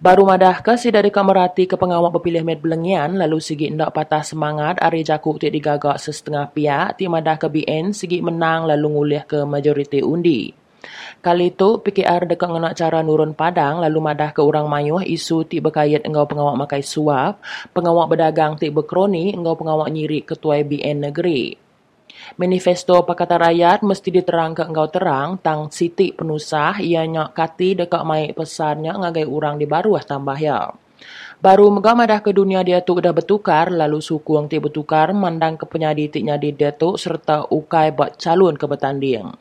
Baru 0.00 0.24
madah 0.24 0.64
ke 0.64 0.80
si 0.80 0.88
dari 0.88 1.12
kamerati 1.12 1.68
ke 1.68 1.76
pengawal 1.76 2.08
berpilih 2.08 2.40
med 2.40 2.64
belengian 2.64 3.20
lalu 3.20 3.36
sigi 3.36 3.68
ndak 3.68 3.92
patah 3.92 4.24
semangat 4.24 4.80
ari 4.80 5.04
jakuk 5.04 5.36
ti 5.36 5.52
digagak 5.52 6.00
sesetengah 6.00 6.48
pihak 6.56 6.96
ti 6.96 7.04
madah 7.04 7.36
ke 7.36 7.52
BN 7.52 7.92
sigi 7.92 8.24
menang 8.24 8.64
lalu 8.64 8.96
ngulih 8.96 9.28
ke 9.28 9.44
majoriti 9.44 10.00
undi. 10.00 10.56
Kali 11.20 11.52
itu 11.52 11.84
PKR 11.84 12.32
dekat 12.32 12.48
ngenak 12.48 12.80
cara 12.80 13.04
nurun 13.04 13.36
padang 13.36 13.84
lalu 13.84 14.00
madah 14.00 14.32
ke 14.32 14.40
orang 14.40 14.72
mayuh 14.72 15.04
isu 15.04 15.44
ti 15.44 15.60
berkait 15.60 16.00
engau 16.08 16.24
pengawal 16.24 16.56
makai 16.56 16.80
suap, 16.80 17.36
pengawal 17.76 18.08
berdagang 18.08 18.56
ti 18.56 18.72
berkroni 18.72 19.36
engau 19.36 19.52
pengawal 19.52 19.92
nyiri 19.92 20.24
ketua 20.24 20.64
BN 20.64 21.12
negeri. 21.12 21.60
Manifesto 22.38 23.02
Pakatan 23.02 23.42
Rakyat 23.42 23.82
mesti 23.82 24.14
diterang 24.14 24.54
ke 24.54 24.62
engkau 24.62 24.86
terang 24.86 25.34
tang 25.42 25.66
siti 25.74 26.14
penusah 26.14 26.78
ianya 26.78 27.34
kati 27.34 27.74
dekat 27.74 28.06
mai 28.06 28.30
pesannya 28.30 28.94
ngagai 28.94 29.26
orang 29.26 29.58
di 29.58 29.66
baru 29.66 29.98
tambah 29.98 30.38
ya. 30.38 30.70
Baru 31.40 31.72
megah 31.72 31.96
madah 31.96 32.20
ke 32.20 32.30
dunia 32.30 32.60
dia 32.60 32.84
tu 32.84 33.00
dah 33.00 33.10
bertukar 33.10 33.72
lalu 33.72 33.98
suku 33.98 34.36
yang 34.36 34.46
ti 34.46 34.60
bertukar 34.60 35.10
mandang 35.16 35.56
ke 35.56 35.64
penyadi 35.64 36.12
ti 36.12 36.20
nyadi 36.20 36.52
dia 36.52 36.70
tu 36.70 36.94
serta 37.00 37.48
ukai 37.48 37.96
buat 37.96 38.20
calon 38.20 38.54
ke 38.54 38.68
bertanding. 38.68 39.32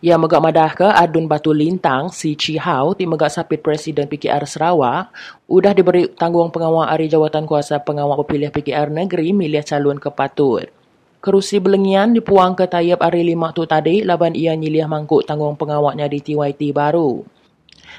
Ya 0.00 0.16
megak 0.16 0.40
madah 0.40 0.72
ke 0.72 0.88
adun 0.88 1.28
batu 1.28 1.52
lintang 1.52 2.08
si 2.08 2.32
Chi 2.34 2.56
Hao 2.56 2.96
ti 2.96 3.04
megak 3.04 3.28
sapit 3.28 3.60
Presiden 3.60 4.08
PKR 4.08 4.48
Sarawak 4.48 5.12
udah 5.44 5.76
diberi 5.76 6.08
tanggung 6.16 6.48
pengawal 6.48 6.88
hari 6.88 7.12
jawatan 7.12 7.44
kuasa 7.44 7.76
pengawal 7.84 8.24
pepilih 8.24 8.48
PKR 8.48 8.88
negeri 8.88 9.36
milih 9.36 9.60
calon 9.68 10.00
ke 10.00 10.08
patut. 10.08 10.77
Kerusi 11.18 11.58
belengian 11.58 12.14
dipuang 12.14 12.54
ke 12.54 12.70
tayap 12.70 13.02
hari 13.02 13.26
lima 13.26 13.50
tu 13.50 13.66
tadi 13.66 14.06
laban 14.06 14.38
ia 14.38 14.54
nyilih 14.54 14.86
mangkuk 14.86 15.26
tanggung 15.26 15.58
pengawaknya 15.58 16.06
di 16.06 16.22
TYT 16.22 16.70
baru. 16.70 17.26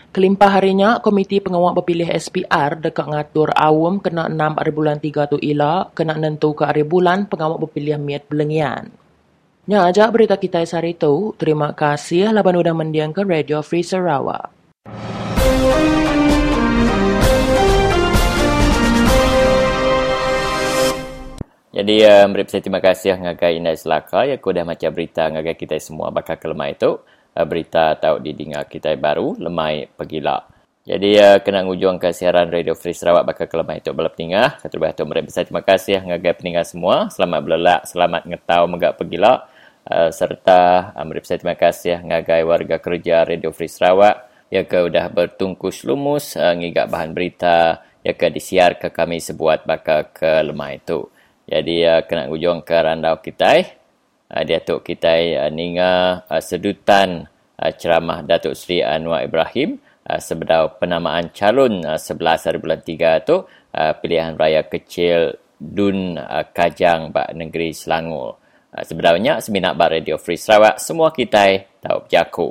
Kelimpah 0.09 0.57
harinya, 0.57 0.97
Komiti 1.03 1.37
Pengawak 1.37 1.77
Berpilih 1.77 2.09
SPR 2.09 2.79
dekat 2.79 3.05
ngatur 3.11 3.53
awam 3.53 4.01
kena 4.01 4.25
6 4.25 4.57
hari 4.57 4.71
bulan 4.73 4.97
3 4.97 5.29
tu 5.29 5.37
ila, 5.37 5.91
kena 5.93 6.17
nentu 6.17 6.57
ke 6.57 6.65
hari 6.65 6.81
bulan 6.81 7.29
pengawak 7.29 7.61
berpilih 7.61 7.99
miat 8.01 8.25
belengian. 8.25 8.89
Nya 9.69 9.85
ajak 9.85 10.09
berita 10.09 10.33
kita 10.41 10.65
hari 10.65 10.97
itu. 10.97 11.37
Terima 11.37 11.77
kasih 11.77 12.33
laban 12.33 12.57
udah 12.57 12.73
mendiang 12.73 13.13
ke 13.13 13.21
Radio 13.21 13.61
Free 13.61 13.85
Sarawak. 13.85 14.58
Jadi 21.69 22.01
uh, 22.01 22.25
mereka 22.25 22.57
saya 22.57 22.65
terima 22.65 22.81
kasih 22.81 23.13
ngagai 23.21 23.61
Inai 23.61 23.77
Selaka 23.77 24.25
yang 24.25 24.41
kau 24.41 24.49
dah 24.49 24.65
macam 24.65 24.89
berita 24.89 25.29
ngagai 25.29 25.53
kita 25.53 25.77
semua 25.77 26.09
bakal 26.09 26.41
ke 26.41 26.49
lemai 26.49 26.73
itu. 26.73 26.97
Uh, 27.37 27.45
berita 27.45 27.93
tahu 27.93 28.17
didengar 28.25 28.65
kita 28.65 28.97
baru 28.97 29.37
lemai 29.37 29.85
pegila. 29.93 30.49
Jadi 30.81 31.21
uh, 31.21 31.37
kena 31.45 31.61
ngujung 31.61 32.01
ke 32.01 32.09
siaran 32.09 32.49
Radio 32.49 32.73
Free 32.73 32.97
Sarawak 32.97 33.21
bakal 33.21 33.45
ke 33.45 33.53
lemai 33.53 33.77
itu 33.85 33.93
balap 33.93 34.17
tinggal. 34.17 34.57
Satu 34.57 34.81
bahagian 34.81 35.05
mereka 35.05 35.29
saya 35.29 35.45
terima 35.45 35.61
kasih 35.61 36.01
ngagai 36.01 36.33
peninggal 36.41 36.65
semua. 36.65 37.05
Selamat 37.13 37.39
belelak, 37.45 37.81
selamat 37.85 38.21
ngetau 38.25 38.63
megak 38.65 38.93
pegila. 38.97 39.45
Uh, 39.85 40.09
serta 40.09 40.89
uh, 40.97 41.05
mereka 41.05 41.29
saya 41.29 41.37
terima 41.37 41.53
kasih 41.53 42.01
ngagai 42.01 42.41
warga 42.49 42.81
kerja 42.81 43.21
Radio 43.29 43.53
Free 43.53 43.69
Sarawak 43.69 44.25
yang 44.49 44.65
kau 44.65 44.89
dah 44.89 45.05
bertungkus 45.13 45.85
lumus 45.85 46.33
uh, 46.33 46.57
ngigak 46.57 46.89
bahan 46.89 47.13
berita 47.13 47.85
yang 48.01 48.17
ke 48.17 48.33
disiar 48.33 48.81
ke 48.81 48.89
kami 48.89 49.21
sebuat 49.21 49.69
bakal 49.69 50.09
ke 50.09 50.41
lemai 50.41 50.81
itu. 50.81 51.05
Jadi 51.49 51.81
uh, 51.81 52.05
kena 52.05 52.29
ujung 52.29 52.61
ke 52.61 52.77
randau 52.77 53.17
kita. 53.17 53.65
Uh, 54.29 54.45
Datuk 54.45 54.85
kita 54.85 55.17
uh, 55.17 55.49
ninga 55.49 56.21
uh, 56.29 56.37
sedutan 56.37 57.25
uh, 57.57 57.71
ceramah 57.73 58.21
Datuk 58.21 58.53
Seri 58.53 58.85
Anwar 58.85 59.25
Ibrahim 59.25 59.81
uh, 60.05 60.21
sebedau 60.21 60.77
penamaan 60.77 61.33
calon 61.33 61.81
uh, 61.81 61.97
11 61.97 62.45
hari 62.45 62.57
bulan 62.61 62.81
3 62.85 63.25
tu 63.25 63.41
uh, 63.41 63.93
pilihan 63.97 64.37
raya 64.37 64.61
kecil 64.69 65.41
Dun 65.57 66.15
uh, 66.15 66.45
Kajang 66.53 67.09
Bak 67.09 67.33
Negeri 67.33 67.73
Selangor. 67.73 68.37
Uh, 68.69 68.85
sebenarnya 68.85 69.41
seminak 69.41 69.73
Bak 69.73 69.89
Radio 69.97 70.21
Free 70.21 70.37
Sarawak 70.37 70.77
semua 70.77 71.09
kita 71.09 71.65
tahu 71.81 72.05
berjaku. 72.05 72.49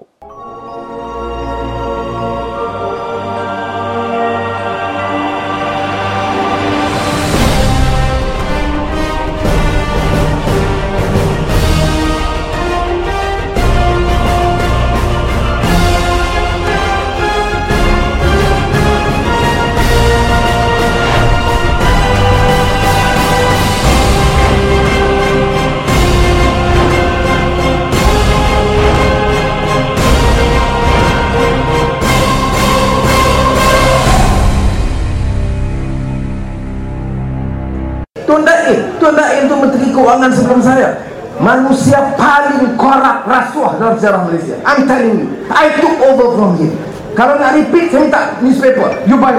Tuan 38.29 38.45
Daim 38.45 39.01
Tuan 39.01 39.17
Daim 39.17 39.49
tu 39.49 39.57
Menteri 39.57 39.89
Keuangan 39.89 40.29
sebelum 40.29 40.61
saya. 40.61 41.01
Manusia 41.41 42.13
paling 42.19 42.77
korup 42.77 43.25
rasuah 43.25 43.81
dalam 43.81 43.97
sejarah 43.97 44.29
Malaysia. 44.29 44.61
I'm 44.69 44.85
telling 44.85 45.25
you. 45.25 45.27
I 45.49 45.73
took 45.81 45.97
over 46.05 46.37
from 46.37 46.61
him. 46.61 46.77
Kalau 47.17 47.41
nak 47.41 47.57
repeat 47.57 47.89
saya 47.89 48.05
minta 48.05 48.21
newspaper. 48.45 48.91
You 49.09 49.17
buy 49.17 49.33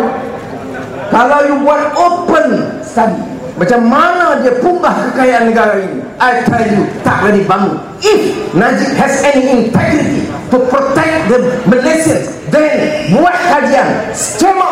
Kalau 1.09 1.39
you 1.49 1.55
buat 1.65 1.89
open 1.97 2.77
study 2.85 3.17
Macam 3.57 3.81
mana 3.89 4.39
dia 4.39 4.53
punggah 4.61 4.93
kekayaan 5.09 5.51
negara 5.51 5.81
ini 5.81 5.99
I 6.21 6.45
tell 6.45 6.63
you 6.69 6.85
Tak 7.01 7.25
boleh 7.25 7.43
bangun 7.49 7.75
If 7.99 8.53
Najib 8.53 8.93
has 8.95 9.25
any 9.25 9.65
integrity 9.65 10.29
To 10.53 10.57
protect 10.69 11.08
the 11.29 11.37
Malaysians 11.69 12.33
Then 12.49 13.13
kajian. 13.13 13.87
Skema 14.17 14.69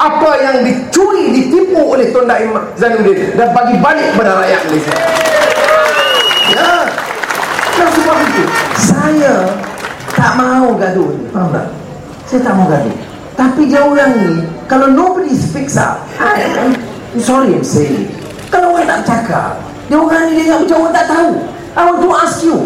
apa 0.00 0.30
yang 0.40 0.56
dicuri 0.64 1.36
Ditipu 1.36 1.96
oleh 1.96 2.08
Tuan 2.08 2.24
Daim 2.24 2.56
Zainuddin 2.80 3.36
Dan 3.36 3.52
bagi 3.52 3.76
balik 3.78 4.16
kepada 4.16 4.40
rakyat 4.40 4.60
Malaysia. 4.68 4.94
Ya. 6.48 6.72
Dan 7.76 7.88
sebab 7.92 8.16
itu 8.24 8.44
Saya 8.80 9.34
Tak 10.16 10.32
mahu 10.40 10.80
gaduh. 10.80 11.12
Faham 11.30 11.48
tak? 11.52 11.66
Saya 12.24 12.40
tak 12.40 12.52
mahu 12.56 12.68
gaduh. 12.72 12.96
Tapi 13.36 13.62
dia 13.68 13.84
orang 13.84 14.10
ni 14.16 14.32
Kalau 14.64 14.88
nobody 14.88 15.36
speaks 15.36 15.76
up 15.76 16.00
I, 16.16 16.48
I'm 16.48 17.20
sorry 17.20 17.52
I'm 17.52 17.64
saying. 17.64 18.08
Kalau 18.48 18.72
orang 18.72 18.88
tak 18.88 19.00
cakap 19.04 19.60
Dia 19.92 20.00
orang 20.00 20.32
ni 20.32 20.40
dia 20.40 20.56
macam 20.56 20.88
orang 20.88 20.94
tak 20.96 21.06
tahu. 21.12 21.30
I 21.76 21.80
want 21.84 22.00
to 22.00 22.10
ask 22.16 22.40
you 22.42 22.56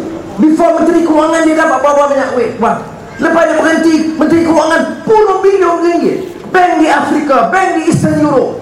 Before 0.40 0.78
Menteri 0.78 1.04
Kewangan 1.04 1.44
dia 1.44 1.54
dapat 1.58 1.78
berapa 1.84 2.02
banyak 2.08 2.28
duit 2.32 2.50
Wah, 2.56 2.80
Lepas 3.20 3.42
dia 3.44 3.56
berhenti 3.60 3.94
Menteri 4.16 4.40
Kewangan 4.46 4.82
puluh 5.04 5.44
bilion 5.44 5.82
ringgit. 5.84 6.32
Bank 6.52 6.80
di 6.80 6.86
Afrika 6.88 7.48
Bank 7.48 7.68
di 7.80 7.82
Eastern 7.88 8.20
Europe. 8.20 8.60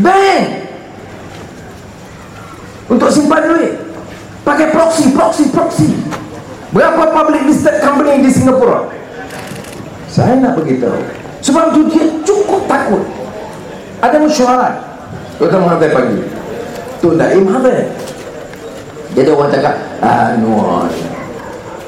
Bank! 0.00 0.42
Untuk 2.92 3.08
simpan 3.08 3.44
duit. 3.48 3.72
Pakai 4.42 4.74
proxy, 4.74 5.12
proxy, 5.14 5.44
proxy. 5.52 5.88
Berapa 6.72 7.12
public 7.12 7.46
listed 7.48 7.80
company 7.84 8.24
di 8.24 8.30
Singapura? 8.32 8.88
Saya 10.08 10.40
nak 10.40 10.56
beritahu. 10.56 11.00
Sebab 11.44 11.72
itu 11.72 11.80
dia 11.92 12.04
cukup 12.24 12.64
takut. 12.68 13.04
Ada 14.00 14.16
mesyuarat. 14.20 14.74
Tuan 15.40 15.58
menghadap 15.58 15.90
pagi 15.90 16.22
Tuan 17.02 17.18
Daim 17.18 17.50
habis 17.50 17.88
Jadi 19.16 19.28
orang 19.32 19.50
cakap 19.50 19.74
Ah, 19.98 20.38
no 20.38 20.86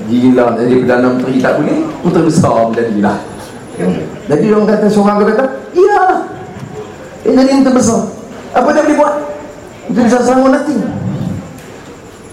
Gila 0.04 0.46
jadi 0.60 0.74
Perdana 0.84 1.06
Menteri 1.16 1.40
tak 1.40 1.52
boleh? 1.60 1.78
Menteri 2.04 2.24
besar 2.28 2.68
jadi 2.76 2.96
lah. 3.00 3.18
Jadi 4.28 4.46
orang 4.54 4.66
kata 4.70 4.86
Seorang 4.86 5.16
tu 5.18 5.26
kata 5.34 5.44
Ya 5.74 6.02
Eh 7.26 7.32
jadi 7.34 7.50
menteri 7.58 7.74
besar 7.74 8.06
Apa 8.54 8.68
dia 8.70 8.86
boleh 8.86 8.96
buat? 8.98 9.14
Menteri 9.90 10.04
besar 10.06 10.20
selangor 10.22 10.50
nanti 10.54 10.76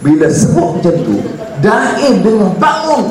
Bila 0.06 0.28
sebut 0.30 0.70
macam 0.78 0.94
tu 1.02 1.16
Daim 1.62 2.14
dengan 2.22 2.52
bangun 2.62 3.04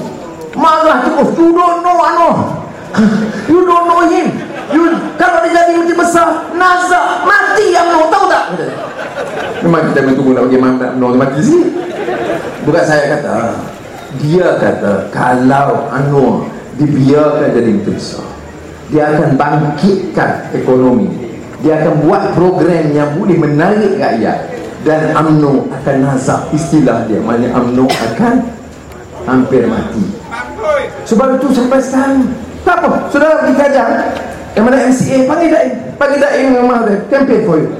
Marah 0.54 1.06
terus 1.06 1.28
You 1.34 1.50
don't 1.54 1.78
know 1.82 1.98
ano 1.98 2.28
You 3.50 3.62
don't 3.66 3.86
know 3.86 4.02
him. 4.06 4.26
You, 4.70 4.82
Kalau 5.18 5.42
dia 5.42 5.50
jadi 5.50 5.72
menteri 5.74 5.98
besar 5.98 6.54
Nazar 6.54 7.26
Mati 7.26 7.74
yang 7.74 7.90
no 7.90 8.06
Tahu 8.06 8.24
tak? 8.30 8.44
Memang 9.66 9.90
kita 9.90 10.06
tunggu 10.14 10.32
nak 10.38 10.46
bagi 10.46 10.58
no 10.96 11.06
mati 11.18 11.40
sini 11.42 11.68
Bukan 12.62 12.84
saya 12.86 13.18
kata 13.18 13.58
Dia 14.18 14.58
kata 14.58 15.12
Kalau 15.14 15.86
Anwar 15.94 16.50
Dibiarkan 16.74 17.54
jadi 17.54 17.70
menteri 17.70 17.94
besar 17.94 18.26
Dia 18.90 19.06
akan 19.14 19.38
bangkitkan 19.38 20.50
ekonomi. 20.50 21.06
Dia 21.62 21.78
akan 21.78 22.08
buat 22.08 22.34
program 22.34 22.90
yang 22.90 23.14
boleh 23.14 23.38
menarik 23.38 24.02
rakyat. 24.02 24.50
Dan 24.82 25.14
UMNO 25.14 25.70
akan 25.70 25.96
nazak 26.02 26.50
Istilah 26.50 27.06
dia. 27.06 27.22
Maksudnya 27.22 27.54
UMNO 27.54 27.86
akan 27.86 28.34
Hampir 29.28 29.68
mati. 29.68 30.02
Sebab 31.06 31.38
itu 31.38 31.46
sampai 31.54 31.78
sekarang 31.78 32.34
Tak 32.66 32.82
apa. 32.82 33.06
Saudara 33.12 33.44
pergi 33.44 33.54
kajang 33.60 33.90
Yang 34.58 34.64
mana 34.64 34.76
MCA 34.90 35.18
Panggil 35.28 35.48
Daim 35.54 35.72
Panggil 36.00 36.18
Daim 36.18 36.46
dengan 36.50 36.66
Mahathir 36.66 36.98
Campaign 37.12 37.40
for 37.46 37.56
you. 37.60 37.70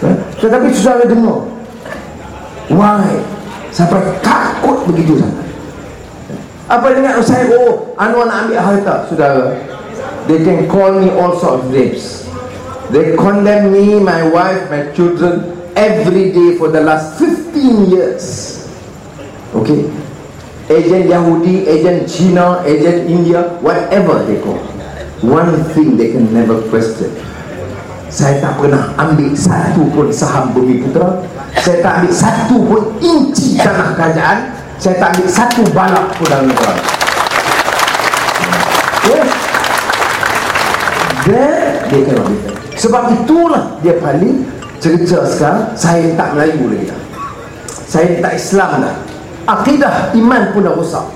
Ha? 0.00 0.10
Tetapi 0.40 0.66
saudara 0.72 1.04
dengar. 1.04 1.44
Why 2.70 3.18
Sampai 3.70 4.02
takut 4.18 4.82
begitu 4.90 5.22
sangat 5.22 5.46
Apa 6.70 6.86
dengan 6.94 7.22
saya 7.22 7.50
Oh 7.54 7.94
Anwar 7.94 8.26
nak 8.26 8.46
ambil 8.46 8.58
harta 8.58 8.94
Saudara? 9.06 9.54
They 10.30 10.42
can 10.46 10.70
call 10.70 10.94
me 11.02 11.10
all 11.10 11.34
sorts 11.34 11.66
of 11.66 11.74
names. 11.74 12.22
They 12.94 13.18
condemn 13.18 13.74
me, 13.74 13.98
my 13.98 14.22
wife, 14.30 14.70
my 14.70 14.90
children 14.94 15.58
Every 15.74 16.30
day 16.30 16.58
for 16.58 16.70
the 16.70 16.82
last 16.82 17.18
15 17.18 17.90
years. 17.90 18.24
Okay? 19.54 19.90
Agent 20.70 21.10
Yahudi, 21.10 21.66
agent 21.66 22.06
China, 22.06 22.62
agent 22.62 23.10
India 23.10 23.58
Whatever 23.58 24.22
they 24.26 24.38
call. 24.38 24.58
One 25.26 25.64
thing 25.74 25.98
they 25.98 26.14
can 26.14 26.30
never 26.30 26.62
question. 26.70 27.10
Saya 28.10 28.42
tak 28.42 28.58
pernah 28.58 28.90
ambil 28.98 29.34
satu 29.38 29.86
pun 29.94 30.10
saham 30.10 30.50
bumi 30.50 30.82
putra 30.82 31.22
saya 31.58 31.82
tak 31.82 31.92
ambil 31.98 32.12
satu 32.14 32.56
pun 32.62 32.82
inci 33.02 33.58
tanah 33.58 33.98
kerajaan. 33.98 34.38
Saya 34.78 34.94
tak 35.02 35.18
ambil 35.18 35.28
satu 35.28 35.62
balak 35.74 36.06
pun 36.14 36.26
dalam 36.30 36.46
negara. 36.46 36.82
Then 41.26 41.66
dia 41.90 42.00
cannot 42.06 42.26
be 42.30 42.36
fair 42.46 42.60
sebab 42.80 43.12
itulah 43.12 43.76
dia 43.84 44.00
paling 44.00 44.48
cerita 44.80 45.28
sekarang 45.28 45.76
saya 45.76 46.16
tak 46.16 46.32
Melayu 46.32 46.72
lagi 46.72 46.88
dah. 46.88 47.00
Saya 47.68 48.08
tak 48.24 48.32
Islam 48.40 48.70
dah. 48.80 48.96
Akidah 49.44 49.94
iman 50.16 50.42
pun 50.56 50.64
dah 50.64 50.72
rosak. 50.72 51.06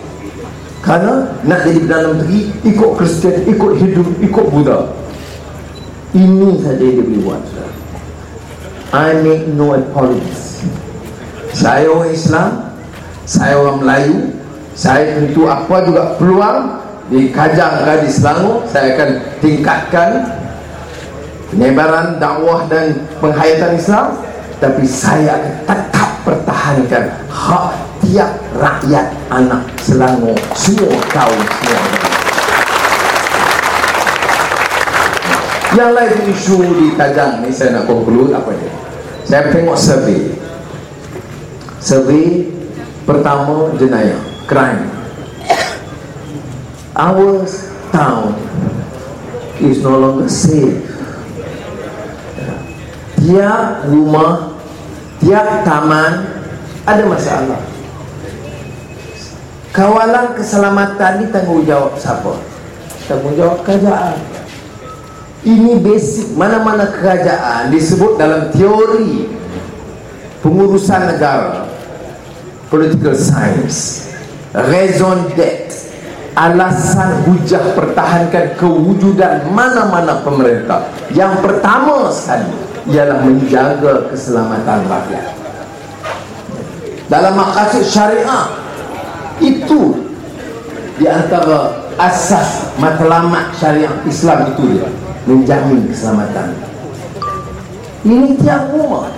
Kerana 0.85 1.33
nak 1.49 1.65
jadi 1.65 1.81
Perdana 1.81 2.13
Menteri 2.13 2.53
ikut 2.61 2.91
Kristian, 3.01 3.49
ikut 3.49 3.73
Hindu, 3.81 4.05
ikut 4.21 4.47
Buddha. 4.53 4.93
Ini 6.13 6.61
saja 6.61 6.85
dia 6.85 7.01
boleh 7.01 7.21
buat 7.25 7.41
I 8.95 9.19
make 9.27 9.51
no 9.51 9.75
apologies. 9.75 10.63
Saya 11.55 11.87
orang 11.87 12.11
Islam 12.11 12.51
Saya 13.27 13.55
orang 13.63 13.79
Melayu 13.83 14.35
Saya 14.75 15.15
tentu 15.15 15.47
apa 15.47 15.87
juga 15.87 16.19
peluang 16.19 16.83
Di 17.09 17.31
Kajang 17.31 17.87
ke 17.87 17.95
di 18.03 18.11
Selangor 18.11 18.67
Saya 18.67 18.99
akan 18.99 19.11
tingkatkan 19.39 20.11
Penyebaran 21.55 22.19
dakwah 22.19 22.67
dan 22.67 23.07
penghayatan 23.23 23.79
Islam 23.79 24.19
Tapi 24.59 24.83
saya 24.83 25.39
akan 25.39 25.55
tetap 25.63 26.11
pertahankan 26.27 27.05
Hak 27.31 27.67
tiap 28.03 28.35
rakyat 28.59 29.15
anak 29.31 29.63
Selangor 29.79 30.35
Semua 30.59 30.99
kaum 31.15 31.39
semua 31.63 32.04
Yang 35.75 35.91
lain 35.91 36.19
isu 36.31 36.57
di 36.79 36.87
Kajang 36.95 37.43
ni 37.43 37.51
saya 37.51 37.83
nak 37.83 37.91
conclude 37.91 38.31
apa 38.31 38.55
dia? 38.55 38.71
Saya 39.27 39.51
tengok 39.51 39.75
survey. 39.75 40.31
Survey 41.83 42.47
pertama 43.03 43.75
jenayah, 43.75 44.23
crime. 44.47 44.87
Our 46.95 47.43
town 47.91 48.39
is 49.59 49.83
no 49.83 49.99
longer 49.99 50.31
safe. 50.31 50.79
Tiap 53.19 53.91
rumah, 53.91 54.55
tiap 55.19 55.67
taman 55.67 56.23
ada 56.87 57.03
masalah. 57.03 57.59
Kawalan 59.75 60.39
keselamatan 60.39 61.13
ni 61.19 61.27
tanggungjawab 61.35 61.99
siapa? 61.99 62.39
Tanggungjawab 63.11 63.67
kerajaan. 63.67 64.34
Ini 65.45 65.77
basic 65.85 66.41
mana-mana 66.41 66.89
kerajaan 66.89 67.69
disebut 67.69 68.17
dalam 68.17 68.49
teori 68.49 69.29
pengurusan 70.41 71.13
negara 71.13 71.69
political 72.73 73.13
science. 73.13 74.09
Raison 74.57 75.29
d'etre 75.37 75.93
alasan 76.33 77.29
hujah 77.29 77.77
pertahankan 77.77 78.57
kewujudan 78.57 79.53
mana-mana 79.53 80.25
pemerintah. 80.25 80.89
Yang 81.13 81.45
pertama 81.45 82.09
sekali 82.09 82.51
ialah 82.89 83.21
menjaga 83.23 84.09
keselamatan 84.09 84.81
rakyat. 84.89 85.29
Dalam 87.13 87.37
makasih 87.37 87.85
syariah 87.85 88.49
itu 89.45 90.09
di 90.97 91.05
antara 91.05 91.85
asas 92.01 92.73
matlamat 92.81 93.53
syariah 93.61 93.93
Islam 94.09 94.57
itu 94.57 94.63
dia 94.73 94.89
menjamin 95.25 95.89
keselamatan 95.89 96.57
ini 98.05 98.37
tiap 98.41 98.69
rumah 98.73 99.09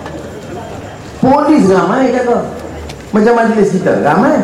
polis 1.19 1.67
ramai 1.71 2.15
kata 2.15 2.39
macam 3.11 3.33
majlis 3.35 3.71
kita 3.75 4.03
ramai 4.03 4.43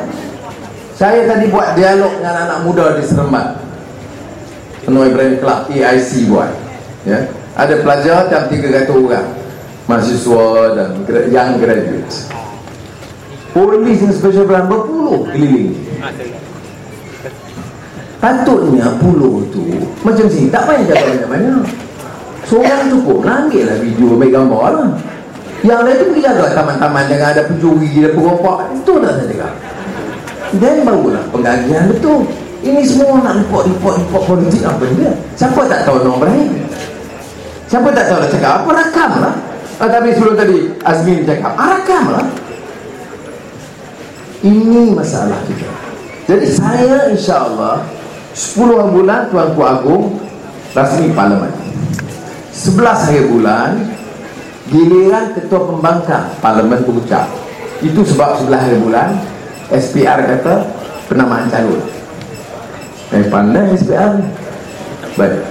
saya 0.99 1.27
tadi 1.27 1.51
buat 1.51 1.75
dialog 1.75 2.23
dengan 2.23 2.37
anak 2.47 2.59
muda 2.67 2.99
di 2.99 3.03
Seremban 3.03 3.59
Penuh 4.83 5.07
Ibrahim 5.07 5.39
Club 5.39 5.71
AIC 5.71 6.11
buat 6.27 6.51
ya. 7.07 7.31
ada 7.55 7.75
pelajar 7.79 8.27
dan 8.27 8.51
300 8.51 8.91
orang 8.91 9.43
mahasiswa 9.87 10.47
dan 10.79 10.89
young 11.31 11.59
graduates. 11.59 12.31
Polis 13.53 14.01
dan 14.01 14.13
special 14.17 14.49
branch 14.49 14.69
berpuluh 14.71 15.29
keliling. 15.29 15.77
Patutnya 18.23 18.87
puluh 19.03 19.43
tu 19.51 19.67
macam 20.07 20.31
sini 20.31 20.47
tak 20.47 20.71
payah 20.71 20.95
jaga 20.95 21.11
banyak-banyak. 21.11 21.67
Seorang 22.47 22.87
cukup 22.87 23.27
ambil 23.27 23.63
lah 23.67 23.77
video 23.83 24.15
ambil 24.15 24.31
gambar 24.31 24.67
lah. 24.79 24.89
Yang 25.67 25.81
lain 25.83 25.97
tu 25.99 26.07
pergi 26.15 26.23
jaga 26.23 26.45
taman-taman 26.55 27.05
dengan 27.11 27.29
ada 27.35 27.43
pencuri, 27.51 27.91
ada 27.99 28.11
perompak. 28.15 28.59
Itu 28.79 28.93
tak 29.03 29.13
saya 29.19 29.27
cakap. 29.27 29.53
Dan 30.63 30.87
barulah 30.87 31.25
penggagian 31.35 31.91
betul. 31.91 32.23
Ini 32.63 32.83
semua 32.87 33.19
nak 33.27 33.43
report-report-report 33.43 34.23
politik 34.23 34.63
apa 34.63 34.87
dia? 34.95 35.11
Siapa 35.35 35.67
tak 35.67 35.83
tahu 35.83 36.07
Noor 36.07 36.23
Ibrahim? 36.23 36.63
Siapa 37.67 37.89
tak 37.91 38.05
tahu 38.07 38.19
nak 38.23 38.31
cakap 38.31 38.53
apa? 38.63 38.69
Rakam 38.71 39.11
lah. 39.19 39.35
Ah, 39.83 39.89
tapi 39.91 40.15
sebelum 40.15 40.39
tadi 40.39 40.71
Azmin 40.87 41.27
cakap, 41.27 41.59
ah, 41.59 41.75
rakam 41.75 42.05
lah. 42.15 42.27
Ini 44.47 44.95
masalah 44.95 45.43
kita. 45.51 45.67
Jadi 46.31 46.47
saya 46.55 47.11
insya 47.11 47.51
Allah 47.51 47.83
10 48.33 48.95
bulan 48.97 49.29
Tuanku 49.29 49.61
Agung 49.61 50.05
rasmi 50.73 51.13
parlimen. 51.13 51.53
11 52.53 53.07
hari 53.09 53.23
bulan 53.29 53.71
giliran 54.73 55.37
ketua 55.37 55.61
pembangkang 55.69 56.33
parlimen 56.41 56.81
berucap. 56.81 57.29
Itu 57.85 58.01
sebab 58.01 58.41
11 58.49 58.57
hari 58.57 58.77
bulan 58.81 59.09
SPR 59.69 60.21
kata 60.25 60.65
penamaan 61.13 61.49
calon. 61.53 61.81
Eh 63.13 63.29
pandai 63.29 63.77
SPR. 63.77 64.17
Baik. 65.13 65.45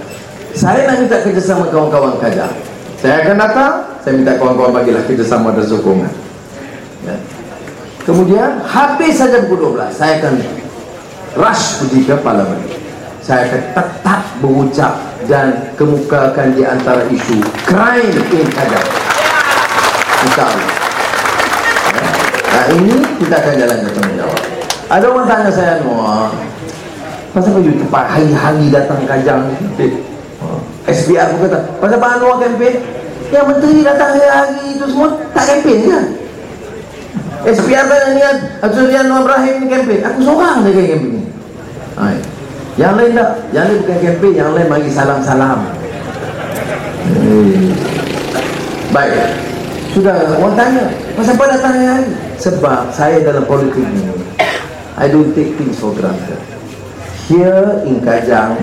Saya 0.57 0.89
nak 0.89 1.05
minta 1.05 1.21
kerjasama 1.21 1.69
kawan-kawan 1.69 2.17
kajar. 2.17 2.49
Saya 2.97 3.25
akan 3.25 3.35
datang, 3.37 3.73
saya 4.01 4.13
minta 4.17 4.33
kawan-kawan 4.41 4.73
bagilah 4.81 5.05
kerjasama 5.05 5.53
dan 5.53 5.65
sokongan. 5.69 6.13
Ya. 7.05 7.17
Kemudian 8.01 8.65
habis 8.65 9.17
saja 9.17 9.45
pukul 9.45 9.77
12 9.77 9.93
Saya 9.93 10.21
akan 10.21 10.41
rush 11.35 11.83
pergi 11.83 11.99
ke 12.07 12.15
parlimen 12.19 12.59
Saya 13.21 13.47
akan 13.47 13.61
tetap 13.75 14.21
berucap 14.41 14.93
Dan 15.29 15.75
kemukakan 15.77 16.57
di 16.57 16.63
antara 16.65 17.05
isu 17.07 17.39
Crime 17.63 18.09
in 18.11 18.47
Kajang. 18.51 18.87
InsyaAllah 20.21 20.65
ya. 20.65 20.75
Nah 22.51 22.65
ini 22.75 22.95
kita 23.17 23.35
akan 23.39 23.53
jalan 23.57 23.77
ke 23.79 23.89
tanggungjawab 23.95 24.39
Ada 24.91 25.05
orang 25.07 25.25
tanya 25.27 25.51
saya 25.51 25.73
Noah 25.81 26.29
Pasal 27.31 27.63
you 27.63 27.79
tepat 27.79 28.11
hari-hari 28.11 28.67
datang 28.67 28.99
Kajang? 29.07 29.55
Eh, 29.79 29.91
SPR 30.91 31.31
pun 31.31 31.47
kata 31.47 31.57
Pasal 31.79 31.95
apa 31.95 32.07
Anwar 32.19 32.43
kempen 32.43 32.75
Yang 33.31 33.45
menteri 33.47 33.79
datang 33.87 34.09
hari-hari 34.19 34.75
itu 34.75 34.85
semua 34.91 35.15
Tak 35.31 35.43
kempen 35.47 35.79
ke? 35.87 35.99
SPR 37.41 37.85
kan 37.87 38.13
ni 38.13 38.21
Azurian 38.61 39.07
Noor 39.07 39.23
Ibrahim 39.25 39.55
ni 39.63 39.67
kempen 39.71 39.99
Aku 40.05 40.19
seorang 40.21 40.67
je 40.67 40.71
kempen 40.75 41.20
Hai. 41.99 42.17
Yang 42.79 42.93
lain 42.95 43.11
tak? 43.19 43.31
Yang 43.51 43.65
lain 43.67 43.77
bukan 43.83 43.97
kempen 43.99 44.31
Yang 44.31 44.51
lain 44.55 44.67
bagi 44.71 44.89
salam-salam. 44.91 45.59
Hmm. 47.11 47.67
Baik. 48.95 49.15
Sudah 49.91 50.15
orang 50.39 50.55
tanya 50.55 50.87
Pasal 51.19 51.35
apa 51.35 51.51
datang 51.51 51.75
hari 51.75 52.07
Sebab 52.39 52.95
saya 52.95 53.19
dalam 53.27 53.43
politik 53.43 53.83
ni 53.83 54.07
I 54.95 55.07
don't 55.09 55.33
take 55.33 55.57
things 55.57 55.79
for 55.81 55.95
granted. 55.95 56.37
Here 57.25 57.81
in 57.87 58.03
Kajang 58.03 58.59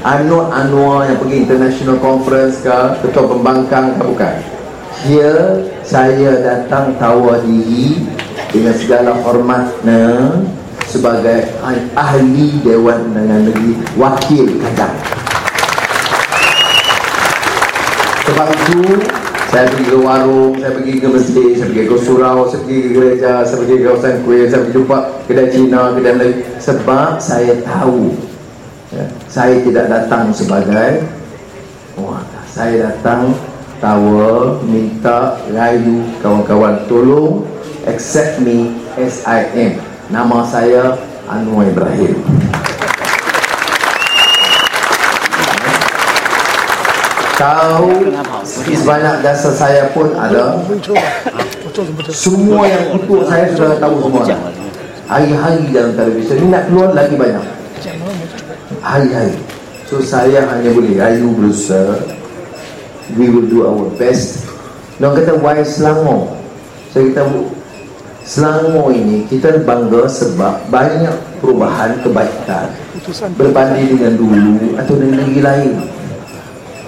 Anwar-Anwar 0.00 1.08
yang 1.08 1.20
pergi 1.20 1.44
international 1.44 2.00
conference 2.00 2.64
ke 2.64 2.76
Ketua 3.04 3.28
pembangkang 3.28 4.00
ke 4.00 4.02
bukan. 4.04 4.36
Here 5.04 5.68
saya 5.84 6.40
datang 6.40 6.96
tawar 6.96 7.44
diri 7.44 8.00
dengan 8.52 8.74
segala 8.76 9.16
hormatnya 9.20 10.32
sebagai 10.90 11.54
ahli 11.94 12.58
Dewan 12.66 13.14
Undangan 13.14 13.46
Negeri 13.46 13.78
wakil 13.94 14.58
Kajang. 14.58 14.94
Sebab 18.26 18.48
itu 18.50 18.82
saya 19.50 19.66
pergi 19.70 19.86
ke 19.90 19.98
warung, 19.98 20.54
saya 20.58 20.72
pergi 20.74 20.94
ke 20.98 21.06
masjid, 21.10 21.50
saya 21.58 21.66
pergi 21.70 21.86
ke 21.86 21.96
surau, 22.02 22.38
saya 22.50 22.58
pergi 22.66 22.78
ke 22.82 22.88
gereja, 22.94 23.32
saya 23.46 23.56
pergi 23.62 23.74
ke 23.78 23.82
kawasan 23.86 24.14
kuih, 24.22 24.44
saya 24.46 24.58
pergi 24.66 24.74
jumpa 24.78 24.98
kedai 25.26 25.48
Cina, 25.50 25.82
kedai 25.94 26.12
Melayu. 26.14 26.34
Sebab 26.58 27.10
saya 27.18 27.54
tahu 27.62 28.14
ya, 28.94 29.06
saya 29.30 29.54
tidak 29.62 29.86
datang 29.90 30.34
sebagai 30.34 31.06
orang. 31.98 32.26
Saya 32.50 32.90
datang 32.90 33.34
tawa 33.78 34.58
minta 34.66 35.38
rayu 35.54 36.02
kawan-kawan 36.20 36.84
tolong 36.90 37.46
accept 37.86 38.42
me 38.42 38.74
as 39.00 39.24
I 39.24 39.48
am 39.56 39.89
nama 40.10 40.42
saya 40.42 40.98
Anwar 41.30 41.70
Ibrahim. 41.70 42.18
Tahu 47.38 48.12
sebanyak 48.44 49.24
jasa 49.24 49.50
saya 49.54 49.88
pun 49.96 50.12
ada. 50.12 50.60
Semua 52.12 52.68
yang 52.68 52.92
kutuk 52.98 53.24
saya 53.30 53.48
sudah 53.54 53.78
tahu 53.80 54.10
semua. 54.10 54.26
Hari-hari 55.08 55.72
dalam 55.72 55.96
televisi 55.96 56.36
ini 56.36 56.52
nak 56.52 56.68
keluar 56.68 56.92
lagi 56.92 57.14
banyak. 57.16 57.44
Hari-hari. 58.82 59.38
So 59.88 60.02
saya 60.02 60.44
hanya 60.52 60.70
boleh 60.74 61.00
rayu 61.00 61.32
berusaha. 61.32 61.96
We 63.18 63.26
will 63.30 63.48
do 63.48 63.66
our 63.66 63.90
best. 63.98 64.46
Dia 65.00 65.10
kata 65.10 65.40
why 65.40 65.64
Selangor? 65.64 66.36
Saya 66.92 67.10
kata 67.10 67.22
Selangor 68.30 68.94
ini 68.94 69.26
kita 69.26 69.58
bangga 69.66 70.06
sebab 70.06 70.70
banyak 70.70 71.42
perubahan 71.42 71.98
kebaikan 71.98 72.70
berbanding 73.34 73.98
dengan 73.98 74.14
dulu 74.14 74.78
atau 74.78 74.94
dengan 74.94 75.26
negeri 75.26 75.42
lain. 75.42 75.74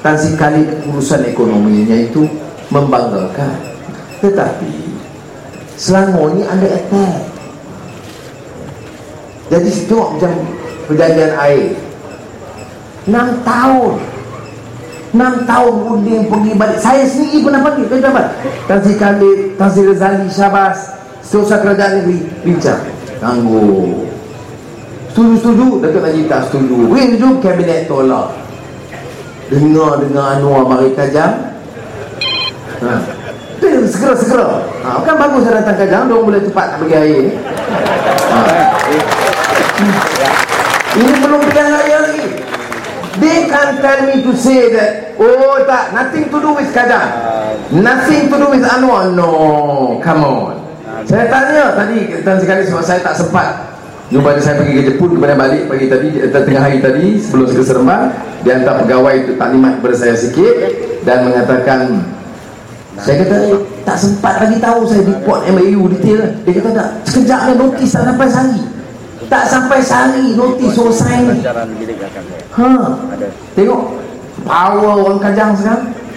Tan 0.06 0.14
sekali 0.14 0.62
urusan 0.86 1.26
ekonominya 1.26 1.98
itu 1.98 2.30
membanggakan. 2.70 3.58
Tetapi 4.22 4.94
Selangor 5.74 6.30
ini 6.38 6.46
ada 6.46 6.78
attack. 6.78 7.26
Jadi 9.50 9.70
tengok 9.90 10.08
macam 10.14 10.32
perjanjian 10.86 11.34
air. 11.42 11.74
6 13.02 13.18
tahun 13.42 13.98
6 15.10 15.50
tahun 15.50 15.74
unding 15.90 16.30
pergi 16.30 16.52
balik 16.54 16.78
saya 16.78 17.02
sendiri 17.02 17.42
pernah 17.42 17.66
pergi 17.66 17.82
ke 17.90 17.98
dapat 17.98 18.30
Tan 18.70 18.78
Sri 18.78 18.94
Khalid 18.94 19.38
Tan 19.58 19.68
Sri 19.74 19.90
Razali 19.90 20.30
Syabas 20.30 21.01
Setiausaha 21.32 21.64
Kerajaan 21.64 22.04
Negeri 22.04 22.28
bincang. 22.44 22.84
Tangguh. 23.16 24.04
Setuju-setuju 25.08 25.80
Datuk 25.80 26.04
Najib 26.04 26.28
tak 26.28 26.44
setuju. 26.52 26.92
Weh 26.92 27.08
setuju 27.08 27.40
kabinet 27.40 27.88
tolak. 27.88 28.36
Dengar 29.48 29.96
dengan 30.04 30.36
Anwar 30.36 30.68
mari 30.68 30.92
kajang 30.92 31.56
ha. 32.84 32.92
segera-segera. 33.64 34.60
Ha. 34.84 35.00
kan 35.08 35.16
bagus 35.16 35.48
saya 35.48 35.64
datang 35.64 35.80
kajang 35.80 36.02
dia 36.12 36.20
boleh 36.20 36.40
cepat 36.44 36.66
nak 36.68 36.78
pergi 36.84 36.96
air. 37.00 37.24
Ha. 38.28 38.40
ini 41.00 41.12
belum 41.16 41.40
pegang 41.48 41.72
raya 41.72 41.96
lagi. 42.12 42.26
They 43.24 43.48
can't 43.48 43.80
tell 43.80 44.04
me 44.04 44.20
to 44.20 44.32
say 44.36 44.68
that 44.76 45.16
Oh 45.16 45.64
tak, 45.64 45.96
nothing 45.96 46.28
to 46.28 46.36
do 46.36 46.50
with 46.52 46.68
Kadang 46.76 47.08
Nothing 47.72 48.28
to 48.28 48.36
do 48.36 48.52
with 48.52 48.68
Anwar. 48.68 49.16
No, 49.16 49.96
come 50.04 50.24
on 50.28 50.61
Saya 51.06 51.24
tanya 51.28 51.64
tadi 51.74 51.98
Tan 52.22 52.36
sekali 52.38 52.62
sebab 52.66 52.82
saya 52.84 53.00
tak 53.02 53.14
sempat 53.16 53.48
Jumpa 54.12 54.36
saya 54.44 54.60
pergi 54.60 54.72
ke 54.76 54.82
Jepun 54.92 55.16
kemudian 55.16 55.40
balik 55.40 55.72
pagi 55.72 55.88
tadi 55.88 56.08
Tengah 56.28 56.62
hari 56.62 56.78
tadi 56.84 57.16
sebelum 57.16 57.46
saya 57.48 57.64
seremban 57.64 58.02
Dia 58.44 58.60
hantar 58.60 58.84
pegawai 58.84 59.14
itu 59.24 59.32
taklimat 59.40 59.72
kepada 59.80 59.94
saya 59.96 60.14
sikit 60.18 60.54
Dan 61.06 61.32
mengatakan 61.32 61.80
Saya 63.00 63.24
kata 63.24 63.36
eh, 63.48 63.60
tak 63.82 63.96
sempat 63.96 64.34
lagi 64.46 64.56
tahu 64.60 64.84
saya 64.84 65.02
report 65.08 65.40
MAU 65.48 65.88
detail 65.96 66.28
Dia 66.44 66.52
kata 66.60 66.70
tak, 66.76 66.88
sekejap 67.08 67.40
ni 67.48 67.52
notis 67.56 67.90
tak 67.90 68.04
sampai 68.04 68.28
sehari 68.28 68.62
tak 69.32 69.48
sampai 69.48 69.80
sehari 69.80 70.36
notis 70.36 70.76
selesai 70.76 71.24
ni. 71.24 71.40
Ha. 72.52 72.68
Tengok 73.56 73.82
power 74.44 74.92
orang 75.00 75.20
kajang 75.24 75.56
sekarang. 75.56 75.88